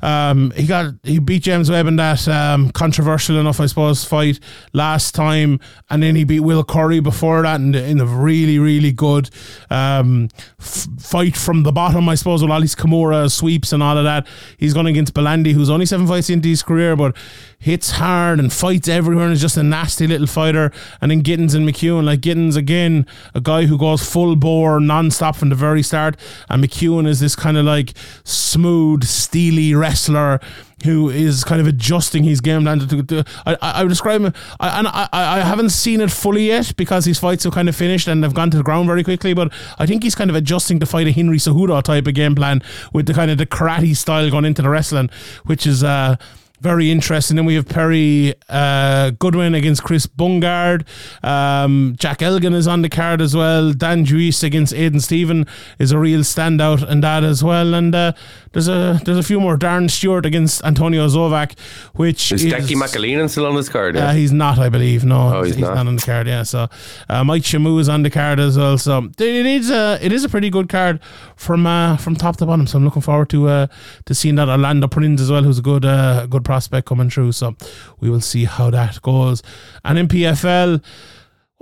um, 0.00 0.50
he 0.52 0.66
got 0.66 0.94
he 1.02 1.18
beat 1.18 1.42
James 1.42 1.70
Webb 1.70 1.86
in 1.86 1.96
that 1.96 2.26
um, 2.26 2.70
controversial 2.70 3.38
enough, 3.38 3.60
I 3.60 3.66
suppose, 3.66 4.04
fight 4.04 4.40
last 4.72 5.14
time, 5.14 5.60
and 5.90 6.02
then 6.02 6.16
he 6.16 6.24
beat 6.24 6.40
Will 6.40 6.64
Curry 6.64 7.00
before 7.00 7.42
that 7.42 7.60
in, 7.60 7.72
the, 7.72 7.84
in 7.84 8.00
a 8.00 8.06
really 8.06 8.58
really 8.58 8.93
good 8.94 9.30
um, 9.70 10.28
f- 10.60 10.86
fight 10.98 11.36
from 11.36 11.62
the 11.62 11.72
bottom, 11.72 12.08
I 12.08 12.14
suppose, 12.14 12.42
with 12.42 12.50
all 12.50 12.60
his 12.60 12.74
Kimura 12.74 13.30
sweeps 13.30 13.72
and 13.72 13.82
all 13.82 13.98
of 13.98 14.04
that. 14.04 14.26
He's 14.58 14.74
going 14.74 14.86
against 14.86 15.14
Belandi, 15.14 15.52
who's 15.52 15.70
only 15.70 15.86
seven 15.86 16.06
fights 16.06 16.30
into 16.30 16.48
his 16.48 16.62
career, 16.62 16.96
but 16.96 17.16
hits 17.58 17.92
hard 17.92 18.38
and 18.38 18.52
fights 18.52 18.88
everywhere 18.88 19.24
and 19.24 19.32
is 19.32 19.40
just 19.40 19.56
a 19.56 19.62
nasty 19.62 20.06
little 20.06 20.26
fighter. 20.26 20.70
And 21.00 21.10
then 21.10 21.22
Gittins 21.22 21.54
and 21.54 21.68
McEwen, 21.68 22.04
like 22.04 22.20
Gittins 22.20 22.56
again, 22.56 23.06
a 23.34 23.40
guy 23.40 23.66
who 23.66 23.78
goes 23.78 24.08
full 24.08 24.36
bore 24.36 24.80
non-stop 24.80 25.36
from 25.36 25.48
the 25.48 25.54
very 25.54 25.82
start, 25.82 26.16
and 26.48 26.62
McEwen 26.62 27.06
is 27.06 27.20
this 27.20 27.34
kind 27.36 27.56
of 27.56 27.64
like 27.64 27.94
smooth, 28.24 29.04
steely 29.04 29.74
wrestler 29.74 30.40
who 30.84 31.08
is 31.08 31.44
kind 31.44 31.60
of 31.60 31.66
adjusting 31.66 32.24
his 32.24 32.40
game 32.40 32.62
plan 32.62 32.78
to, 32.78 33.02
to 33.02 33.24
I, 33.46 33.56
I 33.60 33.82
would 33.82 33.88
describe 33.88 34.22
him 34.22 34.32
I, 34.60 34.78
and 34.78 34.88
I, 34.88 35.08
I 35.12 35.40
haven't 35.40 35.70
seen 35.70 36.00
it 36.00 36.10
fully 36.10 36.46
yet 36.46 36.74
because 36.76 37.04
his 37.04 37.18
fights 37.18 37.44
have 37.44 37.52
kind 37.52 37.68
of 37.68 37.76
finished 37.76 38.06
and 38.06 38.22
have 38.22 38.34
gone 38.34 38.50
to 38.50 38.56
the 38.56 38.62
ground 38.62 38.86
very 38.86 39.02
quickly 39.02 39.34
but 39.34 39.52
I 39.78 39.86
think 39.86 40.02
he's 40.02 40.14
kind 40.14 40.30
of 40.30 40.36
adjusting 40.36 40.80
to 40.80 40.86
fight 40.86 41.06
a 41.06 41.12
Henry 41.12 41.38
Cejudo 41.38 41.82
type 41.82 42.06
of 42.06 42.14
game 42.14 42.34
plan 42.34 42.62
with 42.92 43.06
the 43.06 43.14
kind 43.14 43.30
of 43.30 43.38
the 43.38 43.46
karate 43.46 43.96
style 43.96 44.30
going 44.30 44.44
into 44.44 44.62
the 44.62 44.70
wrestling 44.70 45.10
which 45.44 45.66
is 45.66 45.82
uh 45.82 46.16
very 46.64 46.90
interesting. 46.90 47.36
Then 47.36 47.44
we 47.44 47.56
have 47.56 47.68
Perry 47.68 48.34
uh, 48.48 49.10
Goodwin 49.10 49.54
against 49.54 49.84
Chris 49.84 50.06
Bungard. 50.06 50.86
Um, 51.22 51.94
Jack 51.98 52.22
Elgin 52.22 52.54
is 52.54 52.66
on 52.66 52.80
the 52.80 52.88
card 52.88 53.20
as 53.20 53.36
well. 53.36 53.74
Dan 53.74 54.06
Juice 54.06 54.42
against 54.42 54.72
Aiden 54.72 55.02
Stephen 55.02 55.46
is 55.78 55.92
a 55.92 55.98
real 55.98 56.20
standout 56.20 56.88
in 56.88 57.02
that 57.02 57.22
as 57.22 57.44
well. 57.44 57.74
And 57.74 57.94
uh, 57.94 58.12
there's 58.54 58.68
a 58.68 58.98
there's 59.04 59.18
a 59.18 59.22
few 59.22 59.38
more. 59.40 59.58
Darren 59.58 59.90
Stewart 59.90 60.24
against 60.24 60.64
Antonio 60.64 61.06
Zovac, 61.08 61.58
which 61.94 62.32
Is 62.32 62.42
is, 62.42 62.50
Jackie 62.50 62.74
McAleenan 62.74 63.28
still 63.28 63.46
on 63.46 63.54
this 63.54 63.68
card? 63.68 63.96
uh, 63.96 64.00
Yeah? 64.00 64.12
he's 64.14 64.32
not, 64.32 64.58
I 64.58 64.70
believe. 64.70 65.04
No, 65.04 65.36
Oh, 65.36 65.42
he's 65.42 65.58
not. 65.58 65.76
on 65.76 65.94
the 65.96 66.00
card. 66.02 66.26
Yeah, 66.26 66.42
so 66.44 66.68
uh, 67.10 67.22
Mike 67.24 67.42
Shamu 67.42 67.78
is 67.80 67.88
on 67.90 68.02
the 68.02 68.10
card 68.10 68.40
as 68.40 68.56
well. 68.56 68.78
So 68.78 69.10
it 69.18 69.46
is 69.46 69.70
a 69.70 69.98
it 70.00 70.12
is 70.12 70.24
a 70.24 70.28
pretty 70.30 70.48
good 70.48 70.70
card 70.70 71.00
from 71.36 71.66
uh, 71.66 71.98
from 71.98 72.16
top 72.16 72.38
to 72.38 72.46
bottom. 72.46 72.66
So 72.66 72.78
I'm 72.78 72.84
looking 72.84 73.02
forward 73.02 73.28
to 73.30 73.48
uh, 73.48 73.66
to 74.06 74.14
seeing 74.14 74.36
that 74.36 74.48
Orlando 74.48 74.88
Prince 74.88 75.20
as 75.20 75.30
well, 75.30 75.42
who's 75.42 75.58
a 75.58 75.62
good 75.62 75.84
uh, 75.84 76.26
good 76.26 76.44
prospect 76.44 76.86
coming 76.86 77.10
through. 77.10 77.32
So 77.32 77.54
we 78.00 78.08
will 78.08 78.20
see 78.22 78.44
how 78.44 78.70
that 78.70 79.02
goes. 79.02 79.42
And 79.84 79.98
in 79.98 80.08
PFL. 80.08 80.82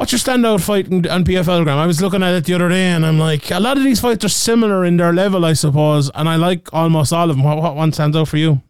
What's 0.02 0.10
your 0.10 0.18
standout 0.18 0.60
fight 0.60 0.88
in, 0.88 1.06
on 1.06 1.22
PFL, 1.22 1.62
Graeme? 1.62 1.78
I 1.78 1.86
was 1.86 2.02
looking 2.02 2.24
at 2.24 2.34
it 2.34 2.44
the 2.44 2.54
other 2.54 2.68
day 2.68 2.86
and 2.86 3.06
I'm 3.06 3.20
like, 3.20 3.52
a 3.52 3.60
lot 3.60 3.76
of 3.76 3.84
these 3.84 4.00
fights 4.00 4.24
are 4.24 4.28
similar 4.28 4.84
in 4.84 4.96
their 4.96 5.12
level, 5.12 5.44
I 5.44 5.52
suppose, 5.52 6.10
and 6.16 6.28
I 6.28 6.34
like 6.34 6.74
almost 6.74 7.12
all 7.12 7.30
of 7.30 7.36
them. 7.36 7.44
What, 7.44 7.58
what 7.58 7.76
one 7.76 7.92
stands 7.92 8.16
out 8.16 8.26
for 8.26 8.36
you? 8.36 8.60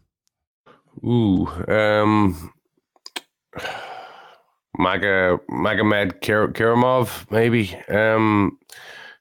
Ooh, 1.03 1.47
um, 1.67 2.53
Maga 4.77 5.39
Magomed 5.49 6.21
Kir- 6.21 7.25
maybe. 7.31 7.75
Um, 7.89 8.59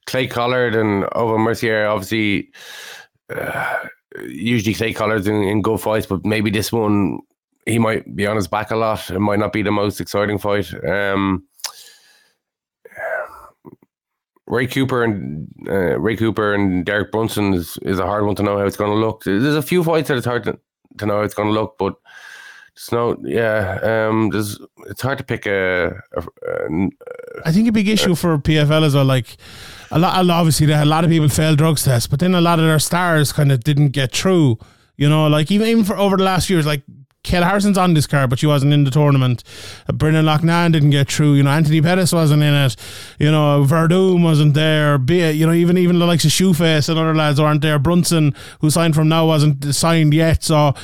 Clay 0.05 0.27
Collard 0.27 0.75
and 0.75 1.07
Aubin-Mercier, 1.15 1.87
obviously, 1.87 2.51
uh, 3.35 3.85
usually 4.29 4.75
Clay 4.75 4.93
Collard's 4.93 5.29
in, 5.29 5.37
in 5.45 5.63
good 5.63 5.81
fights, 5.81 6.05
but 6.05 6.27
maybe 6.27 6.51
this 6.51 6.71
one 6.71 7.21
he 7.65 7.79
might 7.79 8.15
be 8.15 8.27
on 8.27 8.37
his 8.37 8.49
back 8.49 8.71
a 8.71 8.77
lot. 8.77 9.09
It 9.11 9.21
might 9.21 9.39
not 9.39 9.53
be 9.53 9.63
the 9.63 9.71
most 9.71 10.01
exciting 10.01 10.39
fight. 10.39 10.73
Um, 10.85 11.45
Ray 14.53 14.67
Cooper 14.67 15.03
and 15.03 15.49
uh, 15.67 15.99
Ray 15.99 16.15
Cooper 16.15 16.53
and 16.53 16.85
Derek 16.85 17.11
Brunson 17.11 17.55
is, 17.55 17.79
is 17.79 17.99
a 17.99 18.05
hard 18.05 18.27
one 18.27 18.35
to 18.37 18.43
know 18.43 18.59
how 18.59 18.67
it's 18.67 18.77
going 18.77 18.91
to 18.91 18.97
look. 18.97 19.25
There's 19.25 19.57
a 19.57 19.63
few 19.63 19.83
fights 19.83 20.09
that 20.09 20.19
it's 20.19 20.27
hard 20.27 20.45
to, 20.45 20.59
to 20.99 21.07
know 21.07 21.17
how 21.17 21.23
it's 21.23 21.33
going 21.33 21.49
to 21.49 21.55
look, 21.55 21.77
but 21.79 21.95
it's 22.75 22.93
no, 22.93 23.17
yeah. 23.25 23.79
Um, 23.83 24.29
there's 24.29 24.61
it's 24.89 25.01
hard 25.01 25.17
to 25.19 25.25
pick 25.25 25.47
a. 25.47 25.95
a, 26.17 26.21
a 26.21 26.89
I 27.47 27.51
think 27.51 27.67
a 27.67 27.73
big 27.73 27.89
issue 27.89 28.15
for 28.15 28.37
PFL 28.37 28.85
as 28.85 28.95
well, 28.95 29.07
like 29.07 29.39
a 29.91 29.99
lot, 29.99 30.21
a 30.21 30.23
lot- 30.23 30.41
obviously 30.41 30.71
a 30.71 30.85
lot 30.85 31.05
of 31.05 31.11
people 31.11 31.31
fail 31.31 31.57
drugs 31.57 31.85
tests, 31.85 32.07
but 32.07 32.21
then 32.21 32.35
a 32.35 32.41
lot 32.43 32.59
of 32.59 32.67
their 32.67 32.79
stars 32.79 33.33
kind 33.33 33.53
of 33.53 33.65
didn't 33.65 33.89
get 33.91 34.13
through. 34.13 34.59
You 34.99 35.09
know, 35.09 35.29
like 35.29 35.51
even 35.51 35.67
even 35.67 35.85
for 35.85 35.97
over 35.97 36.19
the 36.19 36.25
last 36.25 36.47
few 36.47 36.57
years, 36.57 36.67
like 36.67 36.83
Kayla 37.25 37.45
Harrison's 37.45 37.79
on 37.79 37.95
this 37.95 38.09
card, 38.09 38.31
but 38.31 38.41
she 38.41 38.47
wasn't 38.47 38.73
in 38.73 38.83
the 38.83 38.91
tournament. 38.91 39.45
Uh, 39.89 39.93
Brendan 39.93 40.25
Loughnane 40.25 40.73
didn't 40.73 40.91
get 40.91 41.11
through. 41.11 41.35
You 41.35 41.45
know, 41.45 41.51
Anthony 41.51 41.81
Pettis 41.81 42.13
wasn't 42.13 42.43
in 42.43 42.53
it. 42.53 42.75
You 43.19 43.31
know, 43.31 43.65
Verdum 43.65 44.25
wasn't 44.25 44.55
there. 44.55 44.99
Be 44.99 45.21
it, 45.21 45.37
you 45.37 45.47
know, 45.47 45.53
even 45.53 45.79
even 45.79 46.01
the 46.01 46.07
likes 46.07 46.25
of 46.25 46.33
Shoeface 46.33 46.89
and 46.89 46.99
other 46.99 47.15
lads 47.15 47.39
aren't 47.39 47.63
there. 47.63 47.79
Brunson, 47.79 48.35
who 48.61 48.71
signed 48.71 48.97
from 48.97 49.09
now, 49.09 49.27
wasn't 49.27 49.73
signed 49.73 50.13
yet. 50.13 50.43
So 50.43 50.75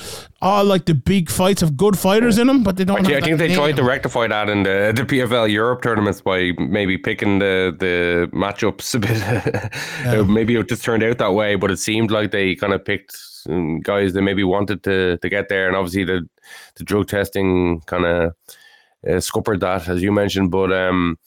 all 0.40 0.64
like 0.64 0.84
the 0.84 0.94
big 0.94 1.28
fights 1.28 1.60
have 1.60 1.76
good 1.76 1.98
fighters 1.98 2.38
in 2.38 2.46
them, 2.46 2.62
but 2.62 2.76
they 2.76 2.84
don't. 2.84 3.04
I 3.04 3.20
think 3.20 3.38
they 3.38 3.52
tried 3.52 3.76
to 3.76 3.82
rectify 3.82 4.28
that 4.28 4.48
in 4.48 4.62
the, 4.62 4.92
the 4.94 5.02
PFL 5.02 5.50
Europe 5.50 5.82
tournaments 5.82 6.20
by 6.20 6.52
maybe 6.58 6.96
picking 6.96 7.40
the, 7.40 7.74
the 7.76 8.30
matchups 8.32 8.94
a 8.94 8.98
bit. 9.00 10.28
maybe 10.28 10.54
it 10.54 10.68
just 10.68 10.84
turned 10.84 11.02
out 11.02 11.18
that 11.18 11.32
way, 11.32 11.56
but 11.56 11.72
it 11.72 11.78
seemed 11.78 12.12
like 12.12 12.30
they 12.30 12.54
kind 12.54 12.72
of 12.72 12.84
picked 12.84 13.16
some 13.48 13.80
guys 13.80 14.12
that 14.12 14.22
maybe 14.22 14.44
wanted 14.44 14.82
to, 14.84 15.16
to 15.18 15.28
get 15.28 15.48
there. 15.48 15.66
And 15.66 15.76
obviously, 15.76 16.04
the, 16.04 16.28
the 16.76 16.84
drug 16.84 17.08
testing 17.08 17.80
kind 17.82 18.04
of 18.04 18.34
uh, 19.08 19.20
scuppered 19.20 19.60
that, 19.60 19.88
as 19.88 20.02
you 20.02 20.12
mentioned. 20.12 20.50
But 20.50 20.72
um, 20.72 21.18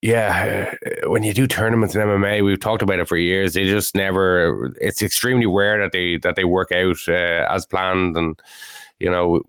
yeah, 0.00 0.72
uh, 0.86 1.10
when 1.10 1.22
you 1.22 1.34
do 1.34 1.46
tournaments 1.46 1.94
in 1.94 2.00
MMA, 2.00 2.44
we've 2.44 2.60
talked 2.60 2.82
about 2.82 3.00
it 3.00 3.08
for 3.08 3.16
years. 3.16 3.54
They 3.54 3.66
just 3.66 3.94
never. 3.94 4.72
It's 4.80 5.02
extremely 5.02 5.46
rare 5.46 5.78
that 5.80 5.92
they 5.92 6.16
that 6.18 6.36
they 6.36 6.44
work 6.44 6.72
out 6.72 6.96
uh, 7.08 7.46
as 7.50 7.66
planned, 7.66 8.16
and 8.16 8.40
you 9.00 9.10
know, 9.10 9.42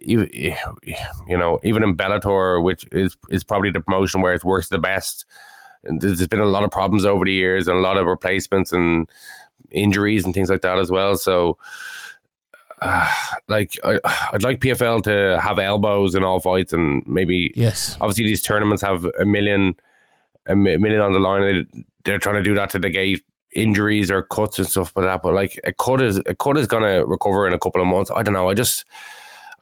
you, 0.00 0.28
you 0.32 1.36
know, 1.38 1.58
even 1.62 1.82
in 1.82 1.96
Bellator, 1.96 2.62
which 2.62 2.86
is 2.92 3.16
is 3.30 3.44
probably 3.44 3.70
the 3.70 3.80
promotion 3.80 4.20
where 4.20 4.34
it 4.34 4.44
works 4.44 4.68
the 4.68 4.78
best. 4.78 5.24
And 5.84 6.00
there's 6.00 6.26
been 6.28 6.40
a 6.40 6.46
lot 6.46 6.64
of 6.64 6.70
problems 6.70 7.04
over 7.04 7.24
the 7.24 7.32
years, 7.32 7.66
and 7.66 7.76
a 7.76 7.82
lot 7.82 7.98
of 7.98 8.06
replacements 8.06 8.72
and 8.72 9.08
injuries 9.70 10.24
and 10.24 10.34
things 10.34 10.50
like 10.50 10.62
that 10.62 10.78
as 10.78 10.90
well. 10.90 11.16
So. 11.16 11.58
Uh, 12.82 13.08
like 13.48 13.78
I, 13.84 13.98
I'd 14.32 14.42
like 14.42 14.60
PFL 14.60 15.04
to 15.04 15.40
have 15.40 15.58
elbows 15.58 16.14
in 16.14 16.22
all 16.22 16.40
fights, 16.40 16.72
and 16.72 17.02
maybe 17.06 17.52
Yes. 17.56 17.96
obviously 18.00 18.24
these 18.24 18.42
tournaments 18.42 18.82
have 18.82 19.06
a 19.18 19.24
million 19.24 19.74
a 20.46 20.54
mi- 20.56 20.76
minute 20.76 21.00
on 21.00 21.12
the 21.12 21.18
line. 21.20 21.40
They, 21.72 21.84
they're 22.04 22.18
trying 22.18 22.34
to 22.34 22.42
do 22.42 22.54
that 22.56 22.70
to 22.70 22.78
negate 22.78 23.22
injuries 23.52 24.10
or 24.10 24.22
cuts 24.24 24.58
and 24.58 24.68
stuff 24.68 24.92
like 24.96 25.06
that. 25.06 25.22
But 25.22 25.32
like 25.32 25.58
a 25.64 25.72
cut 25.72 26.02
is 26.02 26.20
a 26.26 26.34
cut 26.34 26.58
is 26.58 26.66
gonna 26.66 27.06
recover 27.06 27.46
in 27.46 27.54
a 27.54 27.58
couple 27.58 27.80
of 27.80 27.86
months. 27.86 28.10
I 28.14 28.22
don't 28.22 28.34
know. 28.34 28.50
I 28.50 28.54
just. 28.54 28.84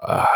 Uh, 0.03 0.27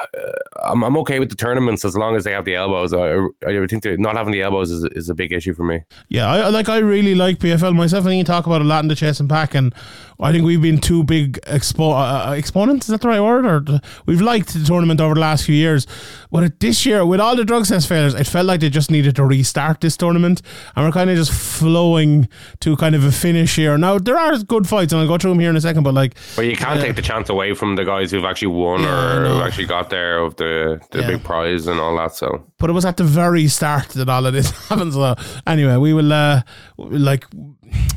I'm 0.62 0.84
I'm 0.84 0.96
okay 0.98 1.18
with 1.18 1.28
the 1.28 1.36
tournaments 1.36 1.84
as 1.84 1.96
long 1.96 2.14
as 2.14 2.24
they 2.24 2.32
have 2.32 2.44
the 2.44 2.54
elbows. 2.54 2.92
I 2.92 3.16
I 3.46 3.66
think 3.66 3.84
not 3.98 4.16
having 4.16 4.32
the 4.32 4.42
elbows 4.42 4.70
is, 4.70 4.84
is 4.92 5.08
a 5.08 5.14
big 5.14 5.32
issue 5.32 5.54
for 5.54 5.64
me. 5.64 5.82
Yeah, 6.08 6.28
I 6.28 6.48
like. 6.50 6.68
I 6.68 6.78
really 6.78 7.14
like 7.14 7.38
PFL 7.38 7.74
myself. 7.74 8.04
I 8.06 8.10
think 8.10 8.18
you 8.18 8.24
talk 8.24 8.46
about 8.46 8.60
a 8.60 8.64
lot 8.64 8.84
in 8.84 8.88
the 8.88 8.94
chess 8.94 9.18
and 9.18 9.28
pack, 9.28 9.54
and 9.54 9.74
I 10.18 10.32
think 10.32 10.44
we've 10.44 10.62
been 10.62 10.78
two 10.78 11.04
big 11.04 11.38
expo- 11.42 11.92
uh, 11.92 12.30
uh, 12.30 12.32
exponents. 12.32 12.86
Is 12.86 12.92
that 12.92 13.00
the 13.02 13.08
right 13.08 13.20
word? 13.20 13.44
Or 13.46 13.60
th- 13.60 13.80
we've 14.06 14.20
liked 14.22 14.54
the 14.54 14.64
tournament 14.64 15.00
over 15.00 15.14
the 15.14 15.20
last 15.20 15.44
few 15.44 15.54
years, 15.54 15.86
but 16.30 16.44
it, 16.44 16.60
this 16.60 16.86
year 16.86 17.04
with 17.04 17.20
all 17.20 17.36
the 17.36 17.44
drug 17.44 17.66
test 17.66 17.88
failures, 17.88 18.14
it 18.14 18.26
felt 18.26 18.46
like 18.46 18.60
they 18.60 18.70
just 18.70 18.90
needed 18.90 19.14
to 19.16 19.24
restart 19.24 19.80
this 19.80 19.96
tournament, 19.96 20.40
and 20.74 20.84
we're 20.86 20.92
kind 20.92 21.10
of 21.10 21.16
just 21.16 21.32
flowing 21.32 22.28
to 22.60 22.76
kind 22.76 22.94
of 22.94 23.04
a 23.04 23.12
finish 23.12 23.56
here. 23.56 23.76
Now 23.76 23.98
there 23.98 24.18
are 24.18 24.38
good 24.38 24.66
fights, 24.68 24.92
and 24.92 25.02
I'll 25.02 25.08
go 25.08 25.18
through 25.18 25.32
them 25.32 25.40
here 25.40 25.50
in 25.50 25.56
a 25.56 25.60
second. 25.60 25.82
But 25.82 25.94
like, 25.94 26.16
But 26.36 26.46
you 26.46 26.56
can't 26.56 26.80
take 26.80 26.96
the 26.96 27.02
chance 27.02 27.28
away 27.28 27.54
from 27.54 27.76
the 27.76 27.84
guys 27.84 28.10
who've 28.10 28.24
actually 28.24 28.48
won 28.48 28.80
Yeah, 28.82 29.38
or 29.38 29.42
actually 29.42 29.66
got 29.66 29.90
there 29.90 30.18
of 30.18 30.36
the, 30.36 30.80
the 30.92 31.00
Yeah. 31.00 31.06
big 31.08 31.24
prize 31.24 31.66
and 31.66 31.78
all 31.80 31.96
that. 31.98 32.14
So 32.14 32.44
but 32.58 32.70
it 32.70 32.72
was 32.72 32.84
at 32.84 32.96
the 32.96 33.04
very 33.04 33.48
start 33.48 33.88
that 33.90 34.08
all 34.08 34.26
of 34.26 34.32
this 34.32 34.50
happened. 34.68 34.92
So 34.92 35.14
anyway, 35.46 35.76
we 35.76 35.92
will 35.92 36.12
uh, 36.12 36.42
like 36.78 37.26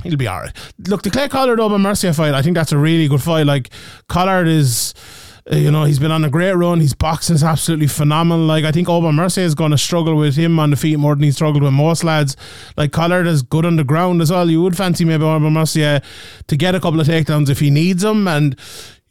he'll 0.04 0.18
be 0.18 0.28
all 0.28 0.42
right. 0.42 0.56
Look, 0.88 1.04
the 1.04 1.10
Clay 1.12 1.28
Collard 1.30 1.60
Aubin-Mercier 1.60 2.14
fight, 2.14 2.34
I 2.34 2.42
think 2.42 2.56
that's 2.56 2.72
a 2.72 2.78
really 2.78 3.08
good 3.08 3.22
fight. 3.22 3.46
Like 3.46 3.70
Collard 4.08 4.48
is. 4.48 4.94
uh, 5.52 5.56
You 5.56 5.72
know, 5.72 5.84
he's 5.86 6.00
been 6.00 6.12
on 6.12 6.24
a 6.26 6.30
great 6.30 6.54
run. 6.54 6.80
His 6.80 6.94
boxing 6.94 7.36
is 7.36 7.44
absolutely 7.44 7.88
phenomenal. 7.88 8.46
Like, 8.46 8.66
I 8.66 8.72
think 8.72 8.88
Aubin-Mercier 8.90 9.44
is 9.46 9.56
going 9.56 9.72
to 9.72 9.78
struggle 9.78 10.16
with 10.16 10.36
him 10.36 10.60
on 10.60 10.70
the 10.70 10.76
feet 10.76 10.98
more 11.00 11.16
than 11.16 11.24
he 11.24 11.32
struggled 11.32 11.64
with 11.64 11.74
most 11.74 12.04
lads. 12.04 12.36
Like, 12.78 12.92
Collard 12.92 13.26
is 13.28 13.42
good 13.42 13.66
on 13.66 13.76
the 13.78 13.84
ground 13.84 14.22
as 14.22 14.30
well. 14.32 14.48
You 14.50 14.62
would 14.62 14.78
fancy 14.78 15.06
maybe 15.06 15.24
Aubin-Mercier 15.24 16.02
to 16.48 16.56
get 16.58 16.76
a 16.76 16.80
couple 16.80 17.00
of 17.00 17.08
takedowns 17.08 17.50
if 17.50 17.60
he 17.60 17.72
needs 17.72 18.04
them. 18.04 18.28
And, 18.28 18.56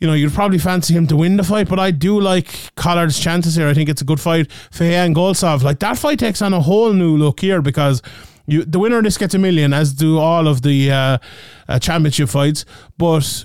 you 0.01 0.07
know, 0.07 0.15
you'd 0.15 0.33
probably 0.33 0.59
fancy 0.59 0.95
him 0.95 1.07
to 1.09 1.17
win 1.17 1.37
the 1.37 1.45
fight, 1.45 1.69
but 1.69 1.79
I 1.79 1.91
do 1.91 2.21
like 2.21 2.75
Collard's 2.77 3.19
chances 3.19 3.57
here. 3.57 3.69
I 3.69 3.75
think 3.75 3.89
it's 3.89 4.03
a 4.03 4.05
good 4.05 4.21
fight. 4.21 4.51
Fahey 4.71 4.95
and 4.95 5.15
Goltsov, 5.15 5.63
like 5.63 5.81
that 5.81 5.99
fight 5.99 6.19
takes 6.19 6.41
on 6.41 6.55
a 6.55 6.61
whole 6.61 6.93
new 6.93 7.17
look 7.17 7.41
here 7.41 7.61
because 7.61 8.01
you 8.47 8.65
the 8.65 8.79
winner 8.79 8.99
of 8.99 9.05
this 9.05 9.19
gets 9.19 9.35
a 9.35 9.39
million, 9.39 9.73
as 9.73 9.93
do 9.93 10.19
all 10.19 10.49
of 10.49 10.63
the 10.63 10.91
uh, 10.91 11.19
uh, 11.69 11.79
championship 11.79 12.29
fights. 12.29 12.65
But 12.97 13.45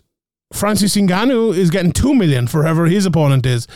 Francis 0.54 0.96
Ngannou 0.96 1.56
is 1.56 1.70
getting 1.70 1.92
two 1.92 2.14
million 2.14 2.48
for 2.48 2.64
whoever 2.64 2.86
his 2.86 3.06
opponent 3.06 3.46
is. 3.46 3.68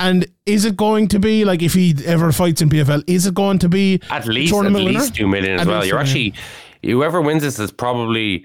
And 0.00 0.26
is 0.44 0.64
it 0.64 0.76
going 0.76 1.06
to 1.08 1.20
be 1.20 1.44
like 1.44 1.62
if 1.62 1.72
he 1.74 1.94
ever 2.04 2.32
fights 2.32 2.60
in 2.60 2.68
PFL? 2.68 3.04
Is 3.06 3.26
it 3.26 3.34
going 3.34 3.60
to 3.60 3.68
be 3.68 4.00
at 4.10 4.26
least 4.26 4.52
at 4.52 4.72
least 4.72 4.84
winner? 4.84 5.06
two 5.10 5.28
million 5.28 5.54
as 5.54 5.60
At 5.62 5.66
well. 5.68 5.86
You're 5.86 5.98
actually 5.98 6.34
whoever 6.82 7.22
wins 7.22 7.42
this 7.42 7.58
is 7.58 7.70
probably 7.70 8.44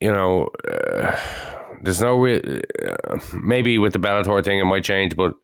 you 0.00 0.12
know 0.12 0.50
uh, 0.70 1.16
there's 1.82 2.00
no 2.00 2.16
re- 2.16 2.62
uh, 2.84 3.18
maybe 3.34 3.78
with 3.78 3.92
the 3.92 3.98
Bellator 3.98 4.44
thing 4.44 4.58
it 4.58 4.64
might 4.64 4.84
change, 4.84 5.16
but 5.16 5.34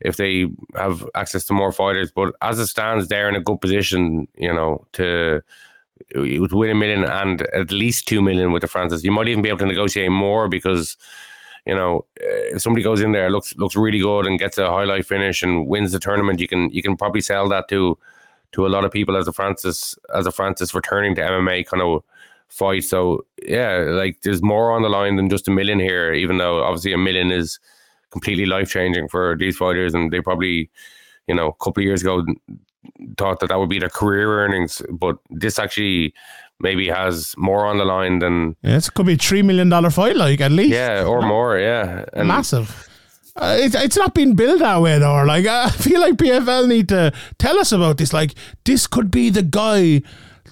if 0.00 0.16
they 0.16 0.46
have 0.74 1.08
access 1.14 1.44
to 1.46 1.54
more 1.54 1.72
fighters, 1.72 2.10
but 2.10 2.34
as 2.42 2.58
it 2.58 2.66
stands, 2.66 3.08
they're 3.08 3.28
in 3.28 3.36
a 3.36 3.40
good 3.40 3.60
position, 3.60 4.28
you 4.36 4.52
know, 4.52 4.86
to 4.92 5.42
win 6.14 6.70
a 6.70 6.74
million 6.74 7.04
and 7.04 7.42
at 7.54 7.70
least 7.70 8.06
two 8.06 8.20
million 8.20 8.52
with 8.52 8.62
the 8.62 8.68
Francis. 8.68 9.04
You 9.04 9.12
might 9.12 9.28
even 9.28 9.42
be 9.42 9.48
able 9.48 9.60
to 9.60 9.66
negotiate 9.66 10.10
more 10.10 10.48
because 10.48 10.96
you 11.66 11.74
know, 11.74 12.04
if 12.16 12.60
somebody 12.60 12.82
goes 12.82 13.00
in 13.00 13.12
there 13.12 13.30
looks 13.30 13.56
looks 13.56 13.74
really 13.74 14.00
good 14.00 14.26
and 14.26 14.38
gets 14.38 14.58
a 14.58 14.66
highlight 14.66 15.06
finish 15.06 15.42
and 15.42 15.66
wins 15.66 15.92
the 15.92 15.98
tournament, 15.98 16.40
you 16.40 16.48
can 16.48 16.70
you 16.70 16.82
can 16.82 16.96
probably 16.96 17.22
sell 17.22 17.48
that 17.48 17.68
to 17.68 17.98
to 18.52 18.66
a 18.66 18.68
lot 18.68 18.84
of 18.84 18.92
people 18.92 19.16
as 19.16 19.26
a 19.26 19.32
Francis 19.32 19.96
as 20.14 20.26
a 20.26 20.32
Francis 20.32 20.74
returning 20.74 21.14
to 21.14 21.22
MMA 21.22 21.66
kind 21.66 21.82
of 21.82 22.04
fight. 22.54 22.84
So 22.84 23.24
yeah, 23.46 23.78
like 23.88 24.20
there's 24.22 24.42
more 24.42 24.72
on 24.72 24.82
the 24.82 24.88
line 24.88 25.16
than 25.16 25.28
just 25.28 25.48
a 25.48 25.50
million 25.50 25.78
here. 25.80 26.12
Even 26.12 26.38
though 26.38 26.62
obviously 26.62 26.92
a 26.92 26.98
million 26.98 27.30
is 27.32 27.58
completely 28.10 28.46
life 28.46 28.70
changing 28.70 29.08
for 29.08 29.36
these 29.38 29.56
fighters, 29.56 29.94
and 29.94 30.12
they 30.12 30.20
probably 30.20 30.70
you 31.26 31.34
know 31.34 31.48
a 31.48 31.64
couple 31.64 31.80
of 31.82 31.86
years 31.86 32.02
ago 32.02 32.24
thought 33.16 33.40
that 33.40 33.48
that 33.48 33.58
would 33.58 33.70
be 33.70 33.78
their 33.78 33.88
career 33.88 34.44
earnings, 34.44 34.82
but 34.90 35.16
this 35.30 35.58
actually 35.58 36.14
maybe 36.60 36.88
has 36.88 37.34
more 37.36 37.66
on 37.66 37.78
the 37.78 37.84
line 37.84 38.20
than 38.20 38.54
Yeah, 38.62 38.76
it 38.76 38.88
could 38.94 39.06
be 39.06 39.14
a 39.14 39.16
three 39.16 39.42
million 39.42 39.68
dollar 39.68 39.90
fight, 39.90 40.16
like 40.16 40.40
at 40.40 40.52
least. 40.52 40.72
yeah 40.72 41.04
or 41.04 41.22
more. 41.22 41.58
Yeah, 41.58 42.04
and 42.12 42.28
massive. 42.28 42.88
Uh, 43.36 43.56
it's 43.58 43.74
it's 43.74 43.96
not 43.96 44.14
being 44.14 44.36
built 44.36 44.60
that 44.60 44.80
way 44.80 44.98
though. 44.98 45.24
Like 45.24 45.46
I 45.66 45.70
feel 45.70 46.00
like 46.00 46.14
PFL 46.14 46.68
need 46.68 46.88
to 46.90 47.12
tell 47.38 47.58
us 47.58 47.72
about 47.72 47.98
this. 47.98 48.12
Like 48.12 48.34
this 48.64 48.86
could 48.86 49.10
be 49.10 49.28
the 49.30 49.42
guy 49.42 50.02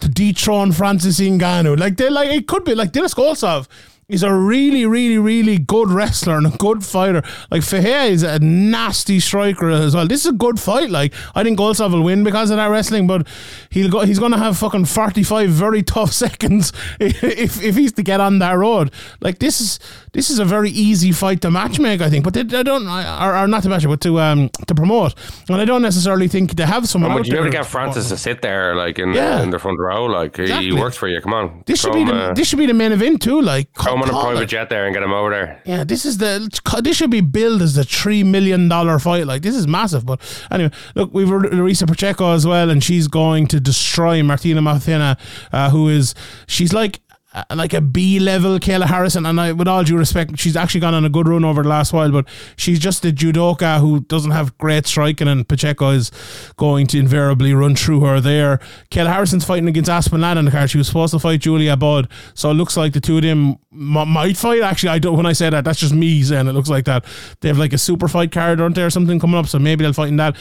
to 0.01 0.09
dethrone 0.09 0.73
Francis 0.73 1.21
Ngannou. 1.21 1.79
Like 1.79 1.97
they're 1.97 2.11
like 2.11 2.31
it 2.31 2.47
could 2.47 2.65
be 2.65 2.75
like 2.75 2.93
Dennis 2.93 3.15
Goltsov. 3.15 3.69
He's 4.13 4.23
a 4.23 4.33
really, 4.33 4.85
really, 4.85 5.17
really 5.17 5.57
good 5.57 5.91
wrestler 5.91 6.37
and 6.37 6.47
a 6.47 6.51
good 6.59 6.85
fighter. 6.85 7.23
Like 7.51 7.63
Fahey 7.63 8.13
is 8.13 8.23
a 8.23 8.39
nasty 8.41 9.21
striker 9.21 9.71
as 9.71 9.95
well. 9.95 10.07
This 10.07 10.21
is 10.21 10.27
a 10.27 10.33
good 10.35 10.61
fight. 10.61 10.91
Like 10.91 11.15
I 11.35 11.43
think 11.43 11.59
Goltsov 11.59 11.93
will 11.93 12.03
win 12.03 12.23
because 12.23 12.51
of 12.51 12.59
that 12.59 12.67
wrestling, 12.67 13.07
but 13.07 13.27
he'll 13.71 13.91
go. 13.91 14.01
He's 14.01 14.19
going 14.19 14.33
to 14.33 14.39
have 14.39 14.59
fucking 14.59 14.85
forty 14.85 15.23
five 15.23 15.49
very 15.49 15.83
tough 15.95 16.13
seconds 16.13 16.75
if 17.01 17.63
if 17.63 17.75
he's 17.75 17.93
to 17.93 18.03
get 18.03 18.21
on 18.21 18.39
that 18.41 18.53
road. 18.59 18.93
Like 19.23 19.39
this 19.39 19.63
is 19.63 19.79
this 20.13 20.29
is 20.29 20.39
a 20.39 20.45
very 20.45 20.69
easy 20.69 21.11
fight 21.11 21.41
to 21.41 21.49
matchmake. 21.49 22.03
I 22.03 22.11
think, 22.11 22.23
but 22.25 22.35
they, 22.35 22.43
they 22.43 22.63
don't 22.63 22.87
or, 22.87 23.35
or 23.35 23.49
not 23.49 23.63
to 23.63 23.71
match 23.71 23.85
it, 23.85 23.89
but 23.89 24.03
to 24.03 24.21
um 24.21 24.51
to 24.67 24.75
promote. 24.75 25.15
And 25.49 25.59
I 25.59 25.65
don't 25.65 25.81
necessarily 25.83 26.29
think 26.29 26.55
they 26.57 26.67
have 26.67 26.87
someone. 26.87 27.13
But 27.17 27.27
you 27.27 27.33
never 27.33 27.45
there 27.45 27.53
get 27.63 27.67
Francis 27.67 28.11
to 28.11 28.19
sit 28.19 28.43
there 28.43 28.75
like 28.77 28.99
in, 28.99 29.15
Yeah. 29.15 29.43
in 29.43 29.49
the 29.49 29.59
front 29.59 29.79
row. 29.81 30.05
Like 30.05 30.37
he 30.37 30.71
works 30.73 30.99
for 30.99 31.09
you. 31.09 31.19
Come 31.23 31.33
on, 31.33 31.63
This 31.67 31.81
should 31.81 31.95
be 31.95 32.05
the 32.05 32.13
uh, 32.15 32.35
this 32.35 32.49
should 32.49 32.59
be 32.59 32.67
the 32.67 32.75
main 32.75 32.93
event 32.93 33.23
too. 33.23 33.41
Like 33.41 33.73
throw 33.75 34.02
on 34.03 34.11
a 34.11 34.13
private 34.13 34.47
jet 34.47 34.69
there 34.69 34.87
and 34.87 34.95
get 34.95 35.03
him 35.03 35.13
over 35.13 35.31
there. 35.31 35.61
Yeah, 35.65 35.85
this 35.85 36.05
is 36.05 36.19
the 36.19 36.49
this 36.83 36.97
should 36.97 37.11
be 37.11 37.21
billed 37.21 37.63
as 37.63 37.75
the 37.75 37.85
three 37.85 38.23
million 38.23 38.69
dollar 38.69 38.99
fight. 38.99 39.27
Like 39.27 39.43
this 39.43 39.55
is 39.55 39.67
massive. 39.67 40.05
But 40.05 40.21
anyway, 40.51 40.73
look, 40.95 41.13
we've 41.13 41.29
Larissa 41.29 41.87
Pacheco 41.87 42.33
as 42.33 42.47
well, 42.47 42.71
and 42.71 42.83
she's 42.83 43.09
going 43.09 43.47
to 43.49 43.61
destroy 43.61 44.23
Martina 44.23 44.63
Martina, 44.63 45.17
uh, 45.53 45.71
who 45.71 45.89
is 45.89 46.15
she's 46.47 46.73
like. 46.73 47.01
Uh, 47.35 47.45
Like 47.55 47.73
a 47.73 47.81
B 47.81 48.19
level 48.19 48.59
Kayla 48.59 48.85
Harrison, 48.87 49.25
and 49.27 49.41
I, 49.41 49.53
with 49.53 49.67
all 49.69 49.83
due 49.85 49.97
respect, 49.97 50.39
she's 50.39 50.57
actually 50.57 50.81
gone 50.81 50.95
on 50.95 51.05
a 51.05 51.09
good 51.09 51.27
run 51.29 51.45
over 51.45 51.63
the 51.63 51.69
last 51.69 51.93
while. 51.93 52.11
But 52.11 52.27
she's 52.57 52.79
just 52.79 53.05
a 53.05 53.13
judoka 53.13 53.81
who 53.81 54.01
doesn't 54.01 54.33
have 54.33 54.57
great 54.59 54.87
striking, 54.87 55.29
and 55.29 55.49
Pacheco 55.49 55.91
is 55.91 56.11
going 56.57 56.87
to 56.89 56.99
invariably 56.99 57.55
run 57.55 57.75
through 57.75 58.01
her 58.01 58.21
there. 58.21 58.59
Kayla 58.91 59.13
Harrison's 59.13 59.45
fighting 59.45 59.69
against 59.69 59.89
Aspen 59.91 60.21
Ladd 60.21 60.37
in 60.37 60.45
the 60.45 60.51
card. 60.51 60.71
She 60.71 60.79
was 60.79 60.89
supposed 60.89 61.13
to 61.13 61.19
fight 61.19 61.41
Julia 61.41 61.77
Budd, 61.77 62.09
so 62.35 62.51
it 62.51 62.55
looks 62.55 62.77
like 62.77 62.93
the 62.93 63.01
two 63.01 63.17
of 63.17 63.23
them 63.23 63.57
m- 63.73 64.09
might 64.09 64.37
fight. 64.37 64.61
Actually, 64.61 64.91
I 64.91 64.99
don't. 64.99 65.17
When 65.17 65.27
I 65.27 65.33
say 65.33 65.49
that, 65.49 65.65
that's 65.65 65.81
just 65.81 65.95
me 65.95 66.23
saying 66.23 66.49
it 66.49 66.53
looks 66.53 66.69
like 66.69 66.85
that. 66.85 67.05
They 67.41 67.49
have 67.49 67.59
like 67.59 67.73
a 67.73 67.79
super 67.79 68.09
fight 68.09 68.31
card, 68.33 68.61
aren't 68.61 68.75
there, 68.75 68.87
or 68.87 68.91
something 68.91 69.19
coming 69.19 69.39
up? 69.39 69.47
So 69.47 69.59
maybe 69.59 69.85
they'll 69.85 69.93
fight 69.95 70.09
in 70.09 70.17
that. 70.17 70.37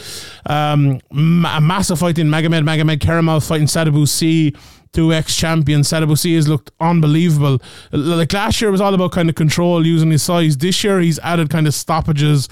Um, 0.46 1.00
a 1.12 1.62
massive 1.62 2.00
fight 2.00 2.18
in 2.20 2.28
Magomed 2.28 2.64
Magomedkerimov 2.66 3.48
fighting 3.48 3.68
Sadibou 3.68 4.08
Sy. 4.08 4.58
Two 4.94 5.14
ex 5.14 5.36
champions. 5.36 5.90
Sadibou 5.90 6.18
Sy 6.18 6.32
has 6.32 6.48
looked 6.48 6.72
unbelievable. 6.80 7.62
Like 7.92 8.34
last 8.34 8.62
year 8.62 8.72
was 8.72 8.82
all 8.82 8.94
about 8.94 9.12
kind 9.14 9.30
of 9.30 9.36
control 9.36 9.86
using 9.86 10.12
his 10.12 10.24
size. 10.24 10.58
This 10.58 10.84
year 10.84 11.00
he's 11.00 11.20
added 11.20 11.50
kind 11.50 11.66
of 11.66 11.74
stoppages, 11.74 12.50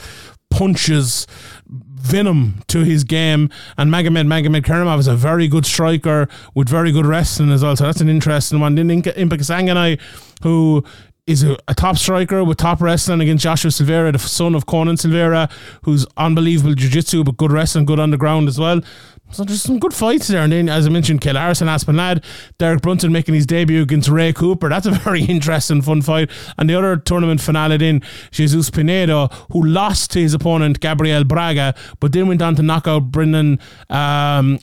punches, 0.50 1.28
venom 1.68 2.62
to 2.68 2.84
his 2.84 3.04
game. 3.04 3.50
And 3.78 3.92
Magomed 3.92 4.28
Magomedkerimov 4.28 5.00
is 5.00 5.08
a 5.08 5.16
very 5.16 5.48
good 5.48 5.66
striker 5.66 6.30
with 6.56 6.70
very 6.70 6.92
good 6.92 7.06
wrestling 7.06 7.52
as 7.52 7.62
well. 7.62 7.76
So 7.76 7.84
that's 7.84 8.02
an 8.02 8.10
interesting 8.10 8.60
one. 8.60 8.76
Then 8.76 8.88
Impa 8.88 9.34
Kasanganay, 9.34 10.00
who 10.42 10.84
is 11.28 11.44
a, 11.44 11.58
a 11.68 11.76
top 11.76 11.98
striker 11.98 12.44
with 12.44 12.58
top 12.58 12.82
wrestling 12.82 13.22
against 13.22 13.44
Joshua 13.44 13.70
Silveira, 13.70 14.12
the 14.12 14.18
son 14.18 14.56
of 14.56 14.66
Conan 14.66 14.98
Silveira, 14.98 15.50
who's 15.84 16.06
unbelievable 16.18 16.74
jiu-jitsu 16.74 17.24
but 17.24 17.38
good 17.38 17.52
wrestling, 17.52 17.86
good 17.86 18.00
on 18.00 18.10
the 18.10 18.18
ground 18.18 18.48
as 18.48 18.58
well. 18.58 18.82
So 19.32 19.44
there's 19.44 19.62
some 19.62 19.80
good 19.80 19.94
fights 19.94 20.28
there. 20.28 20.42
And 20.42 20.52
then, 20.52 20.70
as 20.70 20.88
I 20.88 20.90
mentioned, 20.90 21.22
Kayla 21.22 21.40
Harrison, 21.40 21.70
Aspen 21.70 21.96
Ladd, 21.96 22.24
Derek 22.58 22.82
Brunson 22.82 23.12
making 23.12 23.36
his 23.36 23.46
debut 23.46 23.84
against 23.84 24.10
Ray 24.10 24.34
Cooper. 24.34 24.70
That's 24.70 24.88
a 24.88 24.92
very 25.04 25.24
interesting, 25.24 25.82
fun 25.82 26.02
fight. 26.02 26.32
And 26.58 26.70
the 26.70 26.76
other 26.76 26.98
tournament 26.98 27.40
finale 27.40 27.78
then, 27.78 28.02
Jesus 28.32 28.70
Pinedo, 28.70 29.28
who 29.52 29.64
lost 29.64 30.12
to 30.12 30.20
his 30.20 30.34
opponent, 30.34 30.80
Gabriel 30.80 31.24
Braga, 31.24 31.76
but 32.00 32.12
then 32.12 32.28
went 32.28 32.42
on 32.42 32.56
to 32.56 32.64
knock 32.64 32.88
out 32.88 33.12
Brendan 33.12 33.60
um, 33.90 34.58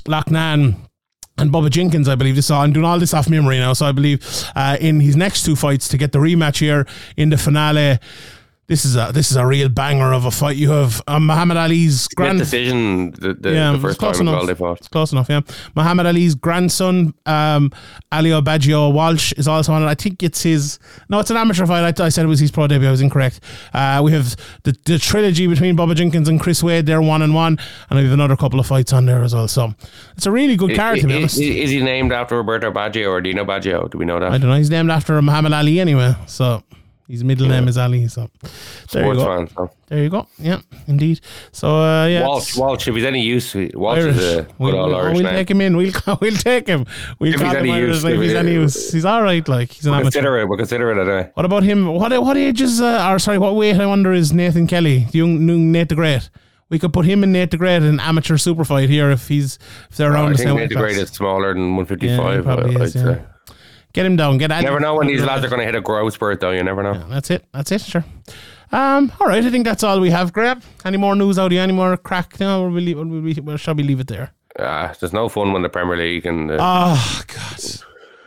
and 1.39 1.51
Bubba 1.53 1.71
Jenkins, 1.71 2.09
I 2.09 2.15
believe. 2.15 2.35
This 2.35 2.51
I'm 2.51 2.73
doing 2.73 2.87
all 2.87 2.99
this 2.99 3.13
off 3.15 3.29
memory 3.29 3.59
now, 3.59 3.73
so 3.73 3.87
I 3.87 3.93
believe 3.93 4.25
uh, 4.57 4.79
in 4.81 5.01
his 5.01 5.17
next 5.17 5.45
two 5.45 5.55
fights 5.55 5.87
to 5.89 5.99
get 5.99 6.13
the 6.13 6.19
rematch 6.19 6.59
here 6.59 6.87
in 7.17 7.29
the 7.29 7.37
finale. 7.37 7.99
This 8.69 8.85
is 8.85 8.97
a 8.97 9.11
this 9.15 9.31
is 9.31 9.37
a 9.37 9.47
real 9.47 9.69
banger 9.69 10.13
of 10.13 10.25
a 10.25 10.31
fight. 10.33 10.57
You 10.57 10.71
have 10.73 11.01
uh, 11.07 11.21
Muhammad 11.21 11.57
Ali's 11.57 12.09
grand 12.09 12.39
decision 12.41 13.13
the, 13.13 13.35
the, 13.35 13.53
yeah, 13.53 13.71
the 13.73 13.79
first 13.79 14.01
close 14.01 14.19
enough. 14.19 14.35
well 14.39 14.47
they 14.47 14.55
fought. 14.55 14.79
It's 14.79 14.89
close 14.89 15.13
enough, 15.13 15.29
yeah. 15.29 15.43
Muhammad 15.77 16.05
Ali's 16.07 16.35
grandson, 16.35 17.15
um, 17.27 17.71
Ali 18.11 18.31
Biaggio 18.31 18.93
Walsh, 18.93 19.33
is 19.37 19.47
also 19.47 19.73
on 19.73 19.85
it. 19.85 19.87
I 19.87 19.95
think 19.95 20.21
it's 20.25 20.43
his. 20.43 20.81
No, 21.09 21.21
it's 21.21 21.31
an 21.31 21.37
amateur 21.37 21.65
fight. 21.65 22.01
I, 22.01 22.05
I 22.05 22.09
said 22.09 22.25
it 22.25 22.29
was 22.29 22.41
his 22.41 22.51
pro 22.51 22.67
debut. 22.67 22.89
I 22.89 22.91
was 22.91 23.01
incorrect. 23.01 23.39
Uh, 23.73 24.01
we 24.03 24.11
have 24.11 24.35
the, 24.65 24.77
the 24.85 24.99
trilogy 24.99 25.47
between 25.47 25.77
Bubba 25.77 25.95
Jenkins 25.95 26.29
and 26.29 26.41
Chris 26.41 26.61
Wade. 26.61 26.87
They're 26.87 27.01
one 27.01 27.23
and 27.23 27.35
one, 27.37 27.59
and 27.89 27.99
we 28.01 28.05
have 28.05 28.13
another 28.15 28.37
couple 28.37 28.59
of 28.59 28.67
fights 28.67 28.93
on 28.93 29.07
there 29.07 29.23
as 29.23 29.33
well. 29.33 29.47
So 29.47 29.75
it's 30.17 30.27
a 30.27 30.33
really 30.33 30.57
good 30.57 30.75
card, 30.75 30.99
to 31.01 31.07
be 31.07 31.15
honest. 31.15 31.39
i- 31.39 31.45
Is 31.45 31.71
he 31.71 31.81
named 31.81 32.11
after 32.13 32.37
Roberto 32.37 32.73
Baggio 32.73 33.11
or 33.11 33.21
Dino 33.21 33.45
Baggio? 33.45 33.89
Do 33.89 33.97
we 33.99 34.05
know 34.05 34.19
that? 34.19 34.33
I 34.33 34.39
don't 34.39 34.51
know. 34.51 34.57
He's 34.57 34.71
named 34.71 34.91
after 34.91 35.23
Muhammad 35.23 35.53
Ali 35.53 35.79
anyway, 35.79 36.17
so 36.27 36.65
his 37.09 37.23
middle 37.25 37.47
name 37.49 37.69
is 37.69 37.79
Ali. 37.79 38.09
So 38.09 38.29
there 38.93 39.07
you 39.07 39.15
go. 39.15 39.25
fan. 39.25 39.49
So. 39.49 39.71
There 39.89 40.03
you 40.03 40.11
go. 40.11 40.27
Yeah, 40.39 40.61
indeed. 40.89 41.21
So 41.53 41.69
uh, 41.77 42.07
yeah, 42.07 42.27
Walsh, 42.27 42.57
Walsh, 42.57 42.89
if 42.89 42.95
he's 42.95 43.05
any 43.05 43.23
use, 43.23 43.55
Walsh 43.75 43.99
Irish. 43.99 44.17
is 44.17 44.35
a 44.39 44.43
good 44.43 44.55
We'll, 44.59 44.77
old 44.77 44.95
Irish 44.95 45.15
we'll 45.15 45.23
name. 45.25 45.35
take 45.35 45.51
him 45.51 45.61
in. 45.61 45.77
We'll 45.77 45.93
we'll 46.21 46.37
take 46.37 46.67
him. 46.67 46.87
We'll 47.19 47.35
If 47.35 47.41
call 47.41 47.55
him 47.55 47.71
Irish 47.71 47.95
use, 47.97 48.05
like 48.05 48.15
if 48.15 48.21
he's 48.21 48.35
any 48.35 48.53
use. 48.53 48.93
He's 48.93 49.05
all 49.05 49.23
right. 49.23 49.47
Like 49.49 49.73
he's 49.73 49.87
an 49.87 49.93
amateur. 49.95 50.05
Consider 50.11 50.39
it. 50.39 50.49
We'll 50.49 50.59
consider 50.59 50.91
it 50.91 50.99
anyway. 51.01 51.31
What 51.35 51.47
about 51.47 51.63
him? 51.63 51.87
What 51.87 52.11
what 52.23 52.37
age 52.37 52.61
is? 52.61 52.81
Uh, 52.81 53.09
or 53.11 53.19
sorry, 53.19 53.39
what 53.39 53.55
weight? 53.55 53.77
I 53.81 53.87
wonder 53.87 54.13
is 54.13 54.33
Nathan 54.33 54.67
Kelly, 54.67 55.07
the 55.13 55.19
young, 55.19 55.49
young 55.49 55.71
Nate 55.73 55.89
the 55.89 55.95
Great. 55.95 56.29
We 56.69 56.81
could 56.81 56.93
put 56.93 57.07
him 57.07 57.23
and 57.23 57.33
Nate 57.33 57.53
the 57.53 57.57
Great 57.59 57.77
in 57.77 57.85
an 57.85 58.01
amateur 58.01 58.37
super 58.39 58.65
fight 58.65 58.89
here 58.91 59.13
if 59.13 59.29
he's 59.29 59.57
if 59.89 59.97
they're 59.99 60.13
around 60.13 60.31
I 60.31 60.33
the 60.33 60.39
think 60.39 60.49
same 60.49 60.57
Nate 60.57 60.69
the. 60.71 60.75
Great 60.75 60.97
is 60.99 61.11
smaller 61.11 61.55
than 61.55 61.77
155. 61.77 62.35
Yeah, 62.39 62.43
probably 62.43 62.75
I'd 62.75 62.83
is, 62.83 62.97
yeah. 62.97 63.19
Get 63.97 64.05
him 64.05 64.15
down. 64.17 64.37
Get 64.37 64.51
You 64.55 64.63
never 64.63 64.79
know 64.79 64.95
when 64.95 65.07
these 65.07 65.23
lads 65.25 65.43
are 65.43 65.49
going 65.49 65.61
to 65.61 65.65
hit 65.65 65.75
a 65.75 65.81
growth 65.81 66.13
spurt, 66.13 66.39
though. 66.41 66.51
You 66.51 66.63
never 66.63 66.83
know. 66.83 67.03
That's 67.09 67.31
it. 67.31 67.47
That's 67.55 67.73
it. 67.73 67.81
Sure. 67.81 68.05
Um. 68.71 69.11
All 69.19 69.27
right. 69.27 69.43
I 69.43 69.51
think 69.51 69.65
that's 69.65 69.83
all 69.83 70.01
we 70.01 70.11
have. 70.11 70.35
Grab. 70.35 70.63
Any 70.85 70.99
more 70.99 71.17
news 71.17 71.39
out? 71.39 71.47
of 71.47 71.53
you? 71.55 71.61
Any 71.61 71.73
more 71.73 71.97
crack? 71.97 72.39
No. 72.39 72.65
We'll 72.69 72.83
leave, 72.83 72.99
we'll, 72.99 73.07
we, 73.07 73.33
well, 73.43 73.57
shall 73.57 73.75
we 73.75 73.85
leave 73.85 74.01
it 74.01 74.09
there? 74.09 74.33
Uh, 74.59 74.93
there's 75.01 75.15
no 75.15 75.31
fun 75.31 75.55
when 75.55 75.63
the 75.63 75.71
Premier 75.71 75.97
League 75.97 76.27
and 76.27 76.51
the 76.51 76.59
Oh 76.61 77.23
God. 77.27 77.61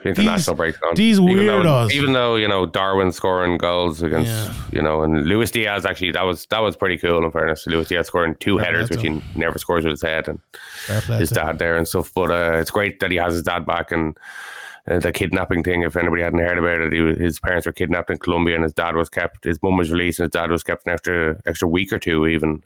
international 0.06 0.38
these- 0.38 0.58
breaks 0.58 0.80
down. 0.80 0.96
these 0.96 1.20
even 1.20 1.46
though, 1.46 1.62
weirdos. 1.62 1.91
even 1.91 2.14
though 2.14 2.36
you 2.36 2.48
know 2.48 2.66
Darwin 2.66 3.12
scoring 3.12 3.58
goals 3.60 4.02
against 4.02 4.32
Yeah. 4.32 4.54
you 4.72 4.82
know 4.82 5.04
and 5.04 5.26
Luis 5.28 5.52
Diaz 5.52 5.86
actually 5.86 6.12
that 6.14 6.24
was 6.24 6.46
that 6.52 6.60
was 6.60 6.76
pretty 6.78 6.98
cool 6.98 7.24
in 7.24 7.30
fairness. 7.32 7.68
Luis 7.68 7.90
Diaz 7.90 8.08
scoring 8.08 8.36
two 8.40 8.58
headers, 8.58 8.90
that's 8.90 9.04
which 9.04 9.12
he 9.14 9.22
never 9.40 9.60
scores 9.60 9.84
with 9.84 9.91
his 9.91 10.02
head, 10.02 10.28
and 10.30 10.40
his 11.20 11.32
him. 11.32 11.36
dad 11.36 11.60
there 11.60 11.78
and 11.78 11.88
stuff. 11.88 12.12
But 12.16 12.32
uh, 12.32 12.58
it's 12.58 12.72
great 12.72 13.00
that 13.02 13.12
he 13.12 13.18
has 13.18 13.34
his 13.34 13.44
dad 13.44 13.66
back 13.68 13.91
and. 13.91 14.18
Uh, 14.88 15.00
the 15.00 15.12
kidnapping 15.12 15.64
thing, 15.64 15.84
if 15.84 15.96
anybody 15.96 16.24
hadn't 16.24 16.40
heard 16.40 16.58
about 16.58 16.82
it, 16.82 16.94
he 16.94 17.02
was, 17.02 17.18
his 17.18 17.40
parents 17.40 17.66
were 17.66 17.74
kidnapped 17.74 18.10
in 18.10 18.18
Colombia, 18.18 18.56
and 18.56 18.64
his 18.64 18.74
dad 18.74 18.96
was 18.96 19.10
kept. 19.10 19.44
His 19.44 19.62
mum 19.62 19.78
was 19.78 19.92
released, 19.92 20.20
and 20.20 20.26
his 20.26 20.32
dad 20.32 20.50
was 20.50 20.64
kept 20.64 20.86
an 20.86 20.94
extra 20.94 21.40
extra 21.46 21.68
week 21.68 21.94
or 21.94 22.00
two, 22.00 22.26
even. 22.28 22.64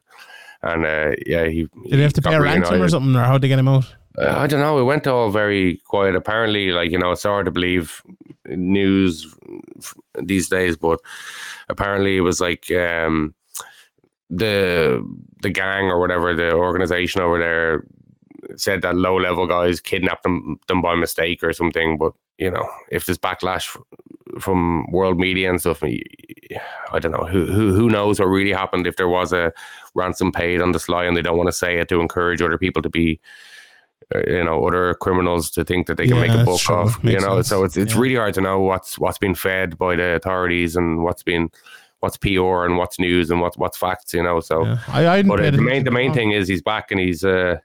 And 0.61 0.85
uh, 0.85 1.15
yeah, 1.25 1.45
he 1.45 1.67
Did 1.83 1.95
he 1.95 2.01
have 2.01 2.13
to 2.13 2.21
pay 2.21 2.35
a 2.35 2.41
ransom 2.41 2.81
or 2.81 2.87
something, 2.87 3.15
or 3.15 3.23
how'd 3.23 3.41
they 3.41 3.49
get 3.49 3.59
him 3.59 3.67
out? 3.67 3.93
uh, 4.17 4.35
I 4.37 4.47
don't 4.47 4.59
know. 4.59 4.79
It 4.79 4.83
went 4.83 5.07
all 5.07 5.29
very 5.31 5.77
quiet. 5.85 6.15
Apparently, 6.15 6.71
like 6.71 6.91
you 6.91 6.99
know, 6.99 7.11
it's 7.11 7.23
hard 7.23 7.45
to 7.45 7.51
believe 7.51 8.01
news 8.45 9.33
these 10.21 10.49
days, 10.49 10.77
but 10.77 10.99
apparently 11.69 12.17
it 12.17 12.21
was 12.21 12.39
like 12.39 12.69
um, 12.71 13.33
the 14.29 15.03
the 15.41 15.49
gang 15.49 15.85
or 15.85 15.99
whatever 15.99 16.35
the 16.35 16.53
organization 16.53 17.21
over 17.21 17.39
there 17.39 17.83
said 18.55 18.81
that 18.81 18.95
low 18.95 19.17
level 19.19 19.47
guys 19.47 19.79
kidnapped 19.79 20.23
them 20.23 20.59
them 20.67 20.81
by 20.81 20.95
mistake 20.95 21.43
or 21.43 21.53
something. 21.53 21.97
But 21.97 22.13
you 22.37 22.49
know, 22.51 22.67
if 22.91 23.05
there's 23.05 23.17
backlash 23.19 23.67
from 24.39 24.85
world 24.91 25.19
media 25.19 25.49
and 25.49 25.59
stuff, 25.59 25.83
I 26.91 26.99
don't 26.99 27.11
know 27.11 27.25
who 27.25 27.45
who 27.45 27.73
who 27.73 27.89
knows 27.89 28.19
what 28.19 28.25
really 28.27 28.51
happened. 28.53 28.87
If 28.87 28.95
there 28.95 29.07
was 29.09 29.31
a 29.33 29.51
ransom 29.95 30.31
paid 30.31 30.61
on 30.61 30.71
the 30.71 30.79
sly 30.79 31.05
and 31.05 31.15
they 31.15 31.21
don't 31.21 31.37
want 31.37 31.47
to 31.47 31.53
say 31.53 31.77
it 31.79 31.89
to 31.89 31.99
encourage 32.01 32.41
other 32.41 32.57
people 32.57 32.81
to 32.81 32.89
be 32.89 33.19
uh, 34.15 34.19
you 34.27 34.43
know 34.43 34.65
other 34.65 34.95
criminals 34.95 35.51
to 35.51 35.63
think 35.63 35.87
that 35.87 35.97
they 35.97 36.07
can 36.07 36.15
Yeah, 36.17 36.27
make 36.27 36.31
a 36.41 36.43
buck 36.43 36.59
true. 36.59 36.75
off 36.75 36.99
you 37.03 37.19
know 37.19 37.35
sense. 37.37 37.47
so 37.47 37.63
it's 37.63 37.77
it's 37.77 37.93
Yeah. 37.93 37.99
really 38.01 38.15
hard 38.15 38.33
to 38.35 38.41
know 38.41 38.59
what's 38.59 38.97
what's 38.99 39.17
been 39.19 39.35
fed 39.35 39.77
by 39.77 39.95
the 39.95 40.15
authorities 40.15 40.75
and 40.75 41.03
what's 41.03 41.23
been 41.23 41.49
what's 41.99 42.17
PR 42.17 42.65
and 42.65 42.77
what's 42.77 42.99
news 42.99 43.29
and 43.31 43.39
what's 43.39 43.57
what's 43.57 43.77
facts 43.77 44.13
you 44.13 44.21
know 44.23 44.39
so 44.41 44.65
Yeah. 44.65 44.79
I, 44.89 45.07
I 45.07 45.21
but 45.23 45.39
uh, 45.39 45.51
the 45.51 45.61
main 45.61 45.83
the 45.85 45.91
main 45.91 46.11
thing 46.13 46.31
is 46.31 46.47
he's 46.47 46.61
back 46.61 46.91
and 46.91 46.99
he's 46.99 47.23
uh 47.23 47.57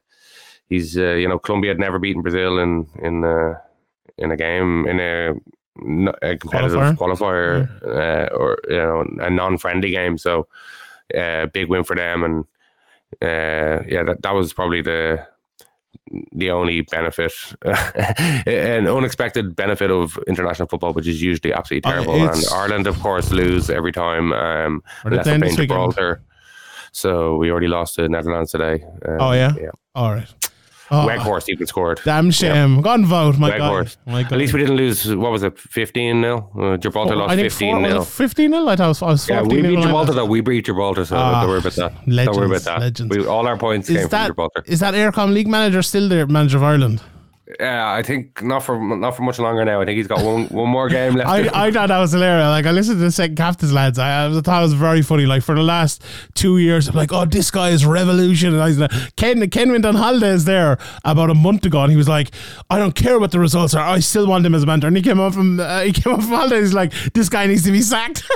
he's 0.69 0.97
uh, 0.97 1.15
you 1.15 1.29
know 1.29 1.39
Colombia 1.39 1.71
had 1.71 1.79
never 1.81 1.99
beaten 1.99 2.23
Brazil 2.23 2.59
in 2.59 2.87
in 3.03 3.25
uh, 3.25 3.55
in 4.17 4.31
a 4.33 4.37
game 4.37 4.87
in 4.87 5.01
a, 5.01 5.33
a 6.23 6.37
competitive 6.37 6.81
qualifier, 6.99 7.69
uh, 7.85 8.35
or 8.35 8.59
you 8.69 8.77
know 8.77 9.05
a 9.21 9.31
non-friendly 9.31 9.91
game. 9.91 10.19
So 10.19 10.47
uh, 11.17 11.47
big 11.47 11.69
win 11.69 11.85
for 11.85 11.97
them. 11.97 12.23
And 12.25 12.45
uh, 13.23 13.83
yeah 13.89 14.03
that, 14.05 14.19
that 14.23 14.35
was 14.35 14.53
probably 14.53 14.83
the 14.83 15.27
the 16.33 16.51
only 16.51 16.83
benefit 16.83 17.33
an 18.47 18.87
unexpected 18.87 19.55
benefit 19.57 19.91
of 19.91 20.19
international 20.27 20.69
football 20.69 20.93
which 20.93 21.07
is 21.07 21.23
usually 21.23 21.53
absolutely 21.53 21.91
Uh, 21.91 21.93
terrible. 21.95 22.29
And 22.29 22.45
Ireland 22.53 22.87
of 22.87 22.99
course 23.01 23.31
lose 23.31 23.71
every 23.71 23.93
time 23.93 24.33
um 24.33 24.83
they 25.05 25.11
unless 25.11 25.25
they're 25.25 25.39
playing 25.39 25.41
playing 25.41 25.41
this 25.41 25.59
weekend? 25.59 25.69
Gibraltar. 25.69 26.23
So 26.93 27.37
we 27.37 27.51
already 27.51 27.69
lost 27.69 27.95
to 27.97 28.03
the 28.03 28.09
Netherlands 28.09 28.51
today. 28.53 28.85
Um, 29.07 29.17
Oh, 29.21 29.33
yeah? 29.33 29.53
yeah. 29.61 29.71
All 29.95 30.13
right. 30.15 30.29
Oh, 30.91 31.07
Weghorst 31.07 31.49
even 31.49 31.67
scored 31.67 32.01
Damn 32.05 32.31
shame. 32.31 32.81
Go 32.81 32.93
and 32.95 33.05
vote, 33.05 33.39
my 33.39 33.57
God. 33.57 33.61
Weghorst. 33.87 33.97
My 34.07 34.23
God. 34.23 34.33
at 34.33 34.39
least 34.39 34.53
we 34.55 34.61
didn't 34.61 34.77
lose 34.77 35.15
what 35.15 35.31
was 35.31 35.43
it 35.43 35.59
15 35.59 36.21
nil 36.21 36.51
uh, 36.59 36.77
Gibraltar 36.79 37.15
Oh, 37.15 37.19
lost 37.19 37.35
15 37.35 37.73
four, 37.75 37.81
nil 37.83 38.05
15 38.05 38.51
nil? 38.51 38.69
I 38.69 38.77
thought 38.77 38.85
it 38.85 38.89
was, 38.89 39.03
I 39.03 39.07
was 39.07 39.27
14 39.27 39.37
yeah, 39.37 39.43
we 39.63 39.69
beat 39.77 39.83
Gibraltar 39.83 40.13
though. 40.15 40.25
We 40.25 40.41
beat 40.41 40.65
Gibraltar, 40.65 41.05
so 41.05 41.17
Ah, 41.17 41.41
don't 41.43 41.51
worry 41.51 41.59
about 41.59 41.73
that. 41.75 41.93
don't 42.07 42.37
worry 42.37 42.47
about 42.47 42.63
that. 42.63 42.81
legends. 42.81 43.17
We, 43.17 43.27
all 43.27 43.47
our 43.47 43.57
points 43.59 43.89
came 43.89 43.97
Is 43.99 44.03
from 44.05 44.11
that, 44.11 44.27
Gibraltar. 44.29 44.63
is 44.67 44.81
that 44.81 44.95
Airtricity 44.95 45.35
League 45.35 45.49
manager 45.49 45.83
still 45.83 46.09
the 46.09 46.27
manager 46.27 46.57
of 46.57 46.63
Ireland? 46.63 47.03
Yeah, 47.59 47.91
I 47.91 48.03
think 48.03 48.43
not 48.43 48.63
for 48.63 48.79
not 48.79 49.17
for 49.17 49.23
much 49.23 49.39
longer 49.39 49.65
now. 49.65 49.81
I 49.81 49.87
think 49.87 49.97
he's 49.97 50.07
got 50.07 50.23
one 50.23 50.49
one 50.49 50.69
more 50.69 50.91
game 50.91 51.15
left. 51.15 51.31
I, 51.57 51.69
I 51.69 51.71
thought 51.71 51.89
that 51.89 51.99
was 51.99 52.13
hilarious. 52.13 52.45
Like 52.45 52.67
I 52.67 52.73
listened 52.73 52.99
to 52.99 53.05
the 53.05 53.11
second 53.11 53.37
captain's 53.37 53.73
lads. 53.73 53.99
I, 53.99 54.27
I 54.27 54.41
thought 54.43 54.59
it 54.59 54.63
was 54.65 54.75
very 54.75 55.01
funny. 55.01 55.25
Like 55.25 55.43
for 55.43 55.55
the 55.55 55.63
last 55.63 56.05
two 56.35 56.59
years, 56.59 56.89
I'm 56.89 56.95
like, 56.95 57.11
oh, 57.11 57.25
this 57.25 57.51
guy 57.51 57.71
is 57.71 57.87
revolutionizing. 57.87 58.83
it." 58.85 58.93
Ken 59.17 59.49
Ken 59.49 59.71
went 59.71 59.87
on 59.87 59.95
holidays 59.95 60.45
there 60.45 60.77
about 61.07 61.31
a 61.31 61.35
month 61.35 61.65
ago, 61.65 61.81
and 61.83 61.91
he 61.91 61.97
was 61.97 62.09
like, 62.09 62.33
I 62.69 62.77
don't 62.79 62.95
care 62.95 63.19
what 63.19 63.31
the 63.33 63.41
results 63.41 63.73
are. 63.75 63.83
I 63.83 64.01
still 64.01 64.27
want 64.27 64.45
him 64.45 64.55
as 64.55 64.65
a 64.65 64.67
mentor. 64.67 64.89
And 64.89 64.97
he 64.99 65.03
came 65.03 65.19
up 65.19 65.33
from 65.33 65.59
uh, 65.59 65.81
he 65.85 65.93
came 65.93 66.13
up 66.13 66.21
from 66.21 66.29
holidays. 66.31 66.65
He's 66.67 66.75
like, 66.75 66.93
this 67.15 67.31
guy 67.31 67.47
needs 67.47 67.63
to 67.65 67.73
be 67.73 67.81
sacked. 67.81 68.25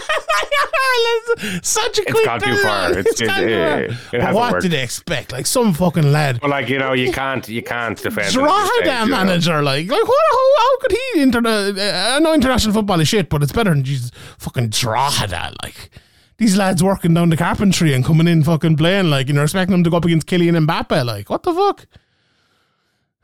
Such 1.62 1.98
a 1.98 2.04
quick 2.04 2.24
gone 2.24 2.40
too 2.40 2.56
far. 2.58 2.90
It's- 2.90 3.06
It's 3.06 3.20
it- 3.20 3.28
it- 3.28 3.92
far. 3.92 4.14
it 4.16 4.20
hasn't 4.20 4.34
what 4.34 4.52
worked. 4.52 4.62
did 4.62 4.72
they 4.72 4.82
expect? 4.82 5.32
Like 5.32 5.46
some 5.46 5.72
fucking 5.72 6.12
lad. 6.12 6.40
But 6.40 6.50
like 6.50 6.68
you 6.68 6.78
know, 6.78 6.92
you 6.92 7.12
can't 7.12 7.46
you 7.48 7.62
can't 7.62 8.00
defend. 8.00 8.28
it 8.28 8.32
Draw 8.32 8.46
this 8.82 9.01
stage, 9.06 9.10
that 9.10 9.20
you 9.20 9.24
know. 9.24 9.30
manager, 9.30 9.62
like, 9.62 9.88
like 9.88 10.08
what? 10.08 10.22
How, 10.30 10.56
how 10.58 10.78
could 10.78 10.92
he? 10.92 11.22
Inter- 11.22 11.42
uh, 11.44 12.16
I 12.16 12.18
know 12.20 12.34
international 12.34 12.74
football 12.74 13.00
is 13.00 13.08
shit, 13.08 13.28
but 13.28 13.42
it's 13.42 13.52
better 13.52 13.70
than 13.70 13.84
Jesus 13.84 14.10
fucking 14.38 14.68
draw 14.70 15.10
that. 15.26 15.54
Like 15.62 15.90
these 16.38 16.56
lads 16.56 16.82
working 16.82 17.14
down 17.14 17.28
the 17.30 17.36
carpentry 17.36 17.92
and 17.94 18.04
coming 18.04 18.26
in 18.26 18.42
fucking 18.42 18.76
playing, 18.76 19.10
like, 19.10 19.28
you 19.28 19.34
know, 19.34 19.42
expecting 19.42 19.72
them 19.72 19.84
to 19.84 19.90
go 19.90 19.96
up 19.98 20.04
against 20.04 20.26
Kylian 20.26 20.66
Mbappe. 20.66 21.04
Like, 21.04 21.30
what 21.30 21.42
the 21.42 21.52
fuck? 21.54 21.86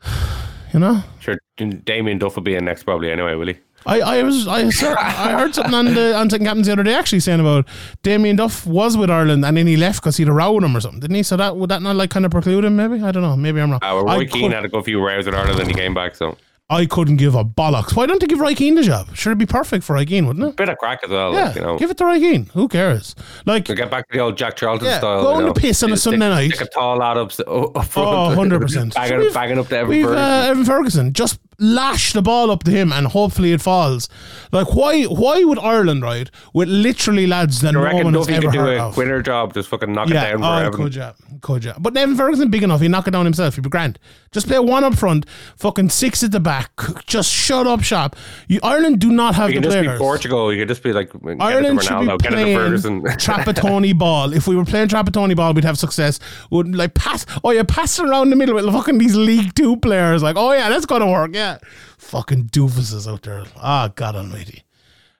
You 0.71 0.79
know, 0.79 1.01
Sure, 1.19 1.35
Damien 1.57 2.19
Duff 2.19 2.35
will 2.35 2.43
be 2.43 2.53
in 2.53 2.63
next 2.63 2.83
probably 2.83 3.09
anyway, 3.09 3.33
will 3.33 3.47
he? 3.47 3.57
I, 3.85 3.99
I 4.01 4.23
was 4.23 4.47
I, 4.47 4.59
I 4.59 5.31
heard 5.39 5.55
something 5.55 5.73
on 5.73 5.85
the 5.93 6.15
on 6.15 6.29
Second 6.29 6.45
Captains 6.45 6.67
the 6.67 6.73
other 6.73 6.83
day 6.83 6.93
actually 6.93 7.21
saying 7.21 7.39
about 7.39 7.65
Damien 8.03 8.35
Duff 8.35 8.65
was 8.65 8.97
with 8.97 9.09
Ireland 9.09 9.45
and 9.45 9.55
then 9.57 9.67
he 9.67 9.77
left 9.77 10.01
because 10.01 10.17
he'd 10.17 10.27
a 10.27 10.33
row 10.33 10.51
with 10.53 10.63
him 10.63 10.75
or 10.75 10.81
something, 10.81 10.99
didn't 10.99 11.15
he? 11.15 11.23
So 11.23 11.37
that 11.37 11.55
would 11.55 11.69
that 11.69 11.81
not 11.81 11.95
like 11.95 12.09
kind 12.09 12.25
of 12.25 12.31
preclude 12.31 12.65
him? 12.65 12.75
Maybe 12.75 13.01
I 13.01 13.11
don't 13.11 13.23
know. 13.23 13.35
Maybe 13.37 13.61
I'm 13.61 13.71
wrong. 13.71 13.79
Uh, 13.81 14.01
well, 14.03 14.09
I 14.09 14.17
Roy 14.17 14.25
Keane 14.27 14.43
could- 14.49 14.53
had 14.53 14.61
to 14.61 14.69
go 14.69 14.79
a 14.79 14.83
few 14.83 15.03
rounds 15.03 15.27
in 15.27 15.33
Ireland 15.33 15.59
and 15.59 15.67
he 15.69 15.73
came 15.73 15.93
back, 15.93 16.15
so 16.15 16.37
I 16.71 16.85
couldn't 16.85 17.15
give 17.17 17.33
a 17.33 17.43
bollocks. 17.43 17.95
Why 17.95 18.05
don't 18.05 18.21
they 18.21 18.27
give 18.27 18.39
Roy 18.39 18.53
Keane 18.53 18.75
the 18.75 18.83
job? 18.83 19.15
Sure, 19.15 19.31
it'd 19.31 19.39
be 19.39 19.47
perfect 19.47 19.83
for 19.83 19.93
Roy 19.95 20.05
Keane, 20.05 20.27
wouldn't 20.27 20.45
it? 20.45 20.55
bit 20.55 20.69
of 20.69 20.77
crack 20.77 20.99
as 21.03 21.09
well. 21.09 21.33
Yeah, 21.33 21.45
like, 21.45 21.55
you 21.55 21.61
know. 21.61 21.79
give 21.79 21.89
it 21.89 21.97
to 21.97 22.05
Roy 22.05 22.19
Keane. 22.19 22.45
Who 22.53 22.67
cares? 22.67 23.15
Like, 23.47 23.65
get 23.65 23.89
back 23.89 24.07
to 24.09 24.17
the 24.17 24.23
old 24.23 24.37
Jack 24.37 24.55
Charlton 24.55 24.85
Yeah, 24.87 24.99
style. 24.99 25.23
go 25.23 25.29
you 25.31 25.35
on 25.37 25.45
know. 25.47 25.53
the 25.53 25.59
piss 25.59 25.81
on 25.81 25.91
a 25.91 25.97
Sunday 25.97 26.29
night. 26.29 26.51
Stick 26.53 26.67
a 26.67 26.69
tall 26.69 26.97
lad 26.97 27.17
up, 27.17 27.31
up, 27.39 27.75
up 27.75 27.85
front. 27.85 28.09
oh, 28.09 28.35
100%. 28.37 28.93
banging, 28.93 29.17
We've- 29.17 29.33
banging 29.33 29.57
up 29.57 29.67
to 29.69 29.77
Evan 29.77 29.89
we've, 29.89 30.05
Ferguson. 30.05 30.23
uh, 30.23 30.45
Evan 30.47 30.65
Ferguson. 30.65 31.13
Just 31.13 31.39
lash 31.59 32.13
the 32.13 32.21
ball 32.21 32.51
up 32.51 32.63
to 32.63 32.71
him 32.71 32.91
and 32.93 33.07
hopefully 33.07 33.51
it 33.53 33.61
falls. 33.61 34.07
Like, 34.51 34.73
why 34.73 35.03
Why 35.03 35.43
would 35.43 35.59
Ireland, 35.59 36.03
right, 36.03 36.29
with 36.53 36.69
literally 36.69 37.27
lads 37.27 37.61
that 37.61 37.75
I 37.75 37.91
no 37.93 38.03
one 38.03 38.13
has 38.13 38.27
ever 38.29 38.41
could 38.41 38.51
do 38.51 38.59
heard 38.59 38.77
a 38.77 38.83
of? 38.85 38.97
winner 38.97 39.21
job, 39.21 39.53
just 39.53 39.69
fucking 39.69 39.91
knock 39.91 40.09
Yeah, 40.09 40.23
it 40.35 40.37
down 40.39 40.65
oh, 40.65 40.71
could 40.71 40.95
ya, 40.95 41.13
could 41.41 41.63
ya. 41.63 41.73
But 41.79 41.93
Nevin 41.93 42.15
Ferguson 42.15 42.49
big 42.49 42.63
enough, 42.63 42.81
he'd 42.81 42.89
knock 42.89 43.07
it 43.07 43.11
down 43.11 43.25
himself. 43.25 43.55
He'd 43.55 43.61
be 43.61 43.69
grand. 43.69 43.99
Just 44.31 44.47
play 44.47 44.59
one 44.59 44.83
up 44.83 44.95
front, 44.95 45.27
fucking 45.57 45.89
six 45.89 46.23
at 46.23 46.31
the 46.31 46.39
back. 46.39 46.71
Just 47.05 47.31
shut 47.31 47.65
up 47.67 47.81
shop. 47.81 48.15
You, 48.47 48.59
Ireland 48.63 48.99
do 48.99 49.11
not 49.11 49.35
have 49.35 49.49
You 49.49 49.55
the 49.55 49.61
could 49.61 49.71
just 49.71 49.77
be 49.81 49.85
players. 49.87 49.99
Portugal. 49.99 50.53
You 50.53 50.61
could 50.61 50.67
just 50.67 50.83
be 50.83 50.93
like, 50.93 51.11
Ireland 51.39 51.81
should 51.83 51.99
be 51.99 52.05
get 52.05 52.31
playing 52.31 52.57
Ferguson. 52.57 53.01
Trapattoni 53.03 53.97
ball. 53.97 54.33
If 54.33 54.47
we 54.47 54.55
were 54.55 54.65
playing 54.65 54.89
Trapattoni 54.89 55.35
ball, 55.35 55.53
we'd 55.53 55.63
have 55.63 55.77
success. 55.79 56.19
Would 56.51 56.75
like 56.75 56.93
pass. 56.93 57.25
Oh 57.43 57.51
yeah, 57.51 57.63
pass 57.63 57.99
around 57.99 58.29
the 58.29 58.35
middle 58.35 58.55
with 58.55 58.65
fucking 58.71 58.97
these 58.99 59.15
League 59.15 59.55
Two 59.55 59.77
players. 59.77 60.21
Like, 60.21 60.35
oh 60.37 60.51
yeah, 60.53 60.69
that's 60.69 60.85
gonna 60.85 61.09
work. 61.09 61.31
Yeah, 61.33 61.48
fucking 61.97 62.45
doofuses 62.49 63.11
out 63.11 63.23
there. 63.23 63.43
Ah, 63.57 63.89
God 63.93 64.15
Almighty. 64.15 64.63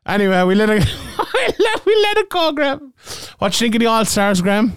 Anyway, 0.05 0.41
we 0.43 0.55
let 0.55 0.69
it. 0.69 0.85
we 1.85 1.95
let 2.03 2.17
it 2.17 2.29
go, 2.29 2.51
Graeme. 2.51 2.93
What 3.39 3.53
you 3.59 3.65
think 3.65 3.75
of 3.75 3.79
the 3.79 3.85
All 3.87 4.05
Stars, 4.05 4.41
Graeme? 4.41 4.71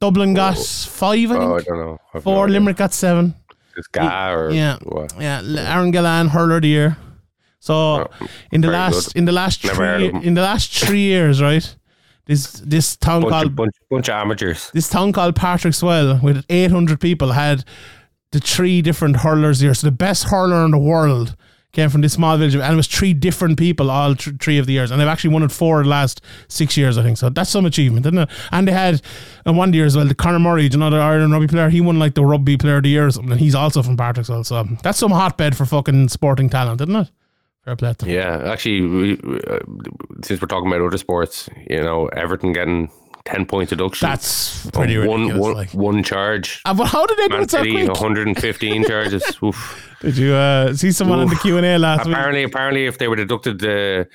Dublin 0.00 0.34
got 0.34 0.56
five, 0.56 1.30
I 1.30 1.34
think. 1.34 1.42
Oh, 1.44 1.56
I 1.56 1.60
don't 1.62 1.78
know. 1.78 1.98
I've 2.14 2.22
Four, 2.22 2.46
no. 2.46 2.52
Limerick 2.54 2.76
got 2.76 2.92
seven. 2.94 3.34
Is 3.76 3.86
Ga 3.88 4.30
or 4.32 4.50
Yeah, 4.50 4.78
what? 4.82 5.12
yeah. 5.20 5.42
Aaron 5.44 5.92
Gillane, 5.92 6.28
hurler 6.28 6.56
of 6.56 6.62
the 6.62 6.68
year. 6.68 6.96
So 7.60 8.08
in 8.52 8.60
the 8.60 8.68
Oh, 8.68 8.72
last 8.72 9.06
good. 9.12 9.16
in 9.18 9.24
the 9.24 9.32
last 9.32 9.60
three 9.62 10.08
in 10.22 10.34
the 10.34 10.42
last 10.42 10.72
three 10.72 11.00
years, 11.00 11.42
right? 11.42 11.76
This 12.26 12.52
this 12.64 12.96
town 12.96 13.22
Bunch 13.22 13.32
called 13.32 13.46
of, 13.46 13.56
bunch, 13.56 13.74
bunch 13.90 14.08
of 14.08 14.14
amateurs. 14.14 14.70
this 14.72 14.88
town 14.88 15.12
called 15.12 15.34
Patrickswell 15.34 16.22
with 16.22 16.44
800 16.48 16.98
people 17.00 17.32
had 17.32 17.64
the 18.34 18.40
three 18.40 18.82
different 18.82 19.18
hurlers 19.18 19.60
here. 19.60 19.72
So 19.74 19.86
the 19.86 19.92
best 19.92 20.24
hurler 20.24 20.64
in 20.64 20.72
the 20.72 20.78
world 20.78 21.36
came 21.70 21.88
from 21.88 22.00
this 22.00 22.14
small 22.14 22.36
village, 22.36 22.54
and 22.54 22.72
it 22.72 22.76
was 22.76 22.86
three 22.86 23.14
different 23.14 23.58
people 23.58 23.90
all 23.90 24.14
th- 24.14 24.36
three 24.40 24.58
of 24.58 24.66
the 24.66 24.72
years, 24.72 24.90
and 24.90 25.00
they've 25.00 25.08
actually 25.08 25.32
won 25.32 25.42
it 25.42 25.52
four 25.52 25.82
the 25.82 25.88
last 25.88 26.20
six 26.48 26.76
years, 26.76 26.98
I 26.98 27.02
think. 27.02 27.16
So 27.16 27.30
that's 27.30 27.50
some 27.50 27.64
achievement, 27.64 28.06
isn't 28.06 28.18
it? 28.18 28.28
And 28.50 28.66
they 28.66 28.72
had 28.72 29.02
in 29.46 29.56
one 29.56 29.72
year 29.72 29.86
as 29.86 29.96
well, 29.96 30.06
the 30.06 30.14
Conor 30.14 30.40
Murray, 30.40 30.66
another 30.66 31.00
Ireland 31.00 31.32
rugby 31.32 31.46
player, 31.46 31.70
he 31.70 31.80
won 31.80 31.98
like 31.98 32.14
the 32.14 32.24
rugby 32.24 32.56
player 32.56 32.78
of 32.78 32.82
the 32.82 32.90
year 32.90 33.06
or 33.06 33.10
something, 33.12 33.32
and 33.32 33.40
he's 33.40 33.54
also 33.54 33.82
from 33.82 33.96
Patrick's. 33.96 34.26
Swell. 34.26 34.44
So 34.44 34.64
that's 34.82 34.98
some 34.98 35.12
hotbed 35.12 35.56
for 35.56 35.64
fucking 35.64 36.08
sporting 36.08 36.48
talent, 36.48 36.80
isn't 36.80 36.94
it? 36.96 37.10
Fair 37.64 37.76
play. 37.76 37.94
Yeah, 38.04 38.42
actually, 38.44 38.82
we, 38.82 39.12
uh, 39.48 39.58
since 40.22 40.40
we're 40.40 40.48
talking 40.48 40.66
about 40.66 40.84
other 40.84 40.98
sports, 40.98 41.48
you 41.70 41.82
know, 41.82 42.08
Everton 42.08 42.52
getting 42.52 42.90
ten 43.24 43.46
points 43.46 43.70
deduction. 43.70 44.08
That's 44.08 44.68
pretty 44.70 44.98
on 44.98 45.06
one, 45.06 45.20
ridiculous. 45.22 45.42
one, 45.42 45.54
like. 45.54 45.70
one 45.74 46.02
charge. 46.02 46.60
Uh, 46.64 46.74
but 46.74 46.86
how 46.86 47.06
did 47.06 47.18
they 47.18 47.28
do 47.28 47.34
Man 47.34 47.42
it 47.44 47.50
so 47.50 47.58
City, 47.58 47.72
quick? 47.72 47.88
115 47.88 48.84
charges. 48.88 49.38
Oof. 49.42 49.96
Did 50.00 50.16
you 50.16 50.34
uh, 50.34 50.74
see 50.74 50.92
someone 50.92 51.20
in 51.20 51.28
the 51.28 51.36
Q 51.36 51.56
and 51.56 51.64
A 51.66 51.78
last 51.78 52.06
week? 52.06 52.14
Apparently, 52.14 52.42
apparently, 52.42 52.86
if 52.86 52.98
they 52.98 53.08
were 53.08 53.16
deducted 53.16 53.58
the 53.60 54.06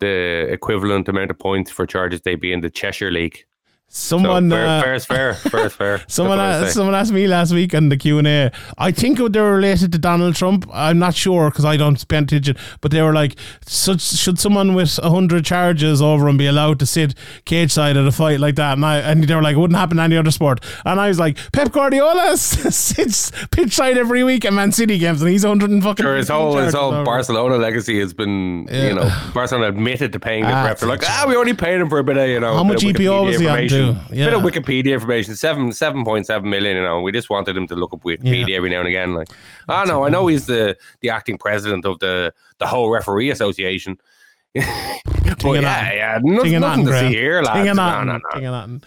the 0.00 0.46
equivalent 0.50 1.08
amount 1.08 1.30
of 1.30 1.38
points 1.38 1.70
for 1.70 1.86
charges, 1.86 2.20
they'd 2.22 2.40
be 2.40 2.52
in 2.52 2.60
the 2.60 2.70
Cheshire 2.70 3.10
League. 3.10 3.44
So 3.88 4.16
Someone 4.18 4.50
fair, 4.50 4.66
uh, 4.66 4.82
fair 4.82 4.94
is 4.94 5.04
fair. 5.06 5.34
Fair 5.54 5.66
is 5.66 5.72
fair. 5.72 6.02
Someone, 6.08 6.40
uh, 6.40 6.66
someone 6.68 6.96
asked 6.96 7.12
me 7.12 7.28
last 7.28 7.52
week 7.52 7.74
on 7.76 7.90
the 7.90 7.96
Q 7.96 8.18
and 8.18 8.26
A. 8.26 8.50
I 8.76 8.90
think 8.90 9.18
they 9.18 9.40
were 9.40 9.54
related 9.54 9.92
to 9.92 9.98
Donald 9.98 10.34
Trump. 10.34 10.66
I'm 10.72 10.98
not 10.98 11.14
sure 11.14 11.48
because 11.48 11.64
I 11.64 11.76
don't 11.76 11.96
spend 11.96 12.32
attention. 12.32 12.56
But 12.80 12.90
they 12.90 13.02
were 13.02 13.12
like, 13.12 13.36
should 13.68 14.00
someone 14.40 14.74
with 14.74 14.96
hundred 14.96 15.44
charges 15.44 16.02
over 16.02 16.26
him 16.28 16.36
be 16.36 16.46
allowed 16.48 16.80
to 16.80 16.86
sit 16.86 17.14
cage 17.44 17.70
side 17.70 17.96
at 17.96 18.04
a 18.04 18.10
fight 18.10 18.40
like 18.40 18.56
that? 18.56 18.72
And 18.72 18.84
I 18.84 18.98
and 18.98 19.22
they 19.22 19.34
were 19.34 19.42
like, 19.42 19.54
it 19.54 19.60
wouldn't 19.60 19.78
happen 19.78 19.98
in 20.00 20.04
any 20.04 20.16
other 20.16 20.32
sport. 20.32 20.60
And 20.84 20.98
I 20.98 21.06
was 21.06 21.20
like, 21.20 21.38
Pep 21.52 21.70
Guardiola 21.70 22.36
sits 22.36 23.30
pitch 23.52 23.74
side 23.74 23.96
every 23.96 24.24
week 24.24 24.44
at 24.44 24.52
Man 24.52 24.72
City 24.72 24.98
games, 24.98 25.22
and 25.22 25.30
he's 25.30 25.44
hundred 25.44 25.70
and 25.70 25.80
fucking. 25.84 26.02
Sure, 26.02 26.16
his 26.16 26.28
whole 26.30 26.56
his 26.56 26.74
whole 26.74 26.92
over. 26.94 27.04
Barcelona 27.04 27.58
legacy 27.58 28.00
has 28.00 28.12
been, 28.12 28.66
Yeah. 28.68 28.88
you 28.88 28.94
know, 28.96 29.08
Barcelona 29.32 29.68
admitted 29.68 30.12
to 30.14 30.18
paying 30.18 30.42
the 30.42 30.50
Ah, 30.52 30.64
ref. 30.64 30.80
They're 30.80 30.88
like, 30.88 31.04
ah, 31.08 31.26
we 31.28 31.36
only 31.36 31.54
paid 31.54 31.80
him 31.80 31.88
for 31.88 32.00
a 32.00 32.04
bit 32.04 32.16
of, 32.16 32.28
you 32.28 32.40
know, 32.40 32.54
How 32.56 32.64
much 32.64 32.82
EPO 32.82 33.26
was 33.26 33.38
he 33.38 33.46
on 33.46 33.58
information. 33.74 34.16
Yeah. 34.16 34.24
Bit 34.26 34.34
of 34.34 34.42
Wikipedia 34.42 34.92
information, 34.92 35.36
seven 35.36 35.72
seven 35.72 36.04
point 36.04 36.26
seven 36.26 36.48
million. 36.50 36.76
You 36.76 36.82
know, 36.82 37.00
we 37.00 37.12
just 37.12 37.30
wanted 37.30 37.56
him 37.56 37.66
to 37.68 37.74
look 37.76 37.92
up 37.92 38.02
Wikipedia 38.02 38.48
Yeah. 38.48 38.56
every 38.56 38.70
now 38.70 38.80
and 38.80 38.88
again. 38.88 39.14
Like, 39.14 39.28
I 39.68 39.84
know, 39.84 40.04
I 40.04 40.08
know, 40.08 40.26
he's 40.26 40.46
the 40.46 40.76
the 41.00 41.10
acting 41.10 41.38
president 41.38 41.84
of 41.84 41.98
the 41.98 42.32
the 42.58 42.66
whole 42.66 42.90
referee 42.90 43.30
association. 43.30 43.98
but 44.54 44.64
yeah, 45.44 45.92
yeah, 45.92 46.18
nothing, 46.22 46.60
nothing 46.60 46.86
to 46.86 47.00
see 47.00 47.08
here, 47.08 47.42
lads. 47.42 47.76
No, 47.76 48.04
no, 48.04 48.18
no. 48.18 48.78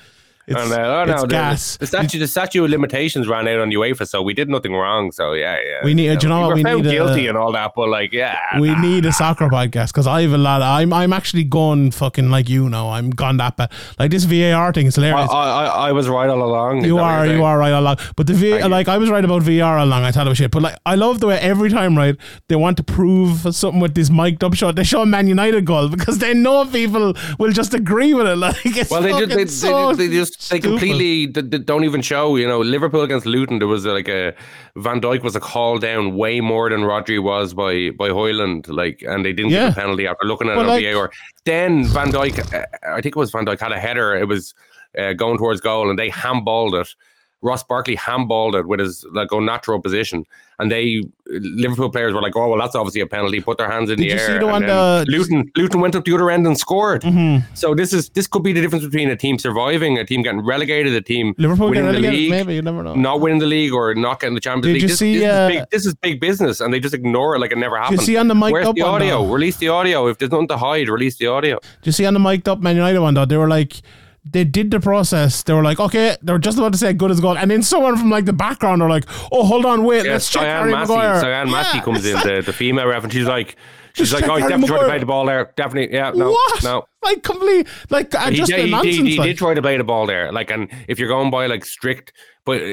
Ting 0.48 0.58
and 0.58 0.72
on. 0.72 0.72
It's, 0.72 0.72
And, 0.72 0.86
uh, 0.86 0.88
oh, 0.88 1.06
no, 1.06 1.14
it's 1.14 1.22
the, 1.22 1.28
gas. 1.28 1.78
The, 1.78 1.88
statute, 1.88 2.20
the 2.20 2.28
statute 2.28 2.64
of 2.64 2.70
limitations 2.70 3.28
ran 3.28 3.48
out 3.48 3.60
on 3.60 3.70
UEFA, 3.72 4.08
so 4.08 4.22
we 4.22 4.34
did 4.34 4.50
nothing 4.50 4.74
wrong. 4.74 5.12
So 5.12 5.34
yeah, 5.34 5.58
yeah. 5.58 5.80
We 5.84 5.94
need- 5.94 6.20
do 6.20 6.28
you 6.28 6.30
know 6.30 6.38
we 6.38 6.42
what 6.44 6.50
were 6.50 6.56
we 6.56 6.64
found 6.64 6.84
need, 6.84 6.92
guilty 6.92 7.28
and 7.28 7.38
all 7.38 7.52
that, 7.52 7.74
but 7.76 7.90
like, 7.90 8.14
yeah, 8.14 8.60
we 8.60 8.70
nah. 8.70 8.80
need 8.80 9.06
a 9.06 9.12
soccer 9.12 9.48
podcast 9.50 9.88
because 9.88 10.08
I 10.08 10.22
have 10.22 10.34
a 10.34 10.38
lot. 10.38 10.62
Of, 10.62 10.68
I'm 10.68 10.94
I'm 10.94 11.14
actually 11.14 11.44
going 11.44 11.92
fucking 11.92 12.30
like 12.30 12.50
you 12.50 12.70
know. 12.70 12.90
I'm 12.90 13.10
gone 13.10 13.38
that 13.38 13.58
bad. 13.58 13.72
Like 14.00 14.12
this 14.12 14.24
VAR 14.24 14.72
thing 14.74 14.88
is 14.88 14.98
I, 14.98 15.02
hilarious. 15.02 15.30
I, 15.32 15.66
I 15.66 15.92
was 15.92 16.08
right 16.08 16.30
all 16.30 16.42
along. 16.42 16.86
You 16.86 16.98
are 17.00 17.26
you 17.28 17.44
are 17.44 17.58
right 17.58 17.74
all 17.74 17.82
along. 17.82 17.98
But 18.16 18.28
the 18.28 18.34
V 18.34 18.50
you. 18.50 18.68
like 18.68 18.88
I 18.88 18.98
was 18.98 19.10
right 19.10 19.24
about 19.24 19.42
VR 19.44 19.80
all 19.80 19.86
along. 19.86 20.04
I 20.04 20.12
thought 20.12 20.28
it 20.28 20.30
was 20.30 20.38
shit. 20.38 20.52
But 20.52 20.62
like 20.64 20.78
I 20.86 20.96
love 20.96 21.20
the 21.20 21.28
way 21.28 21.38
every 21.40 21.70
time 21.70 21.98
right 21.98 22.16
they 22.48 22.56
want 22.56 22.78
to 22.78 22.84
prove 22.84 23.54
something 23.56 23.82
with 23.82 23.96
this 23.96 24.10
mic'd 24.10 24.44
up 24.44 24.54
shot. 24.54 24.76
They 24.76 24.84
show 24.84 25.02
a 25.02 25.06
Man 25.06 25.28
United 25.28 25.66
goal 25.66 25.90
because 25.90 26.20
they 26.20 26.34
know 26.34 26.66
people 26.66 27.14
will 27.38 27.52
just 27.52 27.74
agree 27.74 28.14
with 28.14 28.28
it. 28.28 28.38
Like 28.48 28.66
it's 28.66 28.90
Well, 28.90 29.02
they 29.02 29.12
just 29.12 29.36
they, 29.36 29.46
so 29.48 29.94
they, 29.94 30.08
they 30.08 30.16
just 30.16 30.37
they 30.50 30.60
completely 30.60 31.28
don't 31.28 31.84
even 31.84 32.02
show. 32.02 32.36
You 32.36 32.48
know, 32.48 32.60
Liverpool 32.60 33.02
against 33.02 33.26
Luton, 33.26 33.60
there 33.60 33.68
was 33.68 33.86
like 33.86 34.08
a 34.08 34.34
Van 34.76 35.02
Dijk 35.02 35.24
was 35.24 35.36
a 35.36 35.40
call 35.40 35.78
down 35.80 36.16
way 36.16 36.40
more 36.42 36.70
than 36.70 36.82
Rodri 36.82 37.22
was 37.22 37.54
by 37.54 37.90
by 37.98 38.10
Højlund. 38.10 38.68
Like, 38.70 39.02
and 39.08 39.26
they 39.26 39.34
didn't 39.34 39.52
Yeah. 39.52 39.70
give 39.70 39.78
a 39.78 39.82
penalty 39.82 40.08
after 40.08 40.26
looking 40.26 40.50
at 40.50 40.56
But 40.56 40.66
it 40.66 40.70
on 40.70 40.76
like- 40.76 40.94
VAR. 40.94 41.12
Then 41.46 41.86
Van 41.86 42.12
Dijk, 42.12 42.54
uh, 42.54 42.66
I 42.88 43.02
think 43.02 43.16
it 43.16 43.20
was 43.20 43.32
Van 43.32 43.46
Dijk 43.46 43.60
had 43.60 43.72
a 43.72 43.80
header. 43.80 44.16
It 44.16 44.28
was 44.28 44.54
uh, 44.98 45.14
going 45.14 45.38
towards 45.38 45.62
goal, 45.62 45.90
and 45.90 45.98
they 46.00 46.10
handballed 46.10 46.80
it. 46.82 46.96
Ross 47.42 47.64
Barkley 47.64 47.96
handballed 47.96 48.60
it 48.60 48.68
with 48.68 48.80
his 48.80 49.06
like 49.12 49.32
unnatural 49.32 49.80
position, 49.80 50.26
and 50.58 50.72
they 50.72 51.04
Liverpool 51.30 51.90
players 51.92 52.14
were 52.14 52.22
like, 52.22 52.36
"Oh 52.36 52.48
well, 52.50 52.60
that's 52.60 52.74
obviously 52.76 53.02
a 53.02 53.06
penalty." 53.06 53.40
Put 53.42 53.60
their 53.60 53.70
hands 53.70 53.92
in 53.92 53.98
Did 53.98 54.04
the 54.06 54.08
you 54.14 54.20
air. 54.20 54.28
see 54.28 54.38
the 54.40 54.48
and 54.48 54.66
the- 54.68 55.06
Luton 55.08 55.52
Luton 55.56 55.82
went 55.82 55.96
up 55.96 56.06
the 56.06 56.14
other 56.16 56.32
end 56.32 56.48
and 56.48 56.58
scored. 56.58 57.04
Mhm. 57.04 57.44
So 57.54 57.76
this 57.76 57.94
is 57.94 58.10
this 58.10 58.26
could 58.26 58.42
be 58.42 58.54
the 58.54 58.62
difference 58.62 58.84
between 58.86 59.10
a 59.12 59.16
team 59.16 59.38
surviving, 59.38 60.00
a 60.00 60.04
team 60.06 60.24
getting 60.24 60.44
relegated, 60.44 60.94
a 60.94 61.02
team 61.02 61.36
Liverpool 61.38 61.70
winning 61.70 61.86
the 61.92 62.00
league, 62.00 62.32
Maybe 62.32 62.56
you 62.56 62.62
never 62.64 62.82
know. 62.82 62.96
not 62.96 63.20
winning 63.22 63.38
the 63.40 63.46
league, 63.46 63.72
or 63.72 63.94
not 63.94 64.20
getting 64.20 64.34
the 64.34 64.42
Champions 64.42 64.66
Did 64.66 64.74
League. 64.74 64.82
you 64.82 64.88
this, 64.88 64.98
see, 65.00 65.18
this, 65.20 65.32
uh, 65.32 65.48
is 65.52 65.56
big, 65.60 65.70
this 65.70 65.86
is 65.86 65.94
big 65.96 66.20
business, 66.20 66.60
and 66.60 66.74
they 66.74 66.80
just 66.80 66.96
ignore 66.96 67.36
it 67.36 67.40
like 67.40 67.52
it 67.52 67.58
never 67.60 67.78
happened. 67.78 68.00
you 68.00 68.06
see 68.06 68.18
on 68.18 68.28
the 68.28 68.36
mic 68.36 68.52
Where's 68.52 68.66
up 68.66 68.76
the 68.76 68.82
audio? 68.82 69.24
Release 69.32 69.58
the 69.58 69.70
audio. 69.70 70.08
If 70.08 70.18
there's 70.18 70.32
nothing 70.32 70.48
to 70.48 70.58
hide, 70.58 70.90
release 70.90 71.18
the 71.18 71.28
audio. 71.28 71.60
Do 71.60 71.68
you 71.84 71.92
see 71.92 72.06
on 72.08 72.16
the 72.16 72.20
mic'd 72.20 72.50
up 72.50 72.60
Man 72.62 72.76
United 72.76 73.00
one 73.00 73.14
though? 73.14 73.26
They 73.26 73.38
were 73.38 73.48
like, 73.48 73.74
they 74.32 74.44
did 74.44 74.72
the 74.72 74.80
process. 74.80 75.44
They 75.44 75.54
were 75.54 75.64
like, 75.64 75.80
okay, 75.80 76.16
they 76.22 76.32
were 76.34 76.40
just 76.40 76.58
about 76.58 76.72
to 76.74 76.78
say 76.78 76.94
good 76.94 77.12
as 77.12 77.20
gold, 77.20 77.38
and 77.38 77.50
then 77.52 77.64
someone 77.64 77.98
from 77.98 78.10
like 78.10 78.26
the 78.26 78.34
background 78.34 78.82
are 78.82 78.90
like, 78.90 79.06
oh, 79.32 79.44
hold 79.46 79.66
on, 79.66 79.84
wait, 79.84 80.06
Yeah, 80.06 80.14
let's 80.14 80.30
check 80.30 80.44
Harry 80.44 80.72
Massey. 80.72 80.94
Maguire. 80.94 81.20
Sian 81.22 81.52
Massey 81.52 81.78
Yeah, 81.78 81.84
comes 81.84 82.06
in, 82.06 82.16
like, 82.16 82.24
the, 82.24 82.42
the 82.46 82.54
female 82.54 82.88
ref, 82.88 83.04
and 83.04 83.14
she's 83.14 83.26
like, 83.26 83.56
she's 83.94 84.14
like, 84.14 84.24
oh, 84.28 84.36
he's 84.36 84.42
Harry 84.44 84.52
definitely 84.54 84.68
tried 84.70 84.80
to 84.80 84.86
play 84.90 85.00
the 85.00 85.06
ball 85.06 85.26
there. 85.26 85.54
Definitely, 85.56 85.96
yeah, 85.96 86.12
no, 86.12 86.32
what? 86.32 86.64
no. 86.64 86.86
Like 87.04 87.24
complete, 87.24 87.68
like 87.90 88.14
He, 88.14 88.36
just 88.36 88.52
a 88.52 88.58
he, 88.66 88.72
nonsense. 88.72 88.96
he, 88.96 89.10
he 89.12 89.18
like. 89.18 89.28
did 89.28 89.38
try 89.38 89.54
to 89.54 89.62
play 89.62 89.78
the 89.78 89.84
ball 89.84 90.06
there, 90.06 90.32
like, 90.32 90.52
and 90.52 90.70
if 90.88 91.00
you're 91.00 91.08
going 91.08 91.30
by 91.32 91.46
like 91.48 91.64
strict, 91.64 92.12
but 92.46 92.62
uh, 92.62 92.66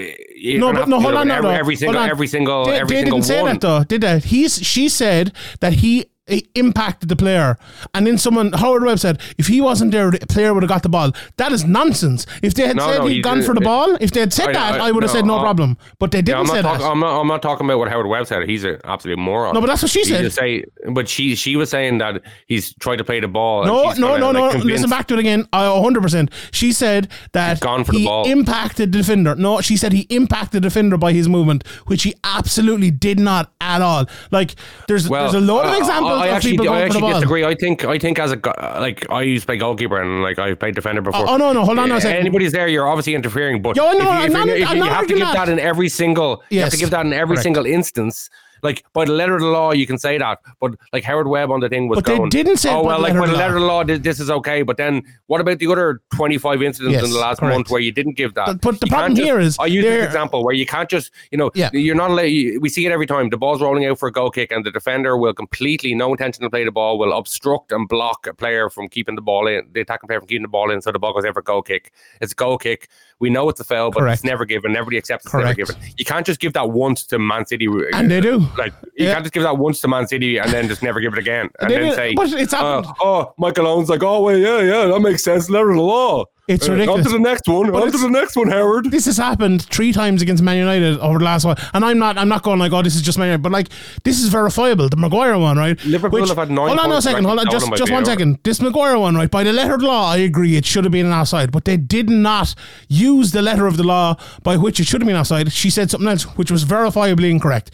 No, 0.58 0.72
but 0.72 0.88
no, 0.88 1.00
hold 1.00 1.14
on, 1.14 1.30
every, 1.30 1.50
no. 1.50 1.54
every 1.54 1.76
single, 1.76 2.00
every 2.00 2.26
single, 2.26 2.64
They, 2.66 2.80
every 2.80 2.96
they 2.96 3.02
single 3.02 3.18
didn't 3.18 3.26
say 3.28 3.44
that 3.44 3.60
though, 3.60 3.84
did 3.84 4.00
they? 4.00 4.18
He's 4.20 4.56
she 4.64 4.88
said 4.88 5.32
that 5.60 5.74
he, 5.74 6.06
he 6.26 6.48
impacted 6.54 7.08
the 7.10 7.16
player, 7.16 7.58
and 7.92 8.06
then 8.06 8.16
someone 8.16 8.50
Howard 8.52 8.82
Webb 8.84 8.98
said 8.98 9.20
if 9.36 9.46
he 9.46 9.60
wasn't 9.60 9.92
there, 9.92 10.10
the 10.10 10.26
player 10.26 10.54
would 10.54 10.62
have 10.62 10.70
got 10.70 10.82
the 10.82 10.88
ball. 10.88 11.12
That 11.36 11.52
is 11.52 11.64
nonsense. 11.66 12.26
If 12.42 12.54
they 12.54 12.66
had 12.66 12.76
No, 12.76 12.86
said 12.90 12.98
no, 13.00 13.06
he'd 13.06 13.16
he 13.16 13.20
gone 13.22 13.42
for 13.42 13.54
the 13.54 13.60
ball, 13.60 13.96
if 14.00 14.10
they 14.12 14.20
had 14.20 14.32
said 14.32 14.48
I- 14.48 14.52
that, 14.52 14.80
I- 14.80 14.88
I, 14.88 14.90
would 14.90 15.02
have 15.02 15.10
no, 15.12 15.18
said 15.18 15.26
no 15.26 15.38
I- 15.38 15.42
problem. 15.42 15.76
But 15.98 16.12
they 16.12 16.22
didn't 16.22 16.40
I'm 16.40 16.46
say 16.46 16.62
talk, 16.62 16.78
that. 16.80 16.86
I'm, 16.90 17.00
not, 17.00 17.20
I'm 17.20 17.26
not 17.28 17.42
talking 17.42 17.66
about 17.66 17.78
what 17.78 17.88
Howard 17.88 18.06
Webb 18.06 18.26
said. 18.26 18.48
He's 18.48 18.64
an 18.64 18.78
absolute 18.84 19.18
moron. 19.18 19.54
No, 19.54 19.60
but 19.60 19.66
that's 19.66 19.82
what 19.82 19.90
she 19.90 20.00
He 20.00 20.04
said. 20.06 20.32
say, 20.32 20.64
but 20.92 21.08
she 21.08 21.34
she 21.34 21.56
was 21.56 21.68
saying 21.68 21.98
that 21.98 22.22
he's 22.46 22.72
tried 22.76 22.96
to 22.96 23.04
play 23.04 23.20
the 23.20 23.28
ball. 23.28 23.64
No, 23.66 23.92
no, 23.92 24.16
no, 24.16 24.32
to, 24.32 24.58
no. 24.58 24.64
Listen 24.64 24.88
back 24.88 25.06
to 25.08 25.14
it 25.14 25.20
again. 25.20 25.46
I 25.52 25.64
100%. 25.66 26.30
She 26.52 26.72
said 26.72 27.08
that 27.32 27.60
gone 27.60 27.84
for 27.84 27.92
the 27.92 27.98
he 27.98 28.04
ball. 28.06 28.26
impacted 28.26 28.92
the 28.92 28.98
defender. 28.98 29.34
No, 29.34 29.60
she 29.60 29.76
said 29.76 29.92
he 29.92 30.06
impacted 30.08 30.62
the 30.62 30.68
defender 30.68 30.96
by 30.96 31.12
his 31.12 31.28
movement, 31.28 31.66
which 31.86 32.02
he 32.04 32.14
absolutely 32.24 32.90
did 32.90 33.18
not 33.20 33.52
at 33.60 33.82
all. 33.82 34.06
Like, 34.30 34.54
there's 34.88 35.06
Well, 35.08 35.30
there's 35.30 35.34
a 35.34 35.46
lot 35.46 35.66
of 35.66 35.72
uh, 35.72 36.13
I 36.16 36.28
actually, 36.28 36.52
I 36.52 36.56
going 36.56 36.66
for 36.66 36.72
the 36.74 36.84
actually 37.06 37.12
disagree. 37.14 37.44
I 37.44 37.54
think 37.54 37.84
I 37.84 37.98
think 37.98 38.18
as 38.18 38.32
a 38.32 38.40
like 38.80 39.08
I 39.10 39.22
used 39.22 39.42
to 39.42 39.46
play 39.46 39.56
goalkeeper 39.58 40.00
and 40.00 40.22
like 40.22 40.38
I've 40.38 40.58
played 40.58 40.74
defender 40.74 41.00
before. 41.02 41.28
oh, 41.28 41.36
no, 41.36 41.52
no, 41.52 41.64
hold 41.64 41.78
on 41.78 41.90
a 41.90 41.94
Uh, 41.96 42.00
second. 42.00 42.20
Anybody's 42.20 42.52
there, 42.52 42.68
you're 42.68 42.88
obviously 42.88 43.14
interfering. 43.14 43.62
But 43.62 43.76
Yo, 43.76 43.84
no, 43.92 43.98
if 43.98 44.00
you, 44.00 44.06
I'm 44.06 44.32
not- 44.32 44.48
if 44.48 44.68
I'm 44.68 44.76
you, 44.76 44.82
not 44.84 44.92
have 44.92 45.06
to 45.06 45.14
give 45.14 45.18
that. 45.20 45.34
that. 45.34 45.48
in 45.48 45.58
every 45.58 45.88
single. 45.88 46.42
You 46.50 46.60
have 46.60 46.70
to 46.70 46.76
give 46.76 46.90
that 46.90 47.04
in 47.06 47.12
every 47.12 47.36
correct. 47.36 47.42
single 47.44 47.66
instance. 47.66 48.30
Like 48.62 48.84
by 48.92 49.04
the 49.04 49.12
letter 49.12 49.34
of 49.34 49.40
the 49.40 49.48
law, 49.48 49.72
you 49.72 49.86
can 49.86 49.98
say 49.98 50.16
that. 50.18 50.38
But 50.60 50.74
like 50.92 51.04
Howard 51.04 51.28
Webb 51.28 51.50
on 51.50 51.60
the 51.60 51.68
thing 51.68 51.88
was 51.88 51.96
But 52.02 52.06
they 52.06 52.28
didn't 52.28 52.56
say 52.58 52.70
Oh 52.70 52.82
well, 52.82 53.00
like 53.00 53.14
by 53.14 53.26
the 53.26 53.32
letter 53.34 53.56
of 53.56 53.60
the 53.60 53.66
law, 53.66 53.84
this, 53.84 54.20
is 54.20 54.30
okay. 54.30 54.62
But 54.62 54.76
then 54.76 55.02
what 55.26 55.40
about 55.40 55.58
the 55.58 55.66
other 55.70 56.00
25 56.14 56.62
incidents 56.62 56.94
Yes, 56.94 57.04
in 57.04 57.10
the 57.10 57.18
last 57.18 57.40
correct. 57.40 57.54
month 57.54 57.70
where 57.70 57.80
you 57.80 57.92
didn't 57.92 58.16
give 58.16 58.34
that? 58.34 58.46
But- 58.46 58.60
but 58.60 58.80
the 58.80 58.86
You 58.86 58.90
problem 58.90 59.14
just- 59.16 59.24
here 59.26 59.38
is 59.40 59.56
I 59.58 59.66
use 59.66 59.84
this 59.84 60.04
example 60.06 60.44
where 60.44 60.54
you 60.54 60.66
can't 60.66 60.88
just 60.88 61.10
you 61.30 61.38
know 61.38 61.50
Yeah. 61.54 61.70
you're 61.72 61.94
not 61.94 62.10
We 62.14 62.68
see 62.68 62.86
it 62.86 62.92
every 62.92 63.06
time. 63.06 63.30
The 63.30 63.36
ball's 63.36 63.60
rolling 63.60 63.84
out 63.86 63.98
for 63.98 64.08
a 64.08 64.12
goal 64.12 64.30
kick, 64.30 64.50
and 64.52 64.64
the 64.64 64.70
defender 64.70 65.16
will 65.16 65.34
completely 65.34 65.94
no 65.94 66.10
intention 66.10 66.42
to 66.44 66.50
play 66.50 66.64
the 66.64 66.72
ball 66.72 66.98
will 66.98 67.12
obstruct 67.12 67.72
and 67.72 67.88
block 67.88 68.26
a 68.26 68.34
player 68.34 68.70
from 68.70 68.88
keeping 68.88 69.14
the 69.16 69.22
ball 69.22 69.46
in, 69.46 69.66
the 69.72 69.80
attacking 69.80 70.06
player 70.06 70.20
from 70.20 70.28
keeping 70.28 70.42
the 70.42 70.48
ball 70.48 70.70
in, 70.70 70.80
so 70.80 70.90
the 70.92 70.98
ball 70.98 71.12
goes 71.12 71.24
out 71.24 71.34
for 71.34 71.40
a 71.40 71.42
goal 71.42 71.62
kick. 71.62 71.92
It's 72.20 72.32
a 72.32 72.34
goal 72.34 72.58
kick. 72.58 72.88
We 73.20 73.30
know 73.30 73.48
it's 73.48 73.60
a 73.60 73.64
foul, 73.64 73.90
but 73.90 74.00
Correct. 74.00 74.18
it's 74.18 74.24
never 74.24 74.44
given. 74.44 74.72
Everybody 74.76 74.98
accepts 74.98 75.24
it's 75.26 75.32
Correct. 75.32 75.58
never 75.58 75.72
given. 75.72 75.76
You 75.96 76.04
can't 76.04 76.26
just 76.26 76.40
give 76.40 76.52
that 76.54 76.70
once 76.70 77.04
to 77.06 77.18
Man 77.18 77.46
City. 77.46 77.66
And 77.94 78.10
they 78.10 78.20
do. 78.20 78.38
Like 78.58 78.72
you 78.96 79.06
Yeah. 79.06 79.12
can't 79.14 79.24
just 79.24 79.32
give 79.34 79.42
that 79.44 79.56
once 79.58 79.80
to 79.82 79.88
Man 79.88 80.06
City 80.06 80.38
and 80.38 80.50
then 80.50 80.68
just 80.68 80.82
never 80.82 81.00
give 81.00 81.12
it 81.12 81.18
again, 81.18 81.48
and 81.60 81.70
They 81.70 81.76
then 81.76 81.84
did- 81.86 81.94
say, 81.94 82.14
but 82.14 82.32
it's 82.32 82.52
uh, 82.52 82.82
"Oh, 83.00 83.32
Michael 83.38 83.66
Owen's 83.66 83.88
like, 83.88 84.02
oh 84.02 84.20
well, 84.22 84.36
yeah, 84.36 84.60
yeah, 84.60 84.86
that 84.86 85.00
makes 85.00 85.22
sense. 85.22 85.48
Letter 85.48 85.70
of 85.70 85.76
the 85.76 85.82
law. 85.82 86.24
It's 86.46 86.68
Uh, 86.68 86.72
ridiculous. 86.72 87.06
On 87.06 87.12
to 87.12 87.16
the 87.18 87.22
next 87.22 87.48
one. 87.48 87.70
But 87.70 87.82
on 87.84 87.90
to 87.90 87.96
the 87.96 88.10
next 88.10 88.36
one, 88.36 88.48
Howard. 88.50 88.90
this 88.90 89.06
has 89.06 89.16
happened 89.16 89.62
three 89.62 89.94
times 89.94 90.20
against 90.20 90.42
Man 90.42 90.58
United 90.58 90.98
over 91.00 91.18
the 91.18 91.24
last 91.24 91.46
while, 91.46 91.56
and 91.72 91.82
I'm 91.82 91.98
not 91.98 92.18
I'm 92.18 92.28
not 92.28 92.42
going 92.42 92.58
like 92.58 92.70
oh 92.72 92.82
this 92.82 92.94
is 92.94 93.00
just 93.00 93.16
Man 93.16 93.28
United, 93.28 93.42
but 93.42 93.50
like 93.50 93.68
this 94.02 94.20
is 94.22 94.28
verifiable. 94.28 94.90
The 94.90 94.96
Maguire 94.96 95.38
one, 95.38 95.56
right? 95.56 95.82
Liverpool 95.86 96.26
have 96.28 96.36
had 96.36 96.50
nine 96.50 96.68
Hold 96.68 96.80
on 96.80 96.92
a 96.92 97.00
second, 97.00 97.24
hold 97.24 97.38
on, 97.38 97.46
just 97.50 97.74
just 97.76 97.90
one 97.90 98.04
second. 98.04 98.40
This 98.42 98.60
Maguire 98.60 98.98
one, 98.98 99.14
right? 99.16 99.30
By 99.30 99.42
the 99.42 99.54
letter 99.54 99.72
of 99.72 99.80
the 99.80 99.86
law, 99.86 100.10
I 100.12 100.18
agree 100.18 100.56
it 100.56 100.66
should 100.66 100.84
have 100.84 100.92
been 100.92 101.06
an 101.06 101.12
offside, 101.12 101.50
but 101.50 101.64
they 101.64 101.78
did 101.78 102.10
not 102.10 102.54
use 102.88 103.32
the 103.32 103.40
letter 103.40 103.66
of 103.66 103.78
the 103.78 103.84
law 103.84 104.16
by 104.42 104.58
which 104.58 104.78
it 104.80 104.86
should 104.86 105.00
have 105.00 105.08
been 105.08 105.16
offside. 105.16 105.50
She 105.50 105.70
said 105.70 105.90
something 105.90 106.08
else 106.10 106.24
which 106.36 106.50
was 106.50 106.66
verifiably 106.66 107.30
incorrect. 107.30 107.70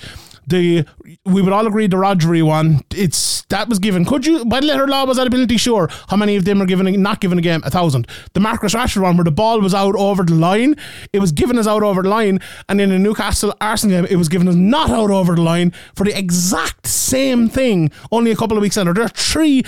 The 0.51 0.85
we 1.24 1.43
would 1.43 1.52
all 1.52 1.66
agree 1.66 1.86
the 1.86 1.97
Rodri 1.97 2.43
one. 2.43 2.82
It's 2.94 3.43
that 3.51 3.68
was 3.68 3.78
given. 3.78 4.05
Could 4.05 4.27
you 4.27 4.44
by 4.44 4.60
the 4.60 4.66
letter 4.66 4.86
law 4.86 5.05
was 5.06 5.16
that 5.16 5.27
ability? 5.27 5.56
Sure. 5.56 5.89
How 6.09 6.16
many 6.16 6.36
of 6.36 6.44
them 6.44 6.60
are 6.60 6.66
given? 6.66 6.86
a- 6.86 6.97
Not 6.97 7.20
given 7.20 7.39
a 7.39 7.43
game? 7.43 7.62
A 7.64 7.70
thousand. 7.70 8.06
The 8.35 8.40
Marcus 8.40 8.74
Rashford 8.74 9.02
one 9.02 9.16
where 9.16 9.24
the 9.24 9.31
ball 9.31 9.60
was 9.60 9.74
out 9.74 9.94
over 9.97 10.22
the 10.24 10.35
line. 10.35 10.77
It 11.12 11.20
was 11.20 11.32
given 11.32 11.56
as 11.59 11.66
out 11.66 11.82
over 11.82 12.02
the 12.02 12.09
line, 12.09 12.40
and 12.68 12.81
in 12.81 12.90
the 12.90 12.98
Newcastle 12.98 13.55
Arsenal 13.60 13.97
game, 14.02 14.06
it 14.10 14.16
was 14.16 14.28
given 14.28 14.47
as 14.48 14.56
not 14.56 14.90
out 14.90 15.10
over 15.10 15.35
the 15.35 15.43
line 15.43 15.72
for 15.94 16.05
the 16.05 16.16
exact 16.18 16.86
same 16.86 17.48
thing. 17.48 17.90
Only 18.12 18.31
a 18.31 18.36
couple 18.36 18.56
of 18.56 18.62
weeks 18.62 18.77
later, 18.77 18.93
there 18.93 19.05
are 19.05 19.09
three 19.09 19.62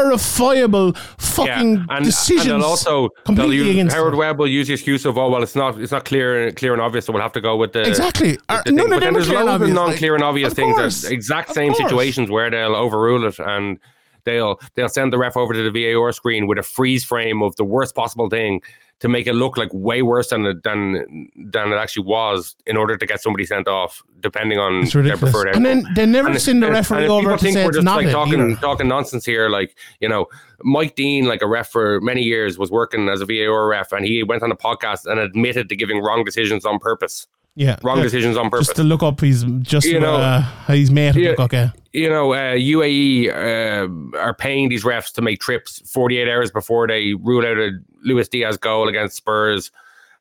verifiable 0.00 0.92
fucking 1.18 1.86
and, 1.88 2.04
decisions. 2.04 2.46
and 2.52 2.62
also 2.62 3.08
completely 3.24 3.70
against 3.70 3.94
Howard 3.94 4.12
them. 4.12 4.18
Webb 4.18 4.38
will 4.38 4.48
use 4.48 4.66
the 4.68 4.74
excuse 4.74 5.04
of 5.04 5.16
oh 5.18 5.30
well 5.30 5.42
it's 5.42 5.56
not 5.56 5.80
it's 5.80 5.92
not 5.92 6.04
clear 6.04 6.50
clear 6.52 6.72
and 6.72 6.82
obvious 6.82 7.06
so 7.06 7.12
we'll 7.12 7.22
have 7.22 7.32
to 7.32 7.40
go 7.40 7.56
with 7.56 7.72
the 7.72 7.82
Exactly. 7.86 8.38
Uh, 8.48 8.54
the 8.54 8.54
Are- 8.56 8.62
thing. 8.64 8.74
none 8.76 8.86
of 8.86 8.90
but 8.90 9.00
them 9.00 9.00
then 9.00 9.08
are 9.08 9.12
there's 9.14 9.26
clear 9.26 9.38
and 9.38 9.46
loads 9.46 9.54
of 9.56 9.62
obvious, 9.62 9.74
non-clear 9.76 10.14
and 10.14 10.22
like, 10.22 10.25
obvious 10.28 10.52
of 10.52 10.56
things 10.56 10.76
course. 10.76 11.02
that 11.02 11.12
exact 11.12 11.54
same 11.54 11.74
situations 11.74 12.30
where 12.30 12.50
they'll 12.50 12.76
overrule 12.76 13.26
it 13.26 13.38
and 13.38 13.78
they'll 14.24 14.58
they'll 14.74 14.88
send 14.88 15.12
the 15.12 15.18
ref 15.18 15.36
over 15.36 15.52
to 15.54 15.70
the 15.70 15.74
VAR 15.94 16.12
screen 16.12 16.46
with 16.46 16.58
a 16.58 16.62
freeze 16.62 17.04
frame 17.04 17.42
of 17.42 17.54
the 17.56 17.64
worst 17.64 17.94
possible 17.94 18.28
thing 18.28 18.60
to 18.98 19.08
make 19.10 19.26
it 19.26 19.34
look 19.34 19.58
like 19.58 19.68
way 19.74 20.00
worse 20.00 20.30
than 20.30 20.46
it, 20.46 20.62
than 20.62 21.28
than 21.36 21.70
it 21.70 21.76
actually 21.76 22.06
was 22.06 22.56
in 22.66 22.78
order 22.78 22.96
to 22.96 23.04
get 23.06 23.20
somebody 23.20 23.44
sent 23.44 23.68
off 23.68 24.02
depending 24.20 24.58
on 24.58 24.84
their 25.04 25.18
preferred 25.18 25.54
And 25.54 25.66
then 25.66 25.86
they 25.94 26.06
never 26.06 26.28
And- 26.30 26.40
send 26.40 26.62
the 26.62 26.68
and- 26.68 26.76
referee 26.76 27.02
and 27.02 27.12
over 27.12 27.20
people 27.20 27.36
to 27.36 27.42
think 27.44 27.54
say 27.56 27.64
we're 27.66 27.72
just 27.72 27.84
like 27.86 28.10
talking 28.10 28.40
either. 28.52 28.60
talking 28.60 28.88
nonsense 28.88 29.26
here. 29.26 29.50
Like 29.50 29.76
you 30.00 30.08
know, 30.08 30.26
Mike 30.62 30.96
Dean, 30.96 31.26
like 31.26 31.42
a 31.42 31.46
ref 31.46 31.68
for 31.70 32.00
many 32.00 32.22
years, 32.22 32.58
was 32.58 32.70
working 32.70 33.08
as 33.10 33.20
a 33.20 33.26
VAR 33.26 33.68
ref, 33.68 33.92
and 33.92 34.04
he 34.06 34.22
went 34.22 34.42
on 34.42 34.50
a 34.50 34.56
podcast 34.56 35.04
and 35.04 35.20
admitted 35.20 35.68
to 35.68 35.76
giving 35.76 36.00
wrong 36.00 36.24
decisions 36.24 36.64
on 36.64 36.78
purpose. 36.78 37.26
Yeah, 37.56 37.78
Wrong 37.82 37.96
yeah. 37.96 38.02
decisions 38.02 38.36
on 38.36 38.50
purpose. 38.50 38.68
Just 38.68 38.76
to 38.76 38.84
look 38.84 39.02
up, 39.02 39.20
he's 39.20 39.42
just 39.62 39.86
You 39.86 39.98
know, 39.98 40.16
uh, 40.16 40.42
he's 40.66 40.90
mate. 40.90 41.16
yeah. 41.16 41.30
Look, 41.30 41.40
okay. 41.40 41.70
you 41.94 42.08
know, 42.08 42.34
uh, 42.34 42.54
UAE 42.54 43.30
uh, 43.30 44.18
are 44.18 44.34
paying 44.34 44.68
these 44.68 44.84
refs 44.84 45.10
to 45.14 45.22
make 45.22 45.40
trips 45.40 45.80
48 45.90 46.28
hours 46.28 46.50
before 46.50 46.86
they 46.86 47.14
rule 47.14 47.46
out 47.46 47.56
a 47.56 47.70
Luis 48.04 48.28
Diaz 48.28 48.58
goal 48.58 48.88
against 48.88 49.16
Spurs. 49.16 49.72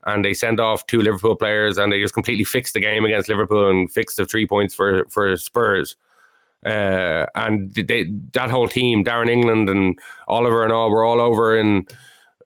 And 0.05 0.23
they 0.23 0.33
send 0.33 0.61
off 0.61 0.87
two 0.87 1.01
Liverpool 1.01 1.35
players 1.35 1.77
and 1.77 1.91
they 1.91 1.99
just 1.99 2.13
completely 2.13 2.45
fix 2.45 2.71
the 2.71 2.79
game 2.79 3.03
against 3.03 3.27
Liverpool 3.27 3.69
and 3.69 3.91
fix 3.91 4.15
the 4.15 4.25
three 4.25 4.47
points 4.47 4.73
for, 4.73 5.05
for 5.09 5.35
Spurs. 5.35 5.97
Uh, 6.65 7.25
and 7.35 7.73
they, 7.73 8.09
that 8.31 8.49
whole 8.49 8.67
team, 8.69 9.03
Darren 9.03 9.29
England 9.29 9.69
and 9.69 9.99
Oliver 10.29 10.63
and 10.63 10.71
all, 10.71 10.89
were 10.89 11.03
all 11.03 11.19
over 11.19 11.57
in, 11.57 11.85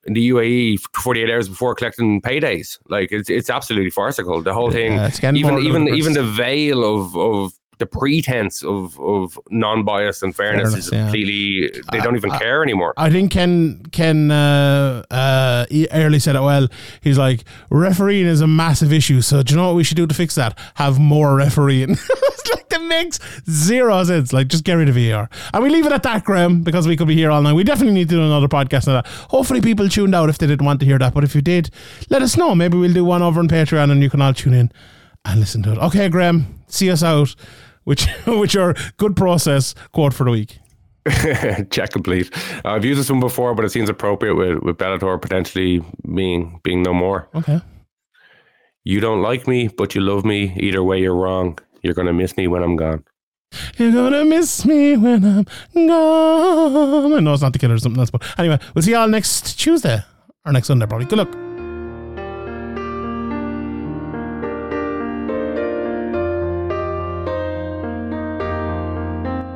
in 0.10 0.14
the 0.14 0.30
UAE 0.34 0.80
48 0.96 1.30
hours 1.32 1.48
before 1.48 1.76
collecting 1.76 2.22
paydays. 2.22 2.78
Like 2.90 3.10
it's 3.12 3.30
it's 3.30 3.50
absolutely 3.50 3.92
farcical. 3.92 4.42
The 4.44 4.54
whole 4.54 4.72
thing, 4.72 4.94
Yeah, 4.94 5.10
even 5.42 5.60
even 5.60 5.82
ludicrous. 5.86 6.00
even 6.00 6.14
the 6.14 6.24
veil 6.24 6.80
of 6.84 7.16
of 7.16 7.54
the 7.78 7.86
pretense 7.86 8.56
of 8.74 9.00
of 9.00 9.40
non-bias 9.52 10.22
and 10.24 10.36
fairness, 10.36 10.70
Fairness, 10.72 10.88
is 10.88 10.92
yeah. 10.92 11.04
completely 11.04 11.72
they 11.94 12.00
don't 12.00 12.16
even 12.18 12.32
care 12.32 12.62
anymore. 12.64 12.94
I 12.98 13.10
think 13.10 13.32
Ken 13.32 13.82
Ken 13.92 14.32
uh, 14.32 15.04
uh, 15.10 15.66
early 15.94 16.20
said 16.20 16.36
it 16.36 16.42
well. 16.42 16.68
He's 17.02 17.18
like 17.18 17.46
refereeing 17.70 18.26
is 18.28 18.42
a 18.42 18.48
massive 18.48 18.92
issue. 18.92 19.22
So 19.22 19.44
do 19.44 19.54
you 19.54 19.58
know 19.60 19.68
what 19.68 19.76
we 19.76 19.84
should 19.86 19.98
do 19.98 20.08
to 20.08 20.16
fix 20.16 20.36
that? 20.36 20.58
Have 20.76 21.00
more 21.00 21.36
refereeing. 21.36 21.98
that 22.80 22.88
makes 22.88 23.20
zero 23.50 24.04
sense. 24.04 24.34
Like 24.34 24.48
just 24.48 24.64
get 24.64 24.74
rid 24.74 24.90
of 24.90 24.96
VAR. 24.96 25.30
And 25.54 25.64
we 25.64 25.70
leave 25.70 25.86
it 25.86 25.92
at 25.92 26.04
that, 26.04 26.24
Graeme, 26.24 26.64
because 26.64 26.88
we 26.88 26.96
could 26.96 27.08
be 27.08 27.16
here 27.16 27.32
all 27.32 27.42
night. 27.42 27.54
We 27.54 27.64
definitely 27.64 27.94
need 27.94 28.10
to 28.10 28.16
do 28.16 28.24
another 28.24 28.48
podcast 28.48 28.88
on 28.88 28.96
that. 28.96 29.08
Hopefully 29.08 29.62
people 29.62 29.90
tuned 29.90 30.16
out 30.16 30.30
if 30.30 30.38
they 30.38 30.48
didn't 30.48 30.66
want 30.66 30.80
to 30.82 30.86
hear 30.86 31.00
that. 31.00 31.14
But 31.14 31.24
if 31.24 31.36
you 31.36 31.42
did, 31.42 31.70
let 32.10 32.22
us 32.22 32.38
know. 32.38 32.56
Maybe 32.56 32.78
we'll 32.78 32.94
do 32.94 33.06
one 33.06 33.22
over 33.22 33.40
on 33.40 33.48
Patreon 33.48 33.92
and 33.92 34.02
you 34.02 34.10
can 34.10 34.22
all 34.22 34.34
tune 34.34 34.54
in 34.54 34.72
and 35.26 35.40
listen 35.40 35.64
to 35.64 35.74
it. 35.74 35.78
Okay, 35.78 36.10
Graeme, 36.10 36.62
see 36.68 36.90
us 36.90 37.04
out. 37.04 37.36
Which, 37.86 38.08
which 38.28 38.56
are 38.56 38.76
good 38.98 39.16
process 39.16 39.74
quote 39.94 40.14
for 40.14 40.24
the 40.26 40.32
week. 40.32 40.60
Check 41.72 41.92
complete. 41.92 42.30
Uh, 42.64 42.74
I've 42.74 42.86
used 42.86 43.00
this 43.00 43.10
one 43.10 43.20
before, 43.20 43.56
but 43.56 43.66
it 43.66 43.70
seems 43.70 43.90
appropriate 43.90 44.36
with 44.36 44.60
with 44.60 44.78
Bellator 44.78 45.20
potentially 45.20 45.82
being 46.14 46.60
being 46.64 46.84
no 46.84 46.94
more. 46.94 47.30
Okay. 47.34 47.62
You 48.84 49.00
don't 49.00 49.22
like 49.22 49.48
me, 49.48 49.70
but 49.70 49.96
you 49.96 50.02
love 50.02 50.26
me. 50.26 50.54
Either 50.58 50.84
way, 50.84 51.00
you're 51.02 51.16
wrong. 51.16 51.58
You're 51.82 51.94
gonna 51.94 52.14
miss 52.14 52.36
me 52.36 52.48
when 52.48 52.64
I'm 52.64 52.76
gone. 52.76 53.04
You're 53.78 53.92
gonna 53.92 54.26
miss 54.26 54.66
me 54.66 54.98
when 54.98 55.24
I'm 55.24 55.46
gone. 55.88 57.14
I 57.14 57.20
know 57.20 57.34
it's 57.34 57.42
not 57.42 57.54
the 57.54 57.60
killer 57.60 57.76
or 57.76 57.80
something 57.80 58.00
else, 58.00 58.12
but 58.12 58.24
anyway, 58.38 58.60
we'll 58.74 58.82
see 58.82 58.92
y'all 58.92 59.08
next 59.08 59.58
Tuesday 59.60 60.04
or 60.46 60.52
next 60.52 60.68
Sunday, 60.68 60.86
probably. 60.86 61.08
Good 61.08 61.20
luck. 61.20 61.30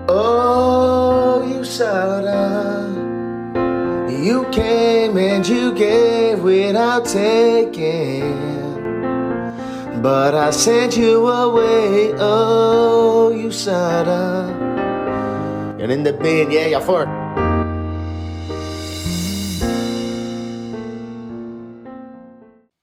Oh, 0.09 1.43
you 1.47 1.63
shouted. 1.65 2.33
You 4.23 4.45
came 4.51 5.17
and 5.17 5.45
you 5.47 5.73
gave 5.73 6.39
without 6.39 7.05
taking. 7.05 8.62
But 10.03 10.35
I 10.35 10.51
sent 10.51 10.97
you 10.97 11.25
away. 11.29 12.13
Oh, 12.19 13.31
you 13.31 13.49
shouted. 13.53 14.11
Uh, 14.11 15.77
and 15.79 15.89
in 15.93 16.03
the 16.03 16.11
bin, 16.11 16.51
yeah, 16.51 16.67
you're 16.67 16.81
for 16.81 17.05